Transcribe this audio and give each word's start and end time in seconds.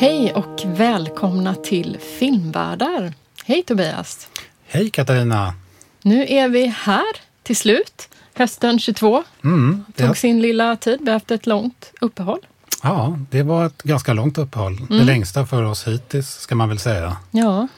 Hej 0.00 0.32
och 0.32 0.62
välkomna 0.66 1.54
till 1.54 1.98
Filmvärdar. 2.18 3.12
Hej 3.44 3.62
Tobias! 3.62 4.28
Hej 4.66 4.90
Katarina! 4.90 5.54
Nu 6.02 6.26
är 6.28 6.48
vi 6.48 6.66
här 6.66 7.04
till 7.42 7.56
slut, 7.56 8.08
hösten 8.34 8.78
22. 8.78 9.24
Mm, 9.44 9.84
Tog 9.96 10.08
det, 10.08 10.14
sin 10.14 10.42
lilla 10.42 10.76
tid, 10.76 10.98
vi 11.00 11.06
har 11.06 11.12
haft 11.12 11.30
ett 11.30 11.46
långt 11.46 11.92
uppehåll. 12.00 12.38
ja, 12.82 13.18
det 13.30 13.42
var 13.42 13.66
ett 13.66 13.82
ganska 13.82 14.12
långt 14.12 14.38
uppehåll. 14.38 14.86
Det 14.88 15.04
längsta 15.04 15.46
för 15.46 15.62
oss 15.62 15.86
hittills, 15.86 16.28
ska 16.28 16.54
man 16.54 16.68
väl 16.68 16.78
säga. 16.78 17.16
Ja. 17.30 17.68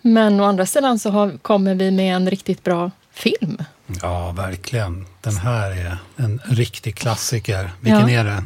Men 0.00 0.40
å 0.40 0.44
andra 0.44 0.66
sidan 0.66 0.98
så 0.98 1.10
har, 1.10 1.38
kommer 1.42 1.74
vi 1.74 1.90
med 1.90 2.16
en 2.16 2.30
riktigt 2.30 2.64
bra 2.64 2.90
film. 3.12 3.58
Ja, 4.02 4.32
verkligen. 4.32 5.06
Den 5.20 5.36
här 5.36 5.70
är 5.70 5.98
en 6.16 6.40
riktig 6.44 6.96
klassiker. 6.96 7.70
Vilken 7.80 8.08
Ja. 8.08 8.20
är 8.20 8.24
det? 8.24 8.44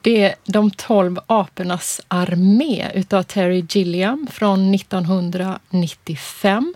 Det 0.00 0.24
är 0.24 0.34
De 0.44 0.70
tolv 0.70 1.18
apornas 1.26 2.00
armé 2.08 2.90
utav 2.94 3.22
Terry 3.22 3.64
Gilliam 3.68 4.26
från 4.32 4.74
1995 4.74 6.74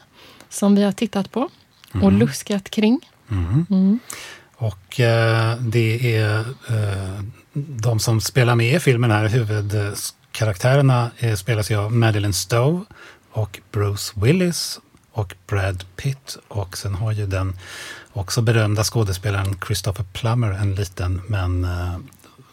som 0.49 0.75
vi 0.75 0.83
har 0.83 0.93
tittat 0.93 1.33
på 1.33 1.49
och 2.03 2.13
luskat 2.13 2.71
kring. 2.71 3.01
Och 4.57 5.01
eh, 5.01 5.57
det 5.57 6.17
är 6.17 6.39
eh, 6.69 7.21
de 7.53 8.01
som 8.01 8.21
spelar 8.21 8.55
med 8.55 8.75
i 8.75 8.81
filmen 8.81 9.11
här, 9.11 9.29
huvudkaraktärerna 9.29 11.11
eh, 11.19 11.35
spelas 11.35 11.71
ju 11.71 11.77
av 11.77 11.93
Madeleine 11.93 12.35
Stowe 12.35 12.85
och 13.33 13.61
Bruce 13.73 14.13
Willis 14.21 14.81
och 15.13 15.35
Brad 15.47 15.85
Pitt. 15.97 16.37
Och 16.49 16.79
sen 16.79 16.95
har 16.95 17.13
ju 17.13 17.27
den 17.27 17.59
också 18.15 18.43
berömda 18.43 18.85
skådespelaren 18.85 19.59
Christopher 19.67 20.05
Plummer 20.13 20.51
en 20.51 20.75
liten 20.75 21.23
men 21.29 21.65
eh, 21.65 21.97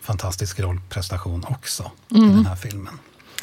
fantastisk 0.01 0.59
rollprestation 0.59 1.45
också 1.49 1.91
i 2.09 2.19
den 2.19 2.45
här 2.45 2.55
filmen. 2.55 2.93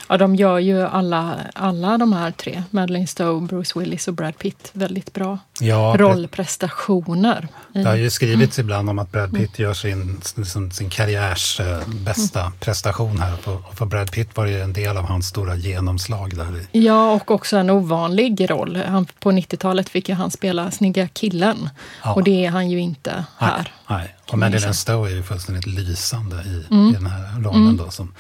Ja, 0.08 0.16
de 0.16 0.36
gör 0.36 0.58
ju 0.58 0.82
alla, 0.82 1.36
alla 1.54 1.98
de 1.98 2.12
här 2.12 2.30
tre, 2.30 2.62
Madeleine 2.70 3.06
Stowe, 3.06 3.46
Bruce 3.46 3.78
Willis 3.78 4.08
och 4.08 4.14
Brad 4.14 4.38
Pitt, 4.38 4.70
väldigt 4.72 5.12
bra 5.12 5.38
Ja, 5.60 5.94
rollprestationer. 5.98 7.48
Det 7.72 7.84
har 7.84 7.94
ju 7.94 8.10
skrivits 8.10 8.58
ibland 8.58 8.90
om 8.90 8.98
att 8.98 9.12
Brad 9.12 9.34
Pitt 9.34 9.58
gör 9.58 9.74
sin, 9.74 10.20
sin, 10.22 10.70
sin 10.70 10.90
karriärs 10.90 11.60
eh, 11.60 11.88
bästa 11.88 12.52
prestation 12.60 13.18
här. 13.20 13.36
För, 13.36 13.54
och 13.68 13.74
för 13.74 13.86
Brad 13.86 14.12
Pitt 14.12 14.36
var 14.36 14.44
det 14.44 14.50
ju 14.50 14.60
en 14.60 14.72
del 14.72 14.96
av 14.96 15.04
hans 15.04 15.26
stora 15.26 15.54
genomslag 15.54 16.36
där. 16.36 16.66
Ja, 16.72 17.12
och 17.12 17.30
också 17.30 17.56
en 17.56 17.70
ovanlig 17.70 18.50
roll. 18.50 18.76
Han, 18.76 19.06
på 19.18 19.30
90-talet 19.30 19.88
fick 19.88 20.08
ju 20.08 20.14
han 20.14 20.30
spela 20.30 20.70
snygga 20.70 21.08
killen. 21.08 21.70
Ja. 22.04 22.14
Och 22.14 22.24
det 22.24 22.46
är 22.46 22.50
han 22.50 22.70
ju 22.70 22.80
inte 22.80 23.24
här. 23.38 23.72
Nej, 23.88 23.98
nej. 23.98 24.14
Och 24.30 24.38
Madeleine. 24.38 24.74
Stowe 24.74 25.10
är 25.10 25.14
ju 25.14 25.22
fullständigt 25.22 25.66
lysande 25.66 26.36
i, 26.36 26.74
i 26.90 26.92
den 26.92 27.06
här 27.06 27.40
rollen 27.42 27.76
då 27.76 27.90
som 27.90 28.14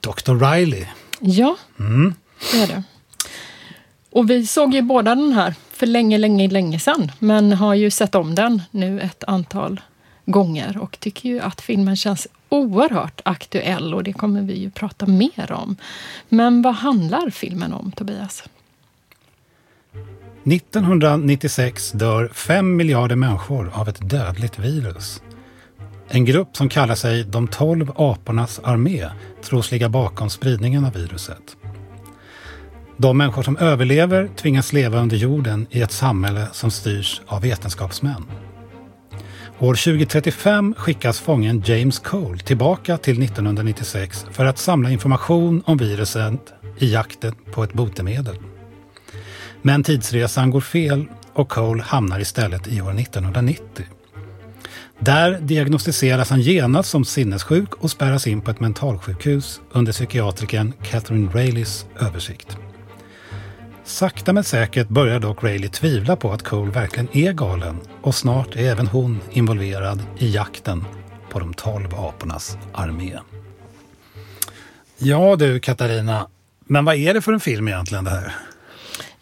Dr. 0.00 0.52
Riley. 0.52 0.86
Ja, 1.20 1.56
Mm. 1.78 2.14
det 2.52 2.60
är 2.62 2.66
det. 2.66 2.82
Och 4.10 4.30
vi 4.30 4.46
såg 4.46 4.74
ju 4.74 4.82
båda 4.82 5.14
den 5.14 5.32
här 5.32 5.54
för 5.72 5.86
länge, 5.86 6.18
länge, 6.18 6.48
länge 6.48 6.78
sedan. 6.80 7.12
Men 7.18 7.52
har 7.52 7.74
ju 7.74 7.90
sett 7.90 8.14
om 8.14 8.34
den 8.34 8.62
nu 8.70 9.00
ett 9.00 9.24
antal 9.26 9.80
gånger 10.24 10.78
och 10.78 11.00
tycker 11.00 11.28
ju 11.28 11.40
att 11.40 11.60
filmen 11.60 11.96
känns 11.96 12.26
oerhört 12.48 13.20
aktuell 13.24 13.94
och 13.94 14.04
det 14.04 14.12
kommer 14.12 14.42
vi 14.42 14.58
ju 14.58 14.70
prata 14.70 15.06
mer 15.06 15.52
om. 15.52 15.76
Men 16.28 16.62
vad 16.62 16.74
handlar 16.74 17.30
filmen 17.30 17.72
om, 17.72 17.92
Tobias? 17.92 18.42
1996 20.44 21.92
dör 21.92 22.28
5 22.34 22.76
miljarder 22.76 23.16
människor 23.16 23.70
av 23.74 23.88
ett 23.88 24.10
dödligt 24.10 24.58
virus. 24.58 25.20
En 26.08 26.24
grupp 26.24 26.56
som 26.56 26.68
kallar 26.68 26.94
sig 26.94 27.24
de 27.24 27.48
12 27.48 27.90
apornas 27.96 28.60
armé 28.64 29.10
tros 29.44 29.70
ligga 29.70 29.88
bakom 29.88 30.30
spridningen 30.30 30.84
av 30.84 30.92
viruset. 30.92 31.56
De 32.96 33.18
människor 33.18 33.42
som 33.42 33.56
överlever 33.56 34.28
tvingas 34.36 34.72
leva 34.72 34.98
under 34.98 35.16
jorden 35.16 35.66
i 35.70 35.82
ett 35.82 35.92
samhälle 35.92 36.46
som 36.52 36.70
styrs 36.70 37.20
av 37.26 37.42
vetenskapsmän. 37.42 38.24
År 39.58 39.74
2035 39.74 40.74
skickas 40.78 41.20
fången 41.20 41.62
James 41.66 41.98
Cole 41.98 42.38
tillbaka 42.38 42.98
till 42.98 43.22
1996 43.22 44.26
för 44.30 44.44
att 44.44 44.58
samla 44.58 44.90
information 44.90 45.62
om 45.66 45.76
viruset 45.76 46.52
i 46.78 46.92
jakten 46.92 47.34
på 47.52 47.64
ett 47.64 47.72
botemedel. 47.72 48.36
Men 49.62 49.82
tidsresan 49.82 50.50
går 50.50 50.60
fel 50.60 51.06
och 51.32 51.48
Cole 51.48 51.82
hamnar 51.82 52.20
istället 52.20 52.68
i 52.68 52.80
år 52.80 53.00
1990. 53.00 53.84
Där 54.98 55.40
diagnostiseras 55.40 56.30
han 56.30 56.40
genast 56.40 56.90
som 56.90 57.04
sinnessjuk 57.04 57.74
och 57.74 57.90
spärras 57.90 58.26
in 58.26 58.40
på 58.40 58.50
ett 58.50 58.60
mentalsjukhus 58.60 59.60
under 59.72 59.92
psykiatrikern 59.92 60.72
Catherine 60.82 61.30
Rayleys 61.32 61.86
översikt. 62.00 62.56
Sakta 63.84 64.32
men 64.32 64.44
säkert 64.44 64.88
börjar 64.88 65.20
dock 65.20 65.44
Rayleigh 65.44 65.72
tvivla 65.72 66.16
på 66.16 66.32
att 66.32 66.42
Cole 66.42 66.70
verkligen 66.70 67.16
är 67.16 67.32
galen 67.32 67.76
och 68.02 68.14
snart 68.14 68.56
är 68.56 68.70
även 68.70 68.86
hon 68.86 69.20
involverad 69.30 70.02
i 70.18 70.30
jakten 70.30 70.84
på 71.30 71.38
de 71.38 71.54
tolv 71.54 71.94
apornas 71.94 72.58
armé. 72.72 73.18
Ja 74.98 75.36
du 75.36 75.60
Katarina, 75.60 76.28
men 76.64 76.84
vad 76.84 76.94
är 76.94 77.14
det 77.14 77.22
för 77.22 77.32
en 77.32 77.40
film 77.40 77.68
egentligen 77.68 78.04
det 78.04 78.10
här? 78.10 78.34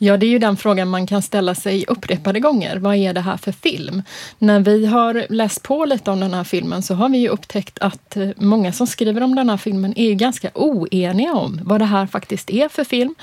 Ja, 0.04 0.16
det 0.16 0.26
är 0.26 0.30
ju 0.30 0.38
den 0.38 0.56
frågan 0.56 0.88
man 0.88 1.06
kan 1.06 1.22
ställa 1.22 1.54
sig 1.54 1.84
upprepade 1.88 2.40
gånger. 2.40 2.76
Vad 2.76 2.96
är 2.96 3.14
det 3.14 3.20
här 3.20 3.36
för 3.36 3.52
film? 3.52 4.02
När 4.38 4.60
vi 4.60 4.86
har 4.86 5.26
läst 5.28 5.62
på 5.62 5.84
lite 5.84 6.10
om 6.10 6.20
den 6.20 6.34
här 6.34 6.44
filmen 6.44 6.82
så 6.82 6.94
har 6.94 7.08
vi 7.08 7.18
ju 7.18 7.28
upptäckt 7.28 7.78
att 7.78 8.16
eh, 8.16 8.28
många 8.36 8.72
som 8.72 8.86
skriver 8.86 9.22
om 9.22 9.34
den 9.34 9.50
här 9.50 9.56
filmen 9.56 9.98
är 9.98 10.04
ju 10.04 10.14
ganska 10.14 10.50
oeniga 10.54 11.34
om 11.34 11.60
vad 11.62 11.80
det 11.80 11.84
här 11.84 12.06
faktiskt 12.06 12.50
är 12.50 12.68
för 12.68 12.84
film. 12.84 13.14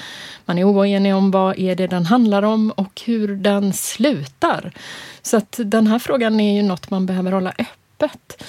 Man 0.45 0.57
är 0.57 0.63
oenig 0.63 1.15
om 1.15 1.31
vad 1.31 1.59
är 1.59 1.75
det 1.75 1.87
den 1.87 2.05
handlar 2.05 2.43
om 2.43 2.71
och 2.71 3.01
hur 3.05 3.35
den 3.35 3.73
slutar. 3.73 4.71
Så 5.21 5.37
att 5.37 5.59
den 5.63 5.87
här 5.87 5.99
frågan 5.99 6.39
är 6.39 6.55
ju 6.55 6.63
något 6.63 6.89
man 6.89 7.05
behöver 7.05 7.31
hålla 7.31 7.53
öppet 7.57 8.43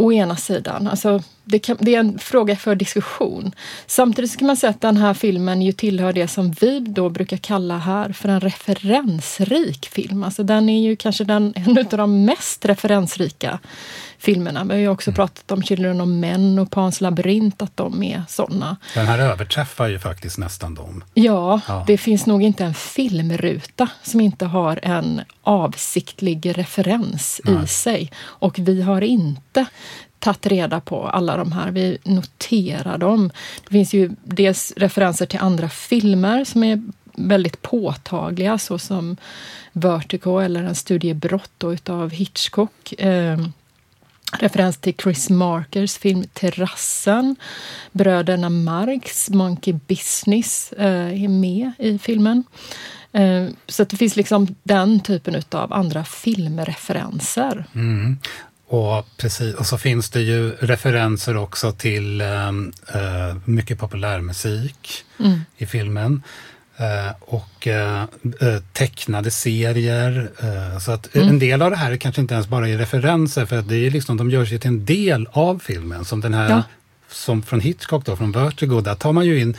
å 0.00 0.12
ena 0.12 0.36
sidan. 0.36 0.86
Alltså, 0.86 1.22
det, 1.44 1.58
kan, 1.58 1.76
det 1.80 1.94
är 1.94 2.00
en 2.00 2.18
fråga 2.18 2.56
för 2.56 2.74
diskussion. 2.74 3.52
Samtidigt 3.86 4.36
kan 4.36 4.46
man 4.46 4.56
säga 4.56 4.70
att 4.70 4.80
den 4.80 4.96
här 4.96 5.14
filmen 5.14 5.62
ju 5.62 5.72
tillhör 5.72 6.12
det 6.12 6.28
som 6.28 6.52
vi 6.60 6.80
då 6.80 7.08
brukar 7.08 7.36
kalla 7.36 7.78
här 7.78 8.12
för 8.12 8.28
en 8.28 8.40
referensrik 8.40 9.86
film. 9.86 10.24
Alltså 10.24 10.42
den 10.42 10.68
är 10.68 10.80
ju 10.82 10.96
kanske 10.96 11.24
den, 11.24 11.52
en 11.56 11.78
av 11.78 11.84
de 11.84 12.24
mest 12.24 12.64
referensrika 12.64 13.58
filmerna. 14.20 14.64
Vi 14.64 14.84
har 14.84 14.92
också 14.92 15.12
pratat 15.12 15.50
om 15.52 15.62
Children 15.62 16.00
of 16.00 16.08
Men 16.08 16.58
och 16.58 16.70
Pans 16.70 17.00
labyrint, 17.00 17.62
att 17.62 17.76
de 17.76 18.02
är 18.02 18.22
sådana. 18.28 18.76
Den 18.94 19.06
här 19.06 19.18
överträffar 19.18 19.88
ju 19.88 19.98
faktiskt 19.98 20.38
nästan 20.38 20.74
dem. 20.74 21.04
Ja, 21.14 21.60
Ja. 21.68 21.84
det 21.86 21.98
finns 21.98 22.26
nog 22.26 22.42
inte 22.42 22.64
en 22.64 22.74
filmruta 22.74 23.88
som 24.02 24.20
inte 24.20 24.46
har 24.46 24.80
en 24.82 25.20
avsiktlig 25.42 26.58
referens 26.58 27.40
i 27.64 27.66
sig. 27.66 28.10
Och 28.22 28.58
vi 28.58 28.82
har 28.82 29.00
inte 29.02 29.66
tagit 30.18 30.46
reda 30.46 30.80
på 30.80 31.08
alla 31.08 31.36
de 31.36 31.52
här. 31.52 31.70
Vi 31.70 31.98
noterar 32.04 32.98
dem. 32.98 33.30
Det 33.64 33.70
finns 33.72 33.94
ju 33.94 34.10
dels 34.24 34.72
referenser 34.76 35.26
till 35.26 35.38
andra 35.40 35.68
filmer 35.68 36.44
som 36.44 36.64
är 36.64 36.82
väldigt 37.14 37.62
påtagliga 37.62 38.58
såsom 38.58 39.16
Vertigo 39.72 40.40
eller 40.40 40.62
En 40.64 40.74
studie 40.74 41.14
brott 41.14 41.64
utav 41.64 42.10
Hitchcock. 42.10 42.94
Referens 44.38 44.76
till 44.76 44.94
Chris 44.94 45.30
Markers 45.30 45.98
film 45.98 46.24
Terrassen. 46.32 47.36
Bröderna 47.92 48.48
Marx, 48.48 49.30
Monkey 49.30 49.72
Business, 49.86 50.72
eh, 50.72 51.24
är 51.24 51.28
med 51.28 51.72
i 51.78 51.98
filmen. 51.98 52.44
Eh, 53.12 53.46
så 53.66 53.84
det 53.84 53.96
finns 53.96 54.16
liksom 54.16 54.56
den 54.62 55.00
typen 55.00 55.42
av 55.50 55.72
andra 55.72 56.04
filmreferenser. 56.04 57.64
Mm. 57.74 58.18
Och, 58.66 59.06
precis, 59.16 59.54
och 59.54 59.66
så 59.66 59.78
finns 59.78 60.10
det 60.10 60.20
ju 60.20 60.50
referenser 60.50 61.36
också 61.36 61.72
till 61.72 62.20
eh, 62.20 62.52
mycket 63.44 63.78
populärmusik 63.78 65.04
i 65.56 65.66
filmen. 65.66 66.22
Eh, 66.80 67.12
och 67.20 67.66
eh, 67.66 68.02
eh, 68.40 68.62
tecknade 68.72 69.30
serier. 69.30 70.30
Så 70.80 70.92
att 70.92 71.16
en 71.16 71.38
del 71.38 71.62
av 71.62 71.70
det 71.70 71.76
här 71.76 71.96
kanske 71.96 72.20
inte 72.20 72.34
ens 72.34 72.48
bara 72.48 72.68
är 72.68 72.78
referenser 72.78 73.46
för 73.46 73.58
att 73.58 73.68
det 73.68 73.76
är 73.86 73.90
liksom, 73.90 74.16
de 74.16 74.30
görs 74.30 74.52
ju 74.52 74.58
till 74.58 74.68
en 74.68 74.84
del 74.84 75.28
av 75.32 75.62
filmen. 75.64 76.04
Som 76.04 76.20
den 76.20 76.34
här 76.34 76.50
Ja. 76.50 76.62
som 77.10 77.42
från 77.42 77.60
Hitchcock 77.60 78.04
då, 78.04 78.16
från 78.16 78.32
Vertigo, 78.32 78.80
där 78.80 78.94
tar 78.94 79.12
man 79.12 79.26
ju 79.26 79.40
in 79.40 79.56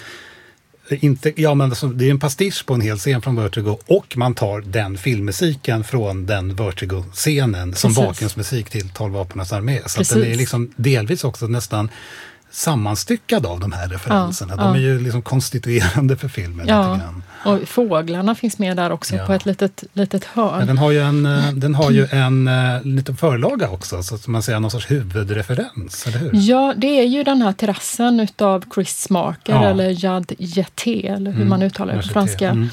inte, 0.89 1.41
ja, 1.41 1.53
men 1.53 1.69
alltså, 1.69 1.87
det 1.87 2.05
är 2.05 2.11
en 2.11 2.19
pastisch 2.19 2.65
på 2.65 2.73
en 2.73 2.81
hel 2.81 2.97
scen 2.97 3.21
från 3.21 3.35
Vertigo 3.35 3.77
och 3.85 4.17
man 4.17 4.33
tar 4.33 4.61
den 4.61 4.97
filmmusiken 4.97 5.83
från 5.83 6.25
den 6.25 6.55
Vertigo-scenen 6.55 7.75
som 7.75 7.93
bakgrundsmusik 7.93 8.69
till 8.69 8.89
12 8.89 9.17
apornas 9.17 9.53
armé. 9.53 9.79
Så 9.85 10.15
den 10.15 10.23
är 10.23 10.35
liksom 10.35 10.73
delvis 10.75 11.23
också 11.23 11.47
nästan 11.47 11.89
sammanstyckad 12.51 13.45
av 13.45 13.59
de 13.59 13.71
här 13.71 13.87
referenserna. 13.87 14.53
Ja, 14.57 14.63
de 14.63 14.75
är 14.75 14.79
ja. 14.79 14.85
ju 14.85 14.99
liksom 14.99 15.21
konstituerande 15.21 16.17
för 16.17 16.27
filmen. 16.27 16.67
Ja. 16.67 16.93
Lite 16.93 17.05
grann. 17.05 17.23
Och 17.45 17.67
fåglarna 17.67 18.35
finns 18.35 18.57
med 18.57 18.77
där 18.77 18.91
också 18.91 19.15
Ja. 19.15 19.25
på 19.25 19.33
ett 19.33 19.45
litet, 19.45 19.83
litet 19.93 20.25
hörn. 20.25 20.57
Men 20.57 20.67
den 20.67 20.77
har 20.77 20.91
ju 20.91 20.99
en, 20.99 21.25
eh, 21.25 21.51
den 21.51 21.75
har 21.75 21.91
ju 21.91 22.07
en 22.11 22.47
eh, 22.47 22.83
liten 22.83 23.17
förlaga 23.17 23.69
också, 23.69 24.03
så 24.03 24.15
att 24.15 24.27
man 24.27 24.43
säger 24.43 24.59
någon 24.59 24.71
sorts 24.71 24.91
huvudreferens, 24.91 26.07
eller 26.07 26.17
hur? 26.17 26.29
Ja, 26.33 26.73
det 26.77 26.99
är 26.99 27.03
ju 27.05 27.23
den 27.23 27.41
här 27.41 27.53
terrassen 27.53 28.19
utav 28.19 28.63
Chris 28.73 29.09
Marker 29.09 29.53
Ja. 29.53 29.69
eller 29.69 30.05
Jad 30.05 30.31
Jeté, 30.37 31.07
eller 31.07 31.31
hur 31.31 31.45
man 31.45 31.61
uttalar 31.61 31.95
det 31.95 32.01
på 32.01 32.07
franska. 32.07 32.49
Mm. 32.49 32.69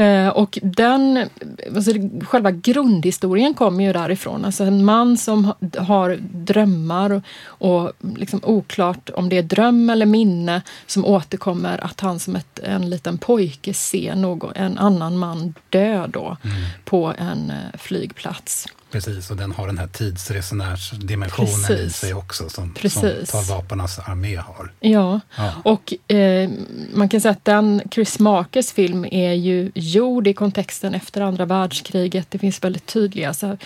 Eh, 0.00 0.28
och 0.28 0.58
den, 0.62 1.28
alltså 1.74 1.90
själva 2.24 2.50
grundhistorien 2.50 3.54
kommer 3.54 3.84
ju 3.84 3.92
därifrån. 3.92 4.44
Alltså 4.44 4.64
en 4.64 4.84
man 4.84 5.16
som 5.16 5.44
ha- 5.44 5.56
har 5.78 6.18
drömmar 6.20 7.10
och, 7.12 7.22
och 7.58 7.92
liksom 8.16 8.40
oklart 8.42 9.10
om 9.14 9.28
det 9.28 9.38
är 9.38 9.42
dröm 9.42 9.90
eller 9.90 10.06
minne 10.06 10.62
som 10.86 11.04
återkommer 11.04 11.84
att 11.84 12.00
han 12.00 12.18
som 12.18 12.36
ett, 12.36 12.58
en 12.58 12.90
liten 12.90 13.18
pojke 13.18 13.74
ser 13.74 14.14
någon, 14.14 14.52
en 14.56 14.78
annan 14.78 15.18
man 15.18 15.54
dö 15.68 16.06
då 16.06 16.36
Mm. 16.44 16.56
på 16.84 17.14
en 17.18 17.50
eh, 17.50 17.78
flygplats. 17.78 18.66
Precis, 18.90 19.30
och 19.30 19.36
den 19.36 19.52
har 19.52 19.66
den 19.66 19.78
här 19.78 19.86
tidsresenärsdimensionen 19.86 21.72
i 21.86 21.90
sig 21.90 22.14
också, 22.14 22.42
som, 22.42 22.50
som 22.50 22.74
Precis. 22.74 23.30
Tolvaparnas 23.30 23.98
armé 23.98 24.36
har. 24.36 24.72
Ja, 24.80 25.20
Ja. 25.36 25.52
och 25.64 26.12
eh, 26.14 26.50
man 26.94 27.08
kan 27.08 27.20
säga 27.20 27.32
att 27.32 27.44
den 27.44 27.82
Chris 27.90 28.18
Markers 28.18 28.72
film 28.72 29.04
är 29.10 29.32
ju 29.32 29.72
gjord 29.74 30.26
i 30.26 30.34
kontexten 30.34 30.94
efter 30.94 31.20
andra 31.20 31.44
världskriget. 31.44 32.26
Det 32.30 32.38
finns 32.38 32.64
väldigt 32.64 32.86
tydliga 32.86 33.34
så, 33.34 33.46
här, 33.46 33.58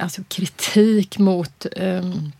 alltså 0.00 0.22
kritik 0.28 1.18
mot 1.18 1.66
ehm, 1.76 2.32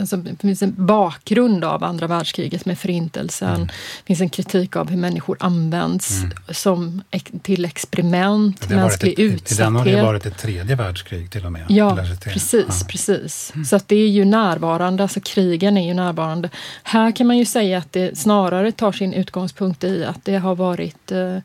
Alltså, 0.00 0.16
det 0.16 0.36
finns 0.40 0.62
en 0.62 0.86
bakgrund 0.86 1.64
av 1.64 1.84
andra 1.84 2.06
världskriget 2.06 2.66
med 2.66 2.78
förintelsen. 2.78 3.54
Mm. 3.54 3.66
Det 3.66 4.04
finns 4.06 4.20
en 4.20 4.28
kritik 4.28 4.76
av 4.76 4.90
hur 4.90 4.96
människor 4.96 5.36
används 5.40 6.20
som 6.50 7.02
ek- 7.10 7.32
till 7.42 7.64
experiment, 7.64 8.70
mänsklig 8.70 9.12
ett, 9.12 9.18
I 9.52 9.54
den 9.54 9.74
har 9.76 9.84
det 9.84 9.90
utsatthet. 9.90 10.04
varit 10.04 10.26
ett 10.26 10.38
tredje 10.38 10.76
världskrig 10.76 11.30
till 11.30 11.46
och 11.46 11.52
med. 11.52 11.64
Ja, 11.68 11.98
precis, 12.24 12.52
Ja. 12.52 12.58
Mm. 12.74 12.86
precis. 12.88 13.52
Så 13.70 13.76
att 13.76 13.88
det 13.88 13.96
är 13.96 14.08
ju 14.08 14.24
närvarande, 14.24 15.02
alltså 15.02 15.20
krigen 15.20 15.76
är 15.76 15.86
ju 15.86 15.94
närvarande. 15.94 16.50
Här 16.82 17.12
kan 17.12 17.26
man 17.26 17.38
ju 17.38 17.44
säga 17.44 17.78
att 17.78 17.92
det 17.92 18.18
snarare 18.18 18.72
tar 18.72 18.92
sin 18.92 19.12
utgångspunkt 19.14 19.84
i 19.84 20.04
att 20.04 20.24
det 20.24 20.36
har 20.36 20.54
varit 20.54 21.12
eh, 21.12 21.38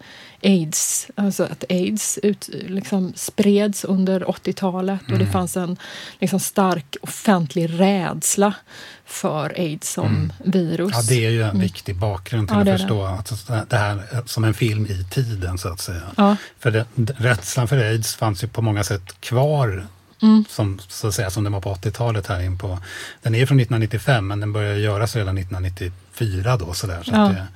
aids, 0.43 1.07
alltså 1.15 1.43
att 1.43 1.63
aids 1.69 2.19
ut, 2.23 2.49
liksom 2.51 3.13
spreds 3.15 3.83
under 3.85 4.23
80-talet 4.23 5.01
och 5.01 5.07
det 5.09 5.15
Mm. 5.15 5.31
fanns 5.31 5.57
en 5.57 5.77
liksom, 6.19 6.39
stark 6.39 6.95
offentlig 7.01 7.79
rädsla 7.79 8.53
för 9.05 9.49
aids 9.59 9.89
som 9.93 10.33
virus. 10.45 10.79
Mm. 10.79 10.89
Ja, 10.93 11.01
det 11.09 11.25
är 11.25 11.29
ju 11.29 11.43
en 11.43 11.59
viktig 11.59 11.95
bakgrund 11.95 12.47
till 12.47 12.57
Ja, 12.57 12.63
det 12.63 12.73
att 12.73 12.79
förstå 12.81 13.03
att 13.05 13.69
det 13.69 13.77
här 13.77 14.23
som 14.25 14.43
en 14.43 14.53
film 14.53 14.85
i 14.85 15.05
tiden, 15.11 15.57
så 15.57 15.69
att 15.73 15.79
säga. 15.81 16.01
Ja. 16.17 16.35
För 16.59 16.71
det, 16.71 16.85
rädslan 17.17 17.67
för 17.67 17.77
aids 17.77 18.15
fanns 18.15 18.43
ju 18.43 18.47
på 18.47 18.61
många 18.61 18.83
sätt 18.83 19.21
kvar 19.21 19.87
Mm. 20.21 20.45
som, 20.49 20.79
så 20.87 21.07
att 21.07 21.13
säga, 21.15 21.29
som 21.29 21.43
den 21.43 21.53
var 21.53 21.61
på 21.61 21.73
80-talet 21.73 22.27
här 22.27 22.41
in 22.41 22.57
på. 22.57 22.79
Den 23.21 23.35
är 23.35 23.45
från 23.45 23.59
1995 23.59 24.27
men 24.27 24.39
den 24.39 24.53
började 24.53 24.79
göras 24.79 25.15
redan 25.15 25.37
1994 25.37 26.57
då 26.57 26.73
sådär. 26.73 27.03
Så 27.03 27.11
Ja. 27.13 27.17
det, 27.27 27.47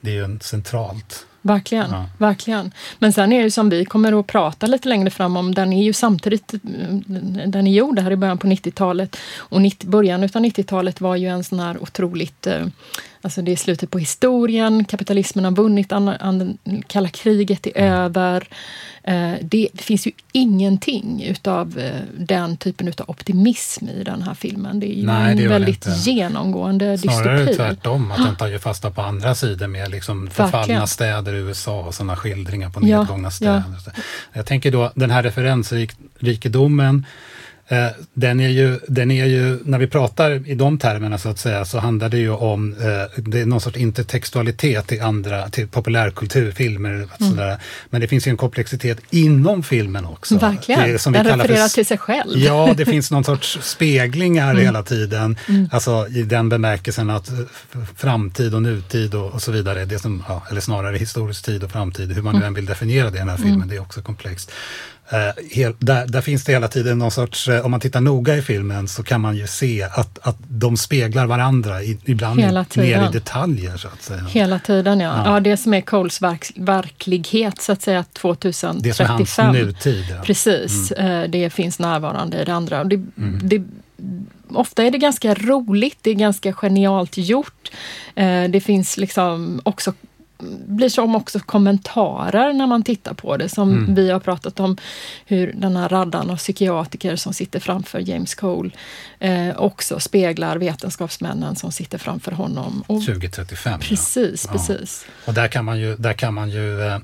det 0.00 0.10
är 0.10 0.14
ju 0.14 0.24
en 0.24 0.40
centralt. 0.40 1.26
Verkligen, 1.46 1.90
Ja. 1.90 2.04
verkligen. 2.18 2.72
Men 2.98 3.12
sen 3.12 3.32
är 3.32 3.42
det 3.42 3.50
som 3.50 3.68
vi 3.70 3.84
kommer 3.84 4.20
att 4.20 4.26
prata 4.26 4.66
lite 4.66 4.88
längre 4.88 5.10
fram 5.10 5.36
om, 5.36 5.54
den 5.54 5.72
är 5.72 5.82
ju 5.82 5.92
samtidigt, 5.92 6.54
den 7.46 7.66
är 7.66 7.72
gjord 7.72 7.98
här 7.98 8.10
i 8.10 8.16
början 8.16 8.38
på 8.38 8.46
90-talet 8.46 9.16
och 9.36 9.60
90, 9.62 9.88
början 9.90 10.24
utav 10.24 10.42
90-talet 10.42 11.00
var 11.00 11.16
ju 11.16 11.28
en 11.28 11.44
sån 11.44 11.60
här 11.60 11.82
otroligt, 11.82 12.46
eh, 12.46 12.66
alltså 13.24 13.42
det 13.42 13.52
är 13.52 13.56
slutet 13.56 13.90
på 13.90 13.98
historien, 13.98 14.84
kapitalismen 14.84 15.44
har 15.44 15.52
vunnit, 15.52 15.92
an, 15.92 16.08
an, 16.08 16.58
kalla 16.86 17.08
kriget 17.08 17.66
är 17.66 17.76
över. 17.76 18.48
Eh, 19.06 19.32
det 19.42 19.68
finns 19.74 20.06
ju 20.06 20.12
ingenting 20.32 21.22
utav 21.24 21.78
eh, 21.78 22.00
den 22.18 22.56
typen 22.56 22.88
utav 22.88 23.10
optimism 23.10 23.88
i 23.88 24.04
den 24.04 24.22
här 24.22 24.34
filmen. 24.34 24.80
Det 24.80 24.86
är 24.86 24.96
ju 24.96 25.06
Nej, 25.06 25.42
en 25.44 25.48
väldigt 25.48 25.86
genomgående 26.06 26.98
Snarare 26.98 27.36
dystopi. 27.38 27.56
tvärtom, 27.56 28.10
att 28.10 28.16
den 28.24 28.36
tar 28.36 28.46
ju 28.46 28.58
fasta 28.58 28.90
på 28.90 29.02
andra 29.02 29.34
sidor 29.34 29.66
med 29.66 29.90
liksom 29.90 30.26
förfallna 30.30 30.58
Verkligen. 30.58 30.86
städer 30.86 31.34
i 31.34 31.38
USA 31.38 31.80
och 31.80 31.94
sådana 31.94 32.16
skildringar 32.16 32.70
på 32.70 32.80
Ja, 32.88 32.98
nedgångna 33.00 33.26
ja. 33.28 33.30
städer. 33.30 33.62
Jag 34.32 34.46
tänker 34.46 34.70
då, 34.72 34.92
den 34.94 35.10
här 35.10 35.22
referensrikedomen, 35.22 37.06
den 38.14 38.40
är, 38.40 38.48
ju, 38.48 38.78
den 38.88 39.10
är 39.10 39.24
ju, 39.26 39.58
när 39.64 39.78
vi 39.78 39.86
pratar 39.86 40.48
i 40.48 40.54
de 40.54 40.78
termerna 40.78 41.18
så 41.18 41.28
att 41.28 41.38
säga, 41.38 41.64
så 41.64 41.78
handlar 41.78 42.08
det 42.08 42.18
ju 42.18 42.30
om, 42.30 42.72
eh, 42.72 43.22
det 43.22 43.40
är 43.40 43.46
någon 43.46 43.60
sorts 43.60 43.76
intertextualitet 43.76 44.86
till 44.86 45.02
andra, 45.02 45.48
till 45.48 45.68
populärkulturfilmer. 45.68 47.02
och 47.18 47.24
sådär. 47.24 47.58
Men 47.90 48.00
det 48.00 48.08
finns 48.08 48.26
ju 48.26 48.30
en 48.30 48.36
komplexitet 48.36 48.98
inom 49.10 49.62
filmen 49.62 50.04
också. 50.04 50.38
Verkligen, 50.38 50.92
Det 50.92 50.98
som 50.98 51.12
vi 51.12 51.18
den 51.18 51.26
kallar 51.26 51.44
för 51.44 51.48
refererar 51.48 51.68
till 51.68 51.86
sig 51.86 51.98
själv. 51.98 52.38
Ja, 52.38 52.74
det 52.76 52.84
finns 52.84 53.10
någon 53.10 53.24
sorts 53.24 53.58
speglingar 53.62 54.50
Mm. 54.50 54.64
hela 54.64 54.82
tiden. 54.82 55.36
Alltså 55.72 56.08
i 56.08 56.22
den 56.22 56.48
bemärkelsen 56.48 57.10
att 57.10 57.28
eh, 57.28 57.34
framtid 57.96 58.54
och 58.54 58.62
nutid 58.62 59.14
och, 59.14 59.32
och 59.32 59.42
så 59.42 59.52
vidare, 59.52 59.84
det 59.84 59.98
som, 59.98 60.24
ja, 60.28 60.42
eller 60.50 60.60
snarare 60.60 60.96
historisk 60.96 61.44
tid 61.44 61.64
och 61.64 61.70
framtid, 61.70 62.12
hur 62.12 62.22
man 62.22 62.32
nu 62.34 62.38
Mm. 62.38 62.46
än 62.48 62.54
vill 62.54 62.66
definiera 62.66 63.10
det 63.10 63.16
i 63.16 63.18
den 63.18 63.28
här 63.28 63.36
filmen, 63.36 63.68
det 63.68 63.76
är 63.76 63.80
också 63.82 64.02
komplext. 64.02 64.50
Eh, 65.08 65.44
hel, 65.50 65.74
där, 65.78 66.06
där 66.06 66.20
finns 66.20 66.44
det 66.44 66.52
hela 66.52 66.68
tiden 66.68 66.98
någon 66.98 67.10
sorts, 67.10 67.48
eh, 67.48 67.64
om 67.64 67.70
man 67.70 67.80
tittar 67.80 68.00
noga 68.00 68.36
i 68.36 68.42
filmen 68.42 68.88
så 68.88 69.02
kan 69.02 69.20
man 69.20 69.36
ju 69.36 69.46
se 69.46 69.82
att, 69.82 70.18
att 70.22 70.36
de 70.48 70.76
speglar 70.76 71.26
varandra, 71.26 71.82
i, 71.82 71.98
ibland 72.04 72.40
Hela 72.40 72.60
ner 72.60 72.64
tiden. 72.64 73.08
i 73.08 73.12
detaljer 73.12 73.76
så 73.76 73.88
att 73.88 74.02
säga. 74.02 74.24
Hela 74.24 74.58
tiden, 74.58 75.00
ja. 75.00 75.22
Ja. 75.24 75.34
ja. 75.34 75.40
det 75.40 75.56
som 75.56 75.74
är 75.74 75.80
Coles 75.80 76.22
verk, 76.22 76.52
verklighet, 76.56 77.62
så 77.62 77.72
att 77.72 77.82
säga, 77.82 78.04
Det 78.12 78.20
som 78.20 78.30
är 78.30 78.34
2035. 78.36 79.46
hans 79.46 79.56
nutid. 79.56 80.04
Ja. 80.10 80.16
Precis, 80.24 80.92
eh, 80.92 81.28
det 81.30 81.50
finns 81.50 81.78
närvarande 81.78 82.42
i 82.42 82.44
det 82.44 82.54
andra. 82.54 82.80
Och 82.80 82.86
Det, 82.88 83.00
det, 83.42 83.62
ofta 84.48 84.82
är 84.82 84.90
det 84.90 84.98
ganska 84.98 85.34
roligt, 85.34 85.98
det 86.02 86.10
är 86.10 86.14
ganska 86.14 86.52
genialt 86.52 87.16
gjort. 87.16 87.70
Det 88.50 88.64
finns 88.64 88.96
liksom 88.96 89.60
också 89.64 89.92
blir 90.66 90.88
som 90.88 91.14
också 91.16 91.38
kommentarer 91.40 92.52
när 92.52 92.66
man 92.66 92.82
tittar 92.82 93.14
på 93.14 93.36
det. 93.36 93.48
Som 93.48 93.70
Mm. 93.72 93.94
vi 93.94 94.10
har 94.10 94.20
pratat 94.20 94.60
om 94.60 94.76
hur 95.26 95.52
den 95.52 95.76
här 95.76 95.88
raddan 95.88 96.30
av 96.30 96.36
psykiatriker 96.36 97.16
som 97.16 97.32
sitter 97.34 97.60
framför 97.60 97.98
James 97.98 98.34
Cole 98.34 98.70
eh, 99.18 99.56
också 99.56 100.00
speglar 100.00 100.56
vetenskapsmännen 100.56 101.56
som 101.56 101.72
sitter 101.72 101.98
framför 101.98 102.32
honom. 102.32 102.84
Och 102.86 103.04
2035. 103.04 103.72
ja. 103.72 103.78
Precis, 103.88 104.44
Ja. 104.46 104.52
precis. 104.52 105.06
Och 105.26 105.34
där 105.34 105.48
kan 105.48 105.64
man 105.64 105.78
ju, 105.80 105.96
där 105.96 106.12
kan 106.12 106.34
man 106.34 106.50
ju 106.50 106.80
eh, 106.82 106.86
ju 106.86 107.00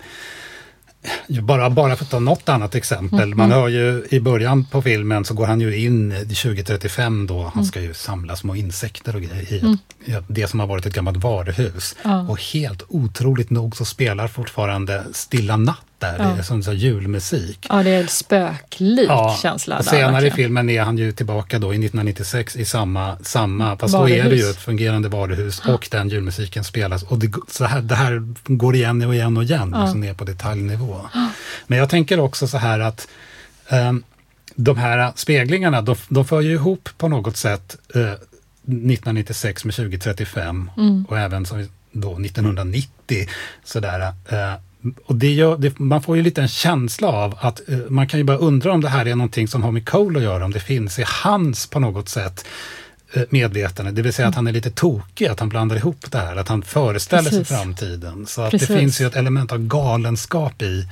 bara, 1.28 1.70
bara 1.70 1.96
för 1.96 2.04
att 2.04 2.10
ta 2.10 2.18
något 2.18 2.48
annat 2.48 2.74
exempel. 2.74 3.22
Mm. 3.22 3.38
Man 3.38 3.52
hör 3.52 3.68
ju 3.68 4.06
i 4.10 4.20
början 4.20 4.64
på 4.64 4.82
filmen 4.82 5.24
så 5.24 5.34
går 5.34 5.46
han 5.46 5.60
ju 5.60 5.84
in 5.84 6.12
i 6.12 6.34
2035 6.34 7.26
då. 7.26 7.40
Mm. 7.40 7.50
Han 7.54 7.64
ska 7.64 7.80
ju 7.80 7.94
samla 7.94 8.36
små 8.36 8.56
insekter 8.56 9.16
och 9.16 9.22
grejer 9.22 9.52
i 9.52 9.56
ett, 9.56 10.24
i 10.24 10.32
det 10.32 10.46
som 10.46 10.60
har 10.60 10.66
varit 10.66 10.86
ett 10.86 10.94
gammalt 10.94 11.16
varuhus. 11.16 11.96
Ja. 12.02 12.20
Och 12.28 12.40
helt 12.40 12.82
otroligt 12.88 13.50
nog 13.50 13.76
så 13.76 13.84
spelar 13.84 14.28
fortfarande 14.28 15.04
Stilla 15.12 15.56
natt 15.56 15.84
där. 16.00 16.16
Ja. 16.18 16.24
Det 16.24 16.38
är 16.38 16.42
som 16.42 16.62
så 16.62 16.72
julmusik. 16.72 17.66
Ja, 17.68 17.82
det 17.82 17.90
är 17.90 18.00
en 18.00 18.08
spöklik 18.08 19.10
känsla. 19.42 19.78
och 19.78 19.84
där, 19.84 19.90
senare 19.90 20.08
i 20.10 20.12
verkligen. 20.12 20.36
filmen 20.36 20.70
är 20.70 20.82
han 20.82 20.98
ju 20.98 21.12
tillbaka 21.12 21.58
då 21.58 21.66
i 21.66 21.76
1996 21.76 22.56
i 22.56 22.64
samma, 22.64 23.16
samma 23.22 23.76
fast 23.78 23.94
då 23.94 24.08
är 24.08 24.16
det 24.16 24.22
Varuhus. 24.22 24.44
ju 24.46 24.50
ett 24.50 24.56
fungerande 24.56 25.08
varuhus 25.08 25.60
och 25.60 25.88
den 25.90 26.08
julmusiken 26.08 26.64
spelas. 26.64 27.02
Och 27.02 27.18
det, 27.18 27.32
så 27.48 27.64
här, 27.64 27.80
det 27.80 27.94
här 27.94 28.22
går 28.44 28.74
igen 28.76 29.02
och 29.06 29.14
igen 29.14 29.36
och 29.36 29.42
igen, 29.42 29.70
Ja. 29.74 29.82
liksom 29.82 30.00
ner 30.00 30.14
på 30.14 30.24
detaljnivå. 30.24 31.00
Men 31.66 31.78
jag 31.78 31.88
tänker 31.90 32.20
också 32.20 32.48
så 32.48 32.58
här 32.58 32.80
att 32.80 33.08
ehm, 33.68 34.02
de 34.54 34.78
här 34.78 35.12
speglingarna, 35.16 35.82
de, 35.82 35.96
de 36.08 36.24
för 36.24 36.40
ju 36.40 36.52
ihop 36.52 36.88
på 36.98 37.08
något 37.08 37.36
sätt 37.36 37.76
eh, 37.94 38.00
1996 38.02 39.64
med 39.64 39.74
2035 39.74 40.70
Mm. 40.76 41.04
och 41.08 41.18
även 41.18 41.46
som 41.46 41.68
då 41.92 42.18
1990. 42.18 43.28
Sådär, 43.64 44.00
eh, 44.28 44.54
och 45.04 45.14
det 45.14 45.32
gör, 45.32 45.58
det, 45.58 45.78
man 45.78 46.02
får 46.02 46.16
ju 46.16 46.22
lite 46.22 46.42
en 46.42 46.48
känsla 46.48 47.08
av 47.08 47.38
att 47.40 47.68
eh, 47.68 47.78
man 47.88 48.08
kan 48.08 48.20
ju 48.20 48.24
bara 48.24 48.36
undra 48.36 48.72
om 48.72 48.80
det 48.80 48.88
här 48.88 49.06
är 49.08 49.14
någonting 49.14 49.48
som 49.48 49.62
har 49.62 49.72
med 49.72 49.88
Cole 49.88 50.18
att 50.18 50.24
göra, 50.24 50.44
om 50.44 50.50
det 50.50 50.60
finns 50.60 50.98
i 50.98 51.04
hans 51.06 51.66
på 51.66 51.80
något 51.80 52.08
sätt 52.08 52.46
eh, 53.12 53.22
medvetande, 53.30 53.92
det 53.92 54.02
vill 54.02 54.12
säga 54.12 54.28
att 54.28 54.34
han 54.34 54.46
är 54.46 54.52
lite 54.52 54.70
tokig, 54.70 55.26
att 55.26 55.40
han 55.40 55.48
blandar 55.48 55.76
ihop 55.76 56.10
det 56.10 56.18
här, 56.18 56.36
att 56.36 56.48
han 56.48 56.62
föreställer 56.62 57.30
Precis. 57.30 57.48
sig 57.48 57.56
framtiden. 57.56 58.26
Så 58.26 58.42
att 58.42 58.50
Precis. 58.50 58.68
det 58.68 58.78
finns 58.78 59.00
ju 59.00 59.06
ett 59.06 59.16
element 59.16 59.52
av 59.52 59.58
galenskap 59.58 60.62
i, 60.62 60.86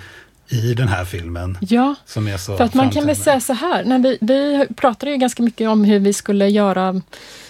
i 0.49 0.75
den 0.75 0.89
här 0.89 1.05
filmen. 1.05 1.59
Ja, 1.61 1.95
Som 2.07 2.29
är 2.29 2.37
så 2.37 2.57
för 2.57 2.65
att 2.65 2.75
man 2.75 2.91
kan 2.91 3.07
väl 3.07 3.17
säga 3.17 3.41
så 3.41 3.53
här, 3.53 3.85
när 3.85 3.99
vi, 3.99 4.19
vi 4.21 4.67
pratade 4.77 5.13
ju 5.13 5.19
ganska 5.19 5.43
mycket 5.43 5.69
om 5.69 5.85
hur 5.85 5.99
vi 5.99 6.13
skulle 6.13 6.49
göra 6.49 7.01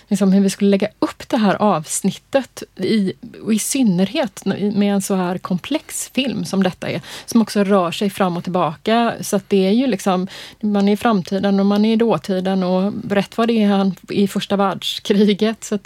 liksom 0.08 0.32
hur 0.32 0.40
vi 0.40 0.50
skulle 0.50 0.70
lägga 0.70 0.88
upp 0.98 1.28
det 1.28 1.36
här 1.36 1.54
avsnittet 1.54 2.62
i, 2.76 3.12
och 3.42 3.54
i 3.54 3.58
synnerhet 3.58 4.44
med 4.44 4.94
en 4.94 5.02
så 5.02 5.14
här 5.14 5.38
komplex 5.38 6.10
film 6.14 6.44
som 6.44 6.62
detta 6.62 6.90
är, 6.90 7.00
som 7.26 7.42
också 7.42 7.64
rör 7.64 7.90
sig 7.90 8.10
fram 8.10 8.36
och 8.36 8.42
tillbaka. 8.42 9.14
Så 9.20 9.36
att 9.36 9.48
det 9.48 9.66
är 9.66 9.72
ju 9.72 9.86
liksom, 9.86 10.28
man 10.60 10.88
är 10.88 10.92
i 10.92 10.96
framtiden 10.96 11.60
och 11.60 11.66
man 11.66 11.84
är 11.84 11.92
i 11.92 11.96
dåtiden 11.96 12.62
och 12.62 12.92
rätt 13.10 13.38
vad 13.38 13.48
det 13.48 13.62
är 13.62 13.68
han 13.68 13.94
i 14.08 14.28
första 14.28 14.56
världskriget. 14.56 15.64
Så 15.64 15.78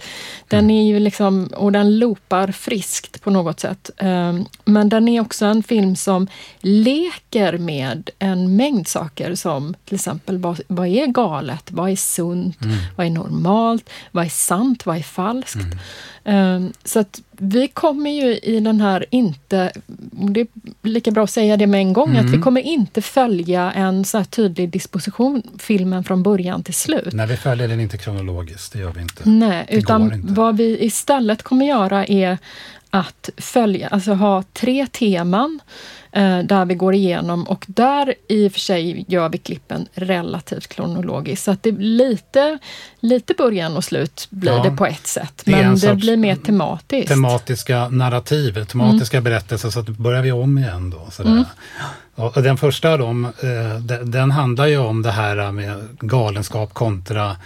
den 0.49 0.71
är 0.71 0.83
ju 0.83 0.99
liksom, 0.99 1.47
och 1.57 1.73
den 1.73 1.99
loopar 1.99 2.53
friskt 2.53 3.23
på 3.23 3.31
något 3.31 3.61
sätt. 3.61 3.91
Ehm, 3.97 4.45
men 4.65 4.89
den 4.89 5.09
är 5.09 5.21
också 5.21 5.45
en 5.45 5.63
film 5.63 5.97
som 5.97 6.29
leker 6.61 7.59
med 7.59 8.11
en 8.19 8.57
mängd 8.57 8.89
saker 8.89 9.35
som 9.35 9.75
till 9.85 9.95
exempel 9.95 10.39
vad, 10.39 10.61
vad 10.67 10.87
är 10.87 11.07
galet? 11.07 11.71
Vad 11.71 11.91
är 11.91 11.97
sunt? 11.97 12.63
Mm. 12.63 12.77
Vad 12.97 13.07
är 13.07 13.11
normalt? 13.11 13.91
Vad 14.13 14.25
är 14.25 14.29
sant? 14.29 14.87
Vad 14.87 14.97
är 14.97 15.03
falskt? 15.03 15.57
Mm. 16.25 16.57
Um, 16.65 16.73
så 16.85 17.01
att 17.01 17.23
vi 17.31 17.69
kommer 17.69 18.11
ju 18.11 18.37
i 18.37 18.61
den 18.61 18.81
här 18.81 19.07
inte, 19.11 19.73
det 20.11 20.41
är 20.41 20.47
lika 20.83 21.11
bra 21.11 21.25
att 21.25 21.31
säga 21.31 21.57
det 21.57 21.67
med 21.67 21.81
en 21.81 21.93
gång, 21.93 22.11
mm. 22.11 22.21
att 22.21 22.27
vi 22.27 22.35
mm. 22.35 22.43
kommer 22.43 22.61
inte 22.61 23.03
följa 23.03 23.73
en 23.73 24.05
så 24.05 24.19
här 24.19 24.25
tydlig 24.25 24.71
disposition, 24.71 25.43
filmen 25.59 26.05
från 26.05 26.23
början 26.23 26.63
till 26.63 26.75
slut. 26.75 27.13
Nej, 27.13 27.27
vi 27.27 27.37
följer 27.37 27.69
den 27.69 27.81
inte 27.81 27.99
kronologiskt, 27.99 28.73
det 28.73 28.79
gör 28.79 28.93
vi 28.93 29.03
inte. 29.03 29.31
Nej, 29.31 29.67
det 29.69 29.77
utan 29.77 30.13
inte. 30.13 30.33
vad 30.33 30.57
vi 30.57 30.85
istället 30.85 31.43
kommer 31.43 31.67
göra 31.67 32.07
är 32.07 32.39
att 32.95 33.31
följa, 33.37 33.89
alltså 33.89 34.13
ha 34.13 34.43
tre 34.53 34.87
teman 34.87 35.61
eh, 36.13 36.39
där 36.39 36.65
vi 36.65 36.75
går 36.75 36.95
igenom 36.95 37.45
och 37.45 37.65
där 37.69 38.15
i 38.29 38.49
och 38.49 38.53
för 38.53 38.61
sig 38.61 39.05
gör 39.09 39.29
vi 39.29 39.39
klippen 39.39 39.89
relativt 39.95 40.67
kronologiskt. 40.67 41.45
Så 41.45 41.51
att 41.51 41.63
det 41.63 41.73
lite, 41.73 42.59
lite 43.01 43.35
början 43.35 43.77
och 43.77 43.85
slut 43.85 44.27
blir 44.31 44.53
ja, 44.53 44.63
det 44.63 44.71
på 44.71 44.87
ett 44.87 45.07
sätt. 45.07 45.43
Men 45.47 45.75
det, 45.75 45.89
det 45.89 45.95
blir 45.95 46.17
mer 46.17 46.37
tematiskt. 46.37 47.09
Tematiska 47.09 47.89
narrativ, 47.89 48.65
tematiska 48.65 49.17
mm. 49.17 49.25
berättelser, 49.25 49.71
så 49.71 49.81
att 49.81 49.89
börjar 49.89 50.23
vi 50.23 50.33
om 50.33 50.59
igen 50.59 50.91
då. 50.91 51.11
Sådär. 51.11 51.31
Mm. 51.31 51.45
Och 52.15 52.43
den 52.43 52.57
första 52.57 52.93
av 52.93 52.99
dem, 52.99 53.25
eh, 53.25 54.01
den 54.05 54.31
handlar 54.31 54.67
ju 54.67 54.79
om 54.79 55.03
det 55.03 55.11
här 55.11 55.53
med 55.53 55.89
galenskap 56.01 56.75
kontra 56.75 57.37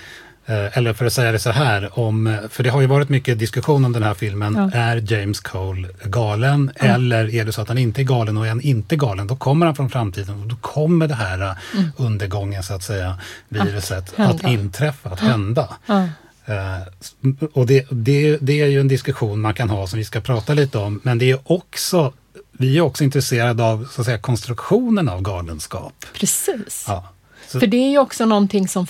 eller 0.47 0.93
för 0.93 1.07
att 1.07 1.13
säga 1.13 1.33
det 1.33 1.39
så 1.39 1.51
här, 1.51 1.99
om, 1.99 2.39
för 2.51 2.63
det 2.63 2.71
har 2.71 2.81
ju 2.81 2.87
varit 2.87 3.09
mycket 3.09 3.39
diskussion 3.39 3.85
om 3.85 3.93
den 3.93 4.03
här 4.03 4.15
filmen. 4.15 4.71
Ja. 4.73 4.79
Är 4.79 5.13
James 5.13 5.41
Cole 5.41 5.89
galen 6.05 6.71
ja. 6.81 6.85
eller 6.85 7.35
är 7.35 7.45
det 7.45 7.53
så 7.53 7.63
att 7.63 7.69
han 7.69 7.79
inte 7.79 8.01
är 8.01 8.05
galen 8.05 8.37
och 8.37 8.45
är 8.45 8.49
han 8.49 8.61
inte 8.61 8.97
galen, 8.97 9.27
då 9.27 9.37
kommer 9.37 9.67
han 9.67 9.75
från 9.75 9.91
framtiden 9.91 10.43
och 10.43 10.49
då 10.49 10.57
kommer 10.57 11.09
det 11.09 11.15
här 11.15 11.43
eh, 11.43 11.79
mm. 11.79 11.91
undergången, 11.97 12.63
så 12.63 12.75
att 12.75 12.83
säga, 12.83 13.19
viruset, 13.49 14.13
att, 14.17 14.45
att 14.45 14.51
inträffa, 14.51 15.11
att 15.11 15.21
hända. 15.21 15.77
Ja. 15.87 16.09
Uh, 16.49 17.47
och 17.53 17.67
det, 17.67 17.87
det, 17.91 18.39
det 18.41 18.61
är 18.61 18.67
ju 18.67 18.81
en 18.81 18.89
diskussion 18.89 19.41
man 19.41 19.55
kan 19.55 19.71
ha 19.71 19.87
som 19.87 19.99
vi 19.99 20.05
ska 20.05 20.21
prata 20.21 20.55
lite 20.55 20.79
om, 20.79 21.01
men 21.03 21.19
det 21.19 21.31
är 21.31 21.39
också 21.45 22.13
vi 22.59 22.79
är 22.79 22.81
också 22.81 23.05
intresserade 23.05 23.65
av 23.65 23.89
så 23.93 24.01
att 24.01 24.05
säga, 24.05 24.19
konstruktionen 24.19 25.09
av 25.09 25.23
galenskap. 25.23 26.07
Precis. 26.13 26.85
Ja. 26.89 27.09
För 27.49 27.67
det 27.67 27.77
är 27.77 27.91
ju 27.91 27.99
också 27.99 28.25
någonting 28.25 28.69
som 28.69 28.87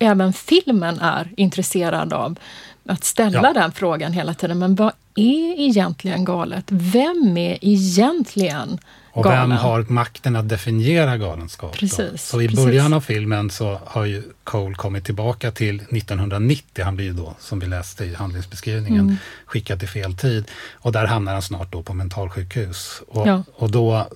även 0.00 0.32
filmen 0.32 0.98
är 0.98 1.28
intresserad 1.36 2.12
av 2.12 2.38
att 2.86 3.04
ställa 3.04 3.42
ja. 3.42 3.52
den 3.52 3.72
frågan 3.72 4.12
hela 4.12 4.34
tiden. 4.34 4.58
Men 4.58 4.74
vad 4.74 4.92
är 5.14 5.60
egentligen 5.60 6.24
galet? 6.24 6.64
Vem 6.68 7.36
är 7.36 7.58
egentligen 7.60 8.78
och 9.12 9.24
galen? 9.24 9.48
vem 9.48 9.58
har 9.58 9.82
makten 9.88 10.36
att 10.36 10.48
definiera 10.48 11.16
galenskap? 11.16 11.72
Precis, 11.72 12.28
så 12.28 12.42
i 12.42 12.48
precis. 12.48 12.64
början 12.64 12.92
av 12.92 13.00
filmen 13.00 13.50
så 13.50 13.80
har 13.84 14.04
ju 14.04 14.22
Cole 14.44 14.74
kommit 14.74 15.04
tillbaka 15.04 15.50
till 15.50 15.74
1990. 15.74 16.84
Han 16.84 16.96
blir 16.96 17.06
ju 17.06 17.12
då, 17.12 17.34
som 17.38 17.60
vi 17.60 17.66
läste 17.66 18.04
i 18.04 18.14
handlingsbeskrivningen, 18.14 19.00
mm. 19.00 19.16
skickad 19.46 19.78
till 19.78 19.88
fel 19.88 20.16
tid. 20.16 20.44
Och 20.72 20.92
där 20.92 21.06
hamnar 21.06 21.32
han 21.32 21.42
snart 21.42 21.72
då 21.72 21.82
på 21.82 21.94
mentalsjukhus. 21.94 23.02
Och, 23.08 23.28
ja. 23.28 23.42
och 23.56 23.70
då 23.70 24.08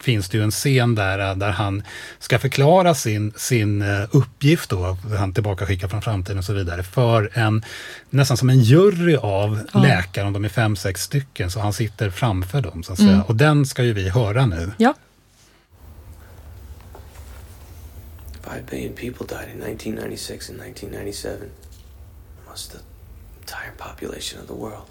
finns 0.00 0.28
det 0.28 0.38
ju 0.38 0.44
en 0.44 0.50
scen 0.50 0.94
där, 0.94 1.30
äh, 1.30 1.36
där 1.36 1.50
han 1.50 1.82
ska 2.18 2.38
förklara 2.38 2.94
sin, 2.94 3.32
sin 3.36 3.82
äh, 3.82 4.08
uppgift 4.10 4.70
då, 4.70 4.96
han 5.18 5.32
tillbaka 5.32 5.66
skickar 5.66 5.88
från 5.88 6.02
framtiden 6.02 6.38
och 6.38 6.44
så 6.44 6.52
vidare, 6.52 6.82
för 6.82 7.30
en 7.34 7.64
nästan 8.10 8.36
som 8.36 8.50
en 8.50 8.60
jury 8.60 9.16
av 9.16 9.60
ja. 9.74 9.80
läkare, 9.80 10.26
om 10.26 10.32
de 10.32 10.44
är 10.44 10.48
fem, 10.48 10.76
sex 10.76 11.02
stycken, 11.02 11.50
så 11.50 11.60
han 11.60 11.72
sitter 11.72 12.10
framför 12.10 12.60
dem 12.60 12.82
så 12.82 12.92
att 12.92 12.98
säga. 12.98 13.10
Mm. 13.10 13.22
Och 13.22 13.36
den 13.36 13.66
ska 13.66 13.84
ju 13.84 13.92
vi 13.92 14.08
höra 14.08 14.46
nu. 14.46 14.72
Ja. 14.76 14.94
Five 18.42 18.62
billion 18.70 18.94
people 18.94 19.26
died 19.26 19.48
in 19.54 19.62
1996 19.62 20.50
and 20.50 20.60
1997. 20.60 21.50
Almost 22.44 22.72
the 22.72 22.78
entire 23.40 23.72
population 23.76 24.40
of 24.40 24.46
the 24.46 24.54
world. 24.54 24.86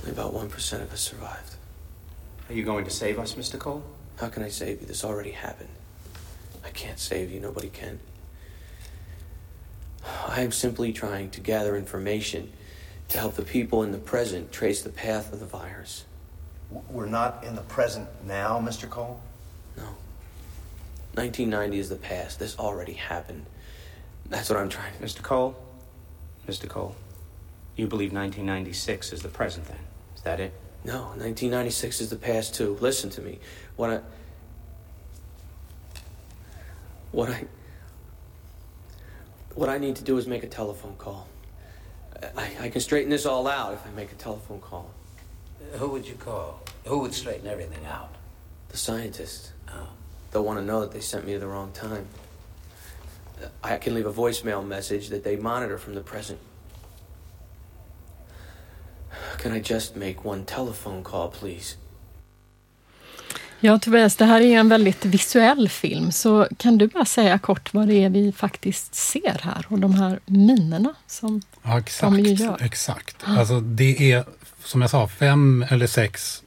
Only 0.00 0.12
about 0.12 0.34
1% 0.34 0.82
of 0.82 0.92
us 0.92 1.00
survived. 1.00 1.53
Are 2.48 2.52
you 2.52 2.62
going 2.62 2.84
to 2.84 2.90
save 2.90 3.18
us, 3.18 3.34
Mr. 3.34 3.58
Cole? 3.58 3.82
How 4.16 4.28
can 4.28 4.42
I 4.42 4.48
save 4.48 4.80
you? 4.80 4.86
This 4.86 5.04
already 5.04 5.30
happened. 5.30 5.70
I 6.64 6.70
can't 6.70 6.98
save 6.98 7.30
you. 7.30 7.40
Nobody 7.40 7.68
can. 7.68 8.00
I 10.26 10.42
am 10.42 10.52
simply 10.52 10.92
trying 10.92 11.30
to 11.30 11.40
gather 11.40 11.76
information 11.76 12.52
to 13.08 13.18
help 13.18 13.34
the 13.34 13.42
people 13.42 13.82
in 13.82 13.92
the 13.92 13.98
present 13.98 14.52
trace 14.52 14.82
the 14.82 14.90
path 14.90 15.32
of 15.32 15.40
the 15.40 15.46
virus. 15.46 16.04
We're 16.90 17.06
not 17.06 17.44
in 17.44 17.54
the 17.54 17.62
present 17.62 18.08
now, 18.26 18.60
Mr. 18.60 18.88
Cole? 18.88 19.20
No. 19.76 19.96
1990 21.14 21.78
is 21.78 21.88
the 21.88 21.96
past. 21.96 22.38
This 22.38 22.58
already 22.58 22.94
happened. 22.94 23.46
That's 24.26 24.50
what 24.50 24.58
I'm 24.58 24.68
trying 24.68 24.92
to... 24.94 25.02
Mr. 25.02 25.22
Cole? 25.22 25.56
Mr. 26.48 26.68
Cole, 26.68 26.94
you 27.76 27.86
believe 27.86 28.12
1996 28.12 29.12
is 29.12 29.22
the 29.22 29.28
present 29.28 29.66
then? 29.66 29.78
Is 30.14 30.22
that 30.22 30.40
it? 30.40 30.52
No, 30.84 31.04
1996 31.16 32.02
is 32.02 32.10
the 32.10 32.16
past 32.16 32.54
too. 32.54 32.76
Listen 32.80 33.08
to 33.10 33.22
me. 33.22 33.38
What 33.76 33.90
I. 33.90 34.00
What 37.10 37.30
I. 37.30 37.44
What 39.54 39.68
I 39.68 39.78
need 39.78 39.96
to 39.96 40.04
do 40.04 40.18
is 40.18 40.26
make 40.26 40.42
a 40.42 40.48
telephone 40.48 40.96
call. 40.96 41.26
I, 42.36 42.50
I 42.60 42.68
can 42.68 42.80
straighten 42.80 43.10
this 43.10 43.24
all 43.24 43.46
out 43.46 43.72
if 43.72 43.86
I 43.86 43.90
make 43.90 44.12
a 44.12 44.16
telephone 44.16 44.60
call. 44.60 44.90
Who 45.74 45.88
would 45.88 46.06
you 46.06 46.14
call? 46.14 46.60
Who 46.86 46.98
would 46.98 47.14
straighten 47.14 47.46
everything 47.46 47.84
out? 47.86 48.14
The 48.68 48.76
scientists. 48.76 49.52
Oh. 49.68 49.88
They'll 50.30 50.44
want 50.44 50.58
to 50.58 50.64
know 50.64 50.80
that 50.80 50.92
they 50.92 51.00
sent 51.00 51.24
me 51.26 51.34
at 51.34 51.40
the 51.40 51.46
wrong 51.46 51.72
time. 51.72 52.06
I 53.62 53.76
can 53.78 53.94
leave 53.94 54.06
a 54.06 54.12
voicemail 54.12 54.66
message 54.66 55.08
that 55.08 55.24
they 55.24 55.36
monitor 55.36 55.78
from 55.78 55.94
the 55.94 56.00
present. 56.00 56.40
Can 59.42 59.56
I 59.56 59.62
just 59.64 59.96
make 59.96 60.16
one 60.22 60.44
telephone 60.44 61.04
call 61.04 61.30
please? 61.40 61.76
Ja, 63.60 63.78
Tobias, 63.78 64.16
det 64.16 64.24
här 64.24 64.40
är 64.40 64.58
en 64.58 64.68
väldigt 64.68 65.04
visuell 65.04 65.68
film, 65.68 66.12
så 66.12 66.48
kan 66.58 66.78
du 66.78 66.88
bara 66.88 67.04
säga 67.04 67.38
kort 67.38 67.74
vad 67.74 67.88
det 67.88 67.94
är 67.94 68.10
vi 68.10 68.32
faktiskt 68.32 68.94
ser 68.94 69.40
här 69.42 69.66
och 69.68 69.78
de 69.78 69.94
här 69.94 70.20
minerna 70.26 70.94
som 71.06 71.42
ja, 71.62 71.78
exakt, 71.78 72.16
de 72.16 72.22
gör? 72.22 72.58
Exakt. 72.60 73.16
Alltså, 73.24 73.60
det 73.60 74.12
är, 74.12 74.24
som 74.64 74.80
jag 74.80 74.90
sa, 74.90 75.08
fem 75.08 75.66
eller 75.70 75.86
sex 75.86 76.42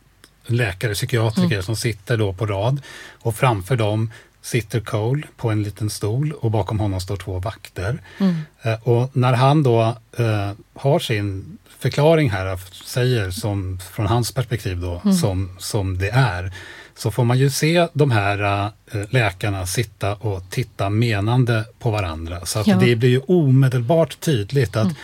läkare, 0.45 0.93
psykiatriker 0.93 1.55
mm. 1.55 1.63
som 1.63 1.75
sitter 1.75 2.17
då 2.17 2.33
på 2.33 2.45
rad 2.45 2.81
och 3.19 3.36
framför 3.36 3.75
dem 3.75 4.12
sitter 4.48 4.80
Cole 4.80 5.24
på 5.38 5.50
en 5.50 5.63
liten 5.63 5.89
stol 5.89 6.32
och 6.32 6.51
bakom 6.51 6.80
honom 6.80 7.01
står 7.01 7.18
två 7.18 7.39
vakter. 7.39 8.01
Mm. 8.18 8.36
Eh, 8.62 8.88
och 8.88 9.18
när 9.18 9.34
han 9.34 9.63
då 9.63 9.82
eh, 10.18 10.51
har 10.74 11.00
sin 11.00 11.58
förklaring 11.80 12.30
här, 12.30 12.60
säger 12.86 13.32
som, 13.32 13.80
från 13.92 14.06
hans 14.06 14.32
perspektiv 14.32 14.80
då, 14.80 15.01
mm. 15.04 15.16
som, 15.16 15.56
som 15.60 15.98
det 15.98 16.10
är, 16.10 16.51
så 16.96 17.12
får 17.12 17.24
man 17.24 17.38
ju 17.38 17.50
se 17.50 17.88
de 17.94 18.12
här 18.12 18.72
äh, 18.92 19.00
läkarna 19.10 19.66
sitta 19.66 20.16
och 20.16 20.50
titta 20.50 20.89
menande 20.89 21.66
på 21.80 21.92
varandra. 21.92 22.46
Så 22.46 22.60
att 22.60 22.68
ja. 22.68 22.77
det 22.77 22.96
blir 22.96 23.10
ju 23.10 23.20
omedelbart 23.20 24.20
tydligt 24.20 24.75
att 24.75 24.84
mm. 24.84 24.96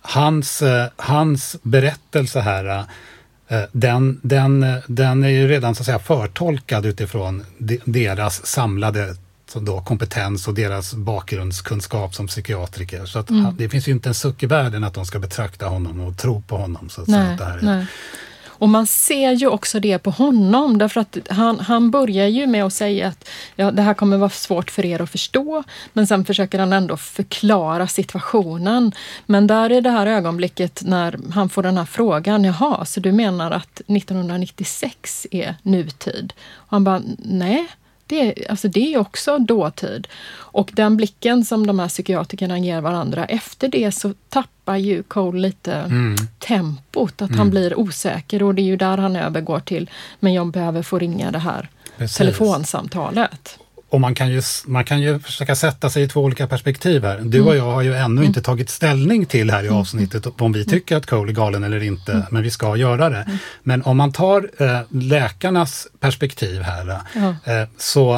hans, 0.00 0.62
äh, 0.62 0.86
hans 0.96 1.56
berättelse 1.62 2.40
här 2.40 2.84
den, 3.72 4.20
den, 4.22 4.66
den 4.86 5.24
är 5.24 5.28
ju 5.28 5.48
redan 5.48 5.74
så 5.74 5.82
att 5.82 5.86
säga 5.86 5.98
förtolkad 5.98 6.86
utifrån 6.86 7.44
de, 7.58 7.80
deras 7.84 8.46
samlade 8.46 9.16
då, 9.60 9.80
kompetens 9.80 10.48
och 10.48 10.54
deras 10.54 10.94
bakgrundskunskap 10.94 12.14
som 12.14 12.26
psykiatriker. 12.26 13.06
Så 13.06 13.18
att 13.18 13.30
mm. 13.30 13.44
han, 13.44 13.56
det 13.56 13.68
finns 13.68 13.88
ju 13.88 13.92
inte 13.92 14.08
en 14.08 14.14
suck 14.14 14.42
i 14.42 14.46
världen 14.46 14.84
att 14.84 14.94
de 14.94 15.06
ska 15.06 15.18
betrakta 15.18 15.66
honom 15.66 16.00
och 16.00 16.16
tro 16.16 16.42
på 16.42 16.56
honom. 16.56 16.88
Så 16.88 17.02
att 17.02 17.08
nej, 17.08 17.26
säga, 17.26 17.36
det 17.36 17.44
här 17.44 17.58
är, 17.58 17.62
nej. 17.62 17.86
Och 18.58 18.68
man 18.68 18.86
ser 18.86 19.32
ju 19.32 19.46
också 19.46 19.80
det 19.80 19.98
på 19.98 20.10
honom, 20.10 20.78
därför 20.78 21.00
att 21.00 21.18
han, 21.30 21.60
han 21.60 21.90
börjar 21.90 22.26
ju 22.26 22.46
med 22.46 22.64
att 22.64 22.72
säga 22.72 23.08
att 23.08 23.28
ja, 23.56 23.70
det 23.70 23.82
här 23.82 23.94
kommer 23.94 24.16
vara 24.16 24.30
svårt 24.30 24.70
för 24.70 24.84
er 24.84 25.02
att 25.02 25.10
förstå, 25.10 25.62
men 25.92 26.06
sen 26.06 26.24
försöker 26.24 26.58
han 26.58 26.72
ändå 26.72 26.96
förklara 26.96 27.86
situationen. 27.86 28.92
Men 29.26 29.46
där 29.46 29.72
i 29.72 29.80
det 29.80 29.90
här 29.90 30.06
ögonblicket 30.06 30.82
när 30.84 31.18
han 31.32 31.48
får 31.48 31.62
den 31.62 31.78
här 31.78 31.84
frågan, 31.84 32.44
jaha, 32.44 32.84
så 32.84 33.00
du 33.00 33.12
menar 33.12 33.50
att 33.50 33.80
1996 33.86 35.26
är 35.30 35.54
nutid? 35.62 36.32
Och 36.54 36.70
han 36.70 36.84
bara, 36.84 37.02
nej, 37.18 37.68
det, 38.06 38.20
är- 38.42 38.50
alltså 38.50 38.68
det 38.68 38.94
är 38.94 38.98
också 38.98 39.38
dåtid. 39.38 40.08
Och 40.34 40.70
den 40.74 40.96
blicken 40.96 41.44
som 41.44 41.66
de 41.66 41.78
här 41.78 41.88
psykiatrikerna 41.88 42.58
ger 42.58 42.80
varandra, 42.80 43.24
efter 43.24 43.68
det 43.68 43.92
så 43.92 44.14
tappar 44.28 44.76
ju 44.76 45.02
Cole 45.02 45.40
lite 45.40 45.72
Mm. 45.74 46.16
tempot, 46.38 47.22
att 47.22 47.36
han 47.36 47.50
blir 47.50 47.78
osäker 47.78 48.42
och 48.42 48.54
det 48.54 48.62
är 48.62 48.64
ju 48.64 48.76
där 48.76 48.98
han 48.98 49.16
övergår 49.16 49.60
till, 49.60 49.90
men 50.20 50.32
jag 50.34 50.46
behöver 50.46 50.82
få 50.82 50.98
ringa 50.98 51.30
det 51.30 51.38
här 51.38 51.68
Precis. 51.98 52.16
telefonsamtalet. 52.16 53.58
Och 53.94 54.00
man 54.00 54.14
kan, 54.14 54.30
ju, 54.30 54.42
man 54.66 54.84
kan 54.84 55.00
ju 55.00 55.18
försöka 55.18 55.54
sätta 55.56 55.90
sig 55.90 56.02
i 56.02 56.08
två 56.08 56.20
olika 56.20 56.46
perspektiv 56.46 57.04
här. 57.04 57.20
Du 57.22 57.40
och 57.40 57.56
jag 57.56 57.72
har 57.72 57.82
ju 57.82 57.94
ännu 57.94 58.24
inte 58.24 58.42
tagit 58.42 58.70
ställning 58.70 59.26
till 59.26 59.50
här 59.50 59.64
i 59.64 59.68
avsnittet 59.68 60.26
om 60.38 60.52
vi 60.52 60.64
tycker 60.64 60.96
att 60.96 61.06
Cole 61.06 61.32
är 61.32 61.34
galen 61.34 61.64
eller 61.64 61.82
inte, 61.82 62.26
men 62.30 62.42
vi 62.42 62.50
ska 62.50 62.76
göra 62.76 63.10
det. 63.10 63.26
Men 63.62 63.82
om 63.82 63.96
man 63.96 64.12
tar 64.12 64.50
eh, 64.58 64.80
läkarnas 64.90 65.86
perspektiv 66.00 66.62
här, 66.62 66.90
eh, 67.44 67.68
så 67.78 68.14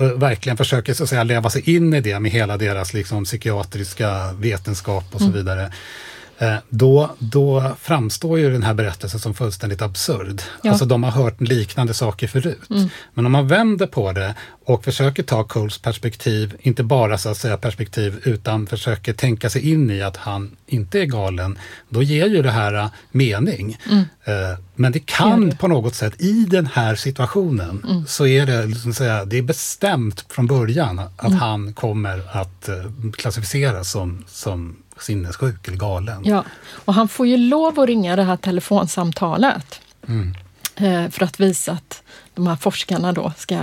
eh, 0.00 0.06
verkligen 0.06 0.56
försöker 0.56 0.94
så 0.94 1.02
att 1.02 1.08
säga 1.08 1.22
leva 1.22 1.50
sig 1.50 1.76
in 1.76 1.94
i 1.94 2.00
det 2.00 2.20
med 2.20 2.30
hela 2.30 2.56
deras 2.56 2.94
liksom, 2.94 3.24
psykiatriska 3.24 4.32
vetenskap 4.32 5.04
och 5.12 5.20
så 5.20 5.30
vidare. 5.30 5.72
Eh, 6.40 6.56
då, 6.68 7.10
då 7.18 7.76
framstår 7.80 8.38
ju 8.38 8.52
den 8.52 8.62
här 8.62 8.74
berättelsen 8.74 9.20
som 9.20 9.34
fullständigt 9.34 9.82
absurd. 9.82 10.42
Ja. 10.62 10.70
Alltså 10.70 10.84
de 10.84 11.02
har 11.02 11.10
hört 11.10 11.40
liknande 11.40 11.94
saker 11.94 12.28
förut. 12.28 12.68
Men 13.14 13.26
om 13.26 13.32
man 13.32 13.48
vänder 13.48 13.86
på 13.86 14.12
det 14.12 14.34
och 14.64 14.84
försöker 14.84 15.22
ta 15.22 15.44
Coles 15.44 15.78
perspektiv, 15.78 16.56
inte 16.60 16.82
bara 16.82 17.18
så 17.18 17.28
att 17.28 17.36
säga 17.36 17.56
perspektiv, 17.56 18.20
utan 18.24 18.66
försöker 18.66 19.12
tänka 19.12 19.50
sig 19.50 19.70
in 19.70 19.90
i 19.90 20.02
att 20.02 20.16
han 20.16 20.56
inte 20.66 21.00
är 21.00 21.04
galen, 21.04 21.58
då 21.88 22.02
ger 22.02 22.26
ju 22.26 22.42
det 22.42 22.50
här 22.50 22.74
eh, 22.74 22.88
mening. 23.12 23.78
Eh, 24.24 24.58
men 24.74 24.92
det 24.92 25.06
kan 25.06 25.50
det. 25.50 25.56
på 25.56 25.68
något 25.68 25.94
sätt, 25.94 26.14
i 26.18 26.46
den 26.50 26.66
här 26.66 26.94
situationen, 26.94 28.04
så 28.08 28.26
är 28.26 28.46
det, 28.46 28.66
liksom 28.66 28.92
säga, 28.92 29.24
det 29.24 29.38
är 29.38 29.42
bestämt 29.42 30.24
från 30.28 30.46
början 30.46 31.00
att 31.16 31.34
han 31.34 31.72
kommer 31.72 32.22
att 32.32 32.68
klassificeras 33.16 33.90
som, 33.90 34.24
som 34.28 34.76
sinnessjuk 35.02 35.68
eller 35.68 35.78
galen. 35.78 36.22
Ja, 36.24 36.44
och 36.84 36.94
han 36.94 37.08
får 37.08 37.26
ju 37.26 37.36
lov 37.36 37.80
att 37.80 37.86
ringa 37.88 38.16
det 38.16 38.22
här 38.22 38.36
telefonsamtalet. 38.36 39.80
Mm. 40.08 40.34
Eh, 40.76 41.10
För 41.10 41.24
att 41.24 41.40
visa 41.40 41.72
att 41.72 42.02
de 42.40 42.46
här 42.46 42.56
forskarna 42.56 43.12
då 43.12 43.32
ska, 43.36 43.58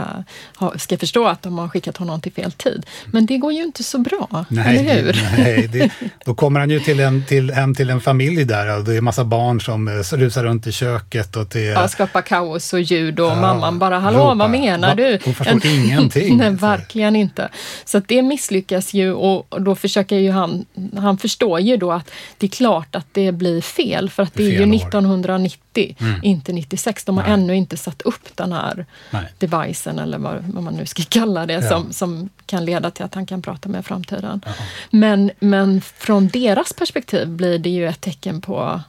ha, 0.56 0.78
ska 0.78 0.98
förstå 0.98 1.28
att 1.28 1.42
de 1.42 1.58
har 1.58 1.68
skickat 1.70 1.98
honom 1.98 2.22
till 2.22 2.32
fel 2.32 2.52
tid. 2.52 2.86
Men 3.06 3.26
det 3.26 3.38
går 3.38 3.54
ju 3.54 3.64
inte 3.64 3.84
så 3.84 3.98
bra, 3.98 4.46
Nej, 4.50 4.78
eller 4.78 4.96
hur? 4.96 5.14
det- 5.14 5.34
nej 5.38 5.68
det, 5.68 5.92
då 6.26 6.36
kommer 6.36 6.60
han 6.60 6.70
ju 6.70 6.80
till 6.80 7.00
en, 7.00 7.26
till, 7.26 7.52
hem 7.52 7.76
till 7.76 7.90
en 7.90 8.02
familj 8.02 8.44
där 8.46 8.78
och 8.78 8.84
det 8.84 8.96
är 8.98 9.02
massa 9.02 9.24
barn 9.24 9.62
som 9.62 9.88
eh, 9.88 9.92
rusar 10.18 10.44
runt 10.44 10.68
i 10.68 10.72
köket 10.72 11.36
och 11.36 11.46
det 11.48 11.64
Ja, 11.64 11.88
skapa 11.88 12.22
kaos 12.22 12.74
och 12.74 12.82
ljud 12.82 13.20
och 13.20 13.28
Ja, 13.32 13.36
mamman 13.42 13.80
bara 13.80 14.00
”Hallå, 14.00 14.20
ropa. 14.20 14.36
vad 14.36 14.50
menar 14.50 14.96
du?” 14.96 15.20
Hon 15.26 15.34
förstår 15.34 15.66
ingenting. 15.66 16.38
Nej, 16.38 16.50
verkligen 16.50 17.16
inte. 17.16 17.50
Så 17.86 17.98
att 17.98 18.08
det 18.08 18.22
misslyckas 18.22 18.94
ju 18.94 19.14
och 19.14 19.62
då 19.62 19.76
försöker 19.76 20.16
ju 20.16 20.32
han, 20.32 20.66
han 20.98 21.18
förstår 21.18 21.60
ju 21.60 21.78
då 21.78 21.92
att 21.92 22.12
det 22.38 22.46
är 22.46 22.52
klart 22.52 22.96
att 22.96 23.06
det 23.12 23.32
blir 23.32 23.62
fel 23.62 24.10
för 24.10 24.24
att 24.24 24.34
det 24.34 24.44
är 24.44 24.50
ju 24.50 24.58
Fel 24.58 24.70
år. 24.70 24.76
1990, 24.76 25.96
inte 26.24 26.54
96. 26.54 27.04
De 27.06 27.18
har 27.18 27.24
Nej. 27.24 27.34
ännu 27.34 27.56
inte 27.56 27.78
satt 27.78 28.02
upp 28.02 28.28
den 28.36 28.52
här 28.54 28.67
Nej. 29.12 29.26
devicen 29.38 30.00
eller 30.00 30.18
vad, 30.18 30.44
vad 30.54 30.64
man 30.64 30.74
nu 30.74 30.86
ska 30.86 31.04
kalla 31.10 31.46
det 31.46 31.54
Ja. 31.54 31.70
som, 31.70 31.94
som 31.94 32.30
kan 32.46 32.66
leda 32.66 32.92
till 32.92 33.06
att 33.06 33.16
han 33.16 33.26
kan 33.26 33.42
prata 33.42 33.70
med 33.70 33.86
framtiden. 33.86 34.42
Men, 34.90 35.32
men 35.40 35.82
från 35.82 36.28
deras 36.28 36.74
perspektiv 36.74 37.28
blir 37.28 37.60
det 37.60 37.70
ju 37.70 37.88
ett 37.88 38.02
tecken 38.02 38.42
på 38.42 38.82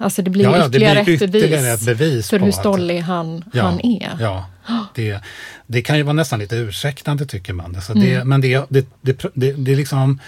Alltså 0.00 0.22
det 0.22 0.30
blir 0.30 0.44
Ja, 0.44 0.50
ja, 0.56 0.62
det 0.62 0.68
ytterligare, 0.68 1.04
blir 1.04 1.14
ett, 1.14 1.22
ytterligare 1.22 1.50
bevis 1.60 1.80
ett 1.80 1.98
bevis 1.98 2.30
för 2.30 2.38
hur 2.38 2.48
att- 2.48 2.54
stollig 2.54 3.00
han, 3.00 3.44
Ja, 3.52 3.62
han 3.62 3.80
är. 3.80 4.16
Ja, 4.20 4.46
det, 4.94 5.20
det 5.66 5.82
kan 5.82 5.96
ju 5.96 6.02
vara 6.02 6.12
nästan 6.12 6.38
lite 6.38 6.56
ursäktande 6.56 7.26
tycker 7.26 7.52
man. 7.52 7.74
Alltså 7.76 7.94
det, 7.94 8.24
Men 8.24 8.40
det, 8.40 8.64
det, 8.68 8.86
det, 9.00 9.24
det, 9.34 9.52
det, 9.52 9.74
liksom, 9.76 10.20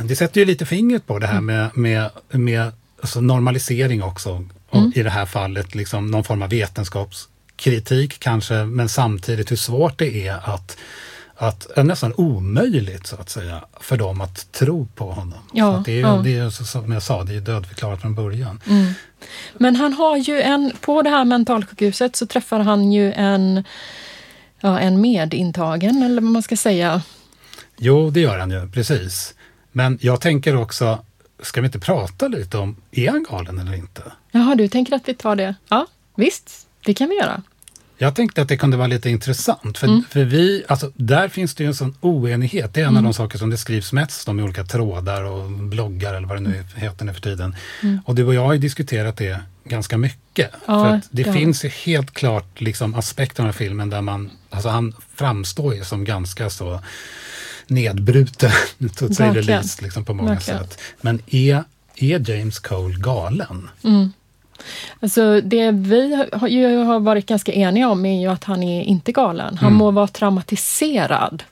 det 0.00 0.16
sätter 0.16 0.40
ju 0.40 0.44
lite 0.44 0.66
fingret 0.66 1.06
på 1.06 1.18
det 1.18 1.26
här 1.26 1.40
med, 1.40 1.76
med, 1.76 2.10
med 2.28 2.72
alltså 3.02 3.20
normalisering 3.20 4.02
också. 4.02 4.44
Och 4.70 4.82
I 4.94 5.02
det 5.02 5.10
här 5.10 5.26
fallet 5.26 5.74
liksom 5.74 6.10
någon 6.10 6.24
form 6.24 6.42
av 6.42 6.48
vetenskapskritik 7.60 8.20
kanske, 8.20 8.64
men 8.64 8.88
samtidigt 8.88 9.50
hur 9.50 9.56
svårt 9.56 9.98
det 9.98 10.26
är 10.26 10.54
att 10.54 10.76
att 11.42 11.78
är 11.78 11.84
nästan 11.84 12.14
omöjligt 12.16 13.06
så 13.06 13.16
att 13.16 13.30
säga 13.30 13.64
för 13.80 13.96
dem 13.96 14.20
att 14.20 14.52
tro 14.52 14.86
på 14.94 15.12
honom. 15.12 15.38
Ja, 15.52 15.82
det 15.84 15.92
är 15.92 15.96
ju, 15.96 16.00
ja. 16.00 16.20
det 16.24 16.36
är, 16.36 16.50
som 16.50 16.92
jag 16.92 17.02
sa, 17.02 17.24
det 17.24 17.34
är 17.34 17.40
dödförklarat 17.40 18.00
från 18.00 18.14
början. 18.14 18.60
Men 19.58 19.76
han 19.76 19.92
har 19.92 20.16
ju 20.16 20.40
en, 20.40 20.72
på 20.80 21.02
det 21.02 21.10
här 21.10 21.24
mentalsjukhuset 21.24 22.16
så 22.16 22.26
träffar 22.26 22.60
han 22.60 22.92
ju 22.92 23.12
en, 23.12 23.64
ja, 24.60 24.78
en 24.78 25.00
medintagen, 25.00 26.02
eller 26.02 26.20
vad 26.22 26.30
man 26.30 26.42
ska 26.42 26.56
säga. 26.56 27.02
Jo, 27.76 28.10
det 28.10 28.20
gör 28.20 28.38
han 28.38 28.50
ju, 28.50 28.68
precis. 28.68 29.34
Men 29.72 29.98
jag 30.02 30.20
tänker 30.20 30.56
också, 30.56 30.98
ska 31.42 31.60
vi 31.60 31.66
inte 31.66 31.80
prata 31.80 32.28
lite 32.28 32.58
om, 32.58 32.76
är 32.90 33.10
han 33.10 33.26
galen 33.30 33.58
eller 33.58 33.74
inte? 33.74 34.02
Jaha, 34.30 34.54
du 34.54 34.68
tänker 34.68 34.96
att 34.96 35.08
vi 35.08 35.14
tar 35.14 35.36
det? 35.36 35.54
Ja, 35.68 35.86
visst, 36.14 36.66
det 36.84 36.94
kan 36.94 37.08
vi 37.08 37.16
göra. 37.16 37.42
Jag 38.02 38.14
tänkte 38.14 38.42
att 38.42 38.48
det 38.48 38.56
kunde 38.56 38.76
vara 38.76 38.86
lite 38.86 39.10
intressant, 39.10 39.78
för, 39.78 40.02
för 40.10 40.24
vi, 40.24 40.64
alltså, 40.68 40.92
där 40.94 41.28
finns 41.28 41.54
det 41.54 41.62
ju 41.64 41.66
en 41.66 41.74
sån 41.74 41.94
oenighet. 42.00 42.74
Det 42.74 42.80
är 42.80 42.86
en 42.86 42.96
av 42.96 43.02
de 43.02 43.14
saker 43.14 43.38
som 43.38 43.50
det 43.50 43.56
skrivs 43.56 43.92
mest 43.92 44.28
om 44.28 44.40
i 44.40 44.42
olika 44.42 44.64
trådar 44.64 45.24
och 45.24 45.50
bloggar 45.50 46.14
eller 46.14 46.26
vad 46.28 46.36
det 46.36 46.40
nu 46.40 46.64
heter 46.74 47.04
nu 47.04 47.14
för 47.14 47.20
tiden. 47.20 47.56
Och 48.04 48.14
du 48.14 48.24
och 48.24 48.34
jag 48.34 48.44
har 48.46 48.52
ju 48.52 48.58
diskuterat 48.58 49.16
det 49.16 49.40
ganska 49.64 49.98
mycket. 49.98 50.50
Ja, 50.66 50.84
för 50.84 51.00
det 51.10 51.22
vi. 51.22 51.32
finns 51.32 51.64
ju 51.64 51.68
helt 51.68 52.10
klart 52.14 52.60
liksom, 52.60 52.94
aspekter 52.94 53.46
av 53.46 53.52
filmen 53.52 53.90
där 53.90 54.00
man, 54.00 54.30
alltså 54.50 54.68
han 54.68 54.94
framstår 55.14 55.74
ju 55.74 55.84
som 55.84 56.04
ganska 56.04 56.50
så 56.50 56.80
nedbruten, 57.66 58.50
to 58.96 59.06
say 59.06 59.14
the 59.16 59.22
Verkligen. 59.24 59.46
least, 59.46 59.82
liksom, 59.82 60.04
på 60.04 60.14
många 60.14 60.30
Verkligen. 60.30 60.60
sätt. 60.60 60.78
Men 61.00 61.22
är, 61.26 61.64
är 61.96 62.30
James 62.30 62.58
Cole 62.58 62.96
galen? 62.98 63.68
Alltså 65.00 65.40
det 65.40 65.70
vi 65.70 66.14
har, 66.14 67.00
varit 67.00 67.26
ganska 67.26 67.52
eniga 67.52 67.88
om 67.88 68.06
är 68.06 68.20
ju 68.20 68.28
att 68.28 68.44
han 68.44 68.62
är 68.62 68.82
inte 68.82 69.12
galen. 69.12 69.58
Han 69.58 69.72
må 69.72 69.90
vara 69.90 70.06
traumatiserad 70.06 71.42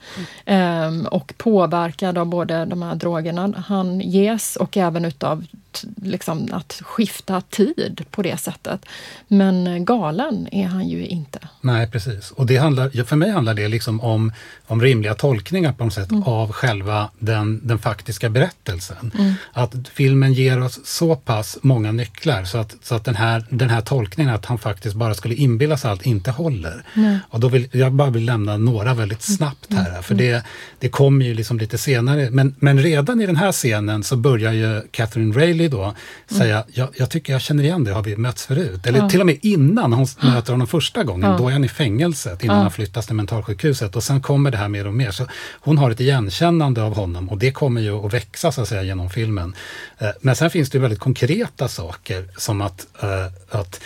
ehm, 0.45 1.05
och 1.05 1.33
påverkad 1.37 2.17
av 2.17 2.25
både 2.25 2.65
de 2.65 2.81
här 2.81 2.95
drogerna 2.95 3.53
han 3.67 3.99
ges 3.99 4.55
och 4.55 4.77
även 4.77 5.05
utav 5.05 5.45
t- 5.81 5.87
liksom, 6.01 6.47
att 6.51 6.81
skifta 6.85 7.41
tid 7.41 8.05
på 8.11 8.21
det 8.21 8.37
sättet. 8.37 8.85
Men 9.27 9.85
galen 9.85 10.47
är 10.51 10.65
han 10.67 10.87
ju 10.89 11.07
inte. 11.07 11.39
Nej, 11.61 11.87
precis. 11.91 12.31
Och 12.31 12.45
det 12.45 12.57
handlar, 12.57 13.03
för 13.03 13.15
mig 13.15 13.31
handlar 13.31 13.53
det 13.53 13.67
liksom 13.67 14.01
om, 14.01 14.31
om 14.67 14.81
rimliga 14.81 15.13
tolkningar 15.15 15.71
på 15.73 15.83
något 15.83 15.93
sätt 15.93 16.11
Mm. 16.11 16.23
av 16.23 16.51
själva 16.51 17.09
den, 17.19 17.67
den 17.67 17.79
faktiska 17.79 18.29
berättelsen. 18.29 19.11
Att 19.53 19.73
filmen 19.93 20.33
ger 20.33 20.61
oss 20.63 20.79
så 20.85 21.15
pass 21.15 21.57
många 21.61 21.91
nycklar 21.91 22.43
så 22.43 22.57
att, 22.57 22.75
så 22.83 22.95
att 22.95 23.05
den, 23.05 23.15
här, 23.15 23.45
den 23.49 23.69
här 23.69 23.81
tolkningen 23.81 24.33
att 24.33 24.45
han 24.45 24.57
faktiskt 24.57 24.95
bara 24.95 25.13
skulle 25.13 25.35
inbilla 25.35 25.77
sig 25.77 25.91
allt 25.91 26.05
inte 26.05 26.31
håller. 26.31 26.83
Och 27.29 27.39
då 27.39 27.47
vill 27.47 27.67
jag 27.71 27.93
bara 27.93 28.09
vill 28.09 28.25
lämna 28.25 28.57
några 28.57 28.93
väldigt 28.93 29.27
Mm. 29.27 29.37
snabbt 29.37 29.73
här, 29.73 30.01
för 30.01 30.15
det, 30.15 30.43
det 30.79 30.89
kommer 30.89 31.25
ju 31.25 31.33
liksom 31.33 31.57
lite 31.59 31.77
senare. 31.77 32.29
Men, 32.31 32.55
men 32.59 32.79
redan 32.79 33.21
i 33.21 33.25
den 33.25 33.35
här 33.35 33.51
scenen 33.51 34.03
så 34.03 34.15
börjar 34.15 34.53
ju 34.53 34.81
Catherine 34.91 35.35
Rayleigh 35.39 35.68
då 35.69 35.93
säga, 36.27 36.63
jag, 36.73 36.89
jag 36.97 37.09
tycker 37.09 37.33
jag 37.33 37.41
känner 37.41 37.63
igen 37.63 37.83
det, 37.83 37.91
har 37.91 38.03
vi 38.03 38.15
mötts 38.17 38.45
förut? 38.45 38.85
Eller 38.85 38.99
Mm. 38.99 39.05
Ja. 39.05 39.09
till 39.09 39.19
och 39.19 39.25
med 39.25 39.37
innan 39.41 39.93
hon 39.93 40.07
möter 40.21 40.51
honom 40.53 40.67
första 40.67 41.03
gången, 41.03 41.31
Ja. 41.31 41.37
då 41.37 41.47
är 41.47 41.51
han 41.53 41.63
i 41.63 41.67
fängelset 41.69 42.43
innan 42.43 42.55
Ja. 42.55 42.61
han 42.61 42.71
flyttas 42.71 43.05
till 43.05 43.15
mentalsjukhuset 43.15 43.95
och 43.95 44.03
sen 44.03 44.21
kommer 44.21 44.51
det 44.51 44.57
här 44.57 44.67
mer 44.67 44.87
och 44.87 44.93
mer. 44.93 45.11
Så 45.11 45.27
hon 45.51 45.77
har 45.77 45.91
ett 45.91 45.99
igenkännande 45.99 46.83
av 46.83 46.95
honom 46.95 47.29
och 47.29 47.37
det 47.37 47.51
kommer 47.51 47.81
ju 47.81 48.05
att 48.05 48.13
växa 48.13 48.51
så 48.51 48.61
att 48.61 48.67
säga 48.67 48.83
genom 48.83 49.09
filmen. 49.09 49.55
Eh, 49.97 50.09
Men 50.21 50.35
sen 50.35 50.49
finns 50.49 50.69
det 50.69 50.75
ju 50.77 50.81
väldigt 50.81 50.99
konkreta 50.99 51.67
saker 51.67 52.25
som 52.37 52.61
att, 52.61 52.87
eh, 53.03 53.59
att 53.59 53.79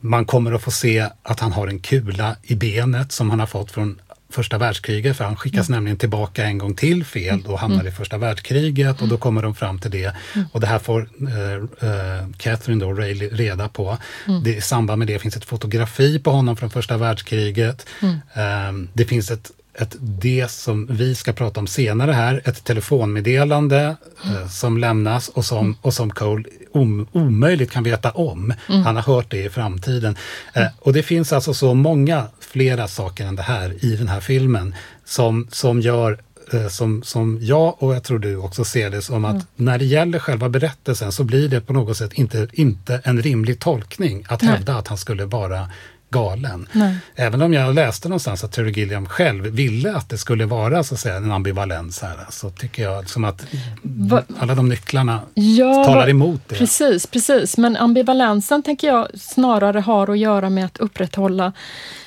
man 0.00 0.24
kommer 0.24 0.52
att 0.52 0.62
få 0.62 0.70
se 0.70 1.08
att 1.22 1.40
han 1.40 1.52
har 1.52 1.66
en 1.68 1.78
kula 1.80 2.36
i 2.42 2.54
benet 2.54 3.12
som 3.12 3.30
han 3.30 3.40
har 3.40 3.46
fått 3.46 3.70
från 3.70 4.00
första 4.30 4.58
världskriget, 4.58 5.16
för 5.16 5.24
han 5.24 5.36
skickas 5.36 5.68
nämligen 5.68 5.98
tillbaka 5.98 6.44
en 6.44 6.58
gång 6.58 6.74
till 6.74 7.04
fel 7.04 7.46
och 7.46 7.58
hamnar 7.58 7.86
i 7.86 7.90
första 7.90 8.18
världskriget 8.18 9.02
och 9.02 9.08
då 9.08 9.18
kommer 9.18 9.42
de 9.42 9.54
fram 9.54 9.78
till 9.78 9.90
det. 9.90 10.12
Och 10.52 10.60
det 10.60 10.66
här 10.66 10.78
får 10.78 11.08
eh, 11.20 11.90
eh, 11.90 12.26
Catherine 12.36 12.84
då, 12.84 12.92
Ray 12.92 13.14
reda 13.14 13.68
på. 13.68 13.98
Det, 14.44 14.56
I 14.56 14.60
samband 14.60 14.98
med 14.98 15.08
det 15.08 15.18
finns 15.18 15.36
ett 15.36 15.44
fotografi 15.44 16.18
på 16.18 16.30
honom 16.30 16.56
från 16.56 16.70
första 16.70 16.96
världskriget. 16.96 17.86
Eh, 18.34 18.72
det 18.92 19.04
finns 19.04 19.30
ett 19.30 19.50
ett, 19.78 19.96
det 20.00 20.50
som 20.50 20.86
vi 20.90 21.14
ska 21.14 21.32
prata 21.32 21.60
om 21.60 21.66
senare 21.66 22.12
här, 22.12 22.42
ett 22.44 22.64
telefonmeddelande 22.64 23.96
eh, 24.24 24.48
som 24.48 24.78
lämnas 24.78 25.28
och 25.28 25.44
som, 25.44 25.76
och 25.82 25.94
som 25.94 26.10
Cole 26.10 26.44
om, 26.72 27.06
omöjligt 27.12 27.70
kan 27.70 27.84
veta 27.84 28.10
om. 28.10 28.54
Han 28.66 28.96
har 28.96 29.02
hört 29.02 29.30
det 29.30 29.44
i 29.44 29.48
framtiden. 29.48 30.16
Eh, 30.52 30.66
och 30.78 30.92
det 30.92 31.02
finns 31.02 31.32
alltså 31.32 31.54
så 31.54 31.74
många 31.74 32.26
flera 32.40 32.88
saker 32.88 33.26
än 33.26 33.36
det 33.36 33.42
här 33.42 33.84
i 33.84 33.96
den 33.96 34.08
här 34.08 34.20
filmen 34.20 34.74
som, 35.04 35.48
som 35.50 35.80
gör 35.80 36.20
eh, 36.52 36.68
som, 36.68 37.02
som 37.02 37.38
jag 37.40 37.82
och 37.82 37.94
jag 37.94 38.04
tror 38.04 38.18
du 38.18 38.36
också 38.36 38.64
ser 38.64 38.90
det 38.90 39.02
som 39.02 39.24
att 39.24 39.46
när 39.56 39.78
det 39.78 39.84
gäller 39.84 40.18
själva 40.18 40.48
berättelsen 40.48 41.12
så 41.12 41.24
blir 41.24 41.48
det 41.48 41.60
på 41.60 41.72
något 41.72 41.96
sätt 41.96 42.12
inte, 42.12 42.48
inte 42.52 43.00
en 43.04 43.22
rimlig 43.22 43.60
tolkning 43.60 44.24
att 44.28 44.42
Nej. 44.42 44.50
hävda 44.50 44.76
att 44.76 44.88
han 44.88 44.98
skulle 44.98 45.24
vara 45.24 45.68
galen. 46.10 46.68
Nej. 46.72 46.96
Även 47.14 47.42
om 47.42 47.52
jag 47.52 47.74
läste 47.74 48.08
någonstans 48.08 48.44
att 48.44 48.52
Terry 48.52 48.70
Gilliam 48.72 49.06
själv 49.06 49.44
ville 49.46 49.96
att 49.96 50.08
det 50.08 50.18
skulle 50.18 50.46
vara 50.46 50.82
så 50.84 50.94
att 50.94 51.00
säga, 51.00 51.16
en 51.16 51.32
ambivalens 51.32 52.02
här, 52.02 52.16
så 52.30 52.50
tycker 52.50 52.82
jag 52.82 53.08
som 53.08 53.24
att 53.24 53.46
Va- 53.82 54.22
alla 54.38 54.54
de 54.54 54.68
nycklarna 54.68 55.20
Ja, 55.34 55.84
talar 55.84 56.08
emot 56.10 56.40
det. 56.48 56.54
Precis, 56.54 57.06
precis. 57.06 57.56
Men 57.58 57.76
ambivalensen 57.76 58.62
tänker 58.62 58.86
jag 58.88 59.08
snarare 59.20 59.78
har 59.80 60.10
att 60.10 60.18
göra 60.18 60.50
med 60.50 60.64
att 60.64 60.78
upprätthålla 60.78 61.52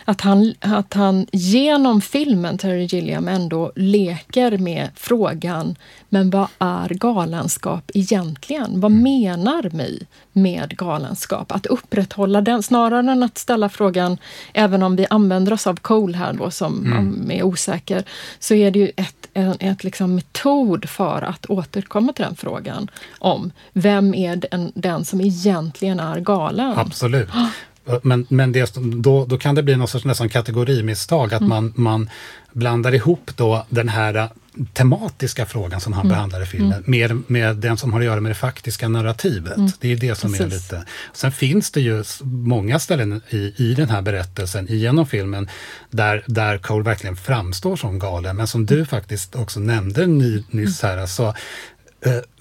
att 0.09 0.21
han, 0.21 0.53
att 0.59 0.93
han 0.93 1.27
genom 1.31 2.01
filmen, 2.01 2.57
Terry 2.57 2.83
Gilliam, 2.85 3.27
ändå 3.27 3.71
leker 3.75 4.57
med 4.57 4.89
frågan 4.95 5.75
men 6.09 6.29
vad 6.29 6.47
är 6.59 6.89
galenskap 6.89 7.91
egentligen? 7.93 8.79
Vad 8.81 8.91
menar 8.91 9.69
vi 9.73 10.05
med 10.31 10.77
galenskap? 10.77 11.51
Att 11.51 11.65
upprätthålla 11.65 12.41
den, 12.41 12.63
snarare 12.63 13.11
än 13.11 13.23
att 13.23 13.37
ställa 13.37 13.69
frågan, 13.69 14.17
även 14.53 14.83
om 14.83 14.95
vi 14.95 15.05
använder 15.09 15.53
oss 15.53 15.67
av 15.67 15.75
Cole 15.75 16.17
här 16.17 16.33
då 16.33 16.51
som 16.51 16.85
mm. 16.85 17.31
är 17.31 17.43
osäker, 17.43 18.03
så 18.39 18.53
är 18.53 18.71
det 18.71 18.79
ju 18.79 18.91
ett, 18.95 19.27
en 19.33 19.55
ett 19.59 19.83
liksom 19.83 20.15
metod 20.15 20.89
för 20.89 21.21
att 21.21 21.45
återkomma 21.49 22.13
till 22.13 22.25
den 22.25 22.35
frågan 22.35 22.91
om 23.19 23.51
vem 23.73 24.13
är 24.13 24.35
den, 24.35 24.71
den 24.75 25.05
som 25.05 25.21
egentligen 25.21 25.99
är 25.99 26.19
galen? 26.19 26.73
Absolut. 26.77 27.29
Men, 28.03 28.25
men 28.29 28.51
det, 28.51 28.75
då, 28.75 29.25
då 29.25 29.37
kan 29.37 29.55
det 29.55 29.63
bli 29.63 29.75
någon 29.75 29.87
sorts 29.87 30.05
nästan 30.05 30.29
kategorimisstag, 30.29 31.33
att 31.33 31.41
man, 31.41 31.73
man 31.75 32.09
blandar 32.51 32.95
ihop 32.95 33.31
då 33.35 33.65
den 33.69 33.89
här 33.89 34.29
tematiska 34.73 35.45
frågan 35.45 35.81
som 35.81 35.93
han 35.93 36.07
behandlar 36.07 36.41
i 36.41 36.45
filmen 36.45 36.83
med, 36.85 37.21
med 37.27 37.55
den 37.55 37.77
som 37.77 37.93
har 37.93 37.99
att 37.99 38.05
göra 38.05 38.21
med 38.21 38.29
det 38.29 38.35
faktiska 38.35 38.87
narrativet. 38.87 39.57
Det 39.79 39.91
är 39.91 39.95
det 39.95 40.15
som 40.15 40.33
är 40.33 40.37
Precis. 40.37 40.53
lite... 40.53 40.85
Sen 41.13 41.31
finns 41.31 41.71
det 41.71 41.81
ju 41.81 42.03
många 42.23 42.79
ställen 42.79 43.21
i, 43.29 43.53
i 43.57 43.73
den 43.73 43.89
här 43.89 44.01
berättelsen, 44.01 44.67
genom 44.69 45.05
filmen, 45.05 45.49
där, 45.89 46.23
där 46.27 46.57
Cole 46.57 46.83
verkligen 46.83 47.15
framstår 47.15 47.75
som 47.75 47.99
galen. 47.99 48.37
Men 48.37 48.47
som 48.47 48.65
du 48.65 48.85
faktiskt 48.85 49.35
också 49.35 49.59
nämnde 49.59 50.07
ny, 50.07 50.43
nyss 50.49 50.81
här, 50.81 51.05
så 51.05 51.23
Eh, 51.25 51.33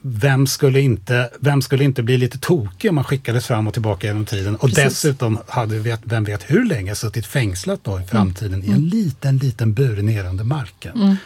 vem 0.02 0.46
skulle, 0.46 0.80
inte, 0.80 1.30
vem 1.40 1.62
skulle 1.62 1.84
inte 1.84 2.02
bli 2.02 2.18
lite 2.18 2.38
tokig 2.38 2.88
om 2.88 2.94
man 2.94 3.04
skickades 3.04 3.46
fram 3.46 3.66
och 3.66 3.72
tillbaka 3.72 4.06
genom 4.06 4.24
tiden 4.24 4.56
och 4.56 4.60
Precis. 4.68 4.84
dessutom 4.84 5.38
hade, 5.48 5.78
vet, 5.78 6.00
vem 6.04 6.24
vet 6.24 6.50
hur 6.50 6.64
länge, 6.64 6.94
suttit 6.94 7.26
fängslat 7.26 7.80
då 7.82 8.00
i 8.00 8.04
framtiden 8.04 8.64
i 8.64 8.70
en 8.70 8.88
liten, 8.88 9.38
liten 9.38 9.72
bur 9.74 10.02
ner 10.02 10.24
under 10.24 10.44
marken. 10.44 11.16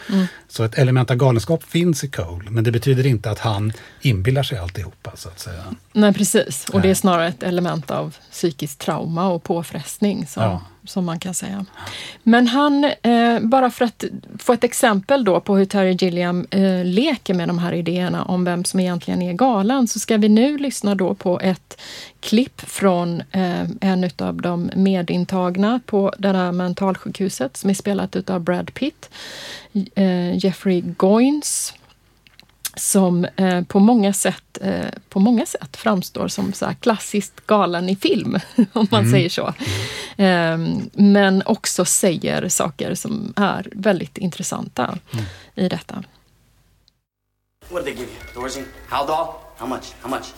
Så 0.48 0.64
ett 0.64 0.78
element 0.78 1.10
av 1.10 1.16
galenskap 1.16 1.62
finns 1.64 2.04
i 2.04 2.08
Cole, 2.08 2.50
men 2.50 2.64
det 2.64 2.72
betyder 2.72 3.06
inte 3.06 3.30
att 3.30 3.38
han 3.38 3.72
inbillar 4.00 4.42
sig 4.42 4.58
alltihopa, 4.58 5.12
så 5.14 5.28
att 5.28 5.40
säga. 5.40 5.62
Nej, 5.92 6.14
precis. 6.14 6.68
Och 6.72 6.80
det 6.80 6.90
är 6.90 6.94
snarare 6.94 7.28
ett 7.28 7.42
element 7.42 7.90
av 7.90 8.16
psykiskt 8.30 8.78
trauma 8.78 9.28
och 9.28 9.42
påfrestning 9.42 10.26
som, 10.26 10.42
Ja 10.42 10.62
som 10.84 11.04
man 11.04 11.18
kan 11.18 11.34
säga. 11.34 11.64
Men 12.22 12.46
han, 12.46 12.84
eh, 12.84 13.40
bara 13.40 13.70
för 13.70 13.84
att 13.84 14.04
få 14.38 14.52
ett 14.52 14.64
exempel 14.64 15.24
då 15.24 15.40
på 15.40 15.56
hur 15.56 15.64
Terry 15.64 15.92
Gilliam 15.92 16.46
eh, 16.50 16.84
leker 16.84 17.34
med 17.34 17.48
de 17.48 17.58
här 17.58 17.72
idéerna 17.72 18.24
om 18.24 18.44
vem 18.44 18.64
som 18.64 18.80
egentligen 18.80 19.22
är 19.22 19.32
galen, 19.32 19.88
så 19.88 19.98
ska 19.98 20.16
vi 20.16 20.28
nu 20.28 20.58
lyssna 20.58 20.94
då 20.94 21.14
på 21.14 21.40
ett 21.40 21.80
klipp 22.20 22.60
från 22.60 23.22
eh, 23.30 23.64
en 23.80 24.10
av 24.18 24.42
de 24.42 24.70
medintagna 24.76 25.80
på 25.86 26.12
det 26.18 26.28
här 26.28 26.52
mentalsjukhuset 26.52 27.56
som 27.56 27.70
är 27.70 27.74
spelat 27.74 28.16
utav 28.16 28.40
Brad 28.40 28.74
Pitt, 28.74 29.10
eh, 29.94 30.44
Jeffrey 30.44 30.80
Goins 30.80 31.74
som 32.76 33.24
eh, 33.36 33.62
på, 33.62 33.78
många 33.80 34.12
sätt, 34.12 34.58
eh, 34.60 34.86
på 35.08 35.20
många 35.20 35.46
sätt 35.46 35.76
framstår 35.76 36.28
som 36.28 36.52
så 36.52 36.66
här 36.66 36.74
klassiskt 36.74 37.46
galen 37.46 37.88
i 37.88 37.96
film, 37.96 38.38
om 38.72 38.86
man 38.90 39.10
säger 39.10 39.28
så. 39.28 39.54
Eh, 40.22 40.58
men 40.92 41.42
också 41.46 41.84
säger 41.84 42.48
saker 42.48 42.94
som 42.94 43.32
är 43.36 43.68
väldigt 43.72 44.18
intressanta 44.18 44.98
i 45.54 45.68
detta. 45.68 46.04
What 47.68 47.84
did 47.84 47.94
they 47.94 48.04
give 48.04 48.12
you? 48.12 48.34
Thorazine? 48.34 48.66
Haldol? 48.88 49.26
How 49.56 49.66
much? 49.66 49.94
How 50.02 50.10
much? 50.10 50.34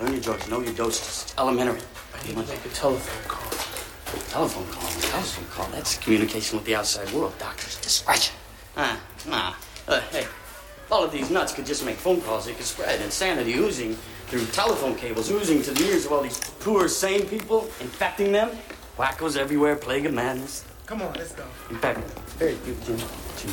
Learn 0.00 0.12
your 0.12 0.22
drugs. 0.22 0.46
Know 0.46 0.62
your 0.62 0.74
doses. 0.74 1.34
Elementary. 1.38 1.80
I 2.14 2.26
need 2.26 2.34
to 2.34 2.52
make 2.52 2.64
a 2.64 2.74
telephone 2.74 3.24
call. 3.26 3.50
Telephone 4.30 4.66
call. 4.70 4.90
Telephone 5.00 5.46
call. 5.50 5.66
That's 5.72 5.98
communication 5.98 6.58
with 6.58 6.66
the 6.66 6.76
outside 6.76 7.10
world. 7.12 7.32
Doctor's 7.38 7.80
discretion. 7.80 8.36
Ah, 8.76 8.96
nah. 9.26 9.54
Uh, 9.88 10.00
hey, 10.12 10.26
all 10.90 11.04
of 11.04 11.12
these 11.12 11.30
nuts 11.30 11.52
could 11.52 11.66
just 11.66 11.84
make 11.84 11.96
phone 11.96 12.20
calls, 12.20 12.46
they 12.46 12.54
could 12.54 12.64
spread 12.64 13.00
insanity 13.02 13.54
oozing 13.54 13.94
through 14.28 14.44
telephone 14.46 14.94
cables, 14.94 15.30
oozing 15.30 15.62
to 15.62 15.70
the 15.72 15.84
ears 15.84 16.06
of 16.06 16.12
all 16.12 16.22
these 16.22 16.38
poor, 16.60 16.88
sane 16.88 17.26
people, 17.26 17.64
infecting 17.80 18.32
them. 18.32 18.50
Wackos 18.96 19.36
everywhere, 19.36 19.76
plague 19.76 20.06
of 20.06 20.14
madness. 20.14 20.64
Come 20.86 21.02
on, 21.02 21.12
let's 21.14 21.32
go. 21.32 21.44
In 21.70 21.76
fact, 21.76 21.98
very 22.38 22.54
few, 22.54 22.74
Jim, 22.84 22.96
Jim, 23.36 23.50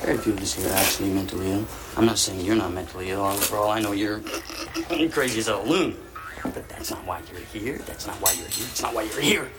very 0.00 0.18
few 0.18 0.32
of 0.32 0.40
us 0.40 0.54
here 0.54 0.68
are 0.68 0.74
actually 0.74 1.10
mentally 1.10 1.50
ill. 1.50 1.66
I'm 1.96 2.06
not 2.06 2.18
saying 2.18 2.40
you're 2.40 2.56
not 2.56 2.72
mentally 2.72 3.10
ill. 3.10 3.30
For 3.32 3.56
all 3.56 3.70
I 3.70 3.80
know, 3.80 3.92
you're 3.92 4.20
crazy 5.10 5.40
as 5.40 5.48
a 5.48 5.58
loon. 5.58 5.96
But 6.42 6.68
that's 6.68 6.90
not 6.90 7.04
why 7.06 7.22
you're 7.30 7.40
here. 7.40 7.78
That's 7.86 8.06
not 8.06 8.16
why 8.16 8.32
you're 8.32 8.48
here. 8.48 8.66
It's 8.70 8.82
not 8.82 8.94
why 8.94 9.02
you're 9.02 9.20
here. 9.20 9.50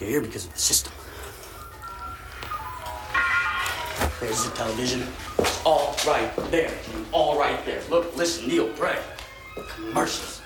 You're 0.00 0.08
here 0.08 0.20
because 0.22 0.46
of 0.46 0.52
the 0.54 0.58
system. 0.58 0.92
There's 4.20 4.44
the 4.44 4.54
television. 4.54 5.06
All 5.64 5.96
right 6.06 6.30
there. 6.50 6.70
All 7.10 7.38
right 7.38 7.64
there. 7.64 7.80
Look, 7.88 8.14
listen, 8.16 8.48
Neil, 8.48 8.68
pray. 8.74 8.98
Commercials. 9.74 10.42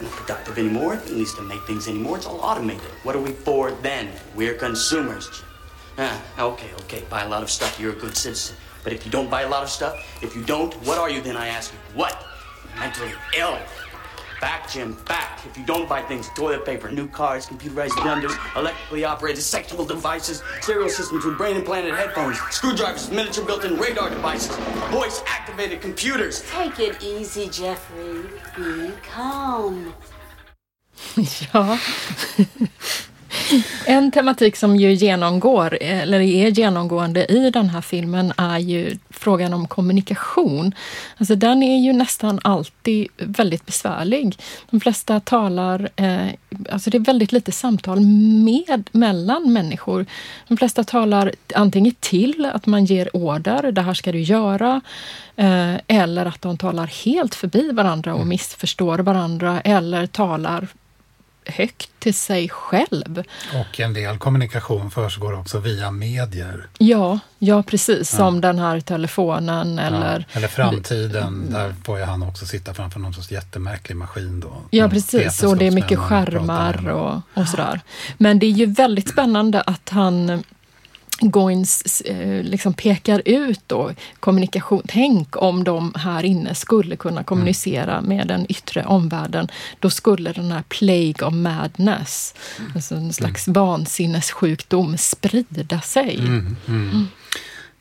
Not 0.00 0.10
productive 0.12 0.58
anymore, 0.58 0.94
at 0.94 1.08
least 1.10 1.36
to 1.36 1.42
make 1.42 1.62
things 1.66 1.88
anymore. 1.88 2.18
It's 2.18 2.26
all 2.26 2.40
automated. 2.40 2.82
What 3.02 3.16
are 3.16 3.20
we 3.20 3.32
for 3.32 3.70
then? 3.70 4.10
We're 4.34 4.54
consumers. 4.54 5.42
Ah, 5.96 6.22
okay, 6.38 6.70
okay. 6.82 7.02
Buy 7.08 7.22
a 7.22 7.28
lot 7.28 7.42
of 7.42 7.50
stuff, 7.50 7.80
you're 7.80 7.92
a 7.92 7.96
good 7.96 8.16
citizen. 8.16 8.56
But 8.84 8.92
if 8.92 9.06
you 9.06 9.10
don't 9.10 9.30
buy 9.30 9.42
a 9.42 9.48
lot 9.48 9.62
of 9.62 9.70
stuff, 9.70 9.94
if 10.22 10.36
you 10.36 10.42
don't, 10.42 10.74
what 10.86 10.98
are 10.98 11.08
you 11.08 11.22
then, 11.22 11.36
I 11.36 11.48
ask 11.48 11.72
you? 11.72 11.78
What? 11.94 12.26
Mentally 12.78 13.12
ill. 13.38 13.58
Back, 14.42 14.68
Jim, 14.68 14.98
back. 15.06 15.38
If 15.46 15.56
you 15.56 15.64
don't 15.64 15.88
buy 15.88 16.02
things, 16.02 16.28
toilet 16.30 16.64
paper, 16.66 16.90
new 16.90 17.06
cars, 17.06 17.46
computerized 17.46 17.90
blenders, 17.90 18.36
electrically 18.56 19.04
operated 19.04 19.40
sexual 19.40 19.84
devices, 19.84 20.42
stereo 20.60 20.88
systems 20.88 21.24
with 21.24 21.38
brain 21.38 21.54
implanted 21.54 21.94
headphones, 21.94 22.40
screwdrivers, 22.50 23.08
miniature 23.08 23.44
built 23.44 23.64
in 23.64 23.78
radar 23.78 24.10
devices, 24.10 24.56
voice 24.90 25.22
activated 25.28 25.80
computers. 25.80 26.42
Take 26.50 26.80
it 26.80 27.00
easy, 27.00 27.48
Jeffrey. 27.50 28.24
Be 28.56 28.90
calm. 29.14 29.94
Ja. 31.52 31.78
En 33.86 34.10
tematik 34.10 34.56
som 34.56 34.76
ju 34.76 34.92
genomgår, 34.92 35.78
eller 35.80 36.20
är 36.20 36.48
genomgående 36.48 37.24
i 37.32 37.50
den 37.50 37.68
här 37.68 37.80
filmen 37.80 38.32
är 38.36 38.58
ju 38.58 38.96
frågan 39.10 39.54
om 39.54 39.68
kommunikation. 39.68 40.74
Alltså 41.16 41.34
den 41.34 41.62
är 41.62 41.78
ju 41.78 41.92
nästan 41.92 42.40
alltid 42.44 43.08
väldigt 43.16 43.66
besvärlig. 43.66 44.38
De 44.70 44.80
flesta 44.80 45.20
talar, 45.20 45.88
eh, 45.96 46.26
alltså 46.70 46.90
det 46.90 46.98
är 46.98 47.00
väldigt 47.00 47.32
lite 47.32 47.52
samtal 47.52 48.00
med, 48.00 48.90
mellan 48.92 49.52
människor. 49.52 50.06
De 50.48 50.56
flesta 50.56 50.84
talar 50.84 51.32
antingen 51.54 51.94
till 52.00 52.50
att 52.54 52.66
man 52.66 52.84
ger 52.84 53.16
order, 53.16 53.72
det 53.72 53.82
här 53.82 53.94
ska 53.94 54.12
du 54.12 54.20
göra, 54.20 54.80
eh, 55.36 55.74
eller 55.86 56.26
att 56.26 56.42
de 56.42 56.58
talar 56.58 56.86
helt 57.04 57.34
förbi 57.34 57.72
varandra 57.72 58.14
och 58.14 58.26
missförstår 58.26 58.98
varandra, 58.98 59.60
eller 59.60 60.06
talar 60.06 60.68
högt 61.46 61.90
till 61.98 62.14
sig 62.14 62.48
själv. 62.48 63.22
Och 63.54 63.80
en 63.80 63.92
del 63.92 64.18
kommunikation 64.18 64.90
försiggår 64.90 65.38
också 65.40 65.58
via 65.58 65.90
medier. 65.90 66.66
Ja, 66.78 67.18
ja 67.38 67.62
precis. 67.62 68.10
Som 68.10 68.40
den 68.40 68.58
här 68.58 68.80
telefonen 68.80 69.78
eller... 69.78 70.18
Ja, 70.18 70.38
eller 70.38 70.48
framtiden, 70.48 71.50
där 71.50 71.74
får 71.84 71.98
ju 71.98 72.04
han 72.04 72.22
också 72.22 72.46
sitta 72.46 72.74
framför 72.74 73.00
någon 73.00 73.14
sorts 73.14 73.30
jättemärklig 73.30 73.96
maskin 73.96 74.40
då. 74.40 74.52
Ja, 74.70 74.88
precis. 74.88 75.42
Och 75.42 75.56
det 75.56 75.66
är 75.66 75.70
mycket 75.70 75.98
skärmar 75.98 76.88
och, 76.88 77.20
och 77.34 77.48
sådär. 77.48 77.80
Men 78.18 78.38
det 78.38 78.46
är 78.46 78.50
ju 78.50 78.66
väldigt 78.66 79.08
spännande 79.08 79.60
att 79.60 79.88
han 79.88 80.42
Goins 81.30 82.00
eh, 82.00 82.42
liksom 82.42 82.74
pekar 82.74 83.22
ut 83.24 83.60
då 83.66 83.92
kommunikation. 84.20 84.82
Tänk 84.88 85.42
om 85.42 85.64
de 85.64 85.94
här 85.96 86.24
inne 86.24 86.54
skulle 86.54 86.96
kunna 86.96 87.24
kommunicera 87.24 88.00
med 88.00 88.28
den 88.28 88.46
yttre 88.48 88.84
omvärlden. 88.84 89.48
Då 89.80 89.90
skulle 89.90 90.32
den 90.32 90.52
här 90.52 90.62
plague 90.68 91.26
of 91.26 91.34
madness, 91.34 92.34
alltså 92.74 92.94
en 92.94 93.12
slags 93.12 93.48
vansinnessjukdom, 93.48 94.98
sprida 94.98 95.80
sig. 95.80 96.18
Mm, 96.18 96.56
mm. 96.68 97.06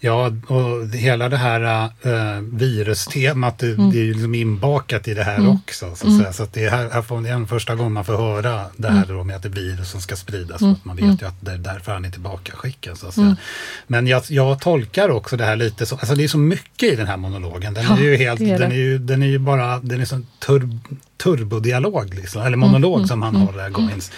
Ja, 0.03 0.31
och 0.47 0.87
hela 0.95 1.29
det 1.29 1.37
här 1.37 1.83
äh, 2.03 2.41
virustemat, 2.51 3.59
det, 3.59 3.67
Mm. 3.71 3.91
det 3.91 3.97
är 3.99 4.03
ju 4.03 4.13
liksom 4.13 4.35
inbakat 4.35 5.07
i 5.07 5.13
det 5.13 5.23
här 5.23 5.49
också. 5.49 5.95
Så, 5.95 6.17
säga. 6.17 6.33
så 6.33 6.43
att 6.43 6.53
det 6.53 6.65
är 6.65 6.69
här, 6.71 6.89
här 6.89 7.01
får, 7.01 7.27
en 7.27 7.47
första 7.47 7.75
gång 7.75 7.91
man 7.93 8.05
får 8.05 8.17
höra 8.17 8.65
det 8.77 8.87
här 8.87 9.03
Mm. 9.03 9.17
då 9.17 9.23
med 9.23 9.35
att 9.35 9.43
det 9.43 9.47
är 9.49 9.53
virus 9.53 9.89
som 9.91 10.01
ska 10.01 10.15
spridas. 10.15 10.59
För 10.59 10.71
att 10.71 10.85
man 10.85 10.95
vet 10.95 11.21
ju 11.21 11.25
att 11.27 11.35
det 11.41 11.51
är 11.51 11.57
därför 11.57 11.91
han 11.91 12.05
är 12.05 12.09
tillbaka 12.11 12.51
skickad. 12.55 12.97
Så. 12.97 13.21
Mm. 13.21 13.35
Men 13.87 14.07
jag, 14.07 14.23
jag 14.27 14.59
tolkar 14.61 15.09
också 15.09 15.37
det 15.37 15.45
här 15.45 15.55
lite 15.55 15.85
som, 15.85 15.97
alltså 16.01 16.15
det 16.15 16.23
är 16.23 16.27
så 16.27 16.37
mycket 16.37 16.93
i 16.93 16.95
den 16.95 17.07
här 17.07 17.17
monologen. 17.17 17.73
Den 17.73 17.83
Ja, 17.83 17.97
är 17.97 18.01
ju 18.01 18.15
helt, 18.15 18.39
det 18.39 18.45
är 18.51 18.59
det. 18.59 18.65
den 18.65 18.71
är 18.71 18.75
ju, 18.75 18.97
den 18.97 19.23
är 19.23 19.27
ju 19.27 19.39
bara, 19.39 19.79
den 19.79 20.01
är 20.01 20.05
så 20.05 20.21
tur, 20.47 20.69
turbodialog, 21.23 22.13
liksom, 22.13 22.41
eller 22.41 22.57
monolog 22.57 23.07
som 23.07 23.21
han 23.21 23.35
håller, 23.35 23.69
Goins. 23.69 24.11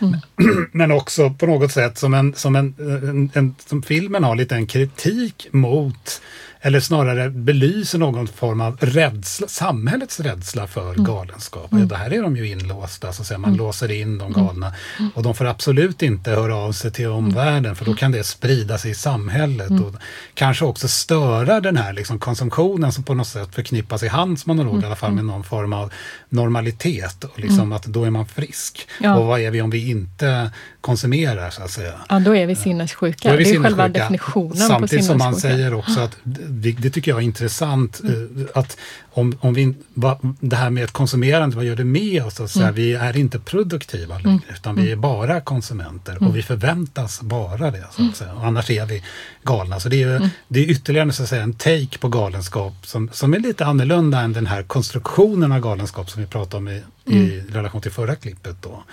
Men 0.72 0.92
också 0.92 1.30
på 1.30 1.46
något 1.46 1.72
sätt 1.72 1.98
som, 1.98 2.14
en, 2.14 2.34
som, 2.34 2.56
en, 2.56 2.74
en, 2.78 3.30
en, 3.34 3.54
som 3.68 3.82
filmen 3.82 4.24
har 4.24 4.36
lite 4.36 4.54
en 4.54 4.66
kritik 4.66 5.25
mot 5.52 6.20
eller 6.60 6.80
snarare 6.80 7.30
belyser 7.30 7.98
någon 7.98 8.26
form 8.26 8.60
av 8.60 8.76
rädsla, 8.80 9.48
samhällets 9.48 10.20
rädsla 10.20 10.66
för 10.66 10.94
galenskap. 10.94 11.72
Mm. 11.72 11.88
Det 11.88 11.96
här 11.96 12.12
är 12.12 12.22
de 12.22 12.36
ju 12.36 12.48
inlåsta, 12.48 13.12
så 13.12 13.22
att 13.22 13.28
säga. 13.28 13.38
man 13.38 13.50
mm. 13.50 13.58
låser 13.58 13.90
in 13.90 14.18
de 14.18 14.32
galna. 14.32 14.72
Och 15.14 15.22
de 15.22 15.34
får 15.34 15.44
absolut 15.44 16.02
inte 16.02 16.30
höra 16.30 16.56
av 16.56 16.72
sig 16.72 16.92
till 16.92 17.08
omvärlden 17.08 17.76
för 17.76 17.84
då 17.84 17.94
kan 17.94 18.12
det 18.12 18.24
sprida 18.24 18.78
sig 18.78 18.90
i 18.90 18.94
samhället 18.94 19.70
och 19.70 19.94
kanske 20.34 20.64
också 20.64 20.88
störa 20.88 21.60
den 21.60 21.76
här 21.76 21.92
liksom, 21.92 22.18
konsumtionen 22.18 22.92
som 22.92 23.04
på 23.04 23.14
något 23.14 23.26
sätt 23.26 23.54
förknippas 23.54 24.02
i 24.02 24.08
hans 24.08 24.46
monolog 24.46 24.82
i 24.82 24.86
alla 24.86 24.96
fall 24.96 25.12
med 25.12 25.24
någon 25.24 25.44
form 25.44 25.72
av 25.72 25.92
normalitet. 26.28 27.24
Och 27.24 27.38
liksom 27.38 27.72
att 27.72 27.84
då 27.84 28.04
är 28.04 28.10
man 28.10 28.26
frisk. 28.26 28.88
Ja. 29.00 29.16
Och 29.16 29.26
vad 29.26 29.40
är 29.40 29.50
vi 29.50 29.62
om 29.62 29.70
vi 29.70 29.90
inte 29.90 30.50
konsumerar 30.80 31.50
så 31.50 31.62
att 31.62 31.70
säga? 31.70 31.92
Ja, 32.08 32.18
då 32.18 32.36
är 32.36 32.46
vi 32.46 32.56
sinnessjuka. 32.56 33.32
Är 33.32 33.36
vi 33.36 33.44
det 33.44 33.50
är 33.50 33.52
sinnessjuka. 33.52 33.68
själva 33.68 33.88
definitionen 33.88 34.56
Samtidigt 34.56 34.80
på 34.80 34.88
sinnessjuka. 34.88 35.02
som 35.02 35.18
man 35.18 35.36
säger 35.36 35.74
också 35.74 36.00
att 36.00 36.16
det, 36.48 36.72
det 36.72 36.90
tycker 36.90 37.10
jag 37.10 37.18
är 37.18 37.24
intressant. 37.24 38.00
Mm. 38.00 38.48
Att 38.54 38.76
om, 39.12 39.36
om 39.40 39.54
vi, 39.54 39.74
va, 39.94 40.20
det 40.40 40.56
här 40.56 40.70
med 40.70 40.84
ett 40.84 40.92
konsumerande, 40.92 41.56
vad 41.56 41.64
gör 41.64 41.76
det 41.76 41.84
med 41.84 42.24
oss? 42.24 42.40
Att 42.40 42.56
mm. 42.56 42.74
Vi 42.74 42.94
är 42.94 43.16
inte 43.16 43.38
produktiva 43.38 44.14
längre, 44.14 44.28
mm. 44.28 44.40
utan 44.54 44.76
vi 44.76 44.82
är 44.82 44.86
mm. 44.86 45.00
bara 45.00 45.40
konsumenter 45.40 46.16
och 46.16 46.22
mm. 46.22 46.34
vi 46.34 46.42
förväntas 46.42 47.22
vara 47.22 47.70
det. 47.70 47.84
Så 47.96 48.08
att 48.08 48.16
säga. 48.16 48.34
Och 48.34 48.46
annars 48.46 48.70
är 48.70 48.86
vi 48.86 49.02
galna. 49.42 49.80
Så 49.80 49.88
det 49.88 50.02
är, 50.02 50.20
ju, 50.20 50.28
det 50.48 50.60
är 50.60 50.70
ytterligare 50.70 51.12
så 51.12 51.22
att 51.22 51.28
säga, 51.28 51.42
en 51.42 51.52
take 51.52 51.98
på 51.98 52.08
galenskap 52.08 52.74
som, 52.82 53.08
som 53.12 53.34
är 53.34 53.38
lite 53.38 53.66
annorlunda 53.66 54.20
än 54.20 54.32
den 54.32 54.46
här 54.46 54.62
konstruktionen 54.62 55.52
av 55.52 55.60
galenskap 55.60 56.10
som 56.10 56.22
vi 56.22 56.28
pratade 56.28 56.56
om 56.56 56.68
i, 56.68 56.82
i 57.04 57.40
relation 57.40 57.80
till 57.80 57.92
förra 57.92 58.14
klippet. 58.14 58.56
Då. 58.62 58.84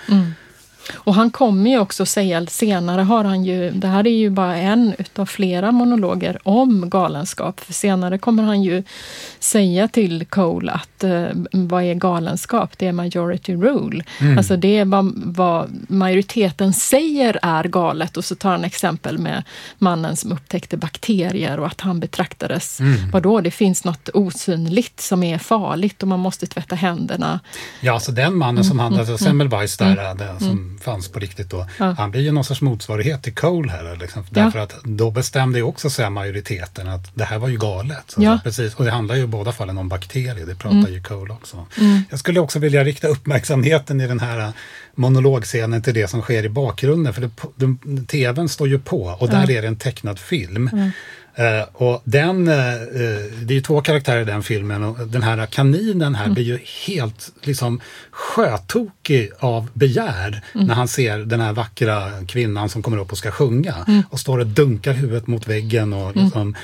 Och 0.93 1.13
han 1.15 1.31
kommer 1.31 1.69
ju 1.69 1.79
också 1.79 2.05
säga, 2.05 2.45
senare 2.45 3.01
har 3.01 3.23
han 3.23 3.45
ju, 3.45 3.71
det 3.71 3.87
här 3.87 4.07
är 4.07 4.17
ju 4.17 4.29
bara 4.29 4.57
en 4.57 4.95
utav 4.97 5.25
flera 5.25 5.71
monologer 5.71 6.39
om 6.43 6.89
galenskap. 6.89 7.59
För 7.59 7.73
senare 7.73 8.17
kommer 8.17 8.43
han 8.43 8.63
ju 8.63 8.83
säga 9.39 9.87
till 9.87 10.25
Cole 10.25 10.71
att 10.71 11.03
eh, 11.03 11.25
vad 11.51 11.83
är 11.83 11.93
galenskap? 11.93 12.77
Det 12.77 12.87
är 12.87 12.91
majority 12.91 13.55
rule. 13.55 14.03
Mm. 14.19 14.37
Alltså 14.37 14.57
det 14.57 14.77
är 14.77 14.85
vad, 14.85 15.13
vad, 15.15 15.69
majoriteten 15.87 16.73
säger 16.73 17.39
är 17.41 17.63
galet 17.63 18.17
och 18.17 18.25
så 18.25 18.35
tar 18.35 18.51
han 18.51 18.63
exempel 18.63 19.17
med 19.17 19.43
mannen 19.77 20.15
som 20.15 20.31
upptäckte 20.31 20.77
bakterier 20.77 21.59
och 21.59 21.67
att 21.67 21.81
han 21.81 21.99
betraktades, 21.99 22.79
mm. 22.79 23.11
vadå, 23.11 23.41
det 23.41 23.51
finns 23.51 23.85
något 23.85 24.09
osynligt 24.13 24.99
som 24.99 25.23
är 25.23 25.37
farligt 25.37 26.01
och 26.01 26.07
man 26.07 26.19
måste 26.19 26.47
tvätta 26.47 26.75
händerna. 26.75 27.39
Ja, 27.81 27.93
alltså 27.93 28.11
den 28.11 28.37
mannen 28.37 28.63
som 28.63 28.79
han, 28.79 28.87
mm, 28.87 28.99
alltså 28.99 29.11
mm, 29.11 29.17
Semmelweis 29.17 29.77
där, 29.77 29.97
mm. 29.97 30.17
den, 30.17 30.72
som 30.73 30.93
fanns 30.93 31.07
på 31.07 31.19
riktigt 31.19 31.49
då. 31.49 31.65
Ja. 31.79 31.95
Han 31.97 32.11
blir 32.11 32.21
ju 32.21 32.31
någon 32.31 32.43
sorts 32.43 32.61
motsvarighet 32.61 33.23
till 33.23 33.33
Cole 33.33 33.71
här. 33.71 33.97
Liksom, 34.01 34.25
därför 34.29 34.59
att 34.59 34.83
då 34.83 35.11
bestämde 35.11 35.59
ju 35.59 35.63
också 35.63 35.89
så 35.89 36.09
majoriteten 36.09 36.87
att 36.87 37.15
det 37.15 37.23
här 37.23 37.39
var 37.39 37.47
ju 37.47 37.57
galet. 37.57 38.03
Så 38.07 38.23
ja. 38.23 38.39
precis, 38.43 38.75
och 38.75 38.85
det 38.85 38.91
handlar 38.91 39.15
ju 39.15 39.23
i 39.23 39.27
båda 39.27 39.51
fallen 39.51 39.77
om 39.77 39.89
bakterier, 39.89 40.45
det 40.45 40.55
pratar 40.55 40.77
mm. 40.77 40.93
ju 40.93 41.01
Cole 41.01 41.33
också. 41.33 41.65
Mm. 41.79 42.01
Jag 42.09 42.19
skulle 42.19 42.39
också 42.39 42.59
vilja 42.59 42.83
rikta 42.83 43.07
uppmärksamheten 43.07 44.01
i 44.01 44.07
den 44.07 44.19
här 44.19 44.51
monologscenen 44.95 45.81
till 45.81 45.93
det 45.93 46.07
som 46.07 46.21
sker 46.21 46.45
i 46.45 46.49
bakgrunden. 46.49 47.13
För 47.13 47.21
det, 47.21 47.29
det, 47.55 48.07
tvn 48.07 48.49
står 48.49 48.67
ju 48.67 48.79
på 48.79 49.03
och 49.19 49.29
där 49.29 49.45
ja. 49.47 49.57
är 49.57 49.61
det 49.61 49.67
en 49.67 49.75
tecknad 49.75 50.19
film. 50.19 50.69
Mm. 50.73 50.91
Uh, 51.39 51.67
och 51.73 52.01
den, 52.03 52.47
uh, 52.47 52.53
det 53.41 53.53
är 53.53 53.55
ju 53.55 53.61
två 53.61 53.81
karaktärer 53.81 54.21
i 54.21 54.25
den 54.25 54.43
filmen 54.43 54.83
och 54.83 55.07
den 55.07 55.23
här 55.23 55.45
kaninen 55.45 56.15
här 56.15 56.23
mm. 56.23 56.33
blir 56.33 56.43
ju 56.43 56.59
helt 56.87 57.31
liksom 57.41 57.81
sjötokig 58.11 59.31
av 59.39 59.69
begär 59.73 60.43
mm. 60.55 60.67
när 60.67 60.75
han 60.75 60.87
ser 60.87 61.17
den 61.17 61.39
här 61.39 61.53
vackra 61.53 62.11
kvinnan 62.27 62.69
som 62.69 62.83
kommer 62.83 62.97
upp 62.97 63.11
och 63.11 63.17
ska 63.17 63.31
sjunga 63.31 63.75
mm. 63.87 64.03
och 64.09 64.19
står 64.19 64.39
och 64.39 64.47
dunkar 64.47 64.93
huvudet 64.93 65.27
mot 65.27 65.47
väggen. 65.47 65.93
Och 65.93 66.11
mm. 66.11 66.23
liksom, 66.23 66.55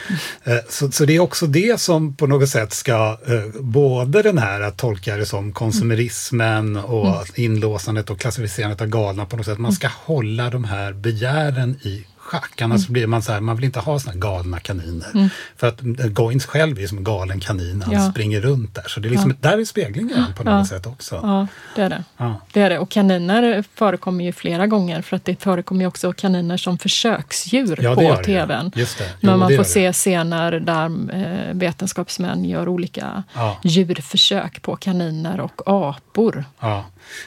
uh, 0.47 0.53
så, 0.69 0.91
så 0.91 1.05
det 1.05 1.15
är 1.15 1.19
också 1.19 1.47
det 1.47 1.79
som 1.79 2.15
på 2.15 2.27
något 2.27 2.49
sätt 2.49 2.73
ska, 2.73 3.17
både 3.59 4.21
den 4.21 4.37
här 4.37 4.61
att 4.61 4.77
tolka 4.77 5.15
det 5.15 5.25
som 5.25 5.51
konsumerismen 5.53 6.77
och 6.77 7.07
mm. 7.07 7.25
inlåsandet 7.35 8.09
och 8.09 8.19
klassificerandet 8.19 8.81
av 8.81 8.87
galna 8.87 9.25
på 9.25 9.37
något 9.37 9.45
sätt, 9.45 9.57
man 9.57 9.73
ska 9.73 9.87
hålla 10.05 10.49
de 10.49 10.63
här 10.63 10.93
begären 10.93 11.75
i 11.81 12.05
schack. 12.29 12.61
Annars 12.61 12.81
mm. 12.81 12.93
blir 12.93 13.07
man 13.07 13.21
så 13.21 13.31
här, 13.31 13.41
man 13.41 13.55
vill 13.55 13.65
inte 13.65 13.79
ha 13.79 13.99
såna 13.99 14.15
galna 14.15 14.59
kaniner. 14.59 15.07
Mm. 15.13 15.29
För 15.57 15.67
att 15.67 15.81
Goins 16.11 16.45
själv 16.45 16.79
är 16.79 16.87
som 16.87 16.97
en 16.97 17.03
galen 17.03 17.39
kanin, 17.39 17.81
han 17.81 17.93
ja. 17.93 18.11
springer 18.11 18.41
runt 18.41 18.75
där. 18.75 18.83
Så 18.87 18.99
det 18.99 19.07
är 19.07 19.09
liksom, 19.09 19.29
ja. 19.41 19.49
där 19.49 19.57
är 19.57 19.65
speglingen 19.65 20.25
på 20.37 20.43
något 20.43 20.53
ja. 20.53 20.65
sätt 20.65 20.85
också. 20.85 21.19
Ja, 21.23 21.47
det 21.75 21.81
är 21.81 21.89
det. 21.89 22.03
Ja. 22.17 22.41
det 22.53 22.61
är 22.61 22.69
det. 22.69 22.79
Och 22.79 22.89
kaniner 22.89 23.63
förekommer 23.75 24.25
ju 24.25 24.31
flera 24.31 24.67
gånger 24.67 25.01
för 25.01 25.15
att 25.15 25.25
det 25.25 25.41
förekommer 25.41 25.81
ju 25.81 25.87
också 25.87 26.13
kaniner 26.13 26.57
som 26.57 26.77
försöksdjur 26.77 27.95
på 27.95 28.23
tvn. 28.23 28.71
Just 28.75 28.97
det. 28.97 29.09
Jo, 29.19 29.29
Men 29.29 29.39
man 29.39 29.55
får 29.55 29.63
se 29.63 29.93
scener 29.93 30.51
där 30.51 30.85
eh, 31.13 31.53
vetenskapsmän 31.53 32.45
gör 32.45 32.67
olika 32.67 33.23
djurförsök 33.63 34.61
på 34.61 34.75
kaniner 34.75 35.39
och 35.39 35.61
apor. 35.65 36.45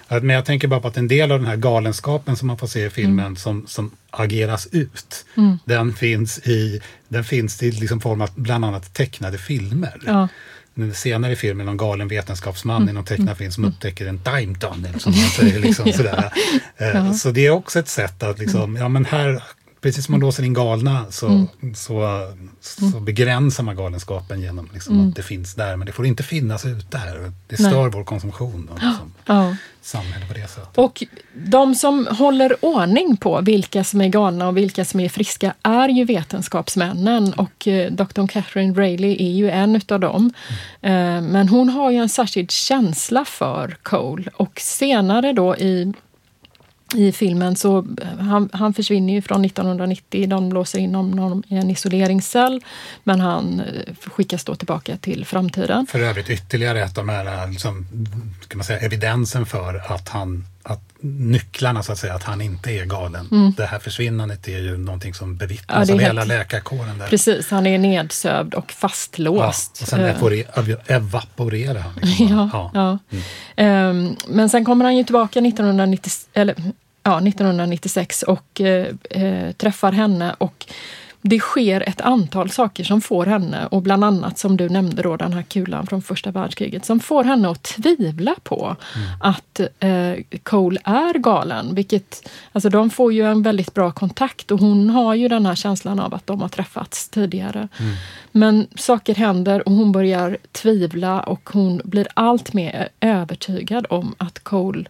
Ja. 0.09 0.21
Men 0.21 0.37
jag 0.37 0.45
tänker 0.45 0.69
bara 0.69 0.81
på 0.81 0.89
att 0.89 0.97
en 0.97 1.09
del 1.09 1.33
av 1.33 1.39
den 1.39 1.49
här 1.49 1.57
galenskapen 1.57 2.37
som 2.37 2.49
man 2.49 2.59
får 2.59 2.67
se 2.67 2.87
i 2.87 2.91
filmen 2.91 3.27
mm. 3.27 3.37
som, 3.37 3.67
som 3.67 3.91
ageras 4.11 4.69
ut, 4.73 5.25
mm. 5.37 5.59
den 5.65 5.93
finns 5.95 6.39
i, 6.39 6.81
den 7.09 7.25
finns 7.25 7.63
i 7.63 7.71
liksom 7.71 8.01
form 8.01 8.21
av 8.21 8.31
bland 8.35 8.65
annat 8.65 8.95
tecknade 8.95 9.39
filmer. 9.39 10.01
Ja. 10.07 10.29
Senare 10.95 11.33
i 11.33 11.37
filmen 11.37 11.67
någon 11.67 11.77
galen 11.77 12.09
vetenskapsman 12.09 12.77
mm. 12.77 12.89
i 12.89 12.93
någon 12.93 13.05
tecknad 13.05 13.37
film 13.37 13.53
som 13.53 13.65
mm. 13.65 13.75
upptäcker 13.75 14.07
en 14.07 14.19
time 14.19 14.55
tunnel. 14.55 15.01
Som 15.01 15.13
man 15.13 15.31
säger, 15.31 15.61
liksom, 15.61 15.93
sådär. 15.97 16.33
ja. 16.79 16.87
Eh, 16.87 17.13
så 17.13 17.31
det 17.31 17.47
är 17.47 17.51
också 17.51 17.79
ett 17.79 17.89
sätt 17.89 18.23
att 18.23 18.39
liksom, 18.39 18.77
ja 18.77 18.89
men 18.89 19.05
här 19.05 19.43
Precis 19.83 20.05
som 20.05 20.13
man 20.13 20.21
låser 20.21 20.43
in 20.43 20.55
galna 20.55 21.05
så, 21.11 21.27
mm. 21.27 21.47
så, 21.75 22.29
så 22.61 23.01
begränsar 23.01 23.65
man 23.65 23.77
galenskapen 23.77 24.41
genom 24.41 24.69
liksom 24.73 24.95
mm. 24.95 25.09
att 25.09 25.17
det 25.17 25.23
finns 25.23 25.55
där, 25.55 25.77
men 25.77 25.87
det 25.87 25.93
får 25.93 26.07
inte 26.07 26.23
finnas 26.23 26.67
ute 26.67 26.99
här. 26.99 27.33
Det 27.47 27.57
stör 27.57 27.83
Nej. 27.83 27.91
vår 27.93 28.05
konsumtion 28.05 28.69
och 28.69 28.79
liksom 28.83 29.13
ja. 29.27 29.57
samhället 29.81 30.29
på 30.29 30.35
det 30.35 30.49
sättet. 30.49 30.79
Och 30.79 31.05
de 31.35 31.75
som 31.75 32.07
håller 32.07 32.65
ordning 32.65 33.17
på 33.17 33.41
vilka 33.41 33.85
som 33.85 34.01
är 34.01 34.09
galna 34.09 34.49
och 34.49 34.57
vilka 34.57 34.85
som 34.85 35.01
är 35.01 35.09
friska 35.09 35.55
är 35.63 35.89
ju 35.89 36.05
vetenskapsmännen 36.05 37.33
och 37.33 37.69
eh, 37.69 37.93
Dr. 37.93 38.27
Catherine 38.27 38.75
Rayleigh 38.75 39.23
är 39.23 39.33
ju 39.33 39.51
en 39.51 39.77
utav 39.77 40.01
dem. 40.01 40.33
Mm. 40.81 41.27
Eh, 41.27 41.31
men 41.33 41.49
hon 41.49 41.69
har 41.69 41.91
ju 41.91 41.97
en 41.97 42.09
särskild 42.09 42.51
känsla 42.51 43.25
för 43.25 43.77
Cole 43.83 44.31
och 44.35 44.61
senare 44.61 45.33
då 45.33 45.57
i 45.57 45.93
i 46.95 47.13
filmen 47.13 47.57
så 47.57 47.87
han, 48.19 48.49
han 48.53 48.75
försvinner 48.75 49.13
ju 49.15 49.23
från 49.23 49.45
1990. 49.45 50.27
De 50.29 50.53
låser 50.53 50.79
in 50.79 50.95
honom 50.95 51.43
i 51.49 51.57
en 51.57 51.71
isoleringscell. 51.71 52.65
Men 53.05 53.21
han 53.21 53.61
eh, 53.61 53.95
skickas 54.11 54.45
då 54.45 54.55
tillbaka 54.55 54.97
till 54.97 55.25
framtiden. 55.27 55.87
För 55.87 56.01
övrigt 56.01 56.31
ytterligare 56.31 56.83
ett 56.83 56.99
av 56.99 57.07
de 57.07 57.13
här 57.13 57.45
eh, 57.45 57.51
liksom, 57.51 57.87
kan 58.53 58.59
man 58.59 58.65
säga, 58.65 58.79
evidensen 58.79 59.47
för 59.47 59.93
att 59.93 60.09
han 60.09 60.45
att 60.63 60.81
nycklarna 61.01 61.83
så 61.83 61.93
att 61.93 61.99
säga, 61.99 62.15
att 62.15 62.23
han 62.23 62.41
inte 62.41 62.71
är 62.71 62.85
galen. 62.85 63.29
Mm. 63.33 63.53
Det 63.57 63.67
här 63.67 63.79
försvinnandet 63.79 64.49
är 64.49 64.59
ju 64.59 64.77
någonting 64.77 65.15
som 65.15 65.37
bevittnas 65.37 65.89
ja, 65.89 65.95
av 65.95 66.01
hela 66.01 66.25
läkarkåren. 66.25 66.99
Där. 66.99 67.07
Precis, 67.07 67.51
han 67.51 67.67
är 67.67 67.79
nedsövd 67.79 68.55
och 68.55 68.73
fastlåst. 68.73 69.77
Ja, 69.79 69.83
och 69.83 69.89
sen 69.89 70.77
evaporerar 70.87 71.81
han. 71.81 71.93
Liksom. 72.03 72.29
ja, 72.29 72.71
ja. 72.75 72.99
ja. 73.09 73.19
Mm. 73.57 73.97
Um, 73.97 74.17
men 74.29 74.49
sen 74.49 74.65
kommer 74.65 74.85
han 74.85 74.97
ju 74.97 75.05
tillbaka 75.05 75.41
1990, 75.41 76.13
eller, 76.33 76.55
ja, 77.03 77.19
1996 77.19 78.23
och 78.23 78.61
eh, 78.61 78.87
eh, 79.11 79.53
träffar 79.53 79.93
henne 79.93 80.35
och 80.39 80.67
det 81.23 81.39
sker 81.39 81.89
ett 81.89 82.01
antal 82.01 82.51
saker 82.51 82.85
som 82.85 83.01
får 83.01 83.27
henne, 83.27 83.67
och 83.67 83.83
bland 83.83 84.05
annat 84.05 84.39
som 84.39 84.57
du 84.57 84.69
nämnde 84.69 85.03
då, 85.03 85.17
den 85.17 85.33
här 85.33 85.43
kulan 85.43 85.87
från 85.87 86.03
första 86.03 86.31
världskriget, 86.31 86.85
som 86.85 87.01
får 87.01 87.25
henne 87.25 87.51
att 87.51 87.63
tvivla 87.63 88.35
på 88.43 88.77
mm. 88.97 89.09
att 89.21 89.61
eh, 89.61 90.39
Cole 90.43 90.81
är 90.85 91.19
galen. 91.19 91.75
Vilket, 91.75 92.29
alltså 92.53 92.69
de 92.69 92.91
får 92.91 93.13
ju 93.13 93.27
en 93.27 93.43
väldigt 93.43 93.75
bra 93.75 93.93
kontakt 93.93 94.51
och 94.51 94.61
hon 94.61 94.91
har 94.91 95.15
ju 95.15 95.29
den 95.29 95.47
här 95.47 95.55
känslan 95.55 96.01
av 96.01 96.15
att 96.15 96.27
de 96.27 96.41
har 96.41 96.49
träffats 96.49 97.09
tidigare. 97.09 97.69
Mm. 97.79 97.95
Men 98.33 98.67
saker 98.77 99.15
händer 99.15 99.69
och 99.69 99.75
hon 99.75 99.93
börjar 99.93 100.37
tvivla 100.53 101.21
och 101.21 101.51
hon 101.53 101.81
blir 101.85 102.07
allt 102.15 102.53
mer 102.53 102.89
övertygad 103.01 103.87
om 103.91 104.15
att 104.19 104.39
Cole 104.39 104.85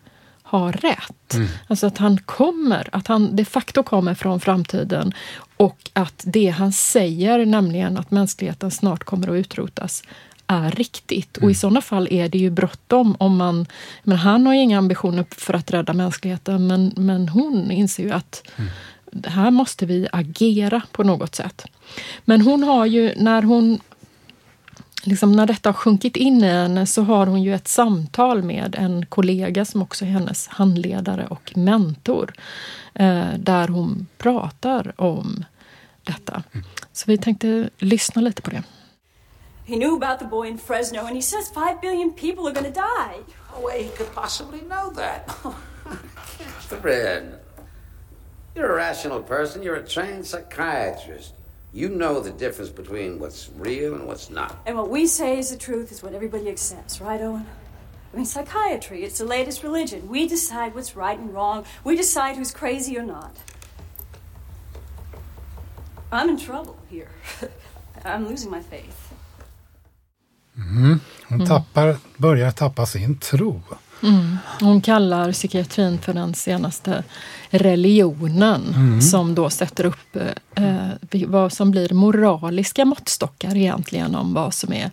har 0.52 0.72
rätt. 0.72 1.34
Mm. 1.34 1.48
Alltså 1.66 1.86
att 1.86 1.98
han 1.98 2.18
kommer, 2.18 2.88
att 2.92 3.06
han 3.06 3.36
de 3.36 3.44
facto 3.44 3.82
kommer 3.82 4.14
från 4.14 4.40
framtiden 4.40 5.12
och 5.56 5.90
att 5.92 6.22
det 6.26 6.48
han 6.48 6.72
säger, 6.72 7.46
nämligen 7.46 7.96
att 7.98 8.10
mänskligheten 8.10 8.70
snart 8.70 9.04
kommer 9.04 9.28
att 9.28 9.34
utrotas, 9.34 10.02
är 10.46 10.70
riktigt. 10.70 11.36
Och 11.36 11.42
i 11.42 11.44
mm. 11.44 11.54
sådana 11.54 11.80
fall 11.80 12.08
är 12.10 12.28
det 12.28 12.38
ju 12.38 12.50
bråttom 12.50 13.16
om 13.18 13.36
man... 13.36 13.66
Men 14.02 14.18
han 14.18 14.46
har 14.46 14.54
ju 14.54 14.60
inga 14.60 14.78
ambitioner 14.78 15.24
för 15.30 15.54
att 15.54 15.70
rädda 15.70 15.92
mänskligheten 15.92 16.66
men, 16.66 16.92
men 16.96 17.28
hon 17.28 17.70
inser 17.70 18.02
ju 18.02 18.12
att 18.12 18.42
mm. 18.56 18.70
här 19.26 19.50
måste 19.50 19.86
vi 19.86 20.08
agera 20.12 20.82
på 20.92 21.02
något 21.02 21.34
sätt. 21.34 21.64
Men 22.24 22.40
hon 22.40 22.62
har 22.62 22.86
ju, 22.86 23.14
när 23.16 23.42
hon 23.42 23.80
liksom 25.02 25.32
när 25.32 25.46
detta 25.46 25.68
har 25.68 25.74
sjunkit 25.74 26.16
in 26.16 26.44
i 26.44 26.48
henne 26.48 26.86
så 26.86 27.02
har 27.02 27.26
hon 27.26 27.42
ju 27.42 27.54
ett 27.54 27.68
samtal 27.68 28.42
med 28.42 28.74
en 28.78 29.06
kollega 29.06 29.64
som 29.64 29.82
också 29.82 30.04
är 30.04 30.08
hennes 30.08 30.48
handledare 30.48 31.26
och 31.26 31.52
mentor. 31.56 32.32
Eh, 32.94 33.34
där 33.38 33.68
hon 33.68 34.06
pratar 34.18 35.00
om 35.00 35.44
detta. 36.02 36.42
Så 36.92 37.04
vi 37.06 37.18
tänkte 37.18 37.70
lyssna 37.78 38.22
lite 38.22 38.42
på 38.42 38.50
det. 38.50 38.62
He 39.66 39.76
knew 39.76 39.94
about 39.94 40.18
the 40.18 40.26
boy 40.26 40.48
in 40.48 40.58
Fresno, 40.58 40.98
and 40.98 41.16
he 41.16 41.22
says 41.22 41.48
five 41.48 41.80
billion 41.80 42.12
people 42.12 42.46
are 42.46 42.52
going 42.52 42.74
to 42.74 42.80
die. 42.80 43.34
No 43.54 43.66
way 43.66 43.82
he 43.82 43.88
could 43.96 44.14
possibly 44.14 44.60
know 44.60 44.92
that. 44.94 45.30
Fred, 46.82 47.38
you're 48.54 48.72
a 48.72 48.76
rational 48.76 49.22
person. 49.22 49.62
You're 49.62 49.76
a 49.76 49.86
trained 49.86 50.26
psychiatrist. 50.26 51.34
You 51.74 51.88
know 51.88 52.20
the 52.20 52.30
difference 52.30 52.70
between 52.70 53.18
what's 53.18 53.48
real 53.56 53.94
and 53.94 54.06
what's 54.06 54.28
not. 54.28 54.60
And 54.66 54.76
what 54.76 54.90
we 54.90 55.06
say 55.06 55.38
is 55.38 55.50
the 55.50 55.56
truth 55.56 55.90
is 55.90 56.02
what 56.02 56.12
everybody 56.12 56.48
accepts, 56.50 57.00
right, 57.00 57.20
Owen? 57.20 57.46
I 58.12 58.16
mean, 58.16 58.26
psychiatry, 58.26 59.04
it's 59.04 59.18
the 59.18 59.24
latest 59.24 59.62
religion. 59.62 60.06
We 60.08 60.28
decide 60.28 60.74
what's 60.74 60.94
right 60.94 61.18
and 61.18 61.32
wrong. 61.32 61.64
We 61.82 61.96
decide 61.96 62.36
who's 62.36 62.50
crazy 62.52 62.98
or 62.98 63.04
not. 63.04 63.34
I'm 66.12 66.28
in 66.28 66.36
trouble 66.36 66.76
here. 66.90 67.08
I'm 68.04 68.28
losing 68.28 68.50
my 68.50 68.60
faith. 68.60 69.14
Mm. 70.58 71.00
Hon 71.30 71.46
tappar, 71.46 71.96
börjar 72.18 72.52
tappa 72.52 72.86
sin 72.86 73.16
tro. 73.18 73.62
Mm. 74.02 74.38
Hon 74.60 74.80
kallar 74.80 75.32
psykiatrin 75.32 75.98
för 75.98 76.14
den 76.14 76.34
senaste 76.34 77.04
religionen 77.50 78.74
mm. 78.74 79.00
som 79.00 79.34
då 79.34 79.50
sätter 79.50 79.84
upp 79.84 80.16
eh, 80.54 80.88
vad 81.26 81.52
som 81.52 81.70
blir 81.70 81.94
moraliska 81.94 82.84
måttstockar 82.84 83.56
egentligen 83.56 84.14
om 84.14 84.34
vad 84.34 84.54
som 84.54 84.72
är 84.72 84.90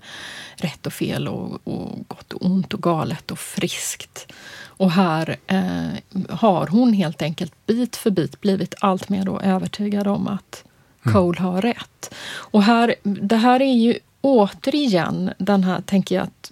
rätt 0.55 0.85
och 0.85 0.93
fel 0.93 1.27
och, 1.27 1.67
och 1.67 2.07
gott 2.07 2.33
och 2.33 2.45
ont 2.45 2.73
och 2.73 2.83
galet 2.83 3.31
och 3.31 3.39
friskt. 3.39 4.33
Och 4.65 4.91
här 4.91 5.35
eh, 5.47 6.25
har 6.29 6.67
hon 6.67 6.93
helt 6.93 7.21
enkelt 7.21 7.53
bit 7.65 7.95
för 7.95 8.11
bit 8.11 8.41
blivit 8.41 8.75
allt 8.79 9.09
mer 9.09 9.25
då 9.25 9.39
övertygad 9.39 10.07
om 10.07 10.27
att 10.27 10.63
mm. 11.05 11.13
Cole 11.13 11.39
har 11.39 11.61
rätt. 11.61 12.13
Och 12.29 12.63
här, 12.63 12.95
det 13.03 13.37
här 13.37 13.61
är 13.61 13.73
ju 13.73 13.99
återigen 14.21 15.31
den 15.37 15.63
här, 15.63 15.81
tänker 15.81 16.15
jag, 16.15 16.23
att 16.23 16.51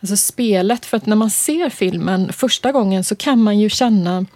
Alltså 0.00 0.16
spelet, 0.16 0.86
för 0.86 0.96
att 0.96 1.06
när 1.06 1.16
man 1.16 1.30
ser 1.30 1.70
filmen 1.70 2.32
första 2.32 2.72
gången 2.72 3.04
så 3.04 3.16
kan 3.16 3.42
man 3.42 3.58
ju 3.58 3.68
känna 3.68 4.26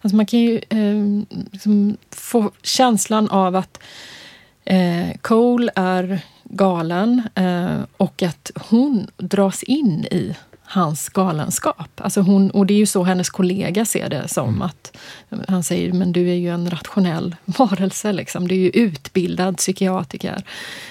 Alltså 0.00 0.16
man 0.16 0.26
kan 0.26 0.40
ju 0.40 0.56
eh, 0.68 1.36
liksom 1.52 1.96
få 2.10 2.50
känslan 2.62 3.28
av 3.28 3.56
att 3.56 3.80
eh, 4.64 5.16
Cole 5.20 5.72
är 5.74 6.20
galen 6.44 7.22
eh, 7.34 7.80
och 7.96 8.22
att 8.22 8.50
hon 8.54 9.10
dras 9.16 9.62
in 9.62 10.04
i 10.04 10.36
hans 10.68 11.08
galenskap. 11.08 11.90
Alltså 11.96 12.20
hon, 12.20 12.50
och 12.50 12.66
det 12.66 12.74
är 12.74 12.78
ju 12.78 12.86
så 12.86 13.04
hennes 13.04 13.30
kollega 13.30 13.84
ser 13.84 14.08
det 14.08 14.28
som. 14.28 14.48
Mm. 14.48 14.62
att 14.62 14.96
Han 15.48 15.64
säger, 15.64 15.92
men 15.92 16.12
du 16.12 16.30
är 16.30 16.34
ju 16.34 16.54
en 16.54 16.70
rationell 16.70 17.36
varelse. 17.44 18.12
Liksom. 18.12 18.48
Du 18.48 18.54
är 18.54 18.58
ju 18.58 18.70
utbildad 18.70 19.56
psykiatriker. 19.56 20.42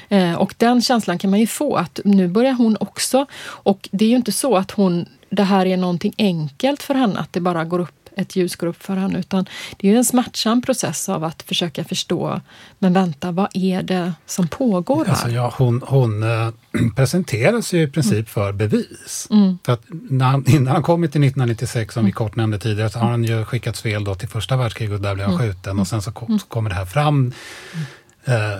Eh, 0.09 0.33
och 0.33 0.55
den 0.57 0.81
känslan 0.81 1.19
kan 1.19 1.29
man 1.29 1.39
ju 1.39 1.47
få, 1.47 1.75
att 1.75 1.99
nu 2.05 2.27
börjar 2.27 2.53
hon 2.53 2.77
också... 2.79 3.25
Och 3.45 3.89
det 3.91 4.05
är 4.05 4.09
ju 4.09 4.15
inte 4.15 4.31
så 4.31 4.55
att 4.55 4.71
hon 4.71 5.05
det 5.29 5.43
här 5.43 5.65
är 5.65 5.77
någonting 5.77 6.13
enkelt 6.17 6.83
för 6.83 6.95
henne, 6.95 7.19
att 7.19 7.33
det 7.33 7.39
bara 7.39 7.65
går 7.65 7.79
upp 7.79 8.06
ett 8.17 8.35
ljus 8.35 8.55
går 8.55 8.67
upp 8.67 8.83
för 8.83 8.95
henne. 8.95 9.19
Utan 9.19 9.45
det 9.77 9.89
är 9.89 9.95
en 9.95 10.05
smärtsam 10.05 10.61
process 10.61 11.09
av 11.09 11.23
att 11.23 11.41
försöka 11.43 11.83
förstå, 11.83 12.41
men 12.79 12.93
vänta, 12.93 13.31
vad 13.31 13.47
är 13.53 13.83
det 13.83 14.13
som 14.25 14.47
pågår 14.47 15.05
här? 15.05 15.11
Alltså, 15.11 15.29
ja, 15.29 15.53
hon 15.57 15.83
hon 15.87 16.23
äh, 16.23 16.49
presenteras 16.95 17.73
ju 17.73 17.81
i 17.81 17.87
princip 17.87 18.13
mm. 18.13 18.25
för 18.25 18.51
bevis. 18.51 19.27
Mm. 19.31 19.57
För 19.63 19.73
att 19.73 19.83
han, 20.21 20.45
innan 20.47 20.67
han 20.67 20.83
kom 20.83 21.01
till 21.01 21.07
1996, 21.07 21.93
som 21.93 22.03
vi 22.03 22.09
mm. 22.09 22.15
kort 22.15 22.35
nämnde 22.35 22.59
tidigare, 22.59 22.89
så 22.89 22.99
har 22.99 23.09
han 23.09 23.23
ju 23.23 23.45
skickats 23.45 23.81
fel 23.81 24.03
då 24.03 24.15
till 24.15 24.29
första 24.29 24.57
världskriget 24.57 24.93
och 24.93 25.01
där 25.01 25.15
blev 25.15 25.27
han 25.27 25.35
mm. 25.35 25.47
skjuten. 25.47 25.79
Och 25.79 25.87
sen 25.87 26.01
så, 26.01 26.11
kom, 26.11 26.39
så 26.39 26.47
kommer 26.47 26.69
det 26.69 26.75
här 26.75 26.85
fram 26.85 27.15
mm. 27.15 27.33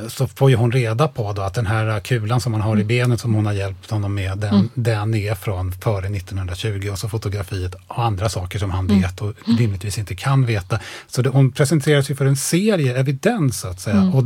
Så 0.08 0.28
får 0.28 0.50
ju 0.50 0.56
hon 0.56 0.72
reda 0.72 1.08
på 1.08 1.34
då 1.34 1.42
att 1.42 1.54
den 1.54 1.66
här 1.66 2.00
kulan 2.00 2.42
som 2.42 2.54
han 2.54 2.62
har 2.62 2.78
i 2.78 2.82
mm. 2.82 2.88
benet 2.88 3.20
som 3.20 3.34
hon 3.34 3.46
har 3.46 3.54
hjälpt 3.54 3.92
honom 3.92 4.14
med, 4.14 4.38
den, 4.38 4.54
mm. 4.54 4.70
den 4.74 5.16
är 5.16 5.36
från 5.36 5.72
före 5.72 6.08
1920 6.08 6.90
och 6.92 7.00
så 7.00 7.10
fotografiet 7.10 7.76
och 7.88 8.04
andra 8.04 8.30
saker 8.30 8.60
som 8.60 8.72
han 8.72 8.90
mm. 8.90 9.02
vet 9.02 9.22
och 9.22 9.34
mm. 9.46 9.58
rimligtvis 9.58 9.98
inte 9.98 10.16
kan 10.16 10.46
veta. 10.46 10.80
Så 11.08 11.22
det, 11.22 11.30
hon 11.30 11.52
presenteras 11.52 12.10
ju 12.10 12.16
för 12.16 12.26
en 12.26 12.38
serie 12.38 13.00
evidens 13.00 13.60
så 13.60 13.68
att 13.68 13.80
säga. 13.80 13.98
Mm. 13.98 14.16
Och 14.16 14.24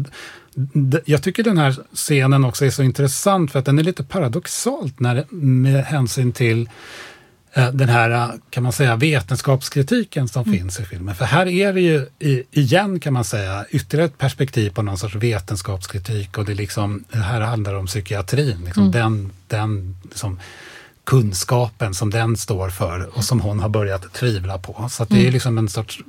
jag 1.06 1.24
tycker 1.24 1.44
den 1.44 1.58
här 1.58 1.76
scenen 1.94 2.46
också 2.46 2.66
är 2.66 2.70
så 2.70 2.84
intressant 2.84 3.52
för 3.52 3.60
att 3.60 3.66
den 3.66 3.80
är 3.80 3.84
lite 3.84 4.04
paradoxalt 4.04 5.00
när, 5.00 5.26
med 5.32 5.86
hänsyn 5.86 6.32
till 6.32 6.70
Eh, 6.70 6.70
den 7.54 7.90
här, 7.90 8.10
eh, 8.10 8.30
kan 8.50 8.64
man 8.64 8.72
säga, 8.72 8.96
vetenskapskritiken 8.96 10.28
som 10.28 10.44
mm. 10.44 10.60
finns 10.60 10.80
i 10.80 10.86
filmen. 10.86 11.16
För 11.16 11.26
här 11.26 11.48
är 11.48 11.74
det 11.74 11.82
ju 11.82 12.08
igen, 12.52 13.00
kan 13.00 13.14
man 13.14 13.24
säga, 13.24 13.66
ytterligare 13.70 14.08
ett 14.08 14.18
perspektiv 14.18 14.70
på 14.70 14.82
någon 14.82 14.98
sorts 14.98 15.16
vetenskapskritik 15.16 16.38
och 16.38 16.46
det, 16.46 16.54
liksom, 16.54 17.04
det 17.12 17.18
här 17.18 17.42
handlar 17.42 17.74
om 17.74 17.86
psykiatrin. 17.86 18.62
Liksom, 18.66 18.84
mm. 18.84 18.92
Den, 18.92 19.32
den 19.48 19.98
liksom, 20.04 20.40
kunskapen 21.04 21.94
som 21.94 22.10
den 22.10 22.38
står 22.38 22.70
för 22.70 23.18
och 23.18 23.24
som 23.24 23.40
hon 23.42 23.60
har 23.60 23.70
börjat 23.70 24.14
tvivla 24.14 24.58
på. 24.58 24.88
Så 24.90 25.06
det 25.06 25.16
är 25.16 25.20
mm. 25.20 25.34
liksom 25.34 25.58
en 25.58 25.70
sorts 25.70 26.00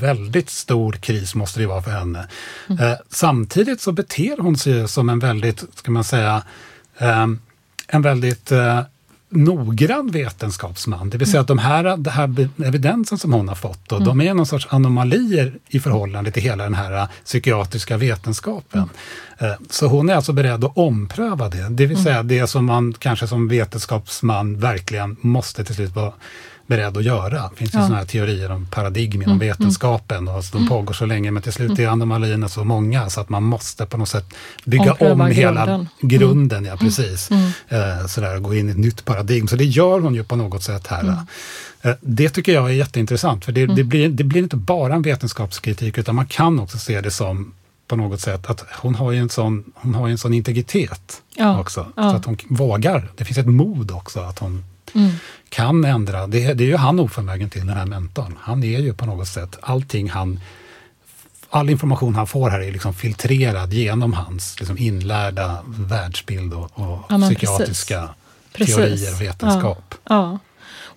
väldigt 0.00 0.50
stor 0.50 0.92
kris 0.92 1.34
måste 1.34 1.60
det 1.60 1.66
vara 1.66 1.82
för 1.82 1.90
henne. 1.90 2.28
Mm. 2.68 2.84
Eh, 2.84 2.98
samtidigt 3.08 3.80
så 3.80 3.92
beter 3.92 4.36
hon 4.38 4.56
sig 4.56 4.88
som 4.88 5.08
en 5.08 5.18
väldigt, 5.18 5.64
ska 5.74 5.90
man 5.90 6.04
säga, 6.04 6.42
eh, 6.98 7.26
en 7.86 8.02
väldigt 8.02 8.52
eh, 8.52 8.80
noggrann 9.30 10.10
vetenskapsman. 10.10 11.10
Det 11.10 11.18
vill 11.18 11.30
säga 11.30 11.40
att 11.40 11.48
de 11.48 11.58
här, 11.58 11.96
det 11.96 12.10
här 12.10 12.48
evidensen 12.64 13.18
som 13.18 13.32
hon 13.32 13.48
har 13.48 13.54
fått, 13.54 13.88
då, 13.88 13.96
mm. 13.96 14.08
de 14.08 14.20
är 14.20 14.34
någon 14.34 14.46
sorts 14.46 14.66
anomalier 14.70 15.58
i 15.68 15.80
förhållande 15.80 16.30
till 16.30 16.42
hela 16.42 16.64
den 16.64 16.74
här 16.74 17.08
psykiatriska 17.24 17.96
vetenskapen. 17.96 18.88
Mm. 19.38 19.56
Så 19.70 19.86
hon 19.86 20.08
är 20.08 20.14
alltså 20.14 20.32
beredd 20.32 20.64
att 20.64 20.76
ompröva 20.76 21.48
det. 21.48 21.68
Det 21.70 21.86
vill 21.86 22.02
säga 22.02 22.14
mm. 22.14 22.28
det 22.28 22.46
som 22.46 22.64
man 22.64 22.92
kanske 22.92 23.26
som 23.26 23.48
vetenskapsman 23.48 24.58
verkligen 24.58 25.16
måste 25.20 25.64
till 25.64 25.74
slut 25.74 25.94
vara 25.94 26.12
beredd 26.70 26.96
att 26.96 27.04
göra. 27.04 27.48
Det 27.50 27.56
finns 27.56 27.74
ju 27.74 27.78
ja. 27.78 27.84
sådana 27.84 27.96
här 27.96 28.06
teorier 28.06 28.50
om 28.50 28.66
paradigm 28.66 29.22
inom 29.22 29.22
mm, 29.22 29.42
mm. 29.42 29.48
vetenskapen 29.48 30.28
och 30.28 30.44
de 30.52 30.56
mm. 30.56 30.68
pågår 30.68 30.92
så 30.92 31.06
länge 31.06 31.30
men 31.30 31.42
till 31.42 31.52
slut 31.52 31.78
är 31.78 31.88
anomalierna 31.88 32.48
så 32.48 32.64
många 32.64 33.10
så 33.10 33.20
att 33.20 33.28
man 33.28 33.42
måste 33.42 33.86
på 33.86 33.96
något 33.96 34.08
sätt 34.08 34.34
bygga 34.64 34.92
Ompröva 34.92 35.24
om 35.24 35.30
hela 35.30 35.66
grunden. 35.66 35.88
grunden 36.00 36.64
ja, 36.64 36.76
precis. 36.76 37.30
Mm. 37.30 37.50
Eh, 37.68 38.06
sådär, 38.06 38.38
gå 38.38 38.54
in 38.54 38.68
i 38.68 38.70
ett 38.72 38.78
nytt 38.78 39.04
paradigm. 39.04 39.48
Så 39.48 39.56
det 39.56 39.64
gör 39.64 40.00
hon 40.00 40.14
ju 40.14 40.24
på 40.24 40.36
något 40.36 40.62
sätt 40.62 40.86
här. 40.86 41.00
Mm. 41.00 41.16
Eh, 41.82 41.94
det 42.00 42.28
tycker 42.30 42.52
jag 42.52 42.70
är 42.70 42.74
jätteintressant 42.74 43.44
för 43.44 43.52
det, 43.52 43.66
det, 43.66 43.84
blir, 43.84 44.08
det 44.08 44.24
blir 44.24 44.42
inte 44.42 44.56
bara 44.56 44.94
en 44.94 45.02
vetenskapskritik 45.02 45.98
utan 45.98 46.14
man 46.14 46.26
kan 46.26 46.60
också 46.60 46.78
se 46.78 47.00
det 47.00 47.10
som 47.10 47.52
på 47.88 47.96
något 47.96 48.20
sätt 48.20 48.50
att 48.50 48.64
hon 48.82 48.94
har 48.94 49.12
ju 49.12 49.18
en 49.18 49.28
sån, 49.28 49.64
hon 49.74 49.94
har 49.94 50.08
en 50.08 50.18
sån 50.18 50.34
integritet 50.34 51.22
ja, 51.36 51.60
också. 51.60 51.86
Ja. 51.96 52.10
Så 52.10 52.16
att 52.16 52.24
hon 52.24 52.36
vågar. 52.48 53.10
Det 53.16 53.24
finns 53.24 53.38
ett 53.38 53.46
mod 53.46 53.90
också 53.90 54.20
att 54.20 54.38
hon 54.38 54.64
mm. 54.94 55.10
kan 55.48 55.84
ändra. 55.84 56.26
Det, 56.26 56.54
det 56.54 56.64
är 56.64 56.68
ju 56.68 56.76
han 56.76 57.00
oförmögen 57.00 57.50
till, 57.50 57.66
den 57.66 57.76
här 57.76 57.86
mentorn. 57.86 58.36
Han 58.40 58.64
är 58.64 58.78
ju 58.80 58.94
på 58.94 59.06
något 59.06 59.28
sätt, 59.28 59.58
allting 59.60 60.10
han 60.10 60.40
all 61.50 61.70
information 61.70 62.14
han 62.14 62.26
får 62.26 62.50
här 62.50 62.60
är 62.60 62.72
liksom 62.72 62.94
filtrerad 62.94 63.72
genom 63.72 64.12
hans 64.12 64.60
liksom 64.60 64.78
inlärda 64.78 65.58
världsbild 65.66 66.54
och, 66.54 66.70
och 66.74 66.98
ja, 67.08 67.18
psykiatriska 67.18 68.08
precis. 68.52 68.76
teorier 68.76 69.14
och 69.14 69.20
vetenskap. 69.20 69.84
Ja, 69.90 69.98
ja. 70.08 70.38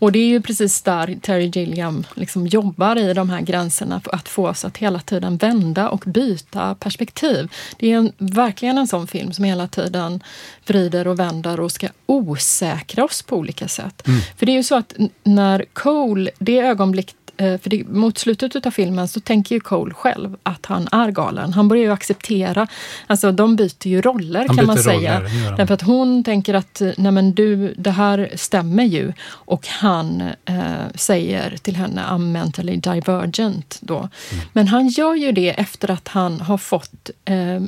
Och 0.03 0.11
det 0.11 0.19
är 0.19 0.27
ju 0.27 0.41
precis 0.41 0.81
där 0.81 1.17
Terry 1.21 1.51
Gilliam 1.53 2.05
liksom 2.15 2.47
jobbar 2.47 2.95
i 2.95 3.13
de 3.13 3.29
här 3.29 3.41
gränserna 3.41 4.01
för 4.01 4.15
att 4.15 4.29
få 4.29 4.49
oss 4.49 4.65
att 4.65 4.77
hela 4.77 4.99
tiden 4.99 5.37
vända 5.37 5.89
och 5.89 6.03
byta 6.05 6.75
perspektiv. 6.75 7.51
Det 7.77 7.91
är 7.91 7.97
en, 7.97 8.11
verkligen 8.17 8.77
en 8.77 8.87
sån 8.87 9.07
film 9.07 9.33
som 9.33 9.45
hela 9.45 9.67
tiden 9.67 10.23
vrider 10.65 11.07
och 11.07 11.19
vänder 11.19 11.59
och 11.59 11.71
ska 11.71 11.87
osäkra 12.05 13.05
oss 13.05 13.21
på 13.21 13.37
olika 13.37 13.67
sätt. 13.67 14.07
Mm. 14.07 14.19
För 14.37 14.45
det 14.45 14.51
är 14.51 14.57
ju 14.57 14.63
så 14.63 14.75
att 14.75 14.93
när 15.23 15.65
Cole, 15.73 16.31
det 16.39 16.59
ögonblick 16.59 17.15
Eh, 17.15 17.22
för 17.37 17.69
det, 17.69 17.83
mot 17.87 18.17
slutet 18.17 18.65
av 18.65 18.71
filmen 18.71 19.07
så 19.07 19.19
tänker 19.19 19.55
ju 19.55 19.61
Cole 19.61 19.93
själv 19.93 20.37
att 20.43 20.65
han 20.65 20.87
är 20.91 21.11
galen. 21.11 21.53
Han 21.53 21.67
börjar 21.67 21.83
ju 21.83 21.91
acceptera, 21.91 22.67
alltså 23.07 23.31
de 23.31 23.55
byter 23.55 23.87
ju 23.87 24.01
roller 24.01 24.45
han 24.47 24.57
kan 24.57 24.65
man 24.65 24.77
säga. 24.77 25.19
Roller, 25.19 25.57
Därför 25.57 25.73
att 25.73 25.81
hon 25.81 26.23
tänker 26.23 26.53
att 26.53 26.81
nej 26.97 27.11
men 27.11 27.33
du, 27.33 27.73
det 27.77 27.91
här 27.91 28.31
stämmer 28.35 28.83
ju. 28.83 29.13
Och 29.29 29.67
han 29.67 30.21
eh, 30.45 30.55
säger 30.95 31.57
till 31.57 31.75
henne 31.75 32.01
I'm 32.01 32.31
mentally 32.31 32.75
divergent 32.75 33.77
då. 33.81 33.97
Mm. 33.97 34.45
Men 34.53 34.67
han 34.67 34.87
gör 34.87 35.15
ju 35.15 35.31
det 35.31 35.49
efter 35.49 35.91
att 35.91 36.07
han 36.07 36.41
har 36.41 36.57
fått 36.57 37.09
eh, 37.25 37.61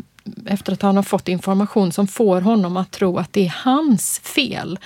efter 0.46 0.74
att 0.74 0.82
han 0.82 0.96
har 0.96 1.04
fått 1.04 1.28
information 1.28 1.92
som 1.92 2.08
får 2.08 2.42
honom 2.42 2.78
att 2.78 2.92
tro 2.92 3.18
att 3.18 3.34
det 3.34 3.46
är 3.46 3.56
hans 3.64 4.20
fel 4.20 4.80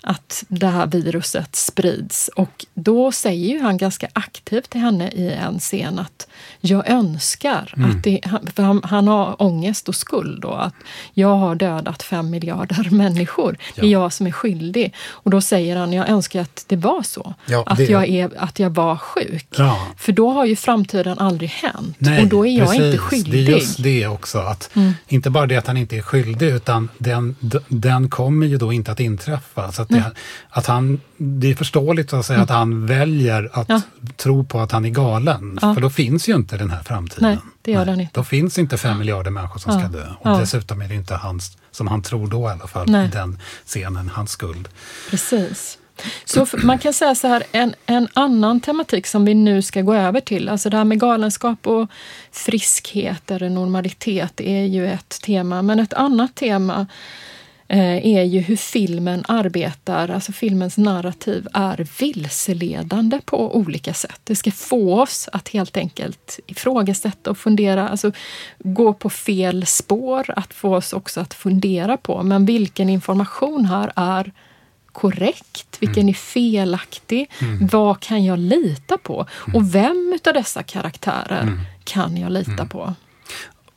att 0.00 0.44
det 0.48 0.66
här 0.66 0.86
viruset 0.86 1.56
sprids. 1.56 2.30
Och 2.36 2.66
då 2.74 3.12
säger 3.12 3.54
ju 3.54 3.60
han 3.60 3.76
ganska 3.76 4.08
aktivt 4.12 4.70
till 4.70 4.80
henne 4.80 5.10
i 5.10 5.32
en 5.32 5.58
scen 5.58 5.98
att 5.98 6.28
jag 6.64 6.88
önskar 6.90 7.74
Mm. 7.76 7.90
att 7.90 8.02
det, 8.04 8.20
för 8.54 8.62
han, 8.62 8.80
han 8.84 9.08
har 9.08 9.42
ångest 9.42 9.88
och 9.88 9.94
skuld 9.94 10.42
då, 10.42 10.50
att 10.50 10.74
jag 11.14 11.36
har 11.36 11.54
dödat 11.54 12.02
fem 12.02 12.30
miljarder 12.30 12.88
människor. 12.94 13.56
Det 13.74 13.80
är 13.80 13.84
Ja. 13.86 14.00
jag 14.02 14.12
som 14.12 14.26
är 14.26 14.30
skyldig. 14.32 14.94
Och 15.10 15.30
då 15.30 15.40
säger 15.40 15.76
han, 15.76 15.92
jag 15.92 16.08
önskar 16.08 16.40
att 16.40 16.64
det 16.68 16.76
var 16.76 17.02
så. 17.02 17.34
Ja, 17.46 17.62
att, 17.66 17.76
det- 17.76 17.84
jag 17.84 18.08
är, 18.08 18.30
att 18.38 18.58
jag 18.58 18.70
var 18.70 18.96
sjuk. 18.96 19.46
Ja. 19.56 19.86
För 19.96 20.12
då 20.12 20.30
har 20.30 20.44
ju 20.46 20.56
framtiden 20.56 21.18
aldrig 21.18 21.50
hänt. 21.50 21.96
Nej, 21.98 22.22
och 22.22 22.28
då 22.28 22.46
är 22.46 22.58
jag 22.58 22.66
precis. 22.68 22.84
inte 22.84 22.98
skyldig. 22.98 23.46
Det 23.46 23.52
är 23.52 23.56
just 23.56 23.82
det 23.82 24.06
också. 24.06 24.38
Att 24.38 24.70
Mm. 24.74 24.92
Inte 25.08 25.30
bara 25.30 25.46
det 25.46 25.56
att 25.56 25.66
han 25.66 25.76
inte 25.76 25.96
är 25.96 26.02
skyldig, 26.02 26.46
utan 26.46 26.88
den, 26.98 27.36
den 27.68 28.08
kommer 28.10 28.46
ju 28.46 28.56
då 28.58 28.72
inte 28.72 28.92
att 28.92 29.00
inträffa. 29.00 29.72
Så 29.72 29.82
att, 29.82 29.88
det, 29.88 30.04
att 30.50 30.66
han, 30.66 31.00
det 31.16 31.50
är 31.50 31.54
förståeligt 31.54 32.12
att, 32.12 32.26
säga 32.26 32.40
att 32.40 32.50
han 32.50 32.86
väljer 32.86 33.50
att 33.52 33.68
Mm. 33.68 33.82
Ja. 34.00 34.08
tro 34.16 34.44
på 34.44 34.60
att 34.60 34.72
han 34.72 34.84
är 34.84 34.90
galen. 34.90 35.58
Ja. 35.62 35.74
För 35.74 35.80
då 35.80 35.90
finns 35.90 36.28
ju 36.28 36.34
inte 36.36 36.51
den 36.58 36.70
här 36.70 36.82
framtiden. 36.82 37.28
Nej, 37.30 37.38
det 37.62 37.70
gör 37.72 37.84
den 37.84 38.00
inte. 38.00 38.12
Då 38.20 38.24
finns 38.24 38.58
inte 38.58 38.78
fem 38.78 38.98
miljarder 38.98 39.30
människor 39.30 39.58
som 39.60 39.72
Ja. 39.72 39.78
ska 39.80 39.88
dö. 39.88 40.04
Och 40.20 40.30
Ja. 40.30 40.36
dessutom 40.38 40.82
är 40.82 40.88
det 40.88 40.94
inte 40.94 41.14
hans, 41.14 41.56
som 41.70 41.86
han 41.88 42.02
tror 42.02 42.26
då 42.28 42.48
i 42.48 42.52
alla 42.52 42.66
fall, 42.66 42.90
Nej. 42.90 43.08
den 43.12 43.38
scenen, 43.66 44.08
hans 44.14 44.30
skuld. 44.30 44.68
Precis. 45.10 45.78
Så 46.24 46.46
man 46.62 46.78
kan 46.78 46.92
säga 46.92 47.14
så 47.14 47.26
här, 47.28 47.42
en, 47.52 47.74
en 47.86 48.08
annan 48.14 48.60
tematik 48.60 49.06
som 49.06 49.24
vi 49.24 49.34
nu 49.34 49.62
ska 49.62 49.80
gå 49.80 49.94
över 49.94 50.20
till, 50.20 50.48
alltså 50.48 50.70
det 50.70 50.76
här 50.76 50.84
med 50.84 51.00
galenskap 51.00 51.66
och 51.66 51.88
friskhet 52.32 53.30
eller 53.30 53.48
normalitet 53.48 54.40
är 54.40 54.64
ju 54.64 54.86
ett 54.92 55.20
tema. 55.22 55.62
Men 55.62 55.80
ett 55.80 55.92
annat 55.92 56.34
tema 56.34 56.86
är 57.68 58.22
ju 58.22 58.40
hur 58.40 58.56
filmen 58.56 59.24
arbetar, 59.28 60.08
alltså 60.08 60.32
filmens 60.32 60.78
narrativ 60.78 61.48
är 61.52 61.86
vilseledande 61.98 63.20
på 63.24 63.56
olika 63.56 63.94
sätt. 63.94 64.20
Det 64.24 64.36
ska 64.36 64.50
få 64.50 65.02
oss 65.02 65.28
att 65.32 65.48
helt 65.48 65.76
enkelt 65.76 66.40
ifrågasätta 66.46 67.30
och 67.30 67.38
fundera, 67.38 67.88
alltså 67.88 68.12
gå 68.58 68.92
på 68.92 69.10
fel 69.10 69.66
spår, 69.66 70.24
att 70.36 70.54
få 70.54 70.76
oss 70.76 70.92
också 70.92 71.20
att 71.20 71.34
fundera 71.34 71.96
på, 71.96 72.22
men 72.22 72.46
vilken 72.46 72.88
information 72.88 73.64
här 73.64 73.92
är 73.96 74.32
korrekt? 74.92 75.76
Vilken 75.80 76.08
är 76.08 76.12
felaktig? 76.14 77.30
Vad 77.60 78.00
kan 78.00 78.24
jag 78.24 78.38
lita 78.38 78.98
på? 78.98 79.26
Och 79.54 79.74
vem 79.74 80.12
utav 80.14 80.34
dessa 80.34 80.62
karaktärer 80.62 81.60
kan 81.84 82.16
jag 82.16 82.32
lita 82.32 82.66
på? 82.66 82.94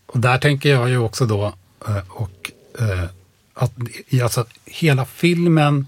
Och 0.05 0.19
där 0.19 0.37
tänker 0.37 0.69
jag 0.69 0.89
ju 0.89 0.97
också 0.97 1.25
då, 1.25 1.53
eh, 1.87 1.97
och 2.09 2.51
eh, 2.79 3.09
att 3.55 3.73
alltså, 4.23 4.45
hela 4.65 5.05
filmen, 5.05 5.87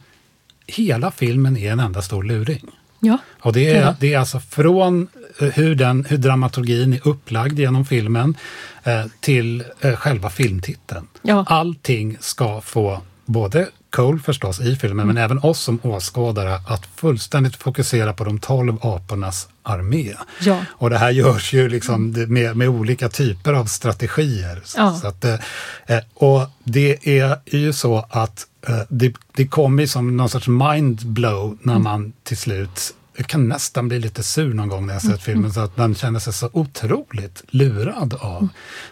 hela 0.67 1.11
filmen 1.11 1.57
är 1.57 1.71
en 1.71 1.79
enda 1.79 2.01
stor 2.01 2.23
luring. 2.23 2.65
Ja, 2.99 3.17
Och 3.41 3.53
det 3.53 3.69
är 3.69 3.95
det 3.99 4.13
är 4.13 4.19
alltså 4.19 4.39
från 4.39 5.07
eh, 5.39 5.47
hur, 5.47 5.75
den, 5.75 6.05
hur 6.05 6.17
dramaturgin 6.17 6.93
är 6.93 7.07
upplagd 7.07 7.59
genom 7.59 7.85
filmen 7.85 8.37
eh, 8.83 9.05
till 9.19 9.63
eh, 9.81 9.95
själva 9.95 10.29
filmtiteln. 10.29 11.07
Ja. 11.21 11.45
Allting 11.47 12.17
ska 12.19 12.61
få 12.61 13.01
både 13.25 13.69
Cole 13.89 14.19
förstås 14.19 14.59
i 14.59 14.75
filmen, 14.75 15.03
Mm. 15.03 15.15
men 15.15 15.23
även 15.23 15.39
oss 15.39 15.59
som 15.59 15.79
åskådare 15.83 16.55
att 16.67 16.85
fullständigt 16.95 17.55
fokusera 17.55 18.13
på 18.13 18.23
de 18.23 18.39
tolv 18.39 18.77
apornas 18.81 19.47
armé. 19.63 20.13
Ja. 20.41 20.61
Och 20.69 20.89
det 20.89 20.97
här 20.97 21.11
görs 21.11 21.53
ju 21.53 21.69
liksom 21.69 22.11
med, 22.27 22.57
med 22.57 22.69
olika 22.69 23.09
typer 23.09 23.53
av 23.53 23.65
strategier. 23.65 24.61
Ja. 24.77 24.93
Så 25.01 25.07
att, 25.07 25.25
eh, 25.25 25.33
eh, 25.87 25.99
och 26.13 26.41
det 26.63 27.07
är 27.19 27.37
ju 27.45 27.73
så 27.73 28.05
att 28.09 28.47
eh, 28.67 28.79
det, 28.89 29.13
det 29.35 29.47
kommer 29.47 29.85
som 29.85 30.17
någon 30.17 30.29
sorts 30.29 30.47
mind-blow 30.47 31.57
när 31.61 31.79
man 31.79 32.13
till 32.23 32.37
slut 32.37 32.93
jag 33.19 33.27
kan 33.27 33.47
nästan 33.47 33.87
bli 33.87 33.99
lite 33.99 34.23
sur 34.23 34.53
någon 34.53 34.69
gång 34.69 34.85
när 34.87 34.93
jag 34.93 35.01
sett 35.01 35.23
filmen, 35.23 35.53
så 35.53 35.59
att 35.59 35.77
man 35.77 35.95
känner 35.95 36.19
sig 36.19 36.33
så 36.33 36.49
otroligt 36.53 37.43
lurad 37.47 38.13
av 38.13 38.47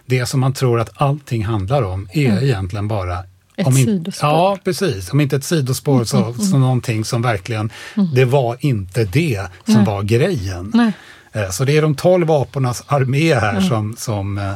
det 0.05 0.25
som 0.25 0.39
man 0.39 0.53
tror 0.53 0.79
att 0.79 0.89
allting 1.01 1.45
handlar 1.45 1.81
om 1.81 2.09
är 2.13 2.43
egentligen 2.43 2.87
bara 2.87 3.23
Ett 3.57 3.67
om 3.67 3.77
in- 3.77 3.85
sidospår. 3.85 4.29
Ja, 4.29 4.57
precis. 4.63 5.09
Om 5.11 5.21
inte 5.21 5.35
ett 5.35 5.43
sidospår 5.43 6.03
så, 6.03 6.33
så 6.33 6.57
någonting 6.57 7.05
som 7.05 7.21
verkligen, 7.21 7.69
det 8.13 8.25
var 8.25 8.57
inte 8.59 9.03
det 9.05 9.47
som 9.65 9.73
Nej. 9.73 9.85
var 9.85 10.03
grejen. 10.03 10.71
Nej. 10.73 10.91
Eh, 11.31 11.49
Så 11.49 11.63
det 11.65 11.77
är 11.77 11.81
de 11.81 11.95
tolv 11.95 12.31
apornas 12.31 12.83
armé 12.87 13.33
här 13.35 13.61
som, 13.61 13.95
som 13.97 14.37
eh, 14.37 14.53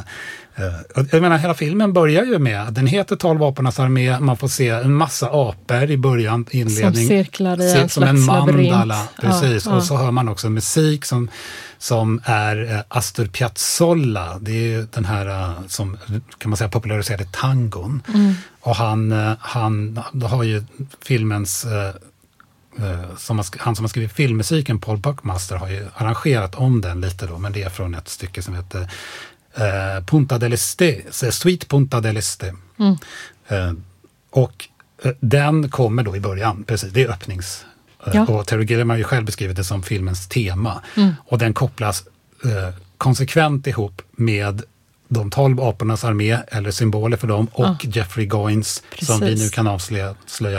jag 1.10 1.22
menar, 1.22 1.38
hela 1.38 1.54
filmen 1.54 1.92
börjar 1.92 2.24
ju 2.24 2.38
med, 2.38 2.72
den 2.72 2.86
heter 2.86 3.16
12 3.16 3.42
apornas 3.42 3.78
armé, 3.78 4.20
man 4.20 4.36
får 4.36 4.48
se 4.48 4.68
en 4.68 4.94
massa 4.94 5.26
apor 5.32 5.90
i 5.90 5.96
början, 5.96 6.46
inledning. 6.50 7.08
cirklar 7.08 7.62
i 7.62 7.72
en 7.72 7.88
Som 7.88 8.02
en 8.02 8.26
labyrint. 8.26 8.70
mandala, 8.70 9.08
precis. 9.20 9.66
Ja, 9.66 9.70
ja. 9.72 9.76
Och 9.76 9.84
så 9.84 9.96
hör 9.96 10.10
man 10.10 10.28
också 10.28 10.50
musik 10.50 11.04
som, 11.04 11.28
som 11.78 12.20
är 12.24 12.72
eh, 12.72 12.80
Astor 12.88 13.26
Piazzolla. 13.26 14.38
Det 14.40 14.52
är 14.52 14.78
ju 14.78 14.86
den 14.90 15.04
här 15.04 15.26
eh, 15.26 15.52
som 15.66 15.98
kan 16.38 16.50
man 16.50 16.56
säga 16.56 16.70
populariserade 16.70 17.24
tangon. 17.32 18.02
Mm. 18.14 18.34
Och 18.60 18.76
han, 18.76 19.12
eh, 19.12 19.32
han 19.40 20.00
har 20.22 20.42
ju 20.42 20.64
filmens 21.02 21.64
eh, 21.64 21.94
eh, 22.86 23.16
som 23.16 23.42
han 23.58 23.76
som 23.76 23.84
har 23.84 23.88
skrivit 23.88 24.12
filmmusiken, 24.12 24.80
Paul 24.80 24.98
Buckmaster, 24.98 25.56
har 25.56 25.68
ju 25.68 25.86
arrangerat 25.94 26.54
om 26.54 26.80
den 26.80 27.00
lite 27.00 27.26
då, 27.26 27.38
men 27.38 27.52
det 27.52 27.62
är 27.62 27.70
från 27.70 27.94
ett 27.94 28.08
stycke 28.08 28.42
som 28.42 28.54
heter 28.54 28.90
eh, 29.54 30.04
Punta 30.06 30.38
del 30.38 30.52
Este, 30.52 31.02
Sweet 31.10 31.68
Punta 31.68 32.00
del 32.00 32.16
Este. 32.16 32.54
Mm. 32.78 32.96
Eh, 33.48 33.72
och 34.30 34.68
eh, 35.04 35.12
den 35.20 35.68
kommer 35.70 36.02
då 36.02 36.16
i 36.16 36.20
början, 36.20 36.64
precis, 36.64 36.92
det 36.92 37.02
är 37.02 37.08
öppnings... 37.08 37.64
eh, 38.06 38.12
Ja. 38.14 38.26
Och 38.26 38.46
Terry 38.46 38.64
Gilliam 38.64 38.90
har 38.90 38.96
ju 38.96 39.04
själv 39.04 39.26
beskrivit 39.26 39.56
det 39.56 39.64
som 39.64 39.82
filmens 39.82 40.28
tema. 40.28 40.82
Mm. 40.96 41.14
Och 41.26 41.38
den 41.38 41.54
kopplas 41.54 42.04
eh, 42.44 42.74
konsekvent 42.98 43.66
ihop 43.66 44.02
med 44.12 44.62
de 45.08 45.30
tolv 45.30 45.60
apornas 45.60 46.04
armé, 46.04 46.38
eller 46.48 46.70
symboler 46.70 47.16
för 47.16 47.26
dem, 47.28 47.46
och 47.52 47.64
Ja. 47.66 47.76
Jeffrey 47.82 48.26
Goins, 48.26 48.82
som 49.02 49.20
vi 49.20 49.26
Precis. 49.26 49.44
nu 49.44 49.48
kan 49.50 49.66
avslöja 49.66 50.14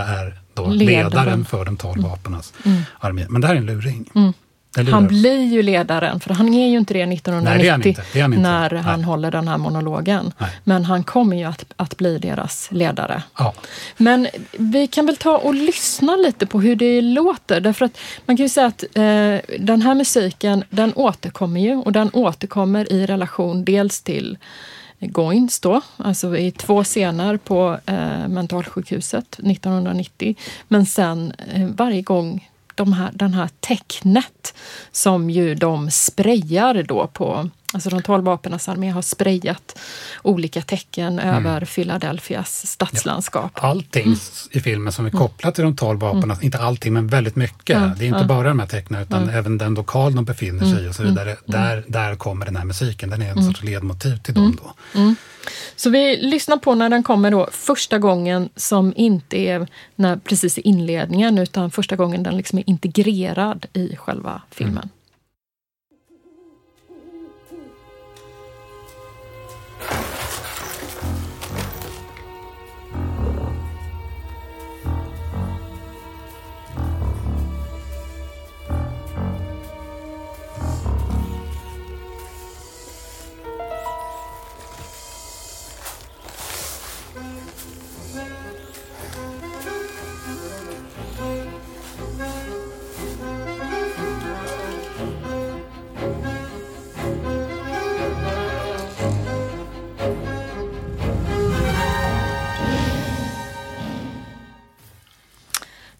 är 0.05 0.39
då 0.53 0.67
Ledaren. 0.67 1.03
ledaren 1.09 1.45
för 1.45 1.65
de 1.65 1.77
tolv 1.77 2.05
apornas 2.05 2.53
armé. 2.99 3.25
Men 3.29 3.41
det 3.41 3.47
här 3.47 3.53
är 3.55 3.59
en 3.59 3.65
luring. 3.65 4.09
Mm. 4.15 4.33
Han 4.75 5.07
blir 5.07 5.43
ju 5.43 5.63
ledaren, 5.63 6.19
för 6.19 6.33
han 6.33 6.53
är 6.53 6.67
ju 6.67 6.77
inte 6.77 6.93
det 6.93 7.01
1990 7.01 7.53
Nej, 7.53 7.63
det 7.63 7.69
han 7.69 7.87
inte. 7.87 8.03
Det 8.13 8.21
han 8.21 8.33
inte. 8.33 8.49
när 8.49 8.69
Nej. 8.69 8.81
han 8.81 9.03
håller 9.03 9.31
den 9.31 9.47
här 9.47 9.57
monologen. 9.57 10.33
Nej. 10.37 10.49
Men 10.63 10.85
han 10.85 11.03
kommer 11.03 11.37
ju 11.37 11.43
att, 11.43 11.65
att 11.75 11.97
bli 11.97 12.17
deras 12.17 12.67
ledare. 12.71 13.23
Ja. 13.37 13.53
Men 13.97 14.27
vi 14.51 14.87
kan 14.87 15.05
väl 15.05 15.17
ta 15.17 15.37
och 15.37 15.55
lyssna 15.55 16.15
lite 16.15 16.45
på 16.45 16.61
hur 16.61 16.75
det 16.75 17.01
låter. 17.01 17.61
Därför 17.61 17.85
att 17.85 17.97
man 18.25 18.37
kan 18.37 18.45
ju 18.45 18.49
säga 18.49 18.67
att 18.67 18.83
eh, 18.83 19.57
den 19.59 19.81
här 19.81 19.95
musiken, 19.95 20.63
den 20.69 20.93
återkommer 20.95 21.59
ju 21.59 21.75
och 21.75 21.91
den 21.91 22.09
återkommer 22.13 22.91
i 22.91 23.05
relation 23.05 23.65
dels 23.65 24.01
till 24.01 24.37
Goins 24.99 25.59
då, 25.59 25.81
alltså 25.97 26.37
i 26.37 26.51
två 26.51 26.83
scener 26.83 27.37
på 27.37 27.77
eh, 27.85 28.27
mentalsjukhuset 28.27 29.39
1990. 29.39 30.35
Men 30.67 30.85
sen 30.85 31.33
eh, 31.53 31.67
varje 31.67 32.01
gång 32.01 32.49
de 32.85 32.93
här, 32.93 33.09
den 33.13 33.33
här 33.33 33.49
tecknet 33.59 34.53
som 34.91 35.29
ju 35.29 35.55
de 35.55 35.91
sprayar 35.91 36.83
då 36.87 37.07
på, 37.07 37.49
alltså 37.73 37.89
de 37.89 38.01
tolv 38.01 38.29
apornas 38.29 38.69
armé 38.69 38.89
har 38.89 39.01
sprayat 39.01 39.77
olika 40.21 40.61
tecken 40.61 41.19
över 41.19 41.65
Philadelphias 41.65 42.67
stadslandskap. 42.67 43.51
Allting 43.53 44.13
s- 44.13 44.47
i 44.51 44.59
filmen 44.59 44.93
som 44.93 45.05
är 45.05 45.09
kopplat 45.09 45.55
till 45.55 45.63
de 45.63 45.75
tolv 45.75 46.03
aporna, 46.03 46.37
inte 46.41 46.57
allting 46.59 46.93
men 46.93 47.07
väldigt 47.07 47.35
mycket. 47.35 47.77
Mm. 47.77 47.91
Det 47.97 48.03
är 48.05 48.07
inte 48.07 48.19
Ja. 48.19 48.25
bara 48.25 48.47
de 48.47 48.59
här 48.59 48.67
tecknen 48.67 49.01
utan 49.01 49.29
även 49.29 49.57
den 49.57 49.73
lokal 49.73 50.15
de 50.15 50.25
befinner 50.25 50.65
sig 50.75 50.85
i 50.85 50.89
och 50.89 50.95
så 50.95 51.01
Mm. 51.01 51.13
vidare. 51.13 51.37
Där, 51.45 51.83
där 51.87 52.15
kommer 52.15 52.45
den 52.45 52.55
här 52.55 52.65
musiken, 52.65 53.09
den 53.09 53.21
är 53.21 53.31
en 53.31 53.43
sorts 53.43 53.63
ledmotiv 53.63 54.17
till 54.17 54.33
dem 54.33 54.57
då. 54.63 54.73
Så 55.75 55.89
vi 55.89 56.17
lyssnar 56.17 56.57
på 56.57 56.75
när 56.75 56.89
den 56.89 57.03
kommer 57.03 57.31
då 57.31 57.49
första 57.51 57.99
gången 57.99 58.49
som 58.55 58.93
inte 58.95 59.37
är 59.37 59.67
när, 59.95 60.17
precis 60.17 60.57
i 60.57 60.61
inledningen 60.61 61.37
utan 61.37 61.71
första 61.71 61.95
gången 61.95 62.23
den 62.23 62.37
liksom 62.37 62.59
är 62.59 62.69
integrerad 62.69 63.65
i 63.73 63.95
själva 63.95 64.41
filmen. 64.51 64.89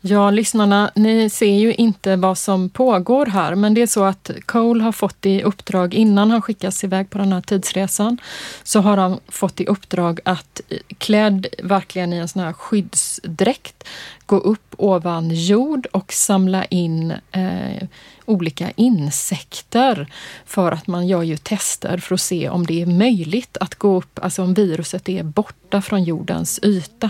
Ja, 0.04 0.32
lyssnarna, 0.32 0.92
ni 0.96 1.30
ser 1.30 1.56
ju 1.56 1.74
inte 1.74 2.16
vad 2.16 2.38
som 2.38 2.70
pågår 2.70 3.26
här, 3.26 3.56
men 3.56 3.74
det 3.74 3.82
är 3.82 3.88
så 3.88 4.04
att 4.04 4.32
Cole 4.46 4.84
har 4.84 4.92
fått 4.92 5.26
i 5.26 5.44
uppdrag, 5.44 5.94
innan 5.94 6.32
han 6.32 6.42
skickas 6.42 6.84
iväg 6.84 7.10
på 7.10 7.18
den 7.18 7.34
här 7.34 7.42
tidsresan, 7.42 8.18
så 8.64 8.80
har 8.80 8.98
han 8.98 9.20
fått 9.28 9.62
i 9.62 9.66
uppdrag 9.66 10.20
att 10.26 10.62
klädd 10.98 11.48
verkligen 11.64 12.14
i 12.14 12.18
en 12.18 12.28
sån 12.28 12.42
här 12.42 12.54
skyddsdräkt 12.54 13.84
gå 14.32 14.38
upp 14.38 14.76
ovan 14.78 15.30
jord 15.30 15.88
och 15.92 16.14
samla 16.14 16.66
in 16.66 17.12
eh, 17.32 17.88
olika 18.26 18.72
insekter 18.76 20.14
för 20.46 20.72
att 20.72 20.88
man 20.88 21.08
gör 21.08 21.24
ju 21.24 21.38
tester 21.38 21.98
för 21.98 22.16
att 22.16 22.22
se 22.22 22.50
om 22.50 22.66
det 22.66 22.82
är 22.82 22.86
möjligt 22.86 23.58
att 23.60 23.76
gå 23.76 23.98
upp, 23.98 24.20
alltså 24.22 24.44
om 24.44 24.54
viruset 24.54 25.10
är 25.10 25.24
borta 25.24 25.82
från 25.82 26.04
jordens 26.04 26.60
yta. 26.64 27.10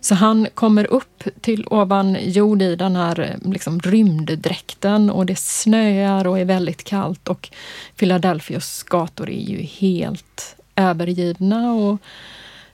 Så 0.00 0.14
han 0.14 0.48
kommer 0.54 0.92
upp 0.92 1.24
till 1.40 1.66
ovan 1.66 2.16
jord 2.20 2.62
i 2.62 2.76
den 2.76 2.96
här 2.96 3.20
eh, 3.20 3.50
liksom, 3.52 3.80
rymddräkten 3.80 5.10
och 5.10 5.26
det 5.26 5.38
snöar 5.38 6.26
och 6.26 6.38
är 6.38 6.44
väldigt 6.44 6.84
kallt 6.84 7.28
och 7.28 7.50
Philadelphias 7.96 8.82
gator 8.82 9.30
är 9.30 9.50
ju 9.50 9.62
helt 9.62 10.56
övergivna 10.76 11.72
och 11.72 11.98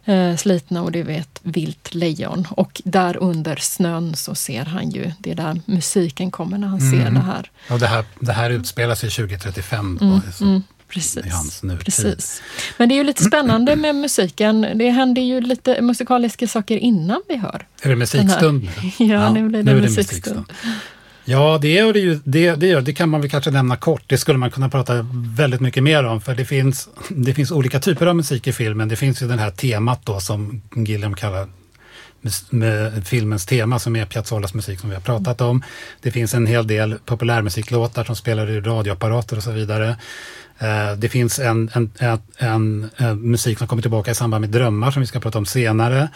eh, 0.09 0.37
slitna 0.37 0.83
och 0.83 0.93
det 0.93 1.01
är 1.01 1.09
ett 1.09 1.41
vilt 1.43 1.95
lejon. 1.95 2.47
Och 2.51 2.83
där 2.85 3.17
under 3.17 3.57
snön 3.57 4.17
så 4.17 4.35
ser 4.35 4.65
han 4.65 4.91
ju, 4.91 5.13
det 5.19 5.31
är 5.31 5.35
där 5.35 5.61
musiken 5.65 6.31
kommer 6.31 6.59
när 6.59 6.69
han 6.69 6.81
mm. 6.81 6.91
ser 6.91 7.11
det 7.11 7.21
här. 7.21 7.51
Och 7.71 7.79
det 7.79 7.87
här, 7.87 8.05
det 8.21 8.33
här 8.33 8.51
utspelar 8.51 8.95
sig 8.95 9.11
2035 9.11 9.99
då, 10.01 10.07
mm, 10.07 10.21
mm, 10.41 10.63
precis. 10.89 11.63
Precis. 11.85 12.43
Men 12.77 12.89
det 12.89 12.95
är 12.95 12.97
ju 12.97 13.05
lite 13.05 13.25
spännande 13.25 13.77
med 13.77 13.95
musiken. 13.95 14.67
Det 14.75 14.91
händer 14.91 15.23
ju 15.23 15.41
lite 15.41 15.83
musikaliska 15.83 16.49
saker 16.49 16.77
innan 16.77 17.23
vi 17.29 17.37
hör. 17.37 17.67
Är 17.83 17.89
det 17.89 17.97
musikstund? 17.97 18.69
Ja, 18.83 18.91
ja, 19.05 19.33
nu 19.33 19.49
blir 19.49 19.63
det, 19.63 19.75
nu 19.75 19.81
musikstund. 19.81 20.37
musikstund. 20.37 20.47
Ja, 21.31 21.59
det 21.61 21.69
gör 21.69 21.93
det 21.93 21.99
ju. 21.99 22.21
Det, 22.25 22.55
det, 22.55 22.67
gör, 22.67 22.81
det 22.81 22.93
kan 22.93 23.09
man 23.09 23.21
väl 23.21 23.31
kanske 23.31 23.51
nämna 23.51 23.77
kort. 23.77 24.03
Det 24.07 24.19
skulle 24.19 24.39
man 24.39 24.51
kunna 24.51 24.69
prata 24.69 25.07
väldigt 25.13 25.61
mycket 25.61 25.83
mer 25.83 26.05
om. 26.05 26.21
För 26.21 26.35
det 26.35 26.45
finns, 26.45 26.89
det 27.09 27.35
finns 27.35 27.51
olika 27.51 27.81
typer 27.81 28.07
av 28.07 28.17
musik 28.17 28.47
i 28.47 28.53
filmen. 28.53 28.89
Det 28.89 28.97
finns 28.97 29.23
ju 29.23 29.29
det 29.29 29.37
här 29.37 29.51
temat 29.51 30.01
då 30.05 30.21
som 30.21 30.63
Gilliam 30.77 31.15
kallar 31.15 31.49
med 32.51 33.07
filmens 33.07 33.47
tema 33.47 33.79
som 33.79 33.97
är 33.97 34.05
Piazzolas 34.05 34.55
musik 34.55 34.81
som 34.81 34.89
vi 34.89 34.95
har 34.95 35.03
pratat 35.03 35.41
om. 35.41 35.63
Det 36.03 36.11
finns 36.11 36.35
en 36.35 36.47
hel 36.47 36.67
del 36.67 36.99
populärmusiklåtar 37.05 38.05
som 38.05 38.17
spelar 38.17 38.51
i 38.51 38.61
radioapparater 38.61 39.37
och 39.37 39.43
så 39.43 39.51
vidare. 39.51 39.97
Eh, 40.59 40.93
det 40.97 41.09
finns 41.09 41.39
en, 41.39 41.71
en, 41.75 41.91
en, 41.99 42.21
en, 42.39 42.91
en 42.97 43.31
musik 43.31 43.59
som 43.59 43.67
kommer 43.67 43.83
tillbaka 43.83 44.11
i 44.11 44.15
samband 44.15 44.41
med 44.41 44.51
drömmar 44.51 44.91
som 44.91 45.01
vi 45.01 45.07
ska 45.07 45.21
prata 45.21 45.39
om 45.39 45.47
senare. 45.47 46.09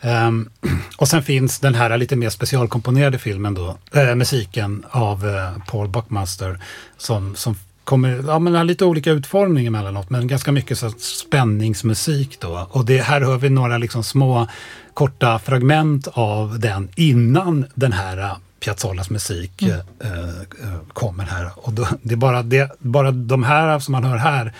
Um, 0.00 0.50
och 0.96 1.08
sen 1.08 1.22
finns 1.22 1.58
den 1.58 1.74
här 1.74 1.98
lite 1.98 2.16
mer 2.16 2.30
specialkomponerade 2.30 3.18
filmen 3.18 3.54
då, 3.54 3.78
äh, 3.92 4.14
musiken 4.14 4.84
av 4.90 5.28
äh, 5.28 5.64
Paul 5.66 5.88
Buckmaster 5.88 6.60
som, 6.96 7.36
som 7.36 7.56
kommer, 7.84 8.24
ja 8.26 8.38
men 8.38 8.54
har 8.54 8.64
lite 8.64 8.84
olika 8.84 9.10
utformning 9.10 9.66
emellanåt 9.66 10.10
men 10.10 10.26
ganska 10.26 10.52
mycket 10.52 10.78
så 10.78 10.90
spänningsmusik 10.90 12.40
då. 12.40 12.66
Och 12.70 12.84
det, 12.84 13.00
här 13.00 13.20
hör 13.20 13.38
vi 13.38 13.50
några 13.50 13.78
liksom 13.78 14.04
små 14.04 14.48
korta 14.94 15.38
fragment 15.38 16.08
av 16.12 16.58
den 16.58 16.88
innan 16.94 17.66
den 17.74 17.92
här 17.92 18.36
Piazzolas 18.60 19.10
musik 19.10 19.62
mm. 19.62 19.78
äh, 20.00 20.80
kommer 20.92 21.24
här. 21.24 21.50
Och 21.54 21.72
då, 21.72 21.88
det 22.02 22.14
är 22.14 22.16
bara, 22.16 22.42
det, 22.42 22.70
bara 22.78 23.10
de 23.10 23.42
här 23.42 23.78
som 23.78 23.92
man 23.92 24.04
hör 24.04 24.16
här, 24.16 24.52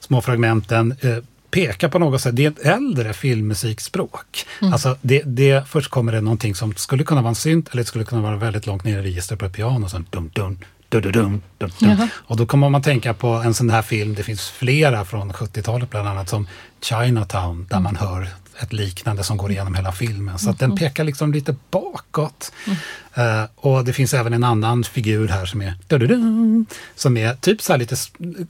små 0.00 0.20
fragmenten, 0.20 0.94
pekar 1.52 1.88
på 1.88 1.98
något 1.98 2.20
sätt, 2.20 2.36
det 2.36 2.44
är 2.44 2.50
ett 2.50 2.66
äldre 2.66 3.12
filmmusikspråk. 3.12 4.46
Mm. 4.60 4.72
Alltså 4.72 4.96
det, 5.02 5.22
det, 5.26 5.68
först 5.68 5.90
kommer 5.90 6.12
det 6.12 6.20
någonting 6.20 6.54
som 6.54 6.74
skulle 6.74 7.04
kunna 7.04 7.22
vara 7.22 7.28
en 7.28 7.34
synt 7.34 7.68
eller 7.68 7.82
det 7.82 7.86
skulle 7.86 8.04
kunna 8.04 8.22
vara 8.22 8.36
väldigt 8.36 8.66
långt 8.66 8.84
ner 8.84 8.98
i 8.98 9.02
registret 9.02 9.38
på 9.38 9.44
ett 9.44 9.52
piano. 9.52 9.88
Sen 9.88 10.06
dum, 10.10 10.30
dum, 10.34 10.58
dum, 10.88 11.02
dum, 11.12 11.42
dum, 11.58 11.70
dum. 11.80 12.08
Och 12.14 12.36
då 12.36 12.46
kommer 12.46 12.68
man 12.68 12.82
tänka 12.82 13.14
på 13.14 13.28
en 13.28 13.54
sån 13.54 13.70
här 13.70 13.82
film, 13.82 14.14
det 14.14 14.22
finns 14.22 14.48
flera 14.48 15.04
från 15.04 15.32
70-talet 15.32 15.90
bland 15.90 16.08
annat, 16.08 16.28
som 16.28 16.46
Chinatown, 16.80 17.66
där 17.70 17.80
man 17.80 17.96
hör 17.96 18.28
ett 18.58 18.72
liknande 18.72 19.24
som 19.24 19.36
går 19.36 19.50
igenom 19.50 19.74
hela 19.74 19.92
filmen. 19.92 20.38
Så 20.38 20.50
att 20.50 20.58
den 20.58 20.70
mm. 20.70 20.78
pekar 20.78 21.04
liksom 21.04 21.32
lite 21.32 21.56
bakåt. 21.70 22.52
Mm. 22.66 22.78
Uh, 23.18 23.44
och 23.56 23.84
det 23.84 23.92
finns 23.92 24.14
även 24.14 24.32
en 24.32 24.44
annan 24.44 24.84
figur 24.84 25.28
här 25.28 25.46
som 25.46 25.62
är 25.62 25.74
som 26.94 27.16
är 27.16 27.34
typ 27.34 27.62
så 27.62 27.72
här 27.72 27.78
lite 27.78 27.96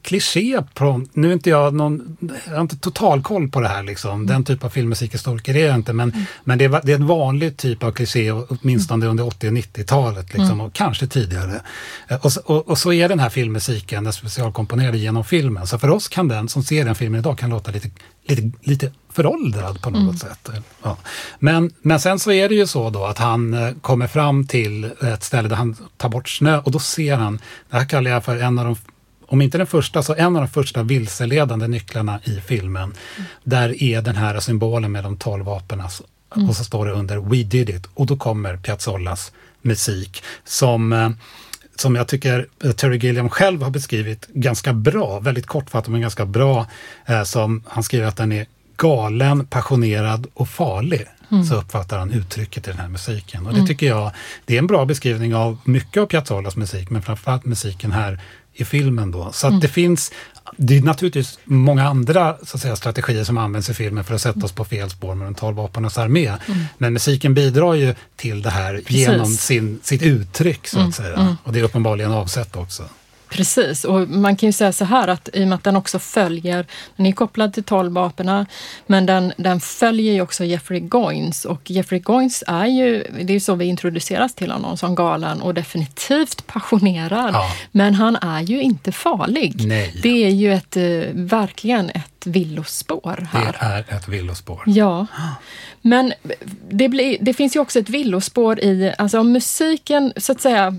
kliché. 0.02 0.62
På, 0.74 1.04
nu 1.12 1.28
är 1.28 1.32
inte 1.32 1.50
jag 1.50 1.74
någon, 1.74 2.16
jag 2.46 2.54
har 2.54 2.60
inte 2.60 2.76
total 2.76 3.22
koll 3.22 3.48
på 3.48 3.60
det 3.60 3.68
här 3.68 3.82
liksom. 3.82 4.10
Mm. 4.10 4.26
Den 4.26 4.44
typ 4.44 4.64
av 4.64 4.68
filmmusikhistoriker 4.68 5.56
är 5.56 5.66
jag 5.66 5.74
inte. 5.74 5.92
Men, 5.92 6.10
mm. 6.10 6.24
men 6.44 6.58
det, 6.58 6.64
är, 6.64 6.80
det 6.84 6.92
är 6.92 6.96
en 6.96 7.06
vanlig 7.06 7.56
typ 7.56 7.82
av 7.82 7.92
kliché, 7.92 8.32
åtminstone 8.32 9.06
under 9.06 9.26
80 9.26 9.48
och 9.48 9.54
90-talet 9.54 10.34
liksom, 10.34 10.60
och 10.60 10.72
kanske 10.72 11.06
tidigare. 11.06 11.62
Uh, 12.10 12.26
och, 12.26 12.32
och, 12.44 12.68
och, 12.68 12.78
så 12.78 12.92
är 12.92 13.08
den 13.08 13.20
här 13.20 13.30
filmmusiken, 13.30 14.04
den 14.04 14.12
specialkomponerade 14.12 14.98
genom 14.98 15.24
filmen. 15.24 15.66
Så 15.66 15.78
för 15.78 15.90
oss 15.90 16.08
kan 16.08 16.28
den 16.28 16.48
som 16.48 16.62
ser 16.62 16.84
den 16.84 16.94
filmen 16.94 17.20
idag 17.20 17.38
kan 17.38 17.50
låta 17.50 17.70
lite, 17.70 17.90
lite, 18.26 18.50
lite 18.60 18.92
föråldrad 19.12 19.82
på 19.82 19.90
något 19.90 20.02
mm. 20.02 20.16
sätt. 20.16 20.48
Ja. 20.82 20.96
Men, 21.38 21.72
men 21.82 22.00
sen 22.00 22.18
så 22.18 22.32
är 22.32 22.48
det 22.48 22.54
ju 22.54 22.66
så 22.66 22.90
då 22.90 23.04
att 23.04 23.18
han 23.18 23.54
eh, 23.54 23.74
kommer 23.80 24.06
fram 24.06 24.46
till 24.52 24.84
ett 24.84 25.22
ställe 25.22 25.48
där 25.48 25.56
han 25.56 25.76
tar 25.96 26.08
bort 26.08 26.28
snö 26.28 26.58
och 26.58 26.70
då 26.70 26.78
ser 26.78 27.16
han, 27.16 27.40
det 27.70 27.76
här 27.76 27.84
kallar 27.84 28.10
jag 28.10 28.24
för 28.24 28.36
en 28.36 28.58
av 28.58 28.64
de 28.64 28.76
om 29.26 29.42
inte 29.42 29.58
den 29.58 29.66
första, 29.66 30.02
så 30.02 30.14
en 30.14 30.36
av 30.36 30.42
de 30.42 30.48
första 30.48 30.82
vilseledande 30.82 31.68
nycklarna 31.68 32.20
i 32.24 32.40
filmen. 32.40 32.82
Mm. 32.82 33.28
Där 33.44 33.82
är 33.82 34.02
den 34.02 34.16
här 34.16 34.40
symbolen 34.40 34.92
med 34.92 35.04
de 35.04 35.16
tolv 35.16 35.44
vapnen 35.44 35.80
mm. 36.36 36.48
och 36.48 36.56
så 36.56 36.64
står 36.64 36.86
det 36.86 36.92
under 36.92 37.18
We 37.18 37.42
did 37.42 37.70
it 37.70 37.86
och 37.94 38.06
då 38.06 38.16
kommer 38.16 38.56
Piazzolas 38.56 39.32
musik 39.62 40.22
som 40.44 40.92
eh, 40.92 41.10
som 41.76 41.94
jag 41.94 42.08
tycker 42.08 42.46
eh, 42.64 42.72
Terry 42.72 42.98
Gilliam 42.98 43.28
själv 43.28 43.62
har 43.62 43.70
beskrivit 43.70 44.26
ganska 44.26 44.72
bra, 44.72 45.20
väldigt 45.20 45.46
kortfattat 45.46 45.88
men 45.88 46.00
ganska 46.00 46.26
bra. 46.26 46.66
Eh, 47.06 47.22
som 47.22 47.62
han 47.66 47.82
skriver 47.82 48.06
att 48.06 48.16
den 48.16 48.32
är 48.32 48.46
galen, 48.76 49.46
passionerad 49.46 50.26
och 50.34 50.48
farlig. 50.48 51.06
Mm. 51.32 51.44
Så 51.44 51.54
uppfattar 51.54 51.98
han 51.98 52.10
uttrycket 52.10 52.68
i 52.68 52.70
den 52.70 52.80
här 52.80 52.88
musiken. 52.88 53.46
Och 53.46 53.52
det 53.52 53.58
mm. 53.58 53.66
tycker 53.66 53.86
jag, 53.86 54.10
det 54.44 54.54
är 54.54 54.58
en 54.58 54.66
bra 54.66 54.84
beskrivning 54.84 55.34
av 55.34 55.58
mycket 55.64 56.02
av 56.02 56.06
Piazzolas 56.06 56.56
musik, 56.56 56.90
men 56.90 57.02
framförallt 57.02 57.44
musiken 57.44 57.92
här 57.92 58.20
i 58.54 58.64
filmen 58.64 59.10
då. 59.10 59.32
Så 59.32 59.46
att 59.46 59.50
mm. 59.50 59.60
det 59.60 59.68
finns, 59.68 60.12
det 60.56 60.78
är 60.78 60.82
naturligtvis 60.82 61.38
många 61.44 61.88
andra 61.88 62.36
så 62.42 62.56
att 62.56 62.62
säga, 62.62 62.76
strategier 62.76 63.24
som 63.24 63.38
används 63.38 63.70
i 63.70 63.74
filmen 63.74 64.04
för 64.04 64.14
att 64.14 64.20
sätta 64.20 64.44
oss 64.44 64.52
på 64.52 64.64
fel 64.64 64.90
spår 64.90 65.14
med 65.14 65.26
de 65.26 65.34
tolv 65.34 65.56
vapenas 65.56 65.98
armé. 65.98 66.26
Mm. 66.26 66.64
Men 66.78 66.92
musiken 66.92 67.34
bidrar 67.34 67.74
ju 67.74 67.94
till 68.16 68.42
det 68.42 68.50
här 68.50 68.74
Precis. 68.74 68.96
genom 68.96 69.26
sin, 69.26 69.80
sitt 69.82 70.02
uttryck 70.02 70.68
så 70.68 70.76
att 70.76 70.82
mm. 70.82 70.92
säga. 70.92 71.16
Mm. 71.16 71.34
Och 71.44 71.52
det 71.52 71.60
är 71.60 71.64
uppenbarligen 71.64 72.12
avsett 72.12 72.56
också. 72.56 72.82
Precis, 73.32 73.84
och 73.84 74.08
man 74.08 74.36
kan 74.36 74.48
ju 74.48 74.52
säga 74.52 74.72
så 74.72 74.84
här 74.84 75.08
att 75.08 75.28
i 75.32 75.44
och 75.44 75.48
med 75.48 75.56
att 75.56 75.64
den 75.64 75.76
också 75.76 75.98
följer, 75.98 76.66
den 76.96 77.06
är 77.06 77.12
kopplad 77.12 77.54
till 77.54 77.64
tolvaporna, 77.64 78.46
men 78.86 79.06
den, 79.06 79.32
den 79.36 79.60
följer 79.60 80.12
ju 80.12 80.20
också 80.20 80.44
Jeffrey 80.44 80.80
Goins 80.80 81.44
och 81.44 81.70
Jeffrey 81.70 82.00
Goins 82.00 82.44
är 82.46 82.66
ju, 82.66 83.06
det 83.20 83.32
är 83.32 83.34
ju 83.34 83.40
så 83.40 83.54
vi 83.54 83.64
introduceras 83.64 84.34
till 84.34 84.50
honom 84.50 84.76
som 84.76 84.94
galen 84.94 85.42
och 85.42 85.54
definitivt 85.54 86.46
passionerad. 86.46 87.34
Ja. 87.34 87.50
Men 87.72 87.94
han 87.94 88.16
är 88.16 88.40
ju 88.40 88.62
inte 88.62 88.92
farlig. 88.92 89.66
Nej. 89.66 89.94
Det 90.02 90.24
är 90.24 90.30
ju 90.30 90.54
ett, 90.54 90.76
eh, 90.76 90.82
verkligen 91.12 91.90
ett 91.90 92.26
villospår 92.26 93.28
här. 93.32 93.56
Det 93.60 93.92
är 93.92 93.96
ett 93.98 94.08
villospår. 94.08 94.62
Ja. 94.66 95.06
Men 95.82 96.12
det, 96.70 96.88
blir, 96.88 97.16
det 97.20 97.34
finns 97.34 97.56
ju 97.56 97.60
också 97.60 97.78
ett 97.78 97.88
villospår 97.88 98.60
i, 98.60 98.94
alltså 98.98 99.20
om 99.20 99.32
musiken 99.32 100.12
så 100.16 100.32
att 100.32 100.40
säga 100.40 100.76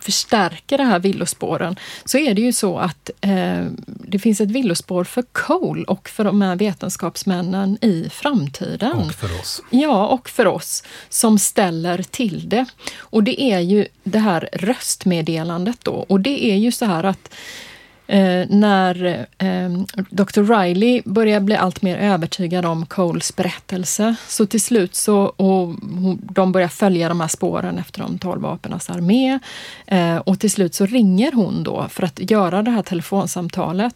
förstärker 0.00 0.78
de 0.78 0.84
här 0.84 0.98
villospåren 0.98 1.76
så 2.04 2.18
är 2.18 2.34
det 2.34 2.40
ju 2.42 2.52
så 2.52 2.78
att 2.78 3.10
eh, 3.20 3.64
det 3.86 4.18
finns 4.18 4.40
ett 4.40 4.50
villospår 4.50 5.04
för 5.04 5.22
Cole 5.32 5.84
och 5.84 6.08
för 6.08 6.24
de 6.24 6.42
här 6.42 6.56
vetenskapsmännen 6.56 7.78
i 7.80 8.08
framtiden. 8.12 8.96
Och 8.96 9.12
för 9.12 9.40
oss. 9.40 9.62
Ja, 9.70 10.06
och 10.06 10.28
för 10.28 10.46
oss 10.46 10.82
som 11.08 11.38
ställer 11.38 12.02
till 12.02 12.48
det. 12.48 12.64
Och 12.98 13.22
det 13.22 13.42
är 13.42 13.60
ju 13.60 13.86
det 14.04 14.18
här 14.18 14.48
röstmeddelandet 14.52 15.78
då 15.82 15.92
och 16.08 16.20
det 16.20 16.44
är 16.44 16.56
ju 16.56 16.72
så 16.72 16.84
här 16.84 17.04
att 17.04 17.30
Eh, 18.06 18.46
när 18.48 19.26
eh, 19.38 19.70
Dr. 20.10 20.42
Riley 20.42 21.02
börjar 21.04 21.40
bli 21.40 21.56
allt 21.56 21.82
mer 21.82 21.96
övertygad 21.96 22.64
om 22.64 22.86
Coles 22.86 23.36
berättelse. 23.36 24.14
Så 24.28 24.46
till 24.46 24.60
slut 24.60 24.94
så, 24.94 25.22
och 25.22 25.74
de 26.32 26.52
börjar 26.52 26.68
följa 26.68 27.08
de 27.08 27.20
här 27.20 27.28
spåren 27.28 27.78
efter 27.78 28.00
de 28.00 28.18
tolv 28.18 28.42
vapenas 28.42 28.90
armé. 28.90 29.38
Eh, 29.86 30.16
och 30.16 30.40
till 30.40 30.50
slut 30.50 30.74
så 30.74 30.86
ringer 30.86 31.32
hon 31.32 31.62
då 31.62 31.86
för 31.90 32.02
att 32.02 32.30
göra 32.30 32.62
det 32.62 32.70
här 32.70 32.82
telefonsamtalet. 32.82 33.94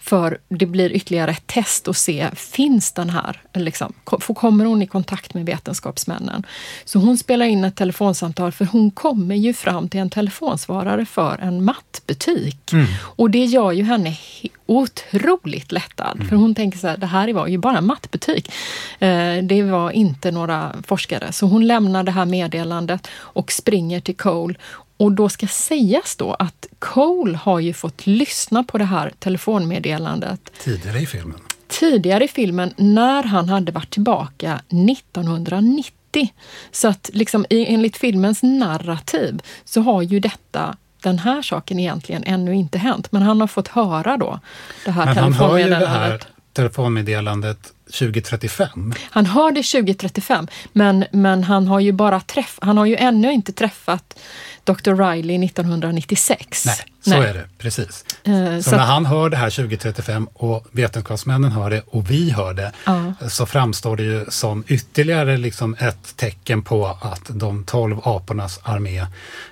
För 0.00 0.38
det 0.48 0.66
blir 0.66 0.92
ytterligare 0.92 1.30
ett 1.30 1.46
test 1.46 1.88
och 1.88 1.96
se, 1.96 2.28
finns 2.34 2.92
den 2.92 3.10
här? 3.10 3.42
Liksom, 3.54 3.92
kommer 4.34 4.64
hon 4.64 4.82
i 4.82 4.86
kontakt 4.86 5.34
med 5.34 5.46
vetenskapsmännen? 5.46 6.46
Så 6.84 6.98
hon 6.98 7.18
spelar 7.18 7.46
in 7.46 7.64
ett 7.64 7.76
telefonsamtal 7.76 8.52
för 8.52 8.64
hon 8.64 8.90
kommer 8.90 9.34
ju 9.34 9.52
fram 9.54 9.88
till 9.88 10.00
en 10.00 10.10
telefonsvarare 10.10 11.06
för 11.06 11.38
en 11.42 11.64
mattbutik. 11.64 12.72
Mm. 12.72 12.86
Och 13.00 13.30
det 13.30 13.44
gör 13.58 13.72
ju 13.72 13.82
henne 13.84 14.10
he- 14.10 14.50
otroligt 14.66 15.72
lättad. 15.72 16.26
För 16.28 16.36
hon 16.36 16.54
tänker 16.54 16.78
så 16.78 16.86
här, 16.88 16.96
det 16.96 17.06
här 17.06 17.32
var 17.32 17.46
ju 17.46 17.58
bara 17.58 17.78
en 17.78 17.86
mattbutik. 17.86 18.52
Eh, 18.98 19.36
det 19.42 19.62
var 19.62 19.90
inte 19.90 20.30
några 20.30 20.74
forskare. 20.86 21.32
Så 21.32 21.46
hon 21.46 21.66
lämnar 21.66 22.02
det 22.04 22.10
här 22.10 22.24
meddelandet 22.26 23.08
och 23.16 23.52
springer 23.52 24.00
till 24.00 24.16
Cole. 24.16 24.54
Och 24.96 25.12
då 25.12 25.28
ska 25.28 25.46
sägas 25.46 26.16
då 26.16 26.34
att 26.34 26.66
Cole 26.78 27.36
har 27.36 27.60
ju 27.60 27.72
fått 27.72 28.06
lyssna 28.06 28.64
på 28.64 28.78
det 28.78 28.84
här 28.84 29.12
telefonmeddelandet 29.18 30.52
Tidigare 30.62 30.98
i 31.00 31.06
filmen. 31.06 31.38
tidigare 31.68 32.24
i 32.24 32.28
filmen 32.28 32.74
när 32.76 33.22
han 33.22 33.48
hade 33.48 33.72
varit 33.72 33.90
tillbaka 33.90 34.60
1990. 34.68 35.92
Så 36.72 36.88
att 36.88 37.10
liksom 37.12 37.44
enligt 37.50 37.96
filmens 37.96 38.42
narrativ 38.42 39.42
så 39.64 39.80
har 39.80 40.02
ju 40.02 40.20
detta 40.20 40.76
den 41.02 41.18
här 41.18 41.42
saken 41.42 41.78
egentligen 41.78 42.24
ännu 42.24 42.54
inte 42.54 42.78
hänt. 42.78 43.12
Men 43.12 43.22
han 43.22 43.40
har 43.40 43.48
fått 43.48 43.68
höra 43.68 44.16
då 44.16 44.40
det 44.84 44.90
här 44.90 45.06
Men 45.06 45.16
han 45.16 45.32
hör 45.32 45.58
ju 45.58 45.68
det 45.68 45.86
här 45.86 46.20
telefonmeddelandet. 46.52 47.72
Telefonmeddelandet 47.92 47.94
2035. 47.94 48.94
Han 49.10 49.26
har 49.26 49.52
det 49.52 49.62
2035, 49.62 50.48
men, 50.72 51.04
men 51.12 51.44
han 51.44 51.66
har 51.68 51.80
ju 51.80 51.92
bara 51.92 52.20
träff, 52.20 52.58
han 52.62 52.78
har 52.78 52.86
ju 52.86 52.96
ännu 52.96 53.32
inte 53.32 53.52
träffat 53.52 54.18
Dr. 54.64 54.94
Riley 54.94 55.44
1996. 55.44 56.66
Nej, 56.66 56.76
så 57.00 57.14
är 57.22 57.34
det. 57.34 57.44
Precis. 57.58 58.04
Eh, 58.24 58.56
Så, 58.56 58.70
så 58.70 58.76
när 58.76 58.84
han 58.84 59.06
hör 59.06 59.30
det 59.30 59.36
här 59.36 59.50
2035 59.50 60.28
och 60.34 60.66
vetenskapsmännen 60.72 61.52
hör 61.52 61.70
det 61.70 61.82
och 61.86 62.10
vi 62.10 62.30
hör 62.30 62.54
det 62.54 62.72
Ja. 62.84 63.12
så 63.28 63.46
framstår 63.46 63.96
det 63.96 64.02
ju 64.02 64.24
som 64.28 64.64
ytterligare 64.68 65.36
liksom 65.36 65.76
ett 65.78 66.16
tecken 66.16 66.62
på 66.62 66.86
att 66.86 67.22
de 67.28 67.64
tolv 67.64 67.98
apornas 68.04 68.60
armé 68.62 68.98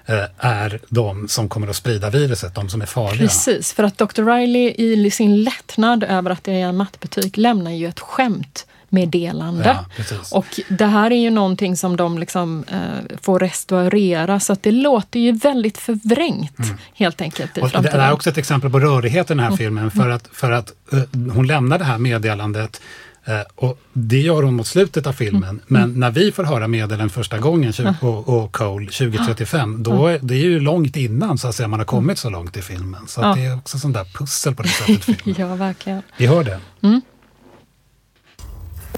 eh, 0.06 0.24
är 0.38 0.80
de 0.88 1.28
som 1.28 1.48
kommer 1.48 1.68
att 1.68 1.76
sprida 1.76 2.10
viruset, 2.10 2.54
de 2.54 2.68
som 2.68 2.82
är 2.82 2.86
farliga. 2.86 3.28
Precis, 3.28 3.72
för 3.72 3.82
att 3.84 3.98
Dr. 3.98 4.22
Riley 4.24 4.74
i 4.78 5.10
sin 5.10 5.42
lättnad 5.42 6.04
över 6.04 6.30
att 6.30 6.44
det 6.44 6.52
är 6.52 6.66
en 6.68 6.76
mattbutik 6.76 7.36
lämnar 7.36 7.70
ju 7.70 7.88
ett 7.88 8.00
skämtmeddelande. 8.26 9.64
Ja, 9.64 9.84
precis. 9.96 10.32
och 10.32 10.60
det 10.68 10.86
här 10.86 11.10
är 11.10 11.16
ju 11.16 11.30
någonting 11.30 11.76
som 11.76 11.96
de 11.96 12.18
liksom, 12.18 12.64
eh, 12.68 13.16
får 13.22 13.38
restaurera 13.38 14.40
så 14.40 14.52
att 14.52 14.62
det 14.62 14.72
låter 14.72 15.20
ju 15.20 15.32
väldigt 15.32 15.78
förvrängt 15.78 16.56
helt 16.94 17.20
enkelt 17.20 17.56
Mm. 17.56 17.70
Och 17.76 17.82
det 17.82 17.88
är 17.88 18.12
också 18.12 18.30
ett 18.30 18.38
exempel 18.38 18.70
på 18.70 18.80
rörighet 18.80 19.30
i 19.30 19.34
den 19.34 19.40
här 19.40 19.56
filmen 19.56 19.90
för 19.90 20.10
att, 20.10 20.28
för 20.32 20.50
att 20.50 20.72
eh, 20.92 21.00
hon 21.34 21.46
lämnar 21.46 21.78
det 21.78 21.84
här 21.84 21.98
meddelandet 21.98 22.80
eh, 23.24 23.40
och 23.54 23.78
det 23.92 24.20
gör 24.20 24.42
hon 24.42 24.54
mot 24.54 24.66
slutet 24.66 25.06
av 25.06 25.12
filmen. 25.12 25.60
Men 25.66 26.00
när 26.00 26.10
vi 26.10 26.32
får 26.32 26.44
höra 26.44 26.68
meddelandet 26.68 27.14
första 27.14 27.38
gången 27.38 27.72
och, 28.00 28.28
och 28.28 28.52
Cole 28.52 28.86
2035, 28.86 29.82
då 29.82 30.06
är, 30.06 30.18
det 30.22 30.34
är 30.34 30.38
ju 30.44 30.60
långt 30.60 30.96
innan 30.96 31.38
så 31.38 31.48
att 31.48 31.54
säga, 31.54 31.68
man 31.68 31.80
har 31.80 31.84
kommit 31.84 32.18
så 32.18 32.30
långt 32.30 32.56
i 32.56 32.62
filmen. 32.62 33.06
Så 33.06 33.20
Ja. 33.20 33.34
det 33.34 33.44
är 33.44 33.56
också 33.56 33.78
sånt 33.78 33.94
där 33.94 34.04
pussel 34.04 34.54
på 34.54 34.62
det 34.62 34.68
sättet. 34.68 35.04
filmen. 35.24 35.34
ja, 35.38 35.54
verkligen. 35.54 36.02
Vi 36.16 36.26
hör 36.26 36.44
det. 36.44 36.60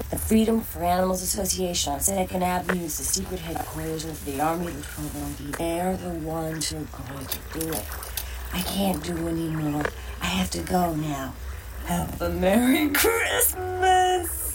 The 0.09 0.17
Freedom 0.17 0.61
for 0.61 0.83
Animals 0.83 1.21
Association 1.21 1.93
on 1.93 1.99
Second 1.99 2.43
Avenue 2.43 2.85
is 2.85 2.97
the 2.97 3.03
secret 3.03 3.39
headquarters 3.39 4.05
of 4.05 4.25
the 4.25 4.41
Army 4.41 4.67
of 4.67 4.75
the 4.75 4.83
Twelve 4.83 5.57
They're 5.57 5.97
the 5.97 6.27
ones 6.27 6.71
who 6.71 6.77
are 6.77 7.13
going 7.13 7.25
to 7.25 7.59
do 7.59 7.69
it. 7.69 7.83
I 8.53 8.61
can't 8.61 9.03
do 9.03 9.27
anymore. 9.27 9.85
I 10.21 10.25
have 10.25 10.49
to 10.51 10.59
go 10.59 10.95
now. 10.95 11.33
Have 11.85 12.21
a 12.21 12.29
Merry 12.29 12.89
Christmas! 12.89 14.49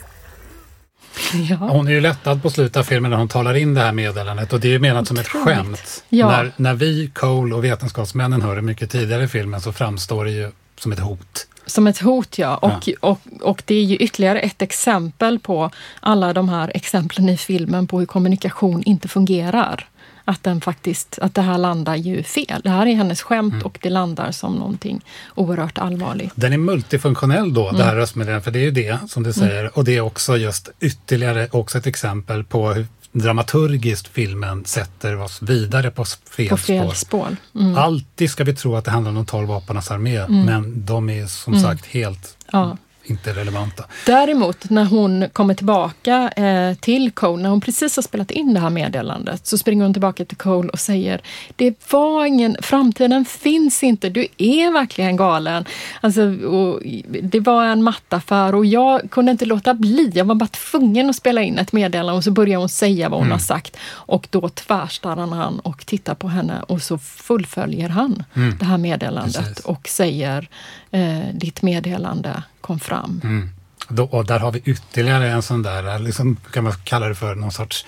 Ja. 1.51 1.57
Hon 1.57 1.89
är 1.89 1.93
ju 1.93 2.01
lättad 2.01 2.43
på 2.43 2.51
slutet 2.51 2.77
av 2.77 2.83
filmen 2.83 3.11
när 3.11 3.19
hon 3.19 3.29
talar 3.29 3.55
in 3.55 3.75
det 3.75 3.81
här 3.81 3.93
meddelandet 3.93 4.53
och 4.53 4.61
det 4.61 4.69
är 4.69 4.73
ju 4.73 4.79
menat 4.79 5.09
som 5.09 5.19
ett 5.19 5.29
skämt. 5.29 6.05
Ja. 6.09 6.31
När, 6.31 6.53
när 6.57 6.75
vi, 6.75 7.11
Cole 7.15 7.55
och 7.55 7.65
vetenskapsmännen 7.65 8.43
hör 8.43 8.57
det 8.57 8.63
mycket 8.63 8.91
tidigare 8.91 9.25
i 9.25 9.29
filmen 9.29 9.61
så 9.61 9.73
framstår 9.73 10.25
det 10.25 10.31
ju 10.31 10.51
som 10.79 10.93
ett 10.93 11.01
hot. 11.01 11.47
Som 11.67 11.87
ett 11.87 11.99
hot, 11.99 12.39
ja. 12.39 12.57
Och, 12.57 12.89
Och, 13.01 13.21
och 13.41 13.63
det 13.67 13.75
är 13.75 13.85
ju 13.85 13.97
ytterligare 13.97 14.41
ett 14.41 14.63
exempel 14.63 15.39
på 15.39 15.71
alla 16.01 16.33
de 16.33 16.49
här 16.49 16.73
exemplen 16.75 17.29
i 17.29 17.37
filmen 17.37 17.87
på 17.87 17.99
hur 17.99 18.07
kommunikation 18.07 18.83
inte 18.83 19.09
fungerar. 19.09 19.89
Att, 20.27 20.43
den 20.43 20.61
faktiskt, 20.61 21.19
att 21.23 21.35
det 21.35 21.43
här 21.43 21.59
landar 21.59 21.97
ju 21.97 22.23
fel. 22.23 22.61
Det 22.65 22.71
här 22.71 22.87
är 22.87 22.95
hennes 22.95 23.23
skämt 23.23 23.53
Mm. 23.55 23.67
och 23.67 23.79
det 23.83 23.91
landar 23.91 24.33
som 24.33 24.55
någonting 24.55 25.01
oerhört 25.35 25.79
allvarligt. 25.79 26.33
Den 26.35 26.53
är 26.53 26.59
multifunktionell 26.59 27.55
då, 27.55 27.63
det 27.71 27.77
Mm. 27.77 27.87
här 27.89 27.97
röstmeddelandet, 27.97 28.45
för 28.45 28.51
det 28.51 28.59
är 28.59 28.63
ju 28.65 28.71
det 28.71 28.99
som 29.09 29.23
du 29.23 29.33
säger. 29.33 29.79
Och 29.79 29.85
det 29.85 29.97
är 29.97 30.01
också 30.01 30.37
just 30.37 30.69
ytterligare 30.81 31.49
också 31.51 31.79
ett 31.79 31.87
exempel 31.87 32.45
på 32.45 32.73
hur 32.73 32.87
dramaturgiskt 33.13 34.09
filmen 34.09 34.65
sätter 34.65 35.21
oss 35.21 35.43
vidare 35.43 35.91
på 35.91 36.05
fel, 36.05 36.49
På 36.49 36.57
fel 36.57 36.87
spår. 36.87 36.95
spår. 36.95 37.37
Mm. 37.63 37.77
Alltid 37.79 38.31
ska 38.31 38.45
vi 38.45 38.55
tro 38.55 38.77
att 38.77 38.85
det 38.85 38.91
handlar 38.91 39.09
om 39.09 39.15
de 39.15 39.27
tolv 39.27 39.51
apornas 39.53 39.91
armé, 39.91 40.27
men 40.29 40.85
de 40.87 41.11
är 41.11 41.27
som 41.27 41.53
Mm. 41.53 41.63
sagt 41.65 41.87
helt 41.87 42.37
Ja. 42.53 42.77
Inte 43.05 43.33
relevanta. 43.33 43.85
Däremot 44.07 44.71
när 44.71 44.85
hon 44.85 45.29
kommer 45.33 45.55
tillbaka 45.55 46.29
eh, 46.29 46.75
till 46.75 47.11
Cole, 47.11 47.43
när 47.43 47.51
hon 47.51 47.61
precis 47.61 47.97
har 47.97 48.03
spelat 48.03 48.31
in 48.31 48.55
det 48.55 48.61
här 48.61 48.71
meddelandet, 48.71 49.47
så 49.47 49.59
springer 49.59 49.85
hon 49.85 49.93
tillbaka 49.93 50.25
till 50.25 50.37
Cole 50.37 50.69
och 50.69 50.79
säger 50.79 51.21
Det 51.57 51.93
var 51.93 52.25
ingen, 52.25 52.57
framtiden 52.63 53.25
finns 53.25 53.83
inte, 53.83 54.09
du 54.09 54.27
är 54.39 54.73
verkligen 54.73 55.17
galen. 55.17 55.65
Alltså, 56.01 56.23
och 56.47 56.83
det 57.23 57.41
var 57.41 57.65
en 57.65 57.83
mattaffär 57.83 58.55
och 58.55 58.67
jag 58.67 59.11
kunde 59.11 59.33
inte 59.33 59.45
låta 59.45 59.75
bli, 59.75 60.13
jag 60.15 60.25
var 60.25 60.35
bara 60.35 60.47
tvungen 60.47 61.11
att 61.11 61.17
spela 61.17 61.43
in 61.43 61.59
ett 61.59 61.73
meddelande 61.73 62.13
och 62.13 62.25
så 62.25 62.31
börjar 62.31 62.59
hon 62.59 62.69
säga 62.69 63.09
vad 63.09 63.21
hon 63.21 63.31
har 63.31 63.39
sagt. 63.39 63.77
Och 63.87 64.29
då 64.31 64.49
tvärstannar 64.49 65.27
han 65.27 65.59
och 65.59 65.87
tittar 65.87 66.15
på 66.15 66.29
henne 66.29 66.63
och 66.69 66.83
så 66.83 66.99
fullföljer 66.99 67.89
han 67.89 68.25
det 68.59 68.65
här 68.65 68.79
meddelandet 68.79 69.37
Precis. 69.37 69.65
och 69.65 69.89
säger 69.89 70.49
eh, 70.91 71.19
Ditt 71.35 71.63
meddelande 71.63 72.43
kom 72.65 72.81
fram. 72.81 73.21
Mm. 73.25 73.51
Då, 73.89 74.05
och 74.05 74.25
där 74.27 74.39
har 74.39 74.53
vi 74.53 74.63
ytterligare 74.65 75.31
en 75.31 75.43
sån 75.43 75.63
där, 75.63 75.99
liksom, 75.99 76.37
kan 76.53 76.65
man 76.65 76.73
kalla 76.85 77.09
det 77.09 77.15
för 77.15 77.35
någon 77.35 77.53
sorts 77.53 77.87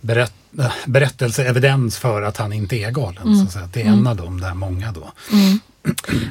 berätt, 0.00 0.32
berättelseevidens 0.86 1.98
för 1.98 2.22
att 2.22 2.36
han 2.36 2.52
inte 2.52 2.76
är 2.76 2.90
galen. 2.90 3.22
Mm. 3.22 3.38
Så 3.38 3.44
att 3.44 3.52
säga. 3.52 3.68
Det 3.72 3.82
är 3.82 3.86
en 3.86 4.06
av 4.06 4.16
dem, 4.16 4.40
där 4.40 4.54
många 4.54 4.92
då. 4.92 5.12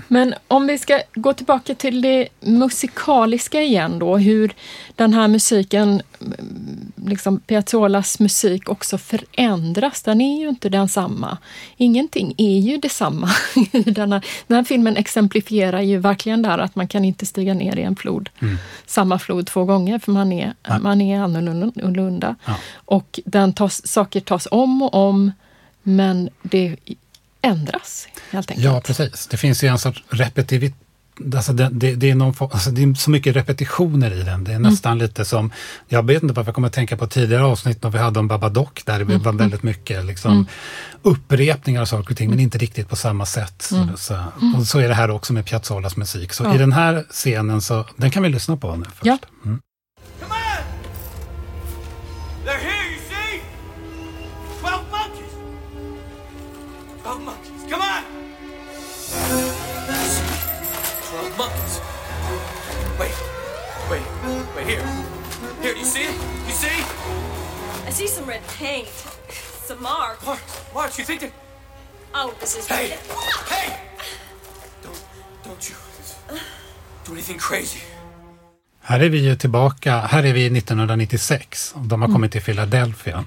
Men 0.08 0.34
om 0.48 0.68
vi 0.68 0.78
ska 0.78 1.02
gå 1.14 1.34
tillbaka 1.34 1.76
till 1.76 2.02
det 2.02 2.28
musikaliska 2.40 3.62
igen 3.62 4.00
då, 4.00 4.18
hur 4.18 4.54
den 4.96 5.14
här 5.14 5.28
musiken, 5.28 6.02
mm, 6.22 6.92
liksom 6.96 7.40
Piazzolas 7.40 8.20
musik 8.20 8.70
också 8.70 8.98
förändras. 8.98 10.02
Den 10.02 10.22
är 10.22 10.42
ju 10.42 10.50
inte 10.50 10.70
densamma. 10.70 11.38
Ingenting 11.78 12.34
är 12.38 12.60
ju 12.60 12.78
detsamma. 12.78 13.30
den, 13.72 14.12
här, 14.12 14.26
den 14.48 14.58
här 14.58 14.64
filmen 14.64 14.98
exemplifierar 14.98 15.82
ju 15.82 15.98
verkligen 15.98 16.42
där 16.42 16.58
att 16.58 16.76
man 16.76 16.88
kan 16.88 17.06
inte 17.06 17.26
stiga 17.26 17.54
ner 17.54 17.78
i 17.78 17.82
en 17.82 17.96
flod, 17.96 18.30
samma 18.86 19.20
flod 19.20 19.48
två 19.48 19.64
gånger, 19.64 20.00
för 20.00 20.12
man 20.12 20.32
är, 20.32 20.54
man 20.82 21.02
är 21.02 21.20
annorlunda. 21.20 22.36
Ja. 22.46 22.56
Och 22.86 23.20
den 23.26 23.54
tas, 23.54 23.88
saker 23.88 24.20
tas 24.20 24.48
om 24.52 24.82
och 24.82 24.94
om, 24.94 25.32
men 25.84 26.30
det 26.42 26.76
ändras 27.46 28.08
helt 28.32 28.52
enkelt. 28.52 28.66
Ja, 28.66 28.82
precis. 28.82 29.28
Det 29.28 29.38
finns 29.38 29.64
ju 29.64 29.68
en 29.68 29.78
sorts 29.78 30.04
repetivitet. 30.10 30.80
Alltså 31.36 31.54
det, 31.54 31.70
det, 31.72 31.96
det, 31.96 32.12
är 32.12 32.16
någon, 32.16 32.34
alltså 32.40 32.72
det 32.72 32.84
är 32.84 32.94
så 32.94 33.10
mycket 33.12 33.36
repetitioner 33.36 34.14
i 34.14 34.24
den. 34.24 34.44
Det 34.44 34.54
är 34.54 34.60
nästan 34.60 34.98
lite 34.98 35.26
som, 35.26 35.52
jag 35.88 36.06
vet 36.06 36.24
inte 36.24 36.36
varför 36.36 36.50
jag 36.50 36.56
kommer 36.56 36.68
att 36.68 36.74
tänka 36.74 36.98
på 36.98 37.08
tidigare 37.08 37.44
avsnitt 37.44 37.84
när 37.84 37.90
vi 37.90 37.98
hade 37.98 38.20
om 38.20 38.28
Babadook, 38.28 38.86
där 38.86 39.00
det 39.00 39.18
var 39.18 39.34
väldigt 39.34 39.64
mycket 39.64 40.06
liksom, 40.06 40.48
upprepningar 41.02 41.82
av 41.82 41.86
saker 41.86 42.12
och 42.12 42.18
ting, 42.18 42.30
men 42.30 42.40
inte 42.40 42.58
riktigt 42.58 42.90
på 42.90 42.96
samma 42.96 43.26
sätt. 43.26 43.62
Så, 43.62 43.88
så, 43.98 44.24
och 44.58 44.68
så 44.68 44.80
är 44.80 44.88
det 44.88 44.94
här 44.96 45.10
också 45.12 45.34
med 45.34 45.46
Piazzolas 45.46 45.98
musik. 45.98 46.34
Så 46.34 46.44
Ja. 46.44 46.56
i 46.56 46.58
den 46.58 46.74
här 46.74 47.06
scenen, 47.10 47.62
så, 47.62 47.86
den 47.98 48.12
kan 48.12 48.24
vi 48.24 48.30
lyssna 48.30 48.58
på 48.58 48.76
nu 48.76 48.86
först. 48.86 49.06
Ja. 49.06 49.18
Here. 64.66 64.86
Here, 65.62 65.76
you 65.76 65.86
see? 65.86 66.08
You 66.48 66.54
see? 66.54 66.78
I 67.88 67.92
see 67.92 68.08
some 68.08 68.26
red 68.28 68.42
paint. 68.60 68.88
Some 69.68 69.82
mark. 69.82 70.26
Mark, 70.26 70.40
Mark, 70.74 70.98
you 70.98 71.06
think 71.06 71.22
that... 71.22 71.32
Oh, 72.14 72.34
this 72.40 72.58
is 72.58 72.68
Hey! 72.68 72.98
Hey! 73.50 73.78
Don't, 74.84 75.04
don't 75.44 75.70
you 75.70 75.76
do 77.06 77.12
anything 77.14 77.40
crazy. 77.40 77.80
Här 78.82 79.00
är 79.00 79.10
vi 79.10 79.18
ju 79.18 79.36
tillbaka, 79.36 80.00
här 80.00 80.24
är 80.24 80.34
vi 80.34 80.58
1996 80.58 81.74
och 81.76 81.82
de 81.82 82.02
har 82.02 82.10
kommit 82.10 82.32
till 82.32 82.42
Philadelphia. 82.42 83.26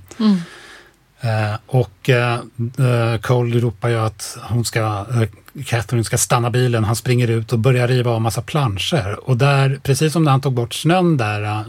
Eh, 1.21 1.55
och 1.67 2.09
eh, 2.09 2.35
eh, 2.79 3.21
Cole 3.21 3.61
ropar 3.61 3.89
ju 3.89 3.99
att 3.99 4.39
hon 4.49 4.65
ska, 4.65 4.81
eh, 4.81 5.29
Catherine 5.67 6.05
ska 6.05 6.19
stanna 6.19 6.51
bilen. 6.51 6.85
Han 6.85 6.97
springer 6.97 7.29
ut 7.31 7.53
och 7.53 7.59
börjar 7.59 7.89
riva 7.89 8.11
av 8.11 8.21
massa 8.21 8.43
planscher. 8.43 9.19
Och 9.29 9.37
där, 9.37 9.81
precis 9.83 10.13
som 10.13 10.25
när 10.25 10.31
han 10.31 10.41
tog 10.41 10.53
bort 10.53 10.75
snön 10.75 11.17
där 11.17 11.43
eh, 11.43 11.63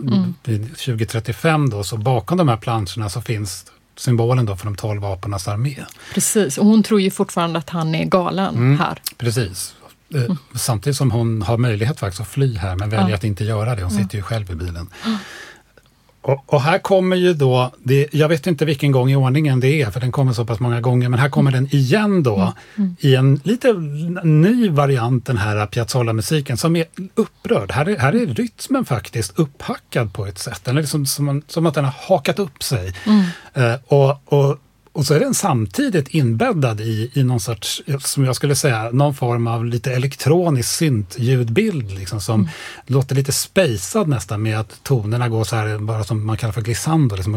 vid 0.43 0.77
2035 0.77 1.69
då, 1.69 1.83
så 1.83 1.97
bakom 1.97 2.37
de 2.37 2.47
här 2.49 2.57
planscherna 2.57 3.09
så 3.09 3.21
finns 3.21 3.65
symbolen 3.97 4.45
då 4.45 4.55
för 4.55 4.65
de 4.65 4.75
tolv 4.75 5.05
apornas 5.05 5.47
armé. 5.47 5.75
Precis, 6.13 6.57
och 6.57 6.65
hon 6.65 6.83
tror 6.83 7.01
ju 7.01 7.11
fortfarande 7.11 7.59
att 7.59 7.69
han 7.69 7.95
är 7.95 8.05
galen 8.05 8.55
Mm. 8.55 8.79
här. 8.79 9.01
Precis. 9.17 9.75
Eh, 10.15 10.35
Samtidigt 10.55 10.97
som 10.97 11.11
hon 11.11 11.41
har 11.41 11.57
möjlighet 11.57 11.99
faktiskt 11.99 12.21
att 12.21 12.27
fly 12.27 12.57
här, 12.57 12.75
men 12.75 12.89
väljer 12.89 13.09
Ja. 13.09 13.15
att 13.15 13.23
inte 13.23 13.43
göra 13.43 13.75
det. 13.75 13.83
Hon 13.83 13.93
Ja. 13.97 14.03
sitter 14.03 14.17
ju 14.17 14.21
själv 14.23 14.51
i 14.51 14.55
bilen. 14.55 14.89
Och, 16.21 16.53
och 16.53 16.61
här 16.61 16.79
kommer 16.79 17.15
ju 17.15 17.33
då, 17.33 17.71
det, 17.83 18.07
jag 18.11 18.29
vet 18.29 18.47
inte 18.47 18.65
vilken 18.65 18.91
gång 18.91 19.11
i 19.11 19.15
ordningen 19.15 19.59
det 19.59 19.81
är, 19.81 19.91
för 19.91 19.99
den 19.99 20.11
kommer 20.11 20.33
så 20.33 20.45
pass 20.45 20.59
många 20.59 20.81
gånger, 20.81 21.09
men 21.09 21.19
här 21.19 21.29
kommer 21.29 21.51
den 21.51 21.67
igen 21.75 22.23
då 22.23 22.53
Mm. 22.77 22.95
i 22.99 23.15
en 23.15 23.41
lite 23.43 23.73
ny 24.23 24.69
variant, 24.69 25.25
den 25.25 25.37
här 25.37 25.65
Piazzolla-musiken, 25.65 26.57
som 26.57 26.75
är 26.75 26.85
upprörd. 27.15 27.71
Här 27.71 27.89
är, 27.89 27.97
här 27.97 28.15
är 28.15 28.25
rytmen 28.25 28.85
faktiskt 28.85 29.39
upphackad 29.39 30.13
på 30.13 30.25
ett 30.25 30.37
sätt. 30.39 30.61
Den 30.63 30.77
är 30.77 30.81
liksom 30.81 31.05
som, 31.05 31.41
som 31.47 31.65
att 31.65 31.73
den 31.73 31.85
har 31.85 31.95
hakat 32.07 32.39
upp 32.39 32.63
sig. 32.63 32.93
Mm. 33.05 33.23
Eh, 33.53 33.79
och, 33.87 34.33
och, 34.33 34.57
och 34.99 35.05
så 35.05 35.13
är 35.13 35.19
den 35.19 35.33
samtidigt 35.33 36.07
inbäddad 36.07 36.81
i, 36.81 37.11
i 37.13 37.23
någon 37.23 37.39
sorts, 37.39 37.81
som 37.99 38.25
jag 38.25 38.35
skulle 38.35 38.55
säga, 38.55 38.89
någon 38.91 39.15
form 39.15 39.47
av 39.47 39.65
lite 39.65 39.91
elektronisk 39.93 40.69
syntljudbild 40.69 41.91
liksom, 41.91 42.21
som 42.21 42.39
Mm. 42.39 42.49
låter 42.87 43.15
lite 43.15 43.31
spejsad 43.31 44.07
nästan 44.07 44.41
med 44.41 44.59
att 44.59 44.83
tonerna 44.83 45.29
går 45.29 45.43
så 45.43 45.55
här, 45.55 45.77
bara 45.77 46.03
som 46.03 46.25
man 46.25 46.37
kallar 46.37 46.53
för 46.53 46.61
glissando. 46.61 47.15
Liksom. 47.15 47.33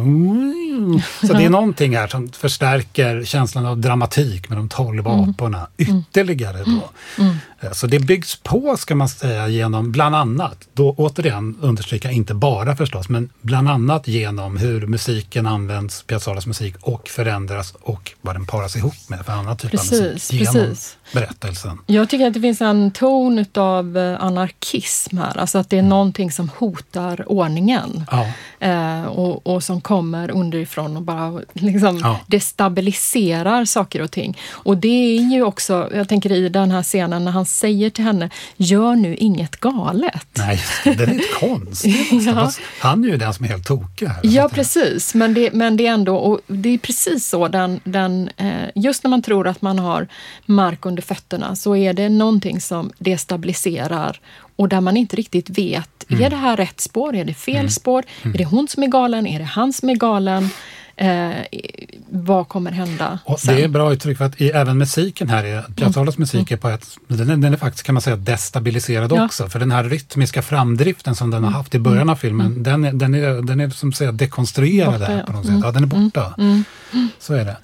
Så 1.27 1.33
det 1.33 1.45
är 1.45 1.51
någonting 1.61 1.97
här 1.97 2.09
som 2.09 2.29
förstärker 2.29 3.25
känslan 3.25 3.67
av 3.67 3.79
dramatik 3.79 4.49
med 4.49 4.59
de 4.59 4.69
tolv 4.69 5.07
Mm. 5.07 5.31
aporna 5.31 5.67
ytterligare 5.79 6.59
då. 6.65 6.91
Mm. 7.23 7.37
Eh, 7.63 7.73
Så 7.73 7.87
det 7.87 7.99
byggs 7.99 8.37
på, 8.37 8.77
ska 8.77 8.95
man 8.95 9.09
säga, 9.09 9.49
genom 9.49 9.93
bland 9.93 10.17
annat, 10.17 10.69
då 10.73 10.95
återigen 10.99 11.57
understryka, 11.61 12.11
inte 12.11 12.35
bara 12.35 12.77
förstås, 12.77 13.09
men 13.09 13.31
bland 13.41 13.69
annat 13.69 14.09
genom 14.09 14.57
hur 14.57 14.87
musiken 14.87 15.47
används, 15.47 16.03
Piazzollas 16.03 16.47
musik, 16.47 16.75
och 16.81 17.09
förändras 17.09 17.75
och 17.83 18.13
vad 18.21 18.35
den 18.35 18.47
paras 18.47 18.77
ihop 18.77 18.95
med 19.09 19.27
för 19.27 19.33
annan 19.33 19.57
typ 19.57 19.75
av 19.75 19.79
Precis, 19.79 20.01
musik 20.01 20.41
genom 20.41 20.55
precis. 20.55 20.97
berättelsen. 21.13 21.79
Jag 21.87 22.09
tycker 22.09 22.27
att 22.27 22.35
det 22.35 22.41
finns 22.41 22.61
en 22.61 22.91
ton 22.91 23.45
av 23.55 24.17
anarkism 24.21 25.19
här, 25.19 25.39
alltså 25.39 25.59
att 25.59 25.71
det 25.71 25.79
är 25.79 25.83
någonting 25.83 26.33
som 26.33 26.51
hotar 26.59 27.25
ordningen. 27.33 28.05
Ja. 28.11 28.27
Eh, 28.61 29.05
och, 29.05 29.47
och 29.47 29.63
som 29.65 29.81
kommer 29.81 30.31
underifrån 30.31 30.97
och 30.97 31.03
bara 31.03 31.41
liksom 31.53 31.99
Ja. 32.03 32.21
destabiliserar 32.27 33.65
saker 33.65 34.03
och 34.03 34.11
ting. 34.11 34.39
Och 34.53 34.77
det 34.77 34.89
är 35.19 35.21
ju 35.33 35.43
också, 35.43 35.91
jag 35.95 36.09
tänker 36.09 36.33
i 36.33 36.49
den 36.49 36.71
här 36.71 36.83
scenen 36.83 37.25
när 37.25 37.33
han 37.33 37.47
säger 37.53 37.91
till 37.91 38.05
henne, 38.05 38.31
gör 38.57 38.95
nu 38.97 39.17
inget 39.17 39.57
galet. 39.57 40.27
Nej, 40.39 40.61
det 40.85 40.91
är 40.91 41.41
konstigt. 41.41 42.13
nästan, 42.13 42.35
Ja. 42.37 42.51
Han 42.81 43.05
är 43.05 43.09
ju 43.09 43.17
den 43.17 43.35
som 43.35 43.45
är 43.45 43.49
helt 43.49 43.67
tokig 43.67 44.07
här. 44.07 44.21
Ja, 44.23 44.49
precis. 44.49 45.15
Men 45.15 45.35
det, 45.35 45.53
men 45.53 45.77
det 45.77 45.87
är 45.87 45.93
ändå, 45.93 46.17
och 46.17 46.41
det 46.47 46.69
är 46.69 46.79
precis 46.79 47.29
så, 47.29 47.49
den, 47.49 47.81
den, 47.85 48.31
eh, 48.37 48.53
just 48.75 49.05
när 49.05 49.09
man 49.11 49.23
tror 49.23 49.49
att 49.49 49.63
man 49.63 49.79
har 49.79 50.09
mark 50.47 50.87
under 50.87 51.03
fötterna 51.03 51.57
så 51.57 51.77
är 51.77 51.93
det 51.93 52.09
någonting 52.09 52.61
som 52.61 52.91
destabiliserar 52.99 54.21
och 54.57 54.69
där 54.69 54.81
man 54.81 54.97
inte 54.97 55.17
riktigt 55.17 55.51
vet, 55.51 55.89
Mm. 56.09 56.25
är 56.25 56.31
det 56.31 56.37
här 56.37 56.57
rätt 56.57 56.81
spår? 56.81 57.17
Är 57.17 57.25
det 57.25 57.35
fel 57.35 57.71
spår? 57.71 58.05
Är 58.23 58.39
det 58.39 58.45
hon 58.45 58.69
som 58.69 58.83
är 58.83 58.87
galen? 58.87 59.27
Är 59.27 59.39
det 59.39 59.45
han 59.45 59.73
som 59.73 59.91
är 59.91 59.95
galen? 59.95 60.49
Eh, 60.97 61.31
vad 62.11 62.49
kommer 62.49 62.71
hända 62.71 63.19
Och 63.25 63.41
sen? 63.41 63.55
det 63.57 63.63
är 63.65 63.69
bra 63.69 63.93
uttryck 63.93 64.19
för 64.19 64.25
att 64.25 64.41
i, 64.41 64.51
även 64.51 64.79
musiken 64.79 65.29
här, 65.29 65.45
är, 65.45 65.63
Piazzollas 65.63 66.19
musik 66.19 66.51
är 66.51 66.57
på 66.57 66.69
ett, 66.69 66.87
den 67.09 67.31
är, 67.31 67.37
den 67.37 67.53
är 67.53 67.57
faktiskt 67.57 67.87
kan 67.87 67.95
man 67.95 68.03
säga 68.03 68.17
destabiliserad 68.17 69.13
Ja. 69.13 69.25
också. 69.25 69.49
För 69.49 69.59
den 69.59 69.71
här 69.71 69.85
rytmiska 69.85 70.43
framdriften 70.43 71.15
som 71.15 71.31
den 71.31 71.45
har 71.45 71.51
haft 71.51 71.75
i 71.75 71.79
början 71.79 72.11
av 72.11 72.17
filmen, 72.17 72.63
den, 72.63 72.85
är, 72.85 72.93
den, 72.93 73.15
är, 73.15 73.43
den 73.43 73.61
är 73.61 73.71
som 73.71 73.93
säga 73.93 74.13
dekonstruerad 74.13 74.93
Borta, 74.93 75.05
här 75.05 75.19
ja. 75.19 75.25
på 75.27 75.33
något 75.33 75.43
sätt. 75.43 75.51
Mm. 75.51 75.63
Ja, 75.65 75.71
den 75.71 75.83
är 75.83 75.87
borta. 75.87 76.35
Mm. 76.39 76.65
Så 77.19 77.35
är 77.35 77.45
det. 77.45 77.57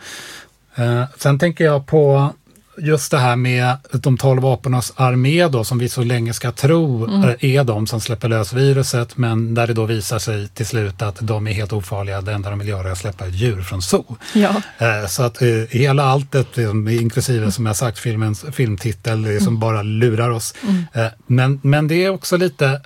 Eh, 0.84 1.04
sen 1.18 1.38
tänker 1.38 1.64
jag 1.64 1.86
på 1.86 2.32
just 2.80 3.10
det 3.10 3.18
här 3.18 3.36
med 3.36 3.76
de 3.92 4.16
tolv 4.18 4.46
apornas 4.46 4.92
armé 4.96 5.48
då, 5.48 5.64
som 5.64 5.78
vi 5.78 5.88
så 5.88 6.02
länge 6.02 6.32
ska 6.32 6.52
tro 6.52 7.04
Mm. 7.04 7.22
eh, 7.28 7.34
är 7.40 7.64
de 7.64 7.86
som 7.86 8.00
släpper 8.00 8.28
lös 8.28 8.52
viruset, 8.52 9.16
men 9.16 9.54
där 9.54 9.66
det 9.66 9.74
då 9.74 9.84
visar 9.84 10.18
sig 10.18 10.48
till 10.48 10.66
slut 10.66 11.02
att 11.02 11.16
de 11.20 11.46
är 11.46 11.52
helt 11.52 11.72
ofarliga. 11.72 12.20
Det 12.20 12.32
enda 12.32 12.50
de 12.50 12.58
vill 12.58 12.68
göra 12.68 12.88
är 12.88 12.92
att 12.92 12.98
släppa 12.98 13.26
djur 13.26 13.62
från 13.62 13.82
zoo. 13.82 14.16
Ja. 14.34 14.62
Eh, 14.78 15.06
Så 15.08 15.22
att 15.22 15.42
eh, 15.42 15.48
hela 15.70 16.04
alltet, 16.04 16.56
liksom, 16.56 16.88
inklusive 16.88 17.52
som 17.52 17.66
jag 17.66 17.76
sagt 17.76 17.98
filmens 17.98 18.44
filmtitel, 18.52 19.40
som 19.40 19.58
bara 19.58 19.82
lurar 19.82 20.30
oss. 20.30 20.54
Mm. 20.62 21.10
Men, 21.26 21.60
men 21.62 21.88
det 21.88 22.04
är 22.04 22.10
också 22.10 22.36
lite 22.36 22.80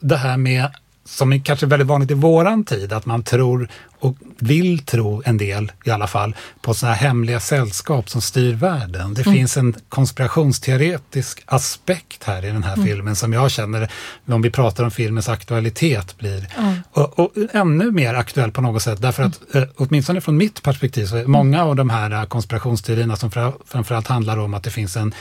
det 0.00 0.16
här 0.16 0.36
med, 0.36 0.66
som 1.04 1.32
är 1.32 1.38
kanske 1.38 1.66
väldigt 1.66 1.88
vanligt 1.88 2.10
i 2.10 2.14
våran 2.14 2.64
tid, 2.64 2.92
att 2.92 3.06
man 3.06 3.22
tror 3.22 3.68
och 3.98 4.16
vill 4.38 4.78
tro 4.84 5.22
en 5.24 5.36
del 5.38 5.72
i 5.84 5.90
alla 5.90 6.06
fall 6.06 6.36
på 6.62 6.74
sådana 6.74 6.94
här 6.94 7.08
hemliga 7.08 7.40
sällskap 7.40 8.10
som 8.10 8.20
styr 8.20 8.54
världen. 8.54 9.14
Det 9.14 9.22
Mm. 9.26 9.34
finns 9.34 9.56
en 9.56 9.74
konspirationsteoretisk 9.88 11.42
aspekt 11.46 12.24
här 12.24 12.44
i 12.44 12.46
den 12.50 12.62
här 12.62 12.74
Mm. 12.74 12.86
filmen 12.86 13.16
som 13.16 13.32
jag 13.32 13.50
känner, 13.50 13.90
om 14.28 14.42
vi 14.42 14.50
pratar 14.50 14.84
om 14.84 14.90
filmens 14.90 15.28
aktualitet, 15.28 16.18
blir 16.18 16.46
Ja. 16.56 16.74
och, 17.02 17.18
och 17.18 17.32
ännu 17.52 17.90
mer 17.90 18.14
aktuell 18.14 18.52
på 18.52 18.60
något 18.60 18.82
sätt. 18.82 19.02
Därför 19.02 19.22
att, 19.22 19.54
eh, 19.54 19.62
åtminstone 19.76 20.20
från 20.20 20.36
mitt 20.36 20.62
perspektiv, 20.62 21.06
så 21.06 21.16
är 21.16 21.24
många 21.26 21.64
av 21.64 21.76
de 21.76 21.90
här 21.90 22.26
konspirationsteorierna 22.26 23.16
som 23.16 23.30
fra, 23.30 23.52
framförallt 23.66 24.06
handlar 24.08 24.38
om 24.38 24.54
att 24.54 24.62
det 24.62 24.70
finns 24.70 24.96
en, 24.96 25.14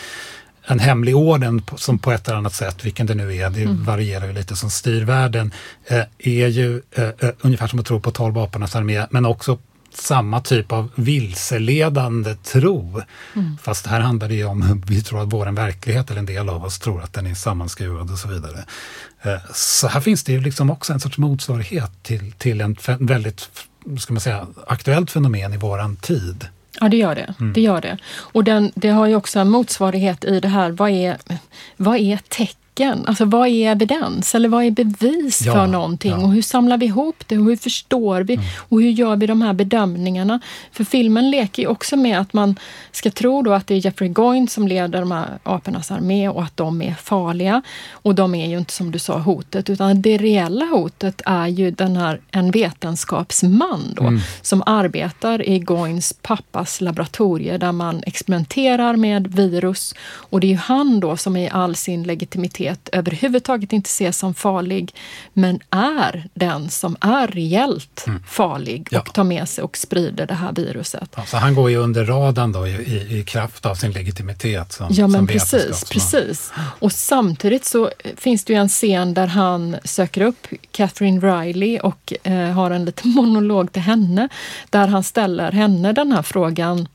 en 0.66 0.80
hemlig 0.80 1.16
orden 1.16 1.62
som 1.76 2.00
på 2.00 2.12
ett 2.12 2.28
eller 2.28 2.38
annat 2.38 2.54
sätt, 2.54 2.86
vilken 2.86 3.06
det 3.06 3.16
nu 3.16 3.36
är, 3.36 3.50
det 3.50 3.62
Mm. 3.64 3.84
varierar 3.84 4.28
ju 4.28 4.34
lite, 4.34 4.56
som 4.56 4.70
styr 4.70 5.04
världen, 5.04 5.52
eh, 5.86 6.04
är 6.18 6.48
ju 6.48 6.82
eh, 6.92 7.04
eh, 7.04 7.30
ungefär 7.42 7.68
som 7.68 7.80
att 7.80 7.86
tro 7.86 8.00
på 8.00 8.12
tolv 8.12 8.38
apornas 8.38 8.76
armé, 8.76 9.06
men 9.10 9.26
också 9.26 9.58
samma 9.94 10.42
typ 10.42 10.72
av 10.72 10.90
vilseledande 10.96 12.36
tro. 12.36 13.02
Mm. 13.36 13.58
Fast 13.62 13.88
här 13.88 14.00
handlar 14.00 14.28
det 14.28 14.36
ju 14.36 14.46
om, 14.46 14.84
vi 14.88 15.02
tror 15.04 15.22
att 15.22 15.34
vår 15.34 15.46
verklighet, 15.46 16.10
eller 16.10 16.20
en 16.20 16.26
del 16.26 16.50
av 16.50 16.66
oss 16.66 16.80
tror 16.80 17.02
att 17.04 17.14
den 17.14 17.28
är 17.28 17.36
sammanskruvad 17.36 18.12
och 18.12 18.18
så 18.18 18.28
vidare. 18.28 18.66
Så 19.54 19.88
här 19.88 20.02
finns 20.02 20.24
det 20.24 20.32
ju 20.32 20.42
liksom 20.42 20.70
också 20.70 20.94
en 20.94 21.00
sorts 21.00 21.18
motsvarighet 21.18 21.92
till, 22.04 22.32
till 22.32 22.62
en 22.62 22.76
väldigt, 23.00 23.50
ska 24.00 24.14
man 24.14 24.22
säga, 24.22 24.48
aktuellt 24.68 25.12
fenomen 25.12 25.54
i 25.54 25.58
våran 25.58 25.96
tid. 25.96 26.48
Ja, 26.80 26.90
det 26.90 26.98
gör 26.98 27.16
det. 27.16 27.34
Mm. 27.40 27.54
det, 27.54 27.62
gör 27.62 27.82
det. 27.82 27.98
Och 28.16 28.44
den, 28.44 28.72
det 28.76 28.90
har 28.90 29.08
ju 29.08 29.16
också 29.16 29.40
en 29.40 29.50
motsvarighet 29.50 30.26
i 30.26 30.40
det 30.40 30.48
här, 30.48 30.72
vad 30.72 30.90
är, 30.90 31.18
vad 31.78 31.98
är 31.98 32.18
tecken? 32.74 33.06
Alltså 33.08 33.26
vad 33.26 33.48
är 33.48 33.72
evidens 33.72 34.36
eller 34.36 34.50
vad 34.50 34.64
är 34.64 34.72
bevis 34.72 35.42
Ja, 35.46 35.54
för 35.54 35.68
någonting? 35.68 36.12
ja. 36.12 36.18
Och 36.18 36.34
hur 36.34 36.42
samlar 36.42 36.78
vi 36.78 36.86
ihop 36.86 37.24
det 37.28 37.38
och 37.38 37.46
hur 37.46 37.56
förstår 37.56 38.22
vi? 38.22 38.40
Och 38.70 38.82
hur 38.82 38.90
gör 38.90 39.16
vi 39.16 39.28
de 39.28 39.42
här 39.42 39.54
bedömningarna? 39.54 40.40
För 40.72 40.84
filmen 40.84 41.32
leker 41.32 41.62
ju 41.64 41.68
också 41.68 41.96
med 41.98 42.20
att 42.20 42.34
man 42.34 42.56
ska 42.92 43.10
tro 43.12 43.42
då 43.42 43.54
att 43.54 43.68
det 43.68 43.74
är 43.76 43.86
Jeffrey 43.86 44.10
Goin 44.10 44.48
som 44.48 44.68
leder 44.68 45.00
de 45.00 45.12
här 45.12 45.28
apornas 45.44 45.92
armé 45.92 46.30
och 46.30 46.44
att 46.44 46.58
de 46.58 46.82
är 46.82 46.94
farliga. 46.94 47.62
Och 47.92 48.16
de 48.16 48.36
är 48.36 48.48
ju 48.50 48.58
inte 48.58 48.74
som 48.74 48.92
du 48.92 49.00
sa 49.00 49.18
hotet, 49.20 49.70
utan 49.70 50.02
det 50.02 50.18
reella 50.18 50.66
hotet 50.66 51.22
är 51.26 51.48
ju 51.48 51.72
den 51.72 51.96
här, 51.98 52.20
en 52.32 52.52
vetenskapsman 52.52 53.94
då, 53.96 54.04
Mm. 54.04 54.20
som 54.42 54.64
arbetar 54.66 55.50
i 55.50 55.60
Goins 55.60 56.14
pappas 56.22 56.82
laboratorier 56.82 57.58
där 57.58 57.72
man 57.72 58.04
experimenterar 58.08 58.96
med 58.96 59.28
virus. 59.28 59.96
Och 60.04 60.40
det 60.40 60.48
är 60.48 60.50
ju 60.52 60.56
han 60.58 61.00
då 61.00 61.18
som 61.18 61.38
i 61.38 61.50
all 61.50 61.76
sin 61.76 62.04
legitimitet 62.04 62.63
överhuvudtaget 62.92 63.74
inte 63.74 63.88
ses 63.88 64.18
som 64.18 64.34
farlig, 64.34 64.96
men 65.34 65.60
är 65.70 66.28
den 66.34 66.70
som 66.70 66.96
är 67.02 67.28
reellt 67.28 68.06
farlig 68.28 68.74
Mm. 68.74 68.86
Ja. 68.92 69.00
och 69.00 69.14
tar 69.14 69.24
med 69.24 69.50
sig 69.50 69.64
och 69.64 69.78
sprider 69.78 70.26
det 70.28 70.34
här 70.34 70.52
viruset. 70.52 71.10
Ja, 71.16 71.26
så 71.26 71.38
han 71.38 71.56
går 71.56 71.70
ju 71.70 71.78
under 71.78 72.06
radarn 72.06 72.52
då 72.52 72.68
i, 72.68 72.72
i, 72.72 73.20
i 73.20 73.24
kraft 73.24 73.66
av 73.66 73.76
sin 73.76 73.92
legitimitet 73.92 74.72
som, 74.72 74.88
Ja, 74.90 75.08
men 75.08 75.20
som 75.20 75.28
precis, 75.28 75.84
precis. 75.90 76.52
Och 76.80 76.92
samtidigt 76.92 77.66
så 77.66 77.92
finns 78.18 78.46
det 78.46 78.54
ju 78.54 78.60
en 78.60 78.70
scen 78.70 79.14
där 79.14 79.28
han 79.28 79.76
söker 79.84 80.22
upp 80.22 80.48
Catherine 80.72 81.20
Riley 81.20 81.80
och 81.80 82.14
eh, 82.24 82.50
har 82.52 82.72
en 82.72 82.86
liten 82.86 83.12
monolog 83.16 83.72
till 83.72 83.82
henne 83.82 84.30
där 84.70 84.88
han 84.88 85.04
ställer 85.04 85.52
henne 85.52 85.94
den 85.94 86.12
här 86.12 86.22
frågan 86.22 86.88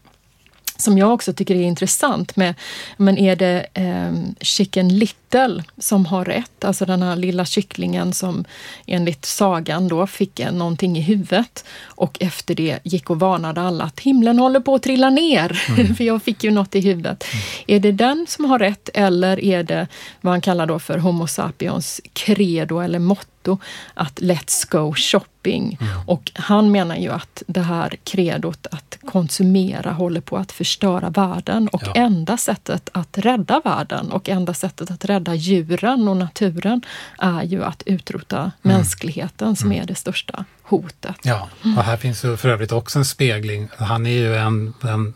som 0.77 0.99
jag 0.99 1.13
också 1.13 1.33
tycker 1.33 1.55
är 1.55 1.63
intressant 1.63 2.37
med, 2.37 2.55
men 2.97 3.19
är 3.19 3.37
det 3.37 3.67
eh, 3.75 4.13
Chicken 4.41 4.99
Little 5.31 5.63
som 5.79 6.07
har 6.07 6.25
rätt? 6.25 6.65
Alltså 6.65 6.85
den 6.87 7.03
här 7.03 7.17
lilla 7.17 7.45
kycklingen 7.45 8.13
som 8.13 8.45
enligt 8.87 9.25
sagan 9.25 9.89
då 9.89 10.07
fick 10.07 10.41
någonting 10.53 10.99
i 10.99 11.01
huvudet 11.01 11.65
och 11.85 12.17
efter 12.21 12.55
det 12.55 12.79
gick 12.85 13.11
och 13.11 13.21
varnade 13.21 13.61
alla 13.61 13.85
att 13.85 14.01
himlen 14.01 14.39
håller 14.39 14.61
på 14.61 14.75
att 14.75 14.83
trilla 14.83 15.11
ner, 15.11 15.63
Mm. 15.69 15.95
för 15.97 16.05
jag 16.05 16.23
fick 16.23 16.45
ju 16.45 16.51
något 16.51 16.75
i 16.75 16.81
huvudet. 16.81 17.25
Är 17.67 17.81
det 17.81 17.93
den 17.93 18.27
som 18.29 18.45
har 18.45 18.59
rätt 18.59 18.89
eller 18.95 19.45
är 19.45 19.63
det 19.63 19.87
vad 20.21 20.33
han 20.33 20.41
kallar 20.41 20.67
då 20.67 20.79
för 20.79 20.99
Homo 20.99 21.27
sapiens 21.27 22.01
credo 22.13 22.79
eller 22.81 22.99
motto 22.99 23.59
att 23.95 24.21
let's 24.21 24.67
go 24.71 24.95
shopping? 24.95 25.79
Och 26.07 26.31
han 26.35 26.71
menar 26.71 26.97
ju 26.97 27.11
att 27.13 27.43
det 27.47 27.61
här 27.61 27.97
kredot 28.05 28.67
att 28.71 28.99
konsumera 29.07 29.93
håller 29.93 30.21
på 30.21 30.37
att 30.37 30.53
förstöra 30.53 31.11
världen 31.11 31.69
och 31.69 31.83
Ja. 31.87 31.93
enda 31.95 32.37
sättet 32.37 32.89
att 32.93 33.19
rädda 33.19 33.61
världen 33.65 34.13
och 34.13 34.29
enda 34.29 34.55
sättet 34.55 34.91
att 34.91 35.05
rädda 35.05 35.18
djuren 35.35 36.09
och 36.09 36.17
naturen 36.17 36.83
är 37.19 37.43
ju 37.43 37.65
att 37.65 37.83
utrota 37.87 38.53
mänskligheten 38.63 39.57
som 39.57 39.73
är 39.73 39.87
det 39.87 39.95
största 39.95 40.45
hotet. 40.63 41.17
Ja, 41.23 41.49
och 41.77 41.85
här 41.85 41.97
finns 41.97 42.25
ju 42.25 42.37
för 42.37 42.49
övrigt 42.49 42.73
också 42.73 42.99
en 42.99 43.05
spegling. 43.05 43.69
Han 43.79 44.07
är 44.07 44.11
ju 44.11 44.37
en, 44.37 44.75
en 44.83 45.15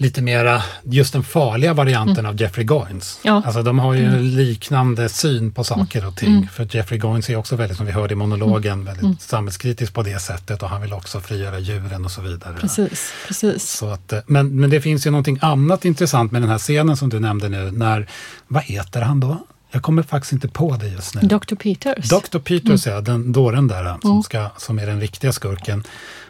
lite 0.00 0.22
mera, 0.22 0.62
just 0.82 1.12
den 1.12 1.22
farliga 1.22 1.74
varianten 1.74 2.26
av 2.26 2.40
Jeffrey 2.40 2.64
Goins. 2.66 3.18
Ja. 3.22 3.42
Alltså 3.46 3.62
de 3.62 3.78
har 3.78 3.94
ju 3.94 4.04
Mm. 4.06 4.22
liknande 4.22 5.08
syn 5.08 5.52
på 5.52 5.64
saker 5.64 6.06
och 6.06 6.16
ting. 6.16 6.28
Mm. 6.36 6.48
För 6.48 6.68
Jeffrey 6.76 6.98
Goins 7.00 7.30
är 7.30 7.36
också 7.36 7.56
väldigt, 7.56 7.76
som 7.76 7.86
vi 7.86 7.92
hörde 7.92 8.12
i 8.12 8.16
monologen, 8.16 8.84
väldigt 8.84 9.04
Mm. 9.04 9.16
samhällskritisk 9.20 9.94
på 9.94 10.02
det 10.02 10.18
sättet 10.22 10.62
och 10.62 10.68
han 10.68 10.82
vill 10.82 10.92
också 10.92 11.20
frigöra 11.20 11.58
djuren 11.58 12.04
och 12.04 12.10
så 12.10 12.20
vidare. 12.20 12.54
Precis, 12.60 13.12
precis. 13.26 13.70
Så 13.70 13.88
att, 13.90 14.12
eh, 14.12 14.18
men, 14.26 14.60
men 14.60 14.70
det 14.70 14.80
finns 14.80 15.06
ju 15.06 15.10
någonting 15.10 15.38
annat 15.42 15.84
intressant 15.84 16.32
med 16.32 16.42
den 16.42 16.50
här 16.50 16.58
scenen 16.58 16.96
som 16.96 17.08
du 17.08 17.20
nämnde 17.20 17.48
nu. 17.48 17.70
När, 17.70 18.06
vad 18.48 18.62
heter 18.62 19.00
han 19.02 19.20
då? 19.20 19.36
Jag 19.70 19.82
kommer 19.82 20.02
faktiskt 20.02 20.32
inte 20.32 20.48
på 20.48 20.76
det 20.76 20.88
just 20.88 21.14
nu. 21.14 21.20
Dr. 21.20 21.54
Peters. 21.54 22.08
Dr. 22.08 22.38
Peters, 22.38 22.86
Mm. 22.86 22.94
ja, 22.96 23.00
den 23.00 23.32
dåren 23.32 23.68
där 23.68 23.98
som, 24.02 24.10
Mm. 24.10 24.22
ska, 24.22 24.48
som 24.56 24.78
är 24.78 24.86
den 24.86 25.00
riktiga 25.00 25.32
skurken. 25.32 25.84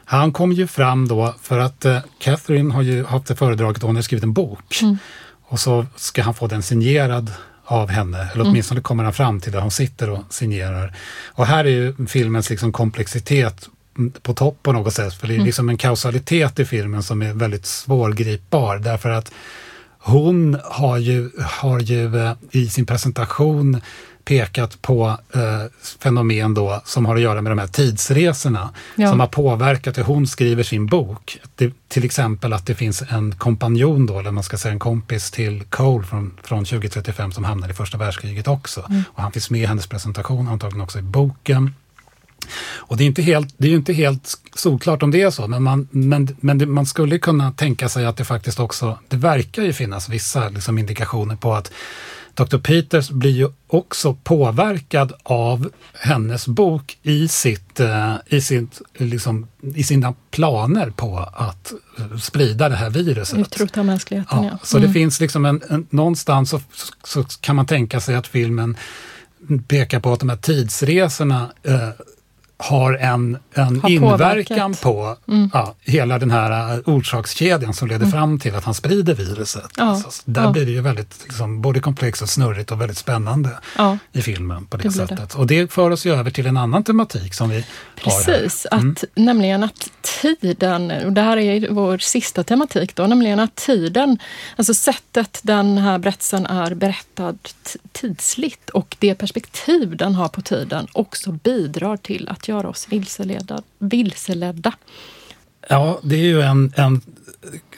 Han 0.05 0.33
kom 0.33 0.53
ju 0.53 0.67
fram 0.67 1.09
då 1.09 1.35
för 1.43 1.59
att 1.59 1.85
eh, 1.85 1.99
Catherine 2.19 2.75
har 2.75 2.83
ju 2.83 3.05
haft 3.05 3.27
det 3.27 3.37
föredraget 3.37 3.83
hon 3.83 3.95
har 3.95 4.03
skrivit 4.03 4.25
en 4.25 4.33
bok. 4.33 4.79
Mm. 4.83 4.99
Och 5.49 5.61
så 5.61 5.87
ska 5.97 6.23
han 6.23 6.35
få 6.35 6.47
den 6.47 6.63
signerad 6.63 7.33
av 7.65 7.89
henne, 7.89 8.19
eller 8.19 8.35
Mm. 8.35 8.47
åtminstone 8.47 8.81
kommer 8.81 9.05
han 9.05 9.13
fram 9.13 9.41
till 9.41 9.53
där 9.53 9.61
hon 9.61 9.71
sitter 9.71 10.11
och 10.11 10.25
signerar. 10.31 10.95
Och 11.27 11.47
här 11.47 11.65
är 11.65 11.69
ju 11.69 12.07
filmens 12.07 12.51
liksom 12.51 12.73
komplexitet 12.73 13.69
på 14.23 14.35
topp 14.35 14.59
på 14.63 14.73
något 14.73 14.95
sätt, 14.95 15.15
för 15.15 15.27
det 15.27 15.33
är 15.33 15.37
Mm. 15.37 15.47
liksom 15.47 15.69
en 15.69 15.77
kausalitet 15.77 16.59
i 16.59 16.65
filmen 16.65 17.03
som 17.03 17.23
är 17.23 17.33
väldigt 17.33 17.67
svårgripbar, 17.67 18.79
därför 18.79 19.11
att 19.11 19.33
hon 19.99 20.59
har 20.65 20.99
ju, 20.99 21.31
har 21.41 21.81
ju 21.81 22.17
eh, 22.17 22.33
i 22.51 22.69
sin 22.69 22.87
presentation 22.87 23.81
pekat 24.25 24.83
på 24.83 25.19
eh, 25.35 25.41
fenomen 26.03 26.55
då 26.55 26.83
som 26.85 27.07
har 27.07 27.17
att 27.17 27.21
göra 27.23 27.43
med 27.43 27.53
de 27.53 27.59
här 27.59 27.67
tidsresorna 27.67 28.71
Ja. 28.97 29.11
som 29.11 29.21
har 29.21 29.27
påverkat 29.27 29.99
hur 29.99 30.03
hon 30.03 30.27
skriver 30.27 30.63
sin 30.63 30.87
bok. 30.87 31.39
Det, 31.55 31.73
till 31.89 32.05
exempel 32.05 32.53
att 32.53 32.67
det 32.67 32.75
finns 32.75 33.03
en 33.09 33.35
kompanjon 33.35 34.07
då, 34.07 34.19
eller 34.19 34.31
man 34.31 34.45
ska 34.45 34.59
säga 34.59 34.73
en 34.73 34.79
kompis 34.79 35.31
till 35.31 35.63
Cole 35.65 36.05
från, 36.07 36.35
från 36.43 36.65
2035 36.65 37.33
som 37.33 37.45
hamnar 37.45 37.71
i 37.71 37.73
första 37.73 37.99
världskriget 37.99 38.49
också. 38.49 38.87
Mm. 38.89 39.03
Och 39.09 39.23
han 39.23 39.33
finns 39.33 39.51
med 39.51 39.61
i 39.61 39.67
hennes 39.67 39.87
presentation, 39.87 40.49
antagligen 40.49 40.83
också 40.83 40.99
i 40.99 41.03
boken. 41.03 41.75
Och 42.77 42.97
det 42.97 43.05
är, 43.05 43.07
inte 43.07 43.23
helt, 43.23 43.55
det 43.59 43.69
är 43.69 43.73
inte 43.73 43.93
helt 43.93 44.35
solklart 44.55 45.03
om 45.03 45.11
det 45.11 45.23
är 45.23 45.31
så, 45.31 45.47
men, 45.47 45.63
man, 45.63 45.89
men, 45.91 46.37
men 46.41 46.59
det, 46.59 46.67
man 46.67 46.87
skulle 46.87 47.19
kunna 47.19 47.53
tänka 47.53 47.89
sig 47.89 48.07
att 48.07 48.17
det 48.17 48.25
faktiskt 48.25 48.61
också, 48.61 48.99
det 49.09 49.17
verkar 49.17 49.63
ju 49.63 49.73
finnas 49.73 50.09
vissa 50.09 50.49
liksom 50.49 50.79
indikationer 50.79 51.37
på 51.37 51.55
att 51.55 51.73
Dr. 52.35 52.59
Peters 52.59 53.11
blir 53.11 53.31
ju 53.31 53.49
också 53.67 54.15
påverkad 54.15 55.13
av 55.23 55.71
hennes 55.93 56.47
bok 56.47 56.99
i, 57.03 57.29
sitt, 57.29 57.81
eh, 57.81 58.15
i, 58.27 58.41
sitt, 58.41 58.81
liksom, 58.99 59.47
i 59.75 59.83
sina 59.83 60.15
planer 60.31 60.91
på 60.91 61.19
att 61.19 61.73
eh, 61.99 62.17
sprida 62.19 62.69
det 62.69 62.77
här 62.77 62.91
viruset. 62.91 63.39
Utrota 63.39 63.83
mänskligheten, 63.83 64.43
ja. 64.45 64.49
Ja, 64.53 64.59
så 64.63 64.77
Mm. 64.77 64.89
det 64.89 64.93
finns 64.95 65.21
liksom 65.21 65.45
en, 65.45 65.63
en, 65.71 65.87
någonstans 65.91 66.51
så, 66.51 66.61
så 67.05 67.25
kan 67.41 67.57
man 67.57 67.67
tänka 67.67 68.01
sig 68.01 68.15
att 68.15 68.27
filmen 68.27 68.77
pekar 69.69 70.01
på 70.01 70.13
att 70.13 70.21
de 70.21 70.29
här 70.29 70.37
tidsresorna 70.37 71.51
eh, 71.63 71.89
har 72.61 72.95
en, 72.95 73.39
en 73.55 73.81
Har 73.81 73.91
inverkan 73.91 74.75
på 74.75 75.17
Mm. 75.29 75.51
ja, 75.55 75.75
hela 75.81 76.19
den 76.19 76.31
här 76.31 76.75
eh, 76.75 76.81
orsakskedjan 76.85 77.75
som 77.75 77.89
leder 77.89 77.99
Mm. 78.07 78.13
fram 78.13 78.39
till 78.39 78.55
att 78.55 78.65
han 78.65 78.75
sprider 78.75 79.15
viruset. 79.15 79.71
Ja, 79.77 79.85
Alltså, 79.85 80.23
där 80.25 80.43
ja. 80.43 80.51
blir 80.51 80.65
det 80.67 80.71
ju 80.73 80.81
väldigt 80.81 81.21
liksom, 81.25 81.61
både 81.63 81.81
komplext 81.81 82.23
och 82.23 82.29
snurrigt 82.29 82.73
och 82.73 82.81
väldigt 82.81 82.99
spännande 82.99 83.51
i 84.13 84.23
filmen 84.23 84.67
på 84.67 84.77
det, 84.77 84.83
Det 84.83 84.91
sättet. 84.93 85.35
Och 85.35 85.47
det 85.47 85.73
för 85.73 85.91
oss 85.91 86.07
ju 86.07 86.15
över 86.15 86.31
till 86.31 86.47
en 86.47 86.57
annan 86.57 86.85
tematik 86.85 87.35
som 87.35 87.49
vi 87.51 87.57
har 87.57 88.13
här. 88.13 88.25
Precis, 88.25 88.67
att, 88.71 89.05
nämligen 89.15 89.63
att 89.65 89.91
tiden, 90.23 90.91
och 91.07 91.13
det 91.13 91.21
här 91.23 91.37
är 91.37 91.69
vår 91.71 91.99
sista 91.99 92.45
tematik 92.45 92.95
då, 92.97 93.07
nämligen 93.07 93.41
att 93.41 93.55
tiden, 93.55 94.19
alltså 94.57 94.75
sättet 94.75 95.41
den 95.43 95.79
här 95.79 95.99
berättelsen 95.99 96.47
är 96.47 96.75
berättad 96.75 97.39
tidsligt 97.93 98.71
och 98.71 98.97
det 98.99 99.15
perspektiv 99.15 99.97
den 99.97 100.15
har 100.15 100.29
på 100.29 100.43
tiden 100.43 100.87
också 100.93 101.33
bidrar 101.33 101.97
till 101.97 102.29
att 102.29 102.48
göra 102.49 102.69
oss 102.69 102.87
vilseledda. 102.91 103.63
vilseledda. 103.79 104.73
Ja, 105.69 106.01
det 106.03 106.17
är 106.17 106.23
ju 106.25 106.43
en, 106.43 106.73
en 106.77 107.01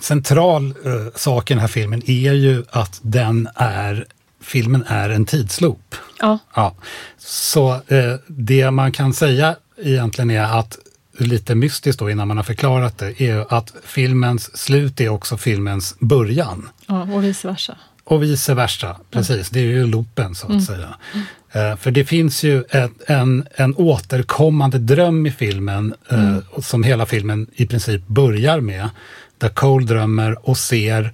central 0.00 0.66
eh, 0.84 1.12
sak 1.14 1.50
i 1.50 1.54
den 1.54 1.60
här 1.60 1.68
filmen 1.68 2.02
är 2.10 2.32
ju 2.32 2.64
att 2.70 2.98
den 3.02 3.48
är, 3.54 4.06
filmen 4.40 4.84
är 4.86 5.10
en 5.10 5.24
tidsloop. 5.24 5.94
Ja. 6.18 6.38
Ja. 6.54 6.74
Så 7.18 7.72
eh, 7.74 8.14
det 8.26 8.70
man 8.70 8.92
kan 8.92 9.12
säga 9.12 9.56
egentligen 9.82 10.30
är 10.30 10.58
att 10.58 10.78
lite 11.18 11.54
mystiskt 11.54 11.98
då 11.98 12.10
innan 12.10 12.28
man 12.28 12.36
har 12.36 12.44
förklarat 12.44 12.98
det, 12.98 13.20
är 13.20 13.34
ju 13.34 13.44
att 13.48 13.72
filmens 13.84 14.56
slut 14.58 15.00
är 15.00 15.08
också 15.08 15.36
filmens 15.36 15.94
början. 16.00 16.68
Ja, 16.86 17.02
och 17.02 17.24
vice 17.24 17.48
versa. 17.48 17.76
Och 18.04 18.22
vice 18.22 18.54
versa, 18.54 18.96
precis. 19.10 19.50
Det 19.50 19.60
är 19.60 19.64
ju 19.64 19.86
loopen 19.86 20.34
så 20.34 20.46
att 20.46 20.50
Mm. 20.50 20.62
säga. 20.64 20.96
Eh, 21.52 21.76
för 21.76 21.90
det 21.90 22.04
finns 22.04 22.42
ju 22.44 22.62
ett, 22.70 22.90
en, 23.06 23.46
en 23.54 23.74
återkommande 23.74 24.78
dröm 24.78 25.26
i 25.26 25.30
filmen 25.30 25.94
eh, 26.10 26.18
Mm. 26.28 26.42
som 26.62 26.82
hela 26.82 27.06
filmen 27.06 27.46
i 27.52 27.66
princip 27.66 28.06
börjar 28.06 28.60
med. 28.60 28.88
Där 29.38 29.48
Cole 29.48 29.86
drömmer 29.86 30.48
och 30.48 30.56
ser 30.58 31.12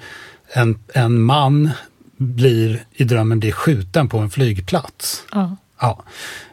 en, 0.52 0.78
en 0.94 1.20
man 1.20 1.70
blir, 2.16 2.84
i 2.92 3.04
drömmen 3.04 3.40
blir 3.40 3.52
skjuten 3.52 4.08
på 4.08 4.18
en 4.18 4.30
flygplats. 4.30 5.22
Ja. 5.32 5.56
Ja. 5.80 6.02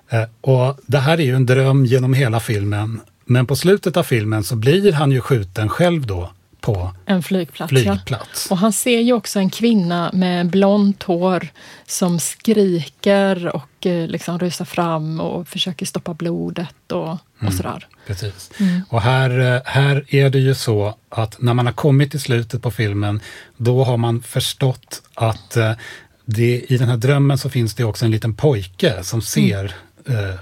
Eh, 0.10 0.24
Och 0.42 0.78
det 0.86 1.00
här 1.00 1.20
är 1.20 1.24
ju 1.26 1.36
en 1.36 1.46
dröm 1.46 1.86
genom 1.86 2.14
hela 2.14 2.40
filmen. 2.40 3.02
Men 3.26 3.46
på 3.46 3.56
slutet 3.56 3.98
av 3.98 4.04
filmen 4.04 4.44
så 4.44 4.56
blir 4.56 4.94
han 4.94 5.12
ju 5.12 5.22
skjuten 5.22 5.70
själv 5.70 6.06
då 6.08 6.32
på 6.64 6.92
En 7.06 7.24
flygplats. 7.24 7.70
flygplats. 7.70 8.48
Ja. 8.50 8.54
Och 8.54 8.58
han 8.58 8.74
ser 8.74 9.00
ju 9.00 9.14
också 9.14 9.40
en 9.40 9.50
kvinna 9.50 10.10
med 10.14 10.48
blont 10.50 11.04
hår 11.04 11.48
som 11.88 12.20
skriker 12.20 13.48
och 13.56 13.86
eh, 13.86 14.08
liksom 14.08 14.40
rusar 14.40 14.66
fram 14.66 15.20
och 15.20 15.48
försöker 15.48 15.86
stoppa 15.86 16.14
blodet 16.14 16.92
och, 16.92 17.10
och 17.12 17.20
Mm. 17.42 17.54
sådär. 17.54 17.88
Precis. 18.08 18.52
Mm. 18.60 18.82
Och 18.90 19.02
här, 19.02 19.56
eh, 19.56 19.62
här 19.66 20.06
är 20.16 20.30
det 20.30 20.40
ju 20.40 20.56
så 20.56 20.96
att 21.10 21.42
när 21.42 21.54
man 21.54 21.66
har 21.66 21.74
kommit 21.74 22.12
till 22.12 22.20
slutet 22.22 22.62
på 22.62 22.72
filmen, 22.72 23.22
då 23.58 23.84
har 23.84 23.98
man 23.98 24.22
förstått 24.22 25.02
att 25.14 25.58
eh, 25.58 25.72
det, 26.26 26.66
i 26.72 26.78
den 26.78 26.90
här 26.90 26.98
drömmen 26.98 27.38
så 27.38 27.50
finns 27.50 27.74
det 27.76 27.84
också 27.84 28.06
en 28.06 28.12
liten 28.12 28.34
pojke 28.36 29.04
som 29.04 29.22
ser 29.22 29.76
eh, 30.08 30.36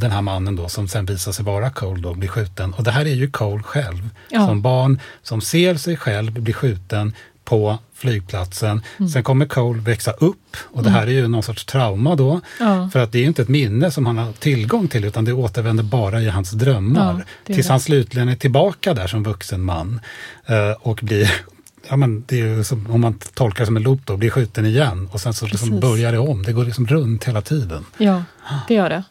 den 0.00 0.10
här 0.10 0.22
mannen 0.22 0.56
då, 0.56 0.68
som 0.68 0.88
sen 0.88 1.06
visar 1.06 1.32
sig 1.32 1.44
vara 1.44 1.70
Cole 1.70 2.02
då, 2.02 2.14
blir 2.14 2.28
skjuten. 2.28 2.72
Och 2.74 2.84
det 2.84 2.90
här 2.90 3.04
är 3.04 3.14
ju 3.14 3.30
Cole 3.30 3.62
själv, 3.62 4.08
Ja. 4.28 4.46
som 4.46 4.62
barn 4.62 5.00
som 5.22 5.40
ser 5.40 5.74
sig 5.74 5.96
själv 5.96 6.32
bli 6.32 6.52
skjuten 6.52 7.12
på 7.44 7.78
flygplatsen. 7.94 8.82
Mm. 8.98 9.08
Sen 9.08 9.22
kommer 9.22 9.46
Cole 9.46 9.80
växa 9.82 10.10
upp 10.10 10.56
och 10.62 10.82
det 10.82 10.90
här 10.90 11.06
är 11.06 11.10
ju 11.10 11.28
någon 11.28 11.42
sorts 11.42 11.64
trauma 11.64 12.14
då. 12.16 12.40
Ja. 12.60 12.88
För 12.92 12.98
att 13.00 13.12
det 13.12 13.18
är 13.18 13.20
ju 13.20 13.26
inte 13.28 13.42
ett 13.42 13.48
minne 13.48 13.90
som 13.90 14.06
han 14.06 14.18
har 14.18 14.32
tillgång 14.32 14.88
till 14.88 15.04
utan 15.04 15.24
det 15.24 15.32
återvänder 15.32 15.84
bara 15.84 16.20
i 16.20 16.28
hans 16.28 16.50
drömmar. 16.50 17.14
Ja, 17.46 17.54
tills 17.54 17.66
det. 17.66 17.72
han 17.72 17.80
slutligen 17.80 18.28
är 18.28 18.36
tillbaka 18.36 18.94
där 18.94 19.06
som 19.06 19.22
vuxen 19.22 19.60
man 19.60 20.00
eh, 20.46 20.72
och 20.80 21.00
blir 21.02 21.32
Ja, 21.88 21.96
men 21.96 22.24
det 22.26 22.40
är 22.40 22.62
som, 22.62 22.90
om 22.90 23.00
man 23.00 23.18
tolkar 23.34 23.58
det 23.60 23.66
som 23.66 23.76
en 23.76 23.82
loop 23.82 24.00
då, 24.04 24.16
blir 24.16 24.30
skjuten 24.30 24.66
igen 24.66 25.08
och 25.12 25.20
sen 25.20 25.34
så 25.34 25.46
liksom 25.46 25.80
börjar 25.80 26.12
det 26.12 26.18
om. 26.18 26.42
Det 26.42 26.52
går 26.52 26.64
liksom 26.64 26.86
runt 26.86 27.24
hela 27.24 27.42
tiden. 27.42 27.84
Ja, 27.98 28.22
det 28.68 28.74
gör 28.74 28.88
det. 28.88 29.02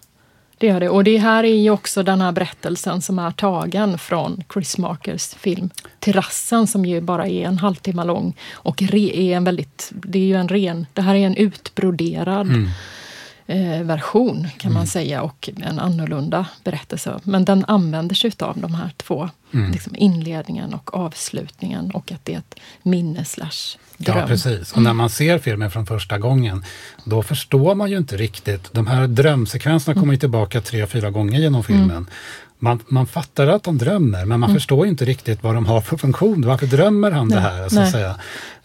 Det 0.59 0.67
gör 0.67 0.79
det. 0.79 0.89
Och 0.89 1.03
det 1.03 1.17
här 1.17 1.43
är 1.43 1.55
ju 1.55 1.69
också 1.69 2.03
den 2.03 2.21
här 2.21 2.31
berättelsen 2.31 3.01
som 3.01 3.19
är 3.19 3.31
tagen 3.31 3.97
från 3.97 4.43
Chris 4.53 4.77
Markers 4.77 5.33
film 5.33 5.69
Terrassen 5.99 6.67
som 6.67 6.85
ju 6.85 7.01
bara 7.01 7.27
är 7.27 7.45
en 7.45 7.57
halvtimme 7.57 8.03
lång 8.03 8.35
och 8.51 8.81
re, 8.81 9.11
är 9.15 9.37
en 9.37 9.43
väldigt, 9.43 9.91
det 9.93 10.19
är 10.19 10.23
ju 10.23 10.35
en 10.35 10.47
ren, 10.47 10.85
det 10.93 11.01
här 11.01 11.15
är 11.15 11.25
en 11.25 11.35
utbroderad 11.35 12.47
Mm 12.47 12.69
eh, 13.49 13.81
version 13.83 14.47
kan 14.57 14.71
man 14.73 14.79
Mm. 14.81 14.87
säga 14.87 15.21
och 15.21 15.49
en 15.57 15.79
annorlunda 15.79 16.45
berättelse. 16.63 17.19
Men 17.23 17.45
den 17.45 17.65
använder 17.67 18.15
sig 18.15 18.31
av 18.39 18.57
de 18.57 18.73
här 18.73 18.89
två, 18.97 19.29
Mm. 19.53 19.71
liksom 19.71 19.95
inledningen 19.95 20.73
och 20.73 20.93
avslutningen 20.97 21.91
och 21.91 22.11
att 22.11 22.25
det 22.25 22.33
är 22.33 22.37
ett 22.37 22.55
minne 22.83 23.25
slash 23.25 23.77
dröm. 23.97 24.17
Ja, 24.17 24.27
precis. 24.27 24.71
Och 24.73 24.81
när 24.81 24.93
man 24.93 25.09
ser 25.09 25.39
filmen 25.39 25.71
från 25.71 25.85
första 25.85 26.17
gången, 26.17 26.65
då 27.03 27.23
förstår 27.23 27.75
man 27.75 27.89
ju 27.91 27.97
inte 27.97 28.17
riktigt. 28.17 28.73
De 28.73 28.87
här 28.87 29.07
drömsekvenserna 29.07 30.01
kommer 30.01 30.13
ju 30.13 30.19
tillbaka 30.19 30.61
tre, 30.61 30.87
fyra 30.87 31.09
gånger 31.09 31.39
genom 31.39 31.63
filmen. 31.63 32.07
Man, 32.61 32.79
man 32.87 33.07
fattar 33.07 33.47
att 33.47 33.63
de 33.63 33.77
drömmer, 33.77 34.25
men 34.25 34.39
man 34.39 34.49
Mm. 34.49 34.55
förstår 34.59 34.85
ju 34.85 34.89
inte 34.91 35.05
riktigt 35.05 35.43
vad 35.43 35.55
de 35.55 35.65
har 35.65 35.81
för 35.81 35.97
funktion. 35.97 36.41
Varför 36.45 36.67
drömmer 36.67 37.11
han 37.11 37.29
det 37.29 37.35
Nej, 37.35 37.43
här? 37.43 37.69
Så 37.69 37.75
nej. 37.75 37.83
att 37.83 37.91
säga. 37.91 38.15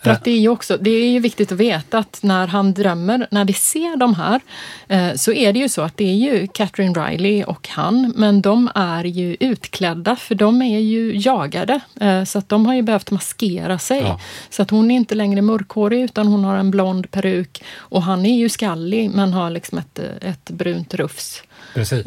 För 0.05 0.11
att 0.11 0.25
det 0.25 0.31
är 0.31 0.39
ju 0.39 0.49
också, 0.49 0.77
det 0.77 0.91
är 0.91 1.11
ju 1.11 1.19
viktigt 1.19 1.53
att 1.53 1.59
veta 1.59 1.99
att 1.99 2.19
när 2.23 2.47
han 2.47 2.75
drömmer, 2.75 3.27
när 3.31 3.45
vi 3.45 3.53
ser 3.53 3.97
de 3.97 4.15
här, 4.15 4.41
eh, 4.89 5.15
så 5.15 5.33
är 5.33 5.53
det 5.53 5.59
ju 5.59 5.69
så 5.69 5.83
att 5.83 5.97
det 5.97 6.05
är 6.05 6.15
ju 6.15 6.47
Catherine 6.47 7.07
Riley 7.07 7.45
och 7.45 7.69
han, 7.69 8.13
men 8.17 8.43
de 8.43 8.71
är 8.75 9.05
ju 9.05 9.37
utklädda 9.41 10.17
för 10.17 10.35
de 10.35 10.63
är 10.63 10.79
ju 10.79 11.13
jagade. 11.19 11.81
Eh, 12.01 12.25
så 12.25 12.39
att 12.39 12.49
de 12.49 12.67
har 12.67 12.75
ju 12.75 12.83
behövt 12.83 13.11
maskera 13.11 13.79
sig. 13.79 14.01
Ja. 14.01 14.21
Så 14.51 14.63
att 14.63 14.71
hon 14.71 14.91
är 14.91 14.97
inte 14.97 15.15
längre 15.15 15.43
mörkhårig 15.43 16.03
utan 16.03 16.27
hon 16.27 16.45
har 16.45 16.57
en 16.57 16.71
blond 16.71 17.11
peruk 17.11 17.63
och 17.77 18.03
han 18.03 18.27
är 18.27 18.39
ju 18.39 18.49
skallig 18.49 19.11
men 19.11 19.33
har 19.33 19.51
liksom 19.51 19.79
ett, 19.79 19.99
ett 19.99 20.51
brunt 20.51 20.95
rufs. 20.95 21.43
Precis. 21.75 22.07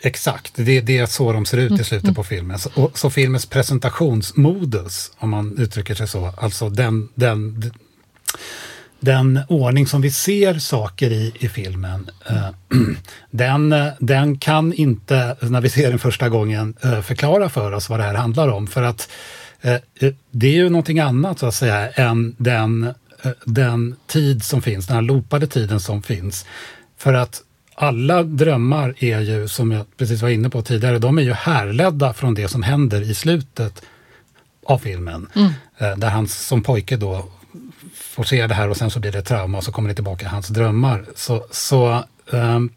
Exakt, 0.00 0.52
det, 0.56 0.80
det 0.80 0.98
är 0.98 1.06
så 1.06 1.32
de 1.32 1.46
ser 1.46 1.58
ut 1.58 1.70
Mm, 1.70 1.80
i 1.80 1.84
slutet 1.84 2.14
på 2.14 2.24
filmen. 2.24 2.58
Så, 2.58 2.90
så 2.94 3.10
filmens 3.10 3.46
presentationsmodus, 3.46 5.12
om 5.18 5.30
man 5.30 5.58
uttrycker 5.58 5.94
sig 5.94 6.08
så, 6.08 6.32
alltså 6.36 6.68
den, 6.68 7.08
den, 7.14 7.70
den 9.00 9.40
ordning 9.48 9.86
som 9.86 10.00
vi 10.00 10.10
ser 10.10 10.58
saker 10.58 11.10
i 11.10 11.32
i 11.38 11.48
filmen, 11.48 12.10
eh, 12.26 12.48
den, 13.30 13.74
den 13.98 14.38
kan 14.38 14.72
inte, 14.72 15.36
när 15.40 15.60
vi 15.60 15.68
ser 15.68 15.90
den 15.90 15.98
första 15.98 16.28
gången, 16.28 16.74
eh, 16.82 17.00
förklara 17.00 17.48
för 17.48 17.72
oss 17.72 17.88
vad 17.88 18.00
det 18.00 18.04
här 18.04 18.14
handlar 18.14 18.48
om. 18.48 18.66
För 18.66 18.82
att 18.82 19.08
eh, 19.60 19.72
eh, 19.72 20.14
det 20.30 20.46
är 20.46 20.52
ju 20.52 20.68
någonting 20.68 21.00
annat 21.00 21.38
så 21.38 21.46
att 21.46 21.54
säga 21.54 21.90
än 21.90 22.34
den, 22.38 22.84
eh, 23.22 23.30
den 23.44 23.96
tid 24.06 24.44
som 24.44 24.62
finns, 24.62 24.86
den 24.86 24.94
här 24.94 25.02
loopade 25.02 25.46
tiden 25.46 25.80
som 25.80 26.02
finns. 26.02 26.46
För 26.98 27.14
att 27.14 27.42
alla 27.78 28.22
drömmar 28.22 28.94
är 28.98 29.20
ju, 29.20 29.48
som 29.48 29.70
jag 29.70 29.86
precis 29.96 30.22
var 30.22 30.28
inne 30.28 30.50
på 30.50 30.62
tidigare, 30.62 30.98
de 30.98 31.18
är 31.18 31.22
ju 31.22 31.32
härledda 31.32 32.12
från 32.12 32.34
det 32.34 32.48
som 32.48 32.62
händer 32.62 33.00
i 33.10 33.14
slutet 33.14 33.82
av 34.66 34.78
filmen. 34.78 35.28
Mm. 35.34 35.50
Eh, 35.78 35.96
Där 35.96 36.08
han 36.08 36.28
som 36.28 36.62
pojke 36.62 36.96
då 36.96 37.28
får 37.94 38.24
se 38.24 38.46
det 38.46 38.54
här 38.54 38.68
och 38.68 38.76
sen 38.76 38.90
så 38.90 39.00
blir 39.00 39.12
det 39.12 39.22
trauma 39.22 39.58
och 39.58 39.64
så 39.64 39.72
kommer 39.72 39.88
det 39.88 39.94
tillbaka 39.94 40.26
i 40.26 40.28
hans 40.28 40.48
drömmar. 40.48 41.04
Så, 41.16 41.44
så 41.50 42.04
ehm, 42.32 42.70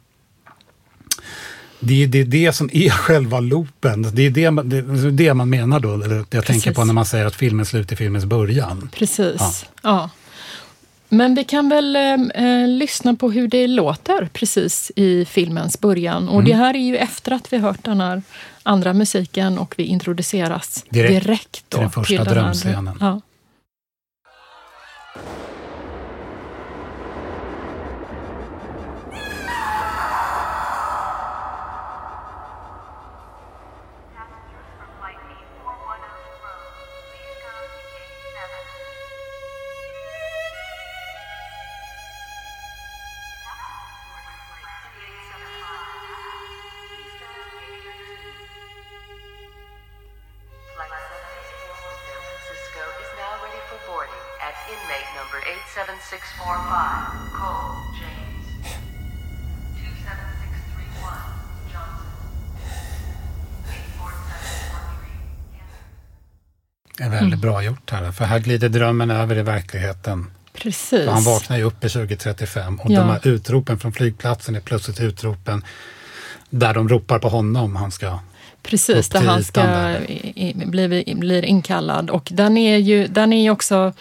det 1.80 2.04
är 2.04 2.08
det, 2.08 2.20
är 2.20 2.26
det 2.26 2.54
som 2.54 2.70
är 2.74 2.90
själva 2.90 3.40
loopen. 3.40 4.02
Det 4.16 4.22
är 4.26 4.30
det, 4.30 4.52
man- 4.52 4.70
det, 4.70 4.78
är 4.78 5.12
det 5.12 5.34
man 5.34 5.50
menar 5.50 5.80
då, 5.80 5.94
eller 5.94 6.16
jag 6.16 6.30
tänker 6.30 6.44
Precis. 6.54 6.76
på 6.76 6.86
när 6.86 6.94
man 6.94 7.06
säger 7.06 7.26
att 7.26 7.36
filmen 7.36 7.66
slut 7.66 7.92
är 7.92 7.96
filmens 7.96 8.26
början. 8.26 8.90
Precis. 8.94 9.36
Ja. 9.40 9.54
Ja. 9.84 10.10
Men 11.14 11.36
vi 11.36 11.44
kan 11.44 11.70
väl 11.70 11.96
eh, 11.96 12.02
eh, 12.14 12.68
lyssna 12.68 13.16
på 13.16 13.32
hur 13.32 13.48
det 13.48 13.68
låter 13.68 14.30
precis 14.34 14.92
i 14.96 15.26
filmens 15.26 15.80
början. 15.80 16.28
Och 16.30 16.34
Mm. 16.40 16.46
det 16.46 16.54
här 16.54 16.74
är 16.76 16.80
ju 16.80 16.98
efter 16.98 17.32
att 17.32 17.54
vi 17.54 17.58
hört 17.58 17.84
den 17.84 18.02
här 18.02 18.22
andra 18.64 18.94
musiken 18.94 19.58
och 19.58 19.74
vi 19.78 19.84
introduceras 19.84 20.86
Direkt 20.90 21.24
direkt, 21.26 21.64
då, 21.70 21.78
till 21.78 21.82
den 21.82 21.90
första 21.92 22.16
här 22.18 22.26
dröm- 22.26 22.34
drömscenen. 22.44 22.98
Ja. 23.00 23.22
Det 67.02 67.06
är 67.06 67.10
väldigt 67.10 67.28
Mm. 67.28 67.40
bra 67.40 67.64
gjort 67.64 67.92
här, 67.92 68.12
för 68.12 68.26
här 68.26 68.40
glider 68.40 68.70
drömmen 68.70 69.12
över 69.12 69.38
i 69.38 69.42
verkligheten. 69.42 70.28
Precis. 70.54 71.10
Han 71.10 71.24
vaknar 71.24 71.58
ju 71.58 71.64
upp 71.64 71.84
i 71.84 71.90
2035 71.90 72.80
och 72.80 72.92
Ja. 72.92 73.00
de 73.00 73.10
här 73.10 73.28
utropen 73.28 73.80
från 73.80 73.92
flygplatsen 73.94 74.56
är 74.56 74.60
plötsligt 74.60 75.00
utropen 75.00 75.64
där 76.50 76.74
de 76.74 76.90
ropar 76.90 77.20
på 77.20 77.30
honom. 77.30 77.76
Han 77.76 77.92
ska 77.92 78.20
Precis, 78.64 79.10
där 79.10 79.22
han 79.22 79.44
ska 79.44 79.62
där. 79.64 80.12
i, 80.12 80.50
i, 80.50 80.66
bli, 80.66 81.16
blir 81.18 81.46
inkallad. 81.46 82.10
Och 82.10 82.28
den 82.32 82.58
är 82.58 82.78
ju, 82.78 83.08
den 83.08 83.34
är 83.34 83.50
också, 83.52 83.94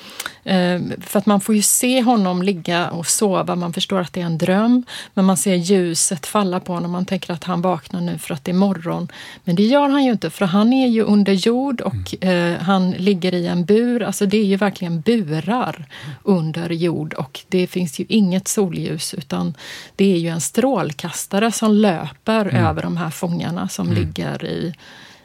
för 1.01 1.18
att 1.18 1.26
man 1.26 1.41
får 1.41 1.55
ju 1.55 1.62
se 1.62 2.03
honom 2.03 2.43
ligga 2.43 2.91
och 2.91 3.07
sova, 3.07 3.55
man 3.57 3.72
förstår 3.72 4.01
att 4.01 4.12
det 4.12 4.20
är 4.20 4.24
en 4.24 4.38
dröm, 4.38 4.84
men 5.14 5.24
man 5.24 5.36
ser 5.36 5.55
ljuset 5.55 6.26
falla 6.26 6.61
på 6.61 6.72
honom, 6.72 6.91
man 6.91 7.05
tänker 7.07 7.32
att 7.32 7.45
han 7.45 7.62
vaknar 7.62 8.01
nu 8.01 8.18
för 8.18 8.34
att 8.34 8.45
det 8.45 8.51
är 8.51 8.55
morgon. 8.55 9.09
Men 9.45 9.57
det 9.57 9.62
gör 9.62 9.88
han 9.88 10.05
ju 10.05 10.11
inte, 10.12 10.30
för 10.30 10.47
han 10.47 10.72
är 10.72 10.86
ju 10.88 11.03
under 11.03 11.32
jord 11.32 11.80
och 11.80 12.14
Mm. 12.20 12.53
eh, 12.55 12.59
han 12.61 12.91
ligger 12.91 13.34
i 13.34 13.47
en 13.47 13.64
bur, 13.64 14.03
alltså 14.03 14.26
det 14.26 14.36
är 14.36 14.45
ju 14.45 14.57
verkligen 14.57 15.01
burar 15.01 15.84
under 16.22 16.70
jord 16.70 17.14
och 17.14 17.41
det 17.49 17.66
finns 17.66 17.99
ju 18.01 18.05
inget 18.09 18.49
solljus 18.49 19.14
utan 19.14 19.55
det 19.97 20.12
är 20.12 20.18
ju 20.18 20.28
en 20.28 20.41
strålkastare 20.41 21.53
som 21.53 21.72
löper 21.72 22.47
Mm. 22.47 22.64
över 22.66 22.82
de 22.82 22.97
här 22.97 23.11
fångarna 23.11 23.68
som 23.68 23.93
ligger 23.93 24.45
i, 24.45 24.74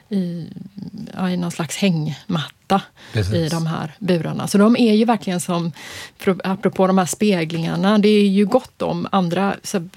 i, 0.10 0.48
ja, 1.14 1.30
i 1.30 1.38
någon 1.38 1.52
slags 1.52 1.78
hängmatta 1.78 2.82
Precis. 3.14 3.34
i 3.36 3.50
de 3.50 3.66
här 3.68 3.92
burarna. 4.00 4.48
Så 4.48 4.58
de 4.58 4.76
är 4.78 4.94
ju 4.94 5.06
verkligen 5.06 5.40
som, 5.42 5.72
pro- 6.20 6.40
apropå 6.44 6.88
de 6.88 6.98
här 6.98 7.06
speglingarna, 7.06 7.98
det 7.98 8.10
är 8.10 8.28
ju 8.28 8.46
gott 8.46 8.82
om 8.82 9.08
andra 9.12 9.56
så, 9.64 9.88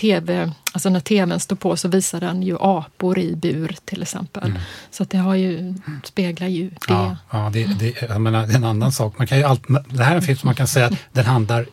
tv, 0.00 0.52
alltså 0.72 0.88
när 0.88 1.00
tvn 1.00 1.40
står 1.40 1.56
på 1.56 1.76
så 1.76 1.88
visar 1.88 2.20
den 2.20 2.42
ju 2.42 2.56
apor 2.60 3.18
i 3.18 3.36
bur 3.36 3.76
till 3.84 4.02
exempel. 4.02 4.44
Mm. 4.50 4.58
Så 4.90 5.02
att 5.02 5.10
det 5.10 5.18
har 5.18 5.34
ju, 5.34 5.74
speglar 6.04 6.48
ju 6.48 6.68
det. 6.70 6.76
Ja, 6.88 7.16
ja 7.30 7.50
det, 7.52 7.64
det, 7.64 8.02
jag 8.08 8.20
menar, 8.20 8.46
det 8.46 8.52
är 8.52 8.56
en 8.56 8.64
annan 8.64 8.92
sak. 8.92 9.14
Man 9.18 9.26
kan 9.26 9.38
ju 9.38 9.44
allt, 9.44 9.62
det 9.88 10.04
här 10.04 10.12
är 10.12 10.16
en 10.16 10.22
film 10.22 10.38
som 10.38 10.46
man 10.48 10.54
kan 10.54 10.66
säga 10.66 10.86
att 10.86 10.92
den 11.12 11.24
handlar 11.24 11.66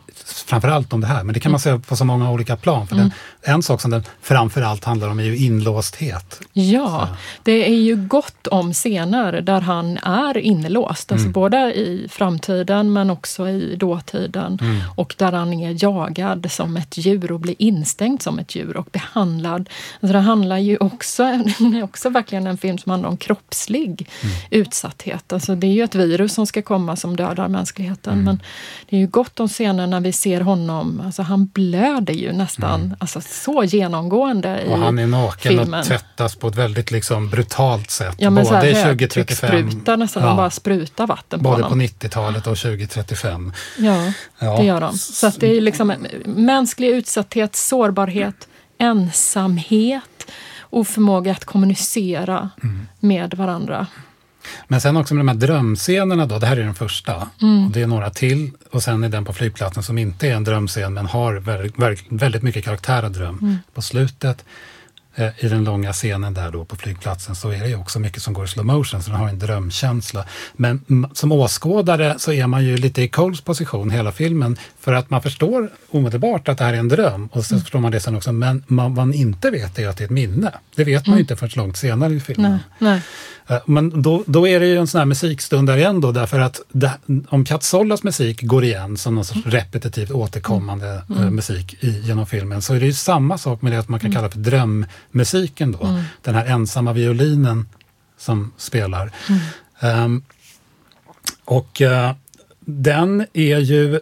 framförallt 0.46 0.92
om 0.92 1.00
det 1.00 1.06
här, 1.06 1.22
men 1.24 1.34
det 1.34 1.40
kan 1.40 1.52
man 1.52 1.60
säga 1.60 1.78
på 1.78 1.96
så 1.96 2.04
många 2.04 2.30
olika 2.30 2.56
plan. 2.56 2.86
För 2.86 2.94
Mm. 2.96 3.10
den, 3.42 3.54
en 3.54 3.62
sak 3.62 3.80
som 3.80 3.90
den 3.90 4.02
framförallt 4.22 4.84
handlar 4.84 5.08
om 5.08 5.18
är 5.20 5.24
ju 5.24 5.36
inlåsthet. 5.36 6.40
Ja, 6.52 7.08
det 7.42 7.68
är 7.68 7.74
ju 7.76 7.96
gott 7.96 8.46
om 8.46 8.72
scener 8.72 9.32
där 9.40 9.60
han 9.60 9.98
är 9.98 10.38
inlåst, 10.38 11.12
alltså 11.12 11.26
Mm. 11.26 11.32
både 11.32 11.58
i 11.74 12.06
framtiden 12.10 12.92
men 12.92 13.10
också 13.10 13.48
i 13.48 13.76
dåtiden. 13.76 14.58
Mm. 14.60 14.80
Och 14.96 15.14
där 15.18 15.32
han 15.32 15.52
är 15.54 15.84
jagad 15.84 16.50
som 16.50 16.76
ett 16.76 16.96
djur 16.98 17.32
och 17.32 17.40
blir 17.40 17.54
instängd 17.58 18.15
som 18.22 18.38
ett 18.38 18.54
djur 18.54 18.76
och 18.76 18.88
behandlad. 18.92 19.68
Alltså 20.00 20.12
det 20.12 20.18
handlar 20.20 20.58
ju 20.58 20.76
också, 20.76 21.22
det 21.72 21.78
är 21.78 21.82
också 21.82 22.08
verkligen 22.08 22.46
en 22.46 22.58
film 22.58 22.78
som 22.78 22.90
handlar 22.90 23.08
om 23.08 23.16
kroppslig 23.16 24.08
utsatthet. 24.50 25.32
Alltså 25.32 25.54
det 25.54 25.66
är 25.66 25.72
ju 25.72 25.82
ett 25.84 25.94
virus 25.94 26.34
som 26.34 26.46
ska 26.46 26.62
komma 26.62 26.96
som 26.96 27.16
dödar 27.16 27.48
mänskligheten. 27.48 28.24
Men 28.24 28.42
det 28.88 28.96
är 28.96 29.00
ju 29.00 29.06
gott 29.06 29.40
om 29.40 29.48
scener 29.48 29.86
när 29.86 30.00
vi 30.00 30.12
ser 30.12 30.40
honom, 30.40 31.02
alltså 31.06 31.22
han 31.22 31.46
blöder 31.46 32.14
ju 32.14 32.32
nästan 32.32 32.96
alltså 33.00 33.20
så 33.20 33.64
genomgående 33.64 34.62
i 34.66 34.72
Och 34.72 34.78
han 34.78 34.98
är 34.98 35.06
naken 35.06 35.52
filmen. 35.58 35.80
och 35.80 35.86
tvättas 35.86 36.36
på 36.36 36.48
ett 36.48 36.54
väldigt 36.56 36.90
liksom 36.90 37.30
brutalt 37.30 37.90
sätt. 37.90 38.14
Ja, 38.18 38.30
men 38.30 38.44
Både 38.44 38.70
i 38.70 38.74
högtrycksspruta 38.74 39.96
nästan, 39.96 40.22
de 40.22 40.36
bara 40.36 40.50
sprutar 40.50 41.06
vatten 41.06 41.40
på 41.40 41.44
Både 41.50 41.62
honom. 41.62 41.78
på 41.78 41.84
90-talet 41.84 42.46
och 42.46 42.56
2035. 42.58 43.52
Ja, 43.78 44.12
Ja. 44.38 44.56
det 44.56 44.64
gör 44.64 44.80
de. 44.80 44.98
Så 44.98 45.26
att 45.26 45.40
det 45.40 45.56
är 45.56 45.60
liksom 45.60 45.94
mänsklig 46.24 46.88
utsatthet, 46.88 47.56
sårbarhet, 47.56 48.05
ensamhet, 48.78 50.30
oförmåga 50.70 51.32
att 51.32 51.44
kommunicera 51.44 52.50
Mm. 52.62 52.86
med 53.00 53.34
varandra. 53.34 53.86
Men 54.68 54.80
sen 54.80 54.96
också 54.96 55.14
med 55.14 55.26
de 55.26 55.28
här 55.28 55.46
drömscenerna 55.46 56.26
då, 56.26 56.38
det 56.38 56.46
här 56.46 56.56
är 56.56 56.64
den 56.64 56.74
första. 56.74 57.28
Mm. 57.42 57.66
Och 57.66 57.70
det 57.72 57.82
är 57.82 57.86
några 57.86 58.10
till 58.10 58.50
och 58.70 58.82
sen 58.82 59.04
är 59.04 59.08
den 59.08 59.24
på 59.24 59.32
flygplatsen 59.32 59.82
som 59.82 59.98
inte 59.98 60.28
är 60.28 60.34
en 60.34 60.44
drömscen 60.44 60.94
men 60.94 61.06
har 61.06 61.34
väldigt, 62.18 62.42
mycket 62.42 62.64
karaktär 62.64 63.02
av 63.02 63.12
dröm. 63.12 63.38
Mm. 63.42 63.56
På 63.74 63.82
slutet 63.82 64.44
eh, 65.14 65.44
i 65.44 65.48
den 65.48 65.64
långa 65.64 65.92
scenen 65.92 66.34
där 66.34 66.50
då 66.50 66.64
på 66.64 66.76
flygplatsen 66.76 67.34
så 67.34 67.50
är 67.50 67.60
det 67.60 67.68
ju 67.68 67.76
också 67.76 67.98
mycket 67.98 68.22
som 68.22 68.34
går 68.34 68.44
i 68.44 68.48
slow 68.48 68.66
motion 68.66 69.02
så 69.02 69.10
den 69.10 69.20
har 69.20 69.28
en 69.28 69.38
drömkänsla. 69.38 70.24
Men 70.52 71.06
som 71.12 71.32
åskådare 71.32 72.14
så 72.18 72.32
är 72.32 72.46
man 72.46 72.64
ju 72.64 72.76
lite 72.76 73.02
i 73.02 73.08
Coles 73.08 73.40
position 73.40 73.90
hela 73.90 74.12
filmen 74.12 74.56
för 74.86 74.92
att 74.92 75.10
man 75.10 75.22
förstår 75.22 75.70
omedelbart 75.90 76.48
att 76.48 76.58
det 76.58 76.64
här 76.64 76.72
är 76.74 76.78
en 76.78 76.88
dröm 76.88 77.26
och 77.32 77.44
så 77.44 77.54
Mm. 77.54 77.62
förstår 77.62 77.78
man 77.78 77.92
det 77.92 78.00
sen 78.00 78.16
också. 78.16 78.32
Men 78.32 78.62
man, 78.66 78.94
man 78.94 79.14
inte 79.14 79.50
vet 79.50 79.78
är 79.78 79.88
att 79.88 79.96
det 79.96 80.02
är 80.02 80.04
ett 80.04 80.10
minne. 80.10 80.52
Det 80.76 80.84
vet 80.84 81.06
man 81.06 81.12
Mm. 81.12 81.18
ju 81.18 81.20
inte 81.20 81.36
förrän 81.36 81.50
långt 81.56 81.76
senare 81.76 82.12
i 82.14 82.20
filmen. 82.20 82.50
Nej, 82.50 82.60
nej. 83.48 83.56
Eh, 83.56 83.62
Men 83.66 84.02
då, 84.02 84.24
då 84.26 84.48
är 84.48 84.60
det 84.60 84.66
ju 84.66 84.78
en 84.78 84.86
sån 84.86 84.98
här 84.98 85.04
musikstund 85.06 85.68
där 85.68 85.76
igen 85.76 86.00
då, 86.00 86.12
därför 86.12 86.40
att 86.40 86.60
det, 86.72 86.90
om 87.28 87.44
Kat 87.44 87.62
Sollas 87.62 88.02
musik 88.02 88.42
går 88.42 88.64
igen 88.64 88.96
som 88.96 89.14
någon 89.14 89.24
sorts 89.24 89.46
repetitivt 89.46 90.10
återkommande 90.10 91.02
Mm. 91.10 91.22
eh, 91.24 91.30
musik 91.30 91.76
i, 91.80 91.90
genom 92.00 92.26
filmen, 92.26 92.62
så 92.62 92.74
är 92.74 92.80
det 92.80 92.86
ju 92.86 92.92
samma 92.92 93.38
sak 93.38 93.62
med 93.62 93.72
det 93.72 93.78
att 93.78 93.88
man 93.88 94.00
kan 94.00 94.10
Mm. 94.10 94.16
kalla 94.16 94.30
för 94.30 94.38
drömmusiken 94.38 95.72
då. 95.72 95.84
Mm. 95.86 96.02
Den 96.22 96.34
här 96.34 96.46
ensamma 96.46 96.92
violinen 96.92 97.68
som 98.18 98.52
spelar. 98.56 99.12
Mm. 99.28 99.40
Ehm, 99.80 100.22
och 101.44 101.82
eh, 101.82 102.12
den 102.60 103.26
är 103.32 103.58
ju 103.58 104.00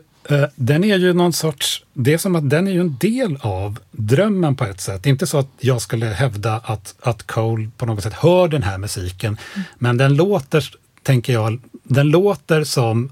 den 0.54 0.84
är 0.84 0.96
ju 0.96 1.12
någon 1.12 1.32
sorts, 1.32 1.84
det 1.92 2.14
är 2.14 2.18
som 2.18 2.36
att 2.36 2.50
den 2.50 2.68
är 2.68 2.72
ju 2.72 2.80
en 2.80 2.96
del 3.00 3.38
av 3.40 3.78
drömmen 3.90 4.56
på 4.56 4.64
ett 4.64 4.80
sätt. 4.80 5.02
Det 5.02 5.08
är 5.08 5.10
inte 5.10 5.26
så 5.26 5.38
att 5.38 5.50
jag 5.60 5.82
skulle 5.82 6.06
hävda 6.06 6.60
att, 6.64 6.94
att 7.00 7.26
Cole 7.26 7.70
på 7.76 7.86
något 7.86 8.02
sätt 8.02 8.12
hör 8.12 8.48
den 8.48 8.62
här 8.62 8.78
musiken, 8.78 9.36
men 9.78 9.96
den 9.96 10.14
låter, 10.14 10.74
tänker 11.02 11.32
jag, 11.32 11.60
den 11.82 12.10
låter 12.10 12.64
som 12.64 13.04
eh, 13.04 13.10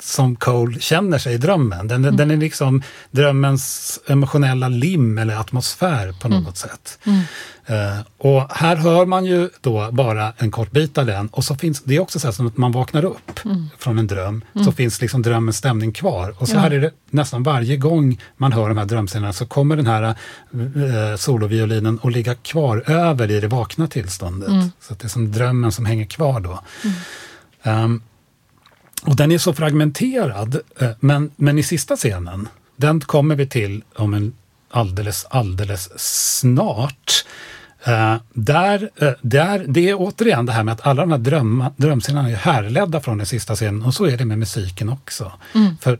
som 0.00 0.36
Cole 0.36 0.80
känner 0.80 1.18
sig 1.18 1.34
i 1.34 1.38
drömmen. 1.38 1.88
Den, 1.88 2.04
Mm. 2.04 2.16
den 2.16 2.30
är 2.30 2.36
liksom 2.36 2.82
drömmens 3.10 3.98
emotionella 4.06 4.68
lim 4.68 5.18
eller 5.18 5.36
atmosfär 5.36 6.12
på 6.20 6.28
något 6.28 6.38
Mm. 6.40 6.54
sätt. 6.54 6.98
Mm. 7.06 7.20
Eh, 7.66 7.98
och 8.18 8.46
här 8.52 8.76
hör 8.76 9.06
man 9.06 9.24
ju 9.24 9.48
då 9.60 9.88
bara 9.92 10.32
en 10.36 10.50
kort 10.50 10.70
bit 10.70 10.98
av 10.98 11.06
den 11.06 11.28
och 11.28 11.44
så 11.44 11.56
finns 11.56 11.82
det 11.84 11.96
är 11.96 12.00
också 12.00 12.18
så 12.20 12.26
här 12.26 12.32
som 12.32 12.46
att 12.46 12.56
man 12.56 12.72
vaknar 12.72 13.04
upp 13.04 13.44
Mm. 13.44 13.66
från 13.78 13.98
en 13.98 14.06
dröm 14.06 14.44
Mm. 14.54 14.64
så 14.64 14.72
finns 14.72 15.00
liksom 15.00 15.22
drömmens 15.22 15.56
stämning 15.56 15.92
kvar. 15.92 16.34
Och 16.38 16.48
så 16.48 16.54
Ja. 16.54 16.60
här 16.60 16.70
är 16.70 16.80
det 16.80 16.90
nästan 17.10 17.42
varje 17.42 17.76
gång 17.76 18.20
man 18.36 18.52
hör 18.52 18.68
de 18.68 18.78
här 18.78 18.84
drömscenerna 18.84 19.32
så 19.32 19.46
kommer 19.46 19.76
den 19.76 19.86
här 19.86 20.02
eh, 20.02 21.16
soloviolinen 21.16 21.98
att 22.02 22.12
ligga 22.12 22.34
kvar 22.34 22.82
över 22.86 23.30
i 23.30 23.40
det 23.40 23.48
vakna 23.48 23.86
tillståndet. 23.86 24.48
Mm. 24.48 24.70
Så 24.80 24.94
det 24.94 25.04
är 25.04 25.08
som 25.08 25.32
drömmen 25.32 25.72
som 25.72 25.84
hänger 25.86 26.04
kvar 26.06 26.40
då. 26.40 26.60
Mm. 27.64 28.02
Och 29.02 29.16
den 29.16 29.32
är 29.32 29.38
så 29.38 29.52
fragmenterad, 29.52 30.60
eh, 30.80 30.90
men, 31.00 31.30
men 31.36 31.58
i 31.58 31.62
sista 31.62 31.96
scenen, 31.96 32.48
den 32.76 33.00
kommer 33.00 33.34
vi 33.34 33.46
till 33.46 33.82
om 33.94 34.14
en 34.14 34.32
alldeles, 34.70 35.26
alldeles 35.30 35.90
snart. 35.96 37.24
Eh, 37.84 38.16
där, 38.32 38.90
eh, 38.96 39.12
där, 39.20 39.64
det 39.68 39.88
är 39.88 39.94
återigen 39.98 40.46
det 40.46 40.52
här 40.52 40.64
med 40.64 40.72
att 40.72 40.86
alla 40.86 41.02
de 41.02 41.10
här 41.10 41.18
drömma, 41.18 41.72
drömscenerna 41.76 42.30
är 42.30 42.36
härledda 42.36 43.00
från 43.00 43.18
den 43.18 43.26
sista 43.26 43.54
scenen 43.54 43.82
och 43.82 43.94
så 43.94 44.06
är 44.06 44.16
det 44.16 44.24
med 44.24 44.38
musiken 44.38 44.88
också. 44.88 45.32
Mm. 45.54 45.76
För 45.80 45.98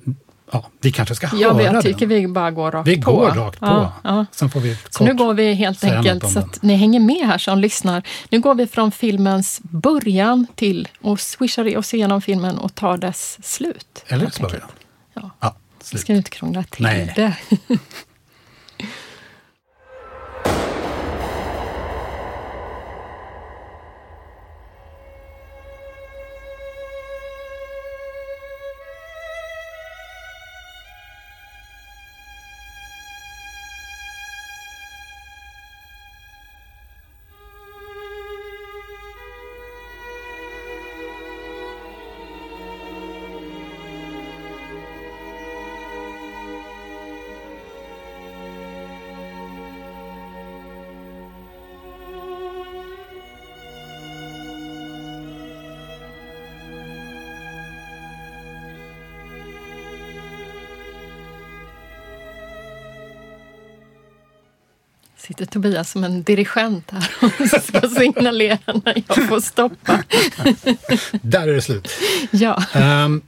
ja, 0.52 0.66
vi 0.80 0.92
kanske 0.92 1.14
ska 1.14 1.28
Ja, 1.36 1.52
höra 1.52 1.62
jag 1.62 1.82
tycker 1.82 2.06
den. 2.06 2.08
vi 2.08 2.28
bara 2.28 2.50
går 2.50 2.70
rakt 2.70 2.88
Vi 2.88 3.02
på. 3.02 3.12
går 3.12 3.30
rakt 3.30 3.60
på. 3.60 3.66
Ja, 3.66 3.92
ja. 4.04 4.26
Sen 4.32 4.50
får 4.50 4.60
vi 4.60 4.76
Så 4.90 5.04
nu 5.04 5.14
går 5.14 5.34
vi 5.34 5.54
helt 5.54 5.84
enkelt, 5.84 6.30
så 6.32 6.38
att 6.38 6.62
ni 6.62 6.74
hänger 6.74 7.00
med 7.00 7.26
här 7.26 7.38
som 7.38 7.58
lyssnar. 7.58 8.02
Nu 8.30 8.40
går 8.40 8.54
vi 8.54 8.66
från 8.66 8.92
filmens 8.92 9.60
början 9.62 10.46
till 10.54 10.88
och 11.00 11.20
swishar 11.20 11.76
oss 11.78 11.94
igenom 11.94 12.22
filmen 12.22 12.58
och 12.58 12.74
tar 12.74 12.96
dess 12.96 13.38
slut. 13.42 14.04
Eller 14.06 14.30
så 14.30 14.42
början. 14.42 14.68
Ja. 15.14 15.30
Ja, 15.40 15.56
Vi 15.78 15.84
slut. 15.84 16.00
ska 16.00 16.12
inte 16.12 16.30
krångla 16.30 16.62
till 16.62 16.82
Nej. 16.82 17.12
det. 17.16 17.34
Sitter 65.40 65.52
Tobias 65.52 65.90
som 65.90 66.04
en 66.04 66.22
dirigent 66.22 66.90
här 66.90 67.10
och 67.22 67.62
ska 67.62 67.88
signalera 67.88 68.58
när 68.84 69.02
jag 69.08 69.28
får 69.28 69.40
stoppa. 69.40 70.02
Där 71.22 71.48
är 71.48 71.54
det 71.54 71.62
slut. 71.62 71.88
Ja. 72.30 72.62
Ehm, 72.72 73.22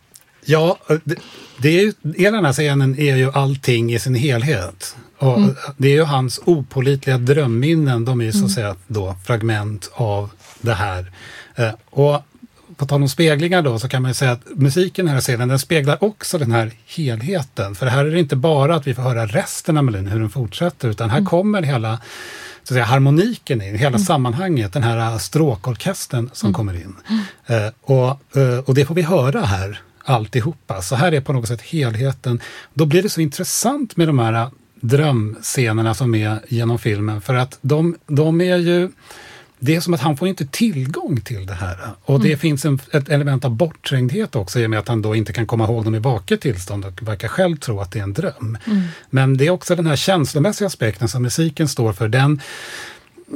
ja, 0.45 0.79
det, 1.05 1.17
det 1.59 1.69
är 1.69 1.83
ju, 1.83 1.93
hela 2.17 2.37
den 2.37 2.45
här 2.45 2.53
scenen 2.53 2.99
är 2.99 3.17
ju 3.17 3.33
allting 3.33 3.93
i 3.95 3.99
sin 3.99 4.15
helhet. 4.15 4.97
Och 5.19 5.39
Mm. 5.39 5.55
Det 5.77 5.89
är 5.89 5.93
ju 5.93 6.03
hans 6.03 6.41
opolitliga 6.45 7.19
drömminnen, 7.19 8.05
de 8.05 8.21
är 8.21 8.25
ju 8.25 8.33
så 8.33 8.39
Mm. 8.39 8.47
att 8.47 8.53
säga 8.53 8.77
då 8.87 9.17
fragment 9.27 9.91
av 9.95 10.31
det 10.61 10.75
här. 10.75 11.13
Eh, 11.55 11.71
och 11.91 12.23
på 12.83 12.87
tal 12.87 13.03
om 13.03 13.09
speglingar 13.09 13.63
då 13.63 13.79
så 13.79 13.89
kan 13.89 14.03
man 14.03 14.11
ju 14.11 14.15
säga 14.15 14.33
att 14.33 14.41
musiken 14.57 15.05
i 15.07 15.09
den 15.09 15.15
här 15.15 15.21
scenen 15.21 15.49
den 15.49 15.59
speglar 15.59 16.05
också 16.05 16.39
den 16.39 16.53
här 16.53 16.73
helheten. 16.87 17.75
För 17.75 17.87
här 17.87 18.05
är 18.05 18.11
det 18.11 18.19
inte 18.19 18.37
bara 18.37 18.75
att 18.77 18.87
vi 18.87 18.95
får 18.95 19.03
höra 19.03 19.27
resten 19.27 19.77
av 19.77 19.85
melodin, 19.85 20.07
hur 20.09 20.21
den 20.21 20.31
fortsätter, 20.31 20.89
utan 20.89 21.11
här 21.11 21.19
Mm. 21.19 21.27
kommer 21.31 21.63
hela 21.63 21.97
så 21.99 22.03
att 22.63 22.69
säga, 22.69 22.85
harmoniken 22.85 23.63
in, 23.63 23.79
hela 23.79 23.99
sammanhanget, 23.99 24.73
den 24.73 24.83
här 24.83 25.19
stråkorkestern 25.19 26.31
som 26.33 26.47
Mm. 26.47 26.55
kommer 26.55 26.75
in. 26.75 26.95
Eh, 27.47 27.67
och, 27.83 28.37
eh, 28.37 28.59
och 28.67 28.75
det 28.75 28.85
får 28.87 28.95
vi 28.95 29.03
höra 29.03 29.41
här 29.41 29.81
alltihopa. 30.05 30.83
Så 30.83 30.97
här 30.97 31.13
är 31.15 31.21
på 31.21 31.33
något 31.33 31.49
sätt 31.49 31.63
helheten. 31.63 32.41
Då 32.75 32.87
blir 32.87 33.03
det 33.03 33.09
så 33.09 33.21
intressant 33.21 33.97
med 33.97 34.09
de 34.09 34.19
här 34.19 34.51
drömscenerna 34.81 35.95
som 35.95 36.15
är 36.15 36.39
genom 36.49 36.79
filmen 36.79 37.21
för 37.21 37.35
att 37.35 37.59
de, 37.61 37.97
de 38.07 38.41
är 38.41 38.57
ju 38.57 38.91
det 39.65 39.77
är 39.77 39.81
som 39.81 39.95
att 39.95 40.01
han 40.01 40.17
får 40.17 40.29
inte 40.29 40.47
tillgång 40.47 41.21
till 41.21 41.47
det 41.47 41.55
här. 41.55 41.79
Och 42.05 42.21
det 42.21 42.27
Mm. 42.29 42.39
finns 42.39 42.65
en, 42.65 42.81
ett 42.93 43.09
element 43.09 43.45
av 43.45 43.51
bortträngdhet 43.51 44.37
också 44.37 44.61
i 44.61 44.67
och 44.67 44.71
med 44.71 44.79
att 44.79 44.89
han 44.89 45.03
då 45.03 45.15
inte 45.15 45.33
kan 45.33 45.47
komma 45.47 45.65
ihåg 45.65 45.85
dem 45.85 45.95
i 45.95 45.99
vaket 45.99 46.41
tillstånd 46.41 46.85
och 46.85 47.03
verkar 47.03 47.29
själv 47.29 47.57
tro 47.57 47.81
att 47.81 47.93
det 47.93 47.99
är 47.99 48.03
en 48.03 48.13
dröm. 48.13 48.59
Mm. 48.67 48.83
Men 49.11 49.37
det 49.37 49.47
är 49.47 49.51
också 49.51 49.77
den 49.77 49.87
här 49.87 49.97
känslomässiga 49.97 50.67
aspekten 50.67 51.09
som 51.09 51.23
musiken 51.23 51.69
står 51.69 51.93
för. 51.93 52.09
Den, 52.09 52.41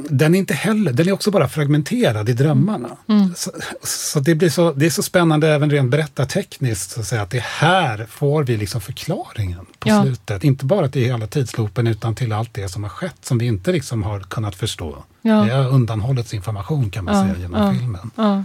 den 0.09 0.35
är 0.35 0.39
inte 0.39 0.53
heller, 0.53 0.93
den 0.93 1.07
är 1.07 1.11
också 1.11 1.31
bara 1.31 1.47
fragmenterad 1.49 2.29
i 2.29 2.33
drömmarna. 2.33 2.89
Mm. 3.09 3.33
Så, 3.35 3.51
så, 3.83 4.19
det, 4.19 4.35
blir 4.35 4.49
så 4.49 4.73
det 4.73 4.85
är 4.85 4.89
så 4.89 5.03
spännande 5.03 5.47
även 5.49 5.69
rent 5.71 5.91
berättartekniskt 5.91 6.91
så 6.91 6.99
att, 6.99 7.07
säga, 7.07 7.21
att 7.21 7.29
det 7.31 7.43
här 7.43 8.05
får 8.09 8.43
vi 8.43 8.57
liksom 8.57 8.81
förklaringen 8.81 9.65
på 9.79 9.89
Ja. 9.89 10.03
slutet. 10.03 10.43
Inte 10.43 10.65
bara 10.65 10.89
till 10.89 11.01
hela 11.05 11.27
tidsloopen 11.27 11.87
utan 11.87 12.15
till 12.15 12.33
allt 12.33 12.53
det 12.53 12.69
som 12.69 12.83
har 12.83 12.89
skett 12.89 13.15
som 13.21 13.37
vi 13.37 13.45
inte 13.45 13.71
liksom 13.71 14.03
har 14.03 14.19
kunnat 14.19 14.55
förstå. 14.55 15.03
Ja. 15.27 15.35
Det 15.35 15.53
har 15.53 15.69
undanhållits 15.69 16.33
information 16.33 16.89
kan 16.89 17.05
man 17.05 17.15
Ja, 17.15 17.33
säga 17.33 17.41
genom 17.41 17.61
ja, 17.61 17.79
filmen. 17.79 18.11
Ja. 18.15 18.43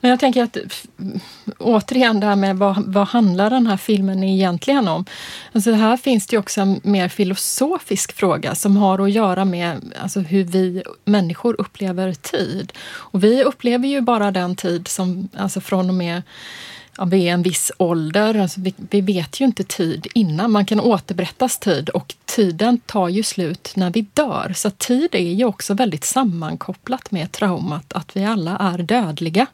Men 0.00 0.10
jag 0.10 0.20
tänker 0.20 0.42
att 0.42 0.56
återigen 1.58 2.20
det 2.20 2.26
här 2.26 2.36
med 2.36 2.56
vad, 2.56 2.84
vad 2.86 3.08
handlar 3.08 3.50
den 3.50 3.66
här 3.66 3.76
filmen 3.76 4.24
egentligen 4.24 4.88
om? 4.88 5.04
Alltså 5.52 5.72
här 5.72 5.96
finns 5.96 6.26
det 6.26 6.36
ju 6.36 6.40
också 6.40 6.60
en 6.60 6.80
mer 6.82 7.08
filosofisk 7.08 8.12
fråga 8.12 8.54
som 8.54 8.76
har 8.76 8.98
att 8.98 9.12
göra 9.12 9.44
med 9.44 9.92
alltså, 10.02 10.20
hur 10.20 10.44
vi 10.44 10.82
människor 11.04 11.60
upplever 11.60 12.12
tid. 12.12 12.72
Och 12.88 13.24
vi 13.24 13.44
upplever 13.44 13.88
ju 13.88 14.00
bara 14.00 14.30
den 14.30 14.56
tid 14.56 14.88
som, 14.88 15.28
alltså 15.36 15.60
från 15.60 15.88
och 15.88 15.94
med 15.94 16.22
ja, 16.98 17.04
vi 17.04 17.28
är 17.28 17.32
en 17.32 17.42
viss 17.42 17.72
ålder. 17.78 18.34
Alltså 18.34 18.60
vi, 18.60 18.74
vi 18.90 19.00
vet 19.00 19.40
ju 19.40 19.44
inte 19.44 19.64
tid 19.64 20.06
innan. 20.14 20.50
Man 20.50 20.66
kan 20.66 20.80
återberättas 20.80 21.58
tid 21.58 21.88
och 21.88 22.14
tiden 22.24 22.78
tar 22.78 23.08
ju 23.08 23.22
slut 23.22 23.72
när 23.76 23.90
vi 23.90 24.06
dör. 24.14 24.52
Så 24.56 24.70
tid 24.70 25.14
är 25.14 25.32
ju 25.32 25.44
också 25.44 25.74
väldigt 25.74 26.04
sammankopplat 26.04 27.10
med 27.10 27.32
traumat 27.32 27.92
att 27.92 28.16
vi 28.16 28.24
alla 28.24 28.56
är 28.56 28.78
dödliga. 28.78 29.46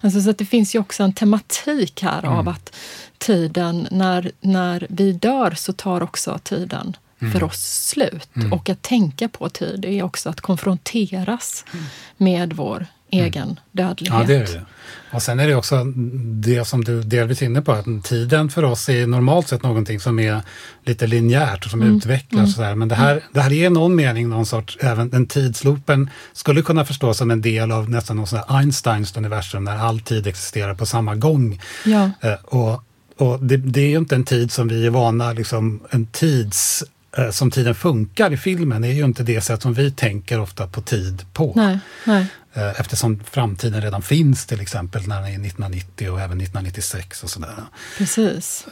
Alltså, 0.00 0.20
så 0.20 0.32
det 0.32 0.46
finns 0.46 0.74
ju 0.74 0.78
också 0.78 1.02
en 1.02 1.12
tematik 1.12 2.02
här 2.02 2.24
av 2.24 2.48
att 2.48 2.74
tiden, 3.18 3.88
när, 3.90 4.32
när 4.40 4.86
vi 4.90 5.12
dör 5.12 5.54
så 5.56 5.72
tar 5.72 6.02
också 6.02 6.38
tiden 6.42 6.96
Mm. 7.22 7.32
för 7.32 7.42
oss 7.42 7.88
slut. 7.88 8.28
Mm. 8.36 8.52
Och 8.52 8.68
att 8.68 8.82
tänka 8.82 9.28
på 9.28 9.48
tid 9.48 9.84
är 9.84 10.02
också 10.02 10.28
att 10.28 10.40
konfronteras 10.40 11.64
med 12.16 12.52
vår 12.52 12.86
egen 13.12 13.60
dödlighet. 13.72 14.18
Ja, 14.20 14.24
det 14.26 14.34
är 14.34 14.40
det. 14.54 14.64
Och 15.12 15.22
sen 15.22 15.40
är 15.40 15.48
det 15.48 15.54
också 15.54 15.84
det 16.24 16.64
som 16.64 16.84
du 16.84 17.02
delvis 17.02 17.42
är 17.42 17.46
inne 17.46 17.62
på, 17.62 17.72
att 17.72 18.04
tiden 18.04 18.50
för 18.50 18.64
oss 18.64 18.88
är 18.88 19.06
normalt 19.06 19.48
sett 19.48 19.62
någonting 19.62 20.00
som 20.00 20.18
är 20.18 20.40
lite 20.84 21.06
linjärt 21.06 21.64
och 21.64 21.70
som 21.70 21.82
Mm, 21.82 21.96
utvecklas. 21.96 22.32
mm. 22.32 22.44
Och 22.44 22.50
så 22.50 22.60
där. 22.62 22.74
Men 22.74 22.88
det 22.88 22.94
här, 22.94 23.20
det 23.32 23.40
här 23.40 23.52
är 23.52 23.66
i 23.66 23.70
någon 23.70 23.94
mening 23.96 24.28
någon 24.28 24.46
sorts, 24.46 24.78
även 24.80 25.10
den 25.10 25.26
tidsloopen 25.26 26.10
skulle 26.32 26.62
kunna 26.62 26.84
förstås 26.84 27.18
som 27.18 27.30
en 27.30 27.40
del 27.42 27.72
av 27.72 27.90
nästan 27.90 28.16
någon 28.16 28.26
sån 28.26 28.38
här 28.38 28.56
Einsteins 28.58 29.16
universum, 29.16 29.64
när 29.64 29.76
all 29.76 30.00
tid 30.00 30.26
existerar 30.26 30.74
på 30.74 30.86
samma 30.86 31.14
gång. 31.14 31.60
Ja. 31.84 32.10
Eh, 32.20 32.34
och 32.44 32.82
och 33.16 33.38
det, 33.44 33.56
det 33.56 33.80
är 33.80 33.88
ju 33.88 33.96
inte 33.98 34.14
en 34.14 34.24
tid 34.24 34.52
som 34.52 34.68
vi 34.68 34.86
är 34.86 34.90
vana, 34.90 35.32
liksom 35.32 35.80
en 35.90 36.06
tids 36.06 36.84
eh, 37.18 37.30
som 37.30 37.50
tiden 37.50 37.74
funkar 37.74 38.32
i 38.32 38.36
filmen 38.36 38.84
är 38.84 38.92
ju 38.92 39.04
inte 39.04 39.22
det 39.22 39.40
sätt 39.40 39.62
som 39.62 39.74
vi 39.74 39.90
tänker 39.90 40.40
ofta 40.40 40.66
på 40.66 40.80
tid 40.80 41.22
på. 41.32 41.52
Nej, 41.56 41.78
nej. 42.06 42.26
Eh, 42.54 42.80
eftersom 42.80 43.20
framtiden 43.30 43.80
redan 43.80 44.02
finns 44.02 44.46
till 44.46 44.60
exempel 44.60 45.08
när 45.08 45.16
den 45.16 45.24
är 45.24 45.46
1990 45.46 46.10
och 46.10 46.20
även 46.20 46.40
1996 46.40 47.22
och 47.22 47.30
sådär. 47.30 47.54
Precis. 47.98 48.66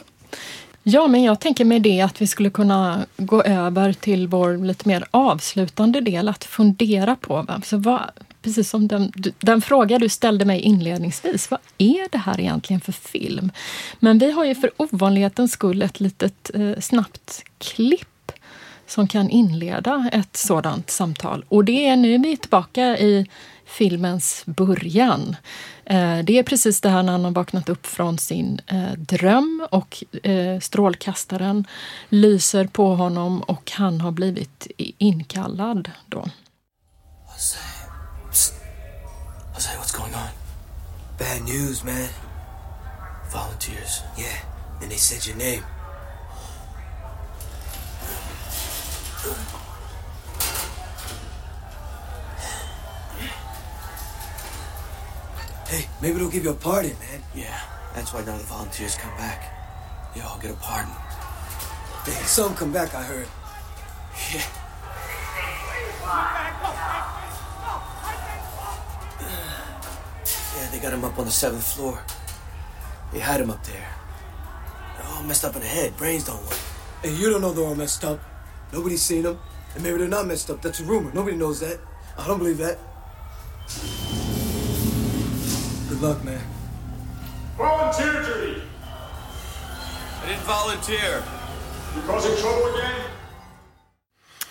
Ja, 0.83 1.07
men 1.07 1.23
jag 1.23 1.39
tänker 1.39 1.65
med 1.65 1.81
det 1.81 2.01
att 2.01 2.21
vi 2.21 2.27
skulle 2.27 2.49
kunna 2.49 3.05
gå 3.17 3.43
över 3.43 3.93
till 3.93 4.27
vår 4.27 4.57
lite 4.57 4.87
mer 4.87 5.05
avslutande 5.11 6.01
del, 6.01 6.29
att 6.29 6.43
fundera 6.43 7.15
på. 7.15 7.45
Så 7.63 7.77
vad, 7.77 8.01
precis 8.41 8.69
som 8.69 8.87
den, 8.87 9.11
den 9.39 9.61
fråga 9.61 9.99
du 9.99 10.09
ställde 10.09 10.45
mig 10.45 10.59
inledningsvis, 10.59 11.51
vad 11.51 11.59
är 11.77 12.07
det 12.11 12.17
här 12.17 12.39
egentligen 12.39 12.81
för 12.81 12.91
film? 12.91 13.51
Men 13.99 14.19
vi 14.19 14.31
har 14.31 14.45
ju 14.45 14.55
för 14.55 14.71
ovanlighetens 14.77 15.51
skull 15.51 15.81
ett 15.81 15.99
litet 15.99 16.51
eh, 16.53 16.79
snabbt 16.79 17.43
klipp 17.57 18.31
som 18.87 19.07
kan 19.07 19.29
inleda 19.29 20.09
ett 20.13 20.37
sådant 20.37 20.89
samtal. 20.89 21.45
Och 21.47 21.65
det 21.65 21.87
är 21.87 21.95
nu 21.95 22.17
vi 22.17 22.31
är 22.31 22.37
tillbaka 22.37 22.97
i 22.97 23.27
filmens 23.71 24.43
början. 24.45 25.35
Eh, 25.85 26.19
det 26.19 26.39
är 26.39 26.43
precis 26.43 26.81
det 26.81 26.89
här 26.89 27.03
när 27.03 27.11
han 27.11 27.23
har 27.23 27.31
vaknat 27.31 27.69
upp 27.69 27.85
från 27.85 28.17
sin 28.17 28.61
eh, 28.67 28.91
dröm 28.97 29.67
och 29.71 30.03
eh, 30.23 30.59
strålkastaren 30.59 31.67
lyser 32.09 32.67
på 32.67 32.95
honom 32.95 33.41
och 33.41 33.71
han 33.71 34.01
har 34.01 34.11
blivit 34.11 34.67
inkallad 34.77 35.91
då. 36.09 36.25
Jose, 39.55 39.69
what's 39.77 39.97
going 39.97 40.15
on? 40.15 40.29
Bad 41.19 41.41
news, 41.45 41.83
man. 41.83 42.07
Volunteers. 43.33 44.01
Yeah, 44.17 44.81
and 44.81 44.89
they 44.89 44.97
said 44.97 45.27
your 45.27 45.37
name. 45.37 45.63
Hey, 55.71 55.87
maybe 56.01 56.19
they'll 56.19 56.29
give 56.29 56.43
you 56.43 56.49
a 56.49 56.53
pardon, 56.53 56.91
man. 56.99 57.23
Yeah, 57.33 57.57
that's 57.95 58.13
why 58.13 58.19
none 58.25 58.35
of 58.35 58.41
the 58.41 58.47
volunteers 58.47 58.95
come 58.95 59.15
back. 59.15 60.11
They 60.13 60.19
all 60.19 60.37
get 60.37 60.51
a 60.51 60.55
pardon. 60.55 60.91
Hey, 62.03 62.11
some 62.25 62.53
come 62.55 62.73
back, 62.73 62.93
I 62.93 63.01
heard. 63.01 63.27
Yeah. 64.33 64.43
Yeah, 70.57 70.71
they 70.71 70.79
got 70.79 70.91
him 70.91 71.05
up 71.05 71.17
on 71.17 71.23
the 71.23 71.31
seventh 71.31 71.63
floor. 71.63 72.03
They 73.13 73.19
had 73.19 73.39
him 73.39 73.49
up 73.49 73.63
there. 73.63 73.87
They're 74.97 75.07
all 75.07 75.23
messed 75.23 75.45
up 75.45 75.55
in 75.55 75.61
the 75.61 75.67
head. 75.67 75.95
Brains 75.95 76.25
don't 76.25 76.43
work. 76.47 76.59
And 77.05 77.17
you 77.17 77.29
don't 77.29 77.39
know 77.39 77.53
they're 77.53 77.63
all 77.63 77.75
messed 77.75 78.03
up. 78.03 78.19
Nobody's 78.73 79.03
seen 79.03 79.23
them. 79.23 79.39
And 79.75 79.83
maybe 79.83 79.99
they're 79.99 80.09
not 80.09 80.27
messed 80.27 80.49
up. 80.49 80.61
That's 80.61 80.81
a 80.81 80.83
rumor. 80.83 81.13
Nobody 81.13 81.37
knows 81.37 81.61
that. 81.61 81.79
I 82.17 82.27
don't 82.27 82.39
believe 82.39 82.57
that. 82.57 82.77
Good 86.01 86.09
luck, 86.09 86.23
man. 86.23 86.33
Volunteer 87.57 88.13
duty! 88.13 88.61
I 90.23 90.29
didn't 90.29 90.47
volunteer. 90.47 91.23
You 91.95 92.01
causing 92.07 92.35
trouble 92.41 92.71
again? 92.73 93.01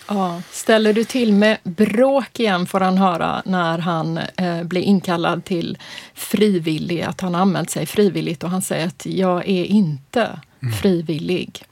Ja, 0.08 0.42
ställer 0.50 0.92
du 0.92 1.04
till 1.04 1.32
med 1.32 1.58
bråk 1.62 2.40
igen 2.40 2.66
får 2.66 2.80
han 2.80 2.98
höra 2.98 3.42
när 3.44 3.78
han 3.78 4.18
eh, 4.18 4.62
blir 4.62 4.82
inkallad 4.82 5.44
till 5.44 5.78
frivillig, 6.14 7.02
att 7.02 7.20
han 7.20 7.34
anmält 7.34 7.70
sig 7.70 7.86
frivilligt 7.86 8.44
och 8.44 8.50
han 8.50 8.62
säger 8.62 8.86
att 8.86 9.06
jag 9.06 9.48
är 9.48 9.64
inte 9.64 10.40
frivillig. 10.82 11.64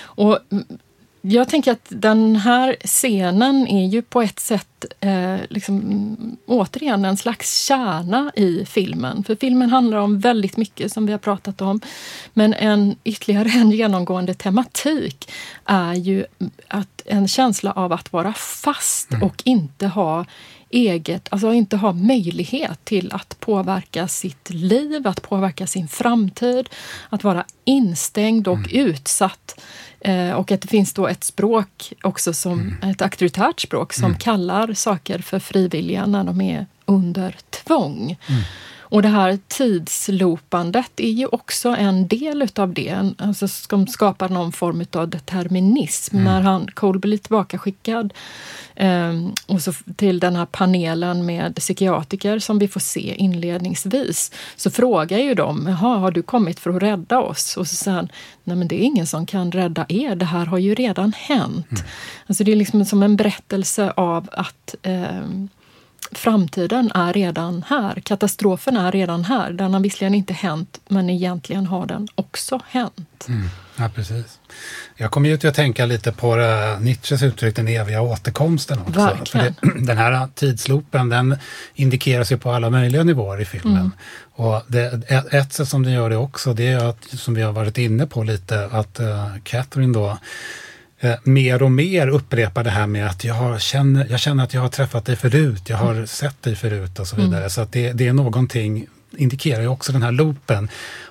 Och 0.00 0.38
mm, 0.52 0.64
jag 1.28 1.48
tänker 1.48 1.72
att 1.72 1.86
den 1.88 2.36
här 2.36 2.76
scenen 2.84 3.66
är 3.68 3.86
ju 3.86 4.02
på 4.02 4.22
ett 4.22 4.40
sätt 4.40 4.84
eh, 5.00 5.36
liksom, 5.48 5.80
mm, 5.80 6.36
återigen 6.46 7.04
en 7.04 7.16
slags 7.16 7.66
kärna 7.66 8.32
i 8.36 8.64
filmen. 8.66 9.24
För 9.24 9.36
filmen 9.36 9.70
handlar 9.70 9.98
om 9.98 10.20
väldigt 10.20 10.56
mycket 10.56 10.92
som 10.92 11.06
vi 11.06 11.12
har 11.12 11.18
pratat 11.18 11.60
om. 11.60 11.80
Men 12.32 12.54
en 12.54 12.96
ytterligare 13.04 13.48
en 13.60 13.70
genomgående 13.70 14.34
tematik 14.34 15.30
är 15.64 15.94
ju 15.94 16.24
att 16.68 17.02
en 17.04 17.28
känsla 17.28 17.72
av 17.72 17.92
att 17.92 18.12
vara 18.12 18.32
fast 18.32 19.08
och 19.22 19.42
inte 19.44 19.86
ha 19.86 20.24
eget, 20.70 21.28
alltså 21.30 21.52
inte 21.52 21.76
ha 21.76 21.92
möjlighet 21.92 22.84
till 22.84 23.12
att 23.12 23.40
påverka 23.40 24.08
sitt 24.08 24.50
liv, 24.50 25.06
att 25.06 25.22
påverka 25.22 25.66
sin 25.66 25.88
framtid, 25.88 26.68
att 27.08 27.24
vara 27.24 27.44
instängd 27.64 28.48
och 28.48 28.68
utsatt. 28.70 29.60
Eh, 30.06 30.32
och 30.32 30.52
att 30.52 30.60
det 30.60 30.68
finns 30.68 30.92
då 30.92 31.06
ett 31.06 31.24
språk 31.24 31.92
också 32.02 32.32
som 32.32 32.76
ett 32.82 33.02
auktoritärt 33.02 33.60
språk 33.60 33.92
som 33.92 34.14
kallar 34.14 34.74
saker 34.74 35.18
för 35.18 35.38
frivilliga 35.38 36.06
när 36.06 36.24
de 36.24 36.40
är 36.40 36.66
under 36.84 37.36
tvång. 37.50 38.16
Och 38.88 39.02
det 39.02 39.08
här 39.08 39.38
tidsloopandet 39.48 40.90
är 40.96 41.10
ju 41.10 41.26
också 41.26 41.68
en 41.68 42.08
del 42.08 42.42
utav 42.42 42.72
det, 42.72 43.12
alltså 43.18 43.48
som 43.48 43.86
skapar 43.86 44.28
någon 44.28 44.52
form 44.52 44.84
av 44.92 45.08
determinism. 45.08 46.16
När 46.16 46.40
han, 46.40 46.66
Cole 46.74 46.98
blir 46.98 47.18
tillbakaskickad 47.18 48.12
eh, 48.74 49.12
och 49.46 49.62
så 49.62 49.72
till 49.96 50.20
den 50.20 50.36
här 50.36 50.46
panelen 50.46 51.26
med 51.26 51.56
psykiatriker 51.56 52.38
som 52.38 52.58
vi 52.58 52.68
får 52.68 52.80
se 52.80 53.14
inledningsvis, 53.14 54.32
så 54.56 54.70
frågar 54.70 55.18
ju 55.18 55.34
de, 55.34 55.66
Jaha, 55.66 55.98
har 55.98 56.10
du 56.10 56.22
kommit 56.22 56.60
för 56.60 56.70
att 56.70 56.82
rädda 56.82 57.20
oss? 57.20 57.56
Och 57.56 57.68
så 57.68 57.74
säger 57.74 57.96
han, 57.96 58.08
nej 58.44 58.56
men 58.56 58.68
det 58.68 58.82
är 58.82 58.84
ingen 58.84 59.06
som 59.06 59.26
kan 59.26 59.52
rädda 59.52 59.86
er, 59.88 60.16
det 60.16 60.24
här 60.24 60.46
har 60.46 60.58
ju 60.58 60.74
redan 60.74 61.12
hänt. 61.12 61.84
Alltså 62.26 62.44
det 62.44 62.52
är 62.52 62.56
liksom 62.56 62.84
som 62.84 63.02
en 63.02 63.16
berättelse 63.16 63.92
av 63.96 64.28
att 64.32 64.74
eh, 64.82 65.20
framtiden 66.12 66.92
är 66.94 67.12
redan 67.12 67.64
här. 67.68 68.00
Katastrofen 68.00 68.76
är 68.76 68.92
redan 68.92 69.24
här. 69.24 69.52
Den 69.52 69.74
har 69.74 69.80
visserligen 69.80 70.14
inte 70.14 70.34
hänt, 70.34 70.80
men 70.88 71.10
egentligen 71.10 71.66
har 71.66 71.86
den 71.86 72.08
också 72.14 72.60
hänt. 72.68 73.26
Mm. 73.28 73.48
Ja, 73.76 73.90
precis. 73.94 74.38
Jag 74.96 75.10
kommer 75.10 75.28
ju 75.28 75.36
till 75.36 75.48
att 75.48 75.54
tänka 75.54 75.86
lite 75.86 76.12
på 76.12 76.36
uh, 76.36 76.80
Nietzsches 76.80 77.22
uttryck 77.22 77.56
den 77.56 77.68
eviga 77.68 78.00
återkomsten 78.00 78.78
också. 78.78 79.00
Verkligen. 79.00 79.54
För 79.54 79.70
det, 79.70 79.80
den 79.86 79.98
här 79.98 80.28
tidsloopen 80.34 81.08
den 81.08 81.38
indikeras 81.74 82.32
ju 82.32 82.38
på 82.38 82.50
alla 82.50 82.70
möjliga 82.70 83.04
nivåer 83.04 83.40
i 83.40 83.44
filmen. 83.44 83.76
Mm. 83.76 83.92
Och 84.32 84.62
det, 84.66 85.10
ett, 85.32 85.52
sätt 85.52 85.68
som 85.68 85.82
den 85.82 85.92
gör 85.92 86.10
det 86.10 86.16
också, 86.16 86.54
det 86.54 86.66
är 86.66 86.88
att, 86.88 87.04
som 87.04 87.34
vi 87.34 87.42
har 87.42 87.52
varit 87.52 87.78
inne 87.78 88.06
på 88.06 88.22
lite, 88.22 88.66
att 88.72 89.00
uh, 89.00 89.36
Catherine 89.44 89.92
då 89.92 90.18
mer 91.24 91.62
och 91.62 91.72
mer 91.72 92.08
upprepar 92.08 92.64
det 92.64 92.70
här 92.70 92.86
med 92.86 93.06
att 93.06 93.24
jag, 93.24 93.60
känner, 93.60 94.06
jag 94.10 94.20
känner 94.20 94.44
att 94.44 94.54
jag 94.54 94.60
har 94.60 94.68
träffat 94.68 95.04
dig 95.04 95.16
förut, 95.16 95.62
jag 95.68 95.76
har 95.76 96.06
sett 96.06 96.42
dig 96.42 96.56
förut 96.56 96.98
och 96.98 97.06
så 97.06 97.16
Mm. 97.16 97.30
vidare. 97.30 97.50
Så 97.50 97.60
att 97.60 97.72
det, 97.72 97.92
det 97.92 98.08
är 98.08 98.12
någonting, 98.12 98.86
indikerar 99.16 99.60
ju 99.62 99.68
också 99.68 99.92
den 99.92 100.02
här 100.02 100.12
loopen. 100.12 100.68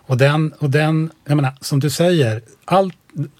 Och 0.07 0.17
den, 0.17 0.53
och 0.59 0.69
den 0.69 1.09
jag 1.27 1.35
menar, 1.35 1.53
som 1.61 1.79
du 1.79 1.89
säger, 1.89 2.41
allt, 2.65 2.93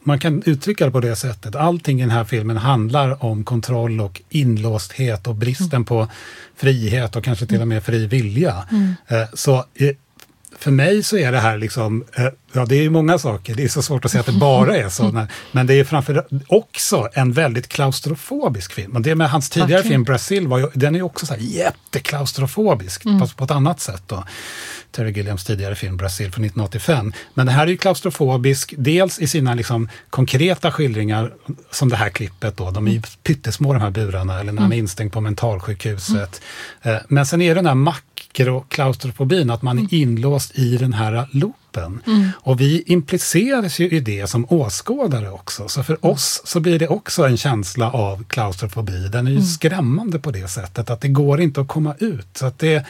man 0.04 0.20
kan 0.20 0.44
uttrycka 0.46 0.86
det 0.86 0.92
på 0.92 1.00
det 1.00 1.16
sättet. 1.16 1.56
Allting 1.56 2.00
i 2.00 2.02
den 2.02 2.12
här 2.12 2.24
filmen 2.24 2.58
handlar 2.58 3.26
om 3.26 3.44
kontroll 3.44 4.02
och 4.02 4.22
inlåsthet 4.30 5.28
och 5.28 5.36
bristen 5.36 5.86
på 5.86 6.08
frihet 6.58 7.16
och 7.16 7.24
kanske 7.24 7.46
till 7.46 7.62
och 7.62 7.68
med 7.68 7.84
fri 7.84 8.08
vilja. 8.08 8.68
Mm. 8.72 8.94
Eh, 9.08 9.28
Så 9.34 9.56
eh, 9.76 9.90
för 10.60 10.72
mig 10.72 11.04
så 11.04 11.18
är 11.18 11.32
det 11.32 11.40
här 11.40 11.58
liksom, 11.58 12.04
eh, 12.18 12.26
ja 12.56 12.66
det 12.66 12.76
är 12.76 12.82
ju 12.82 12.90
många 12.90 13.18
saker, 13.18 13.56
det 13.56 13.64
är 13.64 13.68
så 13.68 13.82
svårt 13.82 14.06
att 14.06 14.12
säga 14.12 14.20
att 14.20 14.26
det 14.26 14.32
bara 14.32 14.78
är 14.78 14.90
så, 14.90 15.28
men 15.52 15.68
det 15.68 15.74
är 15.80 15.84
framför 15.84 16.26
också 16.48 17.10
en 17.14 17.32
väldigt 17.32 17.68
klaustrofobisk 17.68 18.74
film. 18.74 18.96
Och 18.96 19.02
det 19.02 19.16
med 19.16 19.30
hans 19.30 19.50
tidigare 19.50 19.70
Verkligen. 19.72 19.92
film 19.94 20.04
Brasil, 20.04 20.48
var 20.48 20.58
ju, 20.60 20.70
den 20.74 20.96
är 20.96 21.00
ju 21.00 21.04
också 21.04 21.26
så 21.26 21.34
här 21.34 21.42
jätteklaustrofobisk, 21.42 23.06
Mm. 23.06 23.28
på 23.36 23.44
ett 23.44 23.52
annat 23.52 23.80
sätt 23.80 24.04
då. 24.08 24.24
Terry 24.92 25.12
Gilliams 25.12 25.44
tidigare 25.44 25.76
film 25.76 25.98
Brasil 25.98 26.32
från 26.32 26.46
1985. 26.46 27.14
Men 27.34 27.46
det 27.46 27.52
här 27.52 27.64
är 27.64 27.68
ju 27.72 27.78
klaustrofobisk, 27.78 28.74
dels 28.78 29.20
i 29.20 29.28
sina 29.28 29.54
liksom 29.54 29.90
konkreta 30.10 30.72
skildringar, 30.72 31.34
som 31.72 31.90
det 31.90 31.96
här 31.96 32.10
klippet 32.10 32.58
då, 32.58 32.72
de 32.72 32.88
är 32.88 32.92
ju 32.92 33.02
pyttesmå 33.24 33.74
de 33.74 33.82
här 33.82 33.90
burarna, 33.92 34.40
eller 34.40 34.52
när 34.52 34.62
han 34.62 34.72
är 34.72 34.76
Mm. 34.76 34.84
instängd 34.84 35.12
på 35.14 35.22
mentalsjukhuset. 35.22 36.42
Eh, 36.82 36.96
Men 37.08 37.26
sen 37.26 37.42
är 37.42 37.50
det 37.50 37.56
den 37.62 37.66
här 37.66 37.76
makroklaustrofobin, 37.76 39.50
att 39.50 39.62
man 39.62 39.80
är 39.80 39.94
inlåst 39.94 40.52
i 40.60 40.78
den 40.78 40.94
här 40.94 41.28
loopen. 41.32 41.60
Mm. 41.82 42.30
Och 42.38 42.62
vi 42.62 42.84
impliceras 42.86 43.80
ju 43.80 43.90
i 43.90 44.00
det 44.00 44.28
som 44.28 44.46
åskådare 44.50 45.30
också. 45.32 45.68
Så 45.68 45.84
för 45.84 46.06
oss 46.06 46.42
så 46.46 46.60
blir 46.60 46.80
det 46.80 46.88
också 46.88 47.24
en 47.28 47.38
känsla 47.38 47.92
av 47.92 48.24
klaustrofobi. 48.24 49.08
Den 49.08 49.28
är 49.28 49.32
ju 49.32 49.38
Mm. 49.38 49.48
skrämmande 49.48 50.20
på 50.20 50.32
det 50.32 50.48
sättet 50.48 50.90
att 50.90 51.02
det 51.02 51.08
går 51.08 51.42
inte 51.42 51.62
att 51.62 51.68
komma 51.68 51.96
ut. 52.00 52.28
Så 52.34 52.46
att 52.46 52.60
det, 52.60 52.86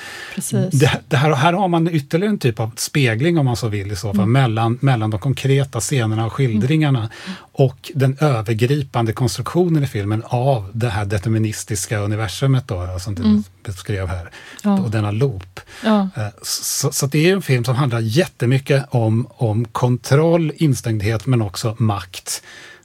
det, 0.71 0.91
det 1.07 1.17
här, 1.17 1.33
här 1.33 1.53
har 1.53 1.67
man 1.67 1.87
ytterligare 1.87 2.29
en 2.31 2.37
typ 2.39 2.59
av 2.59 2.71
spegling 2.77 3.37
om 3.37 3.45
man 3.45 3.55
så 3.55 3.67
vill 3.67 3.91
i 3.91 3.95
så 3.95 4.07
fall, 4.07 4.15
Mm. 4.15 4.31
mellan, 4.31 4.77
mellan 4.81 5.09
de 5.09 5.19
konkreta 5.19 5.79
scenerna 5.79 6.25
och 6.25 6.33
skildringarna 6.33 7.09
och 7.57 7.91
den 7.95 8.17
övergripande 8.19 9.13
konstruktionen 9.13 9.83
i 9.83 9.87
filmen 9.87 10.23
av 10.25 10.71
det 10.73 10.89
här 10.89 11.05
deterministiska 11.05 11.97
universumet 11.99 12.67
då, 12.67 12.99
som 12.99 13.15
du 13.15 13.23
Mm. 13.23 13.43
beskrev 13.63 14.07
här. 14.07 14.29
Ja. 14.63 14.79
Och 14.79 14.91
denna 14.91 15.11
loop. 15.11 15.59
Ja. 15.83 16.09
Eh, 16.15 16.27
Så, 16.43 16.91
så 16.91 17.07
det 17.07 17.29
är 17.29 17.33
en 17.33 17.41
film 17.41 17.63
som 17.63 17.75
handlar 17.75 17.99
jättemycket 17.99 18.85
om, 18.89 19.27
om 19.29 19.65
kontroll, 19.65 20.51
instängdhet 20.55 21.25
men 21.25 21.41
också 21.41 21.75
makt. 21.79 22.41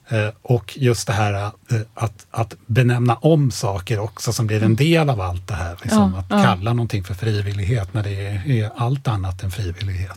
Eh, 0.08 0.28
Och 0.42 0.78
just 0.78 1.06
det 1.06 1.12
här 1.12 1.32
eh, 1.44 1.50
att, 1.94 2.26
att 2.30 2.54
benämna 2.66 3.14
om 3.14 3.50
saker 3.50 3.98
också 3.98 4.32
som 4.32 4.46
blir 4.46 4.62
en 4.62 4.76
del 4.76 5.10
av 5.10 5.20
allt 5.20 5.48
det 5.48 5.54
här. 5.54 5.76
Liksom, 5.82 6.12
Ja, 6.28 6.36
att 6.36 6.44
kalla 6.44 6.72
någonting 6.72 7.04
för 7.04 7.14
frivillighet 7.14 7.94
när 7.94 8.02
det 8.02 8.26
är, 8.26 8.50
är 8.50 8.70
allt 8.76 9.08
annat 9.08 9.42
än 9.42 9.50
frivillighet. 9.50 10.10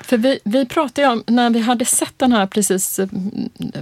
För 0.00 0.16
vi, 0.16 0.38
vi 0.44 0.66
pratade 0.66 1.06
ju 1.06 1.12
om, 1.12 1.24
när 1.26 1.50
vi 1.50 1.60
hade 1.60 1.84
sett 1.84 2.14
den 2.16 2.32
här 2.32 2.46
precis 2.46 2.98
eh, 2.98 3.08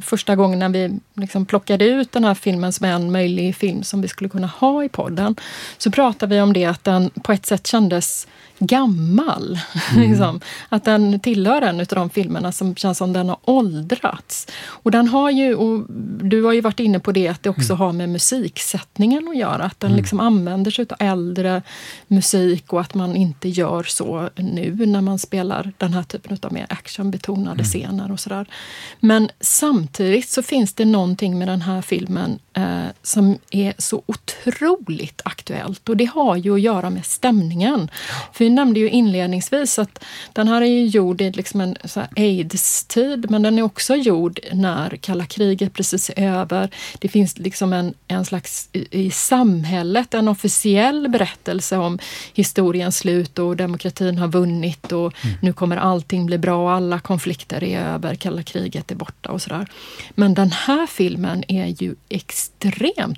första 0.01 0.37
gången 0.37 0.59
när 0.59 0.69
vi 0.69 0.99
liksom 1.15 1.47
plockade 1.47 1.85
ut 1.85 2.13
den 2.13 2.25
här 2.25 2.35
filmen 2.35 2.73
som 2.73 2.87
en 2.87 3.13
möjlig 3.13 3.57
film 3.57 3.83
som 3.83 4.01
vi 4.01 4.09
skulle 4.09 4.31
kunna 4.31 4.47
ha 4.47 4.85
i 4.85 4.89
podden, 4.89 5.37
så 5.79 5.91
pratade 5.91 6.35
vi 6.35 6.41
om 6.41 6.53
det 6.53 6.65
att 6.65 6.85
den 6.85 7.11
på 7.11 7.33
ett 7.33 7.47
sätt 7.47 7.67
kändes 7.67 8.27
gammal. 8.59 9.59
Mm. 9.93 10.11
liksom. 10.11 10.41
Att 10.69 10.85
den 10.85 11.21
tillhör 11.21 11.63
en 11.63 11.81
av 11.81 11.87
de 11.87 12.11
filmerna 12.11 12.53
som 12.53 12.77
känns 12.77 12.99
som 12.99 13.13
den 13.13 13.29
har 13.29 13.39
åldrats. 13.45 14.47
Och 14.67 14.91
den 14.91 15.09
har 15.09 15.31
ju, 15.31 15.55
och 15.55 15.85
du 16.23 16.43
har 16.43 16.53
ju 16.53 16.61
varit 16.61 16.81
inne 16.81 17.01
på 17.01 17.13
det, 17.13 17.29
att 17.29 17.43
det 17.43 17.51
också 17.51 17.73
mm. 17.73 17.79
har 17.79 17.93
med 17.93 18.09
musiksättningen 18.09 19.29
att 19.29 19.37
göra. 19.37 19.65
Att 19.65 19.81
den 19.81 19.91
mm. 19.91 19.97
liksom 19.97 20.21
använder 20.21 20.71
sig 20.71 20.87
av 20.91 20.97
äldre 21.07 21.63
musik 22.07 22.73
och 22.73 22.81
att 22.81 22.95
man 22.95 23.17
inte 23.17 23.49
gör 23.49 23.83
så 23.83 24.31
nu 24.37 24.87
när 24.87 25.01
man 25.01 25.19
spelar 25.19 25.73
den 25.79 25.88
här 25.93 26.03
typen 26.03 26.39
av 26.43 26.53
mer 26.53 26.67
actionbetonade 26.69 27.53
mm. 27.53 27.65
scener 27.65 28.13
och 28.13 28.21
sådär. 28.21 28.47
Men 29.01 29.31
samtidigt 29.41 30.29
så 30.29 30.43
finns 30.43 30.75
det 30.75 30.85
någonting 30.85 31.39
med 31.39 31.49
den 31.49 31.63
här 31.63 31.83
filmen 31.83 32.39
eh, 32.59 32.87
som 33.03 33.39
är 33.51 33.75
så 33.79 34.03
otroligt 34.07 35.21
aktuellt 35.25 35.89
och 35.89 35.97
det 35.97 36.05
har 36.05 36.37
ju 36.37 36.55
att 36.55 36.61
göra 36.61 36.91
med 36.91 37.07
stämningen. 37.07 37.91
För 38.33 38.45
vi 38.45 38.51
nämnde 38.51 38.81
ju 38.81 38.91
inledningsvis 38.91 39.79
att 39.79 40.05
den 40.33 40.49
här 40.49 40.63
är 40.63 40.67
ju 40.67 40.87
gjord 40.87 41.21
i 41.21 41.31
liksom 41.31 41.61
en 41.61 41.77
aids-tid, 42.17 43.31
men 43.31 43.43
den 43.43 43.59
är 43.59 43.63
också 43.63 43.97
gjord 43.97 44.41
när 44.53 44.97
kalla 44.97 45.27
kriget 45.27 45.73
precis 45.73 46.11
är 46.17 46.29
över. 46.29 46.71
Det 46.99 47.09
finns 47.09 47.39
liksom 47.39 47.73
en, 47.73 47.95
en 48.09 48.25
slags 48.25 48.69
i, 48.73 49.07
i 49.07 49.11
samhället 49.11 50.15
en 50.15 50.29
officiell 50.29 51.09
berättelse 51.09 51.77
om 51.77 51.99
historiens 52.35 52.99
slut 52.99 53.39
och 53.39 53.57
demokratin 53.57 54.19
har 54.19 54.29
vunnit 54.29 54.93
och 54.93 55.25
mm. 55.25 55.37
nu 55.43 55.53
kommer 55.53 55.77
allting 55.77 56.27
bli 56.27 56.39
bra, 56.39 56.73
alla 56.73 56.99
konflikter 56.99 57.65
är 57.65 57.81
över, 57.81 58.15
kalla 58.15 58.43
kriget 58.43 58.91
är 58.91 58.95
borta 58.95 59.31
och 59.31 59.43
sådär. 59.43 59.67
Men 60.11 60.35
den 60.35 60.53
här 60.53 60.87
filmen 60.87 61.45
är 61.49 61.67
ju 61.83 61.95
extremt 62.09 62.48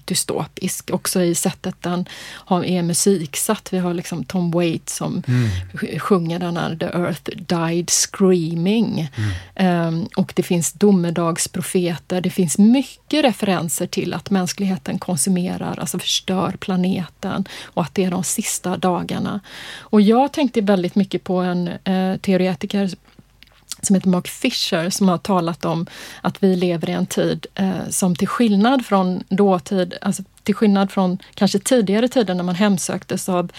dystopisk 0.05 0.91
också 0.91 1.23
i 1.23 1.35
sättet 1.35 1.75
den 1.81 2.07
har, 2.29 2.65
är 2.65 2.83
musiksatt. 2.83 3.69
Vi 3.73 3.79
har 3.79 3.95
liksom 3.95 4.25
Tom 4.25 4.51
Waits 4.51 4.97
som 4.97 5.23
mm. 5.29 5.99
sjunger 5.99 6.39
den 6.39 6.57
här 6.57 6.77
The 6.77 6.87
Earth 6.87 7.31
Died 7.37 7.91
Screaming. 7.91 9.09
Mm. 9.57 9.89
Um, 9.89 10.09
och 10.17 10.33
det 10.37 10.43
finns 10.43 10.73
domedagsprofeter. 10.73 12.21
Det 12.21 12.31
finns 12.31 12.59
mycket 12.59 13.25
referenser 13.25 13.87
till 13.87 14.15
att 14.15 14.31
mänskligheten 14.31 14.99
konsumerar, 14.99 15.79
alltså 15.81 15.99
förstör 15.99 16.57
planeten 16.61 17.45
och 17.65 17.83
att 17.83 17.95
det 17.95 18.05
är 18.05 18.11
de 18.11 18.25
sista 18.25 18.77
dagarna. 18.77 19.41
Och 19.79 20.01
jag 20.01 20.33
tänkte 20.33 20.61
väldigt 20.61 20.95
mycket 20.95 21.25
på 21.25 21.37
en 21.37 21.69
uh, 21.69 22.17
teoretiker 22.17 22.91
som 23.83 23.95
heter 23.95 24.09
Mark 24.09 24.29
Fisher 24.29 24.91
som 24.91 25.09
har 25.09 25.19
talat 25.19 25.65
om 25.65 25.87
att 26.21 26.43
vi 26.43 26.57
lever 26.57 26.91
i 26.91 26.93
en 26.93 27.07
tid 27.07 27.47
eh, 27.55 27.89
som 27.91 28.17
till 28.17 28.29
skillnad 28.29 28.87
från 28.87 29.25
dåtid, 29.29 29.95
alltså 30.01 30.23
till 30.43 30.55
skillnad 30.55 30.91
från 30.91 31.19
kanske 31.35 31.59
tidigare 31.59 32.09
tider 32.09 32.35
när 32.35 32.45
man 32.45 32.55
hemsöktes 32.55 33.29
av 33.29 33.53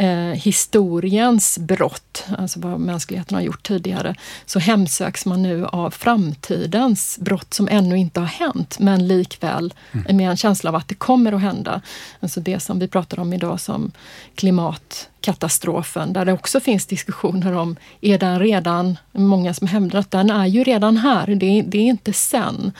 eh, 0.00 0.34
historiens 0.34 1.58
brott, 1.58 2.24
alltså 2.38 2.60
vad 2.60 2.80
mänskligheten 2.80 3.34
har 3.34 3.42
gjort 3.42 3.62
tidigare, 3.62 4.14
så 4.46 4.58
hemsöks 4.58 5.26
man 5.26 5.42
nu 5.42 5.66
av 5.66 5.90
framtidens 5.90 7.18
brott 7.18 7.54
som 7.54 7.68
ännu 7.68 7.98
inte 7.98 8.20
har 8.20 8.26
hänt, 8.26 8.78
men 8.78 9.08
likväl 9.08 9.74
mm. 9.92 10.16
med 10.16 10.30
en 10.30 10.36
känsla 10.36 10.70
av 10.70 10.76
att 10.76 10.88
det 10.88 10.94
kommer 10.94 11.32
att 11.32 11.40
hända. 11.40 11.80
Alltså 12.20 12.40
det 12.40 12.60
som 12.60 12.78
vi 12.78 12.88
pratar 12.88 13.20
om 13.20 13.32
idag 13.32 13.60
som 13.60 13.92
klimatkatastrofen, 14.34 16.12
där 16.12 16.24
det 16.24 16.32
också 16.32 16.60
finns 16.60 16.86
diskussioner 16.86 17.52
om, 17.52 17.76
är 18.00 18.18
den 18.18 18.38
redan, 18.38 18.98
många 19.12 19.54
som 19.54 19.66
hävdar 19.66 19.98
att 19.98 20.10
den 20.10 20.30
är 20.30 20.46
ju 20.46 20.64
redan 20.64 20.96
här, 20.96 21.26
det, 21.26 21.62
det 21.62 21.78
är 21.78 21.82
inte 21.86 22.12
sen. 22.12 22.72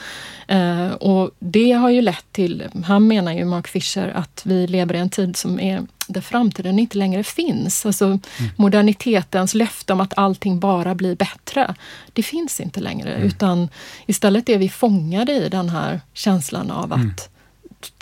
Eh, 0.48 0.90
och 0.90 1.30
det 1.38 1.72
har 1.72 1.90
ju 1.90 2.02
lett 2.02 2.32
till, 2.32 2.64
han 2.84 3.06
menar 3.06 3.32
ju 3.32 3.44
Mark 3.44 3.68
Fisher, 3.68 4.08
att 4.08 4.42
vi 4.44 4.66
lever 4.66 4.94
i 4.94 4.98
en 4.98 5.10
tid 5.10 5.36
som 5.36 5.60
är 5.60 5.86
där 6.12 6.20
framtiden 6.20 6.78
inte 6.78 6.98
längre 6.98 7.24
finns. 7.24 7.86
Alltså 7.86 8.04
mm. 8.06 8.20
modernitetens 8.56 9.54
löfte 9.54 9.92
om 9.92 10.00
att 10.00 10.18
allting 10.18 10.60
bara 10.60 10.94
blir 10.94 11.16
bättre, 11.16 11.74
det 12.12 12.22
finns 12.22 12.60
inte 12.60 12.80
längre. 12.80 13.14
Mm. 13.14 13.26
Utan 13.26 13.68
istället 14.06 14.48
är 14.48 14.58
vi 14.58 14.68
fångade 14.68 15.32
i 15.32 15.48
den 15.48 15.68
här 15.68 16.00
känslan 16.12 16.70
av 16.70 16.92
mm. 16.92 17.10
att 17.10 17.28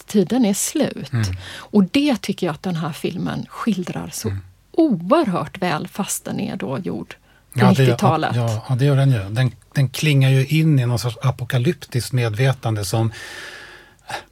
tiden 0.07 0.45
är 0.45 0.55
slut. 0.55 1.13
Mm. 1.13 1.37
Och 1.57 1.85
det 1.85 2.23
tycker 2.23 2.47
jag 2.47 2.55
att 2.55 2.63
den 2.63 2.77
här 2.77 2.93
filmen 2.93 3.47
skildrar 3.49 4.11
så 4.13 4.29
mm. 4.29 4.43
oerhört 4.73 5.59
väl, 5.59 5.89
fast 5.89 6.25
den 6.25 6.41
är 6.41 6.57
då 6.57 6.79
gjord 6.79 7.17
på 7.53 7.61
ja, 7.61 7.71
90-talet. 7.71 8.37
Ja, 8.37 8.65
ja, 8.69 8.75
det 8.75 8.85
gör 8.85 8.97
den 8.97 9.11
ju. 9.11 9.19
Den, 9.19 9.53
den 9.75 9.89
klingar 9.89 10.31
ju 10.31 10.47
in 10.47 10.79
i 10.79 10.87
någon 10.87 10.99
sorts 10.99 11.19
apokalyptiskt 11.23 12.13
medvetande 12.13 12.85
som 12.85 13.13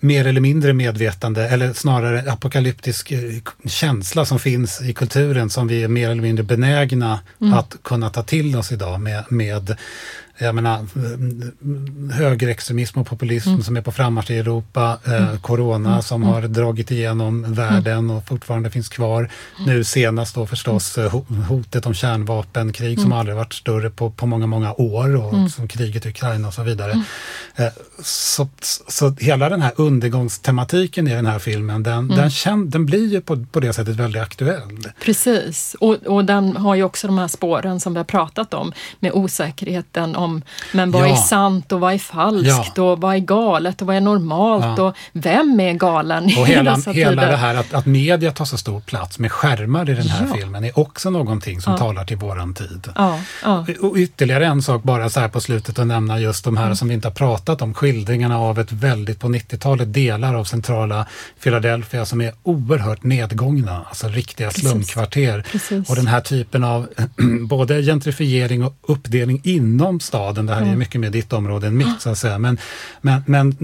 mer 0.01 0.27
eller 0.27 0.41
mindre 0.41 0.73
medvetande 0.73 1.49
eller 1.49 1.73
snarare 1.73 2.33
apokalyptisk 2.33 3.11
eh, 3.13 3.21
känsla 3.65 4.25
som 4.25 4.39
finns 4.39 4.81
i 4.83 4.93
kulturen 4.93 5.51
som 5.51 5.69
vi 5.69 5.83
är 5.83 5.89
mer 5.89 6.11
eller 6.11 6.23
mindre 6.23 6.45
benägna 6.45 7.21
mm. 7.41 7.55
att 7.55 7.77
kunna 7.83 8.11
ta 8.11 8.23
till 8.23 8.57
oss 8.57 8.73
idag 8.73 9.01
med, 9.01 9.25
med 9.29 9.77
jag 10.39 10.55
menar, 10.55 10.87
högerextremism 12.13 12.99
och 12.99 13.07
populism 13.07 13.49
mm. 13.49 13.63
som 13.63 13.77
är 13.77 13.81
på 13.81 13.93
frammarsch 13.93 14.31
i 14.31 14.39
Europa, 14.39 14.99
eh, 15.05 15.29
mm. 15.29 15.39
corona 15.39 15.91
mm. 15.91 16.03
som 16.03 16.23
mm. 16.23 16.35
har 16.35 16.43
dragit 16.43 16.91
igenom 16.91 17.55
världen 17.55 17.99
mm. 17.99 18.17
och 18.17 18.27
fortfarande 18.27 18.71
finns 18.71 18.89
kvar. 18.89 19.31
Nu 19.67 19.85
senast 19.85 20.35
då 20.35 20.47
förstås 20.47 20.99
eh, 20.99 21.23
hotet 21.49 21.87
om 21.87 21.95
kärnvapenkrig 21.95 23.01
som 23.01 23.13
aldrig 23.13 23.37
varit 23.37 23.53
större 23.53 23.91
på, 23.91 24.11
på 24.11 24.27
många, 24.27 24.47
många 24.47 24.73
år 24.73 25.17
och 25.17 25.51
som 25.51 25.69
kriget 25.69 26.07
i 26.07 26.09
Ukraina 26.09 26.49
och 26.49 26.55
så 26.55 26.63
vidare. 26.63 27.05
Eh, 27.57 27.69
så, 28.03 28.49
så 28.89 29.11
hela 29.21 29.49
den 29.49 29.63
här 29.63 29.73
undergångstematiken 29.77 31.09
i 31.09 31.15
den 31.15 31.27
här 31.27 31.39
filmen, 31.39 31.83
den, 31.83 32.09
den, 32.09 32.31
känd, 32.31 32.71
den 32.71 32.87
blir 32.87 33.07
ju 33.07 33.21
på, 33.21 33.45
på 33.53 33.61
det 33.61 33.73
sättet 33.73 33.97
väldigt 33.97 34.23
aktuell. 34.23 34.79
Precis, 35.01 35.77
och, 35.81 35.95
och 35.95 36.25
den 36.25 36.57
har 36.57 36.75
ju 36.75 36.83
också 36.83 37.07
de 37.07 37.19
här 37.19 37.29
spåren 37.29 37.81
som 37.81 37.93
vi 37.93 37.99
har 37.99 38.05
pratat 38.05 38.55
om 38.55 38.73
med 39.01 39.13
osäkerheten 39.13 40.17
om 40.27 40.43
men 40.73 40.91
vad 40.91 41.09
ja. 41.09 41.13
är 41.13 41.17
sant 41.17 41.73
och 41.73 41.81
vad 41.81 41.95
är 41.95 41.99
falskt 41.99 42.73
ja. 42.77 42.83
och 42.83 43.01
vad 43.01 43.15
är 43.15 43.19
galet 43.19 43.81
och 43.81 43.87
vad 43.87 43.97
är 43.97 44.01
normalt 44.01 44.79
ja. 44.79 44.83
och 44.83 44.97
vem 45.13 45.61
är 45.61 45.73
galen 45.73 46.25
och 46.25 46.47
hela, 46.47 46.73
i 46.73 46.75
dessa 46.75 46.91
hela 46.91 47.11
tider? 47.11 47.31
det 47.31 47.37
här 47.37 47.55
att, 47.55 47.75
att 47.75 47.87
media 47.87 48.33
tar 48.33 48.45
så 48.45 48.59
stor 48.59 48.81
plats 48.81 49.19
med 49.19 49.33
skärmar 49.33 49.91
i 49.91 49.95
den 49.95 50.09
här 50.09 50.27
filmen 50.35 50.65
är 50.65 50.79
också 50.79 51.11
någonting 51.11 51.61
som 51.61 51.77
talar 51.77 52.05
till 52.05 52.17
våran 52.17 52.55
tid. 52.55 52.89
Och 53.81 53.97
ytterligare 53.97 54.47
en 54.47 54.63
sak 54.63 54.83
bara 54.83 55.09
så 55.09 55.21
här 55.21 55.29
på 55.29 55.41
slutet 55.41 55.79
att 55.79 55.87
nämna 55.87 56.21
just 56.21 56.45
de 56.45 56.57
här 56.57 56.65
mm. 56.65 56.77
som 56.77 56.89
vi 56.89 56.95
inte 56.95 57.09
har 57.09 57.15
pratat 57.15 57.63
om, 57.63 57.75
skildringarna 57.75 58.39
av 58.39 58.59
ett 58.59 58.73
väldigt 58.73 59.21
på 59.21 59.29
90-talet 59.29 59.95
delar 59.95 60.35
av 60.35 60.45
centrala 60.45 61.07
Philadelphia 61.43 62.07
som 62.07 62.21
är 62.21 62.33
oerhört 62.43 63.03
nedgångna, 63.03 63.85
alltså 63.89 64.09
riktiga 64.09 64.51
slumkvarter. 64.51 65.45
Precis. 65.53 65.91
Och 65.91 65.97
den 65.97 66.07
här 66.07 66.21
typen 66.21 66.65
av 66.65 66.87
både 67.49 67.83
gentrifiering 67.83 68.65
och 68.65 68.75
uppdelning 68.83 69.41
inom 69.45 70.01
staden 70.01 70.16
staden. 70.17 70.47
Det 70.47 70.55
här 70.55 70.61
är 70.61 70.67
mm. 70.67 70.79
mycket 70.79 71.01
mer 71.01 71.11
ditt 71.11 71.33
område 71.33 71.67
än 71.67 71.77
mitt 71.77 72.01
så 72.01 72.11
att 72.11 72.19
säga. 72.19 72.39
Men, 72.39 72.59
men, 73.01 73.23
men 73.27 73.57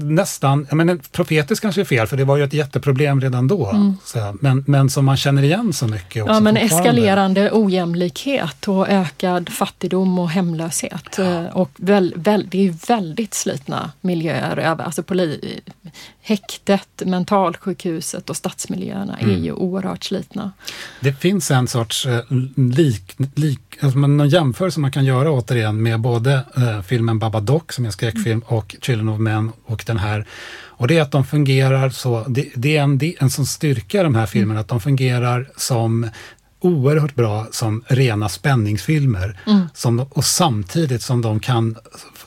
nästan, 0.00 0.66
men 0.70 1.00
profetiskt 1.12 1.62
kanske 1.62 1.80
är 1.80 1.84
fel 1.84 2.06
för 2.06 2.16
det 2.16 2.24
var 2.24 2.36
ju 2.36 2.44
ett 2.44 2.52
jätteproblem 2.52 3.20
redan 3.20 3.48
då. 3.48 3.70
Mm. 3.70 3.94
Så, 4.04 4.36
men, 4.40 4.64
men 4.66 4.90
som 4.90 5.04
man 5.04 5.16
känner 5.16 5.42
igen 5.42 5.72
så 5.72 5.86
mycket. 5.86 6.26
ja, 6.26 6.40
men 6.40 6.56
eskalerande 6.56 7.50
ojämlikhet 7.52 8.68
och 8.68 8.88
ökad 8.88 9.48
fattigdom 9.48 10.18
och 10.18 10.30
hemlöshet. 10.30 11.14
Ja. 11.18 11.24
Eh, 11.24 11.56
och 11.56 11.70
väl, 11.76 12.14
väl, 12.16 12.46
det 12.50 12.68
är 12.68 12.74
väldigt 12.88 13.34
slitna 13.34 13.92
miljöer 14.00 14.58
alltså 14.58 15.02
poli, 15.02 15.60
häktet, 16.28 17.02
mentalsjukhuset 17.06 18.30
och 18.30 18.36
stadsmiljöerna 18.36 19.18
mm. 19.18 19.34
är 19.34 19.38
ju 19.38 19.52
oerhört 19.52 20.04
slitna. 20.04 20.52
Det 21.00 21.12
finns 21.12 21.50
en 21.50 21.68
sorts 21.68 22.06
eh, 22.06 22.20
lik, 22.56 23.16
lik 23.34 23.60
alltså 23.80 23.98
någon 23.98 24.28
jämförelse 24.28 24.80
man 24.80 24.92
kan 24.92 25.04
göra 25.04 25.30
återigen 25.30 25.82
med 25.82 26.00
både 26.00 26.44
eh, 26.56 26.82
filmen 26.82 27.18
Babadook 27.18 27.72
som 27.72 27.84
är 27.84 27.88
en 27.88 27.92
skräckfilm 27.92 28.42
mm. 28.48 28.58
och 28.58 28.76
Children 28.82 29.08
of 29.08 29.20
Men 29.20 29.52
och 29.64 29.84
den 29.86 29.98
här. 29.98 30.26
Och 30.78 30.88
det 30.88 30.98
är 30.98 31.02
att 31.02 31.12
de 31.12 31.24
fungerar 31.24 31.90
så, 31.90 32.24
det, 32.28 32.48
det 32.54 32.76
är 32.76 32.82
en, 32.82 33.00
en 33.18 33.30
sån 33.30 33.46
styrka 33.46 34.00
i 34.00 34.02
de 34.02 34.14
här 34.14 34.26
filmerna, 34.26 34.52
mm. 34.52 34.60
att 34.60 34.68
de 34.68 34.80
fungerar 34.80 35.50
som 35.56 36.10
oerhört 36.60 37.14
bra 37.14 37.46
som 37.50 37.84
rena 37.86 38.28
spänningsfilmer. 38.28 39.40
Mm. 39.46 39.68
Som, 39.74 40.06
och 40.10 40.24
samtidigt 40.24 41.02
som 41.02 41.22
de 41.22 41.40
kan 41.40 41.76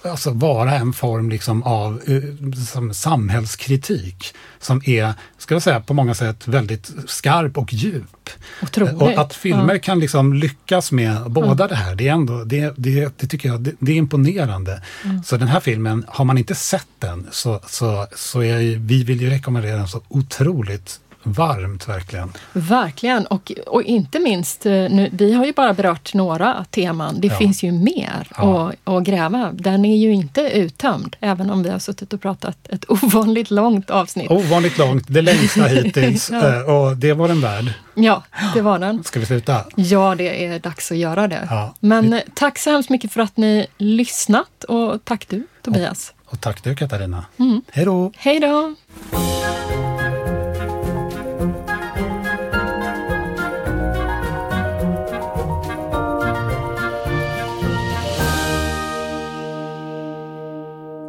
alltså 0.03 0.32
vara 0.32 0.76
en 0.76 0.94
form 0.94 1.30
liksom 1.30 1.64
av 1.64 2.02
uh, 2.10 2.53
som 2.53 2.94
samhällskritik 2.94 4.34
som 4.60 4.82
är, 4.86 5.14
ska 5.38 5.56
jag 5.56 5.61
säga, 5.61 5.80
på 5.80 5.94
många 5.94 6.14
sätt 6.14 6.48
väldigt 6.48 6.91
skarp 7.07 7.57
och 7.57 7.73
djup. 7.73 8.30
Otroligt. 8.64 8.94
Och 8.94 9.11
att 9.11 9.34
filmer 9.34 9.73
ja. 9.73 9.80
kan 9.80 9.99
liksom 9.99 10.34
lyckas 10.34 10.91
med 10.91 11.32
båda 11.32 11.64
ja. 11.64 11.68
det 11.68 11.76
här, 11.76 11.95
det, 11.95 12.07
är 12.07 12.14
ändå, 12.14 12.44
det, 12.44 12.73
det, 12.78 13.19
det 13.19 13.28
tycker 13.28 13.49
jag 13.49 13.61
det, 13.61 13.73
det 13.80 13.91
är 13.91 13.95
imponerande. 13.95 14.82
Mm. 15.06 15.23
Så 15.23 15.38
den 15.38 15.48
här 15.48 15.60
filmen, 15.60 16.06
har 16.07 16.26
man 16.26 16.38
inte 16.38 16.56
sett 16.56 16.88
den 16.99 17.28
så, 17.32 17.60
så, 17.68 18.07
så 18.15 18.44
är 18.44 18.78
vi 18.78 19.03
vill 19.03 19.22
ju 19.22 19.30
rekommendera 19.30 19.78
den 19.78 19.88
så 19.88 20.02
otroligt 20.07 20.99
varmt 21.23 21.88
verkligen. 21.88 22.31
Verkligen, 22.53 23.26
och, 23.26 23.52
och 23.68 23.84
inte 23.84 24.19
minst, 24.19 24.65
eh, 24.65 24.72
nu, 24.72 25.10
vi 25.11 25.34
har 25.34 25.45
ju 25.45 25.53
bara 25.53 25.73
berört 25.73 26.14
några 26.14 26.65
teman. 26.72 27.15
Det 27.22 27.27
Ja. 27.27 27.35
finns 27.38 27.64
ju 27.64 27.72
mer 27.72 28.27
Ja. 28.38 28.69
att, 28.69 28.76
att 28.98 29.03
gräva. 29.03 29.52
Den 29.53 29.85
är 29.85 29.95
ju 29.98 30.11
inte 30.14 30.41
uttömd, 30.41 31.15
även 31.19 31.49
om 31.49 31.64
vi 31.64 31.69
har 31.69 31.80
suttit 31.80 32.14
och 32.14 32.22
pratat 32.22 32.57
ett 32.69 32.85
ovanligt 32.89 33.52
långt 33.52 33.89
avsnitt. 33.89 34.31
Ovanligt 34.31 34.77
långt, 34.77 35.03
det 35.07 35.22
längsta 35.22 35.64
hittills. 35.64 36.30
Ja. 36.31 36.56
eh, 36.56 36.61
Och 36.61 36.98
det 36.98 37.14
var 37.14 37.27
den 37.27 37.41
värd. 37.41 37.73
Ja, 37.93 38.23
det 38.53 38.61
var 38.61 38.80
den. 38.80 39.03
Ska 39.03 39.19
vi 39.19 39.26
sluta? 39.26 39.65
Ja, 39.76 40.15
det 40.18 40.45
är 40.45 40.60
dags 40.60 40.91
att 40.91 40.98
göra 40.98 41.27
det. 41.27 41.48
Ja. 41.49 41.73
Men 41.80 42.14
eh, 42.14 42.19
tack 42.34 42.57
så 42.60 42.72
hemskt 42.72 42.89
mycket 42.89 43.11
för 43.11 43.22
att 43.22 43.38
ni 43.38 43.68
lyssnat 43.77 44.64
och 44.64 45.06
tack 45.06 45.26
du 45.30 45.48
Tobias. 45.61 46.14
Och 46.26 46.41
tack 46.41 46.64
du 46.64 46.76
Katarina. 46.76 47.26
Mm. 47.39 47.61
Hej 47.72 47.85
då! 47.85 48.11
Hej 48.18 48.39
då! 48.39 48.76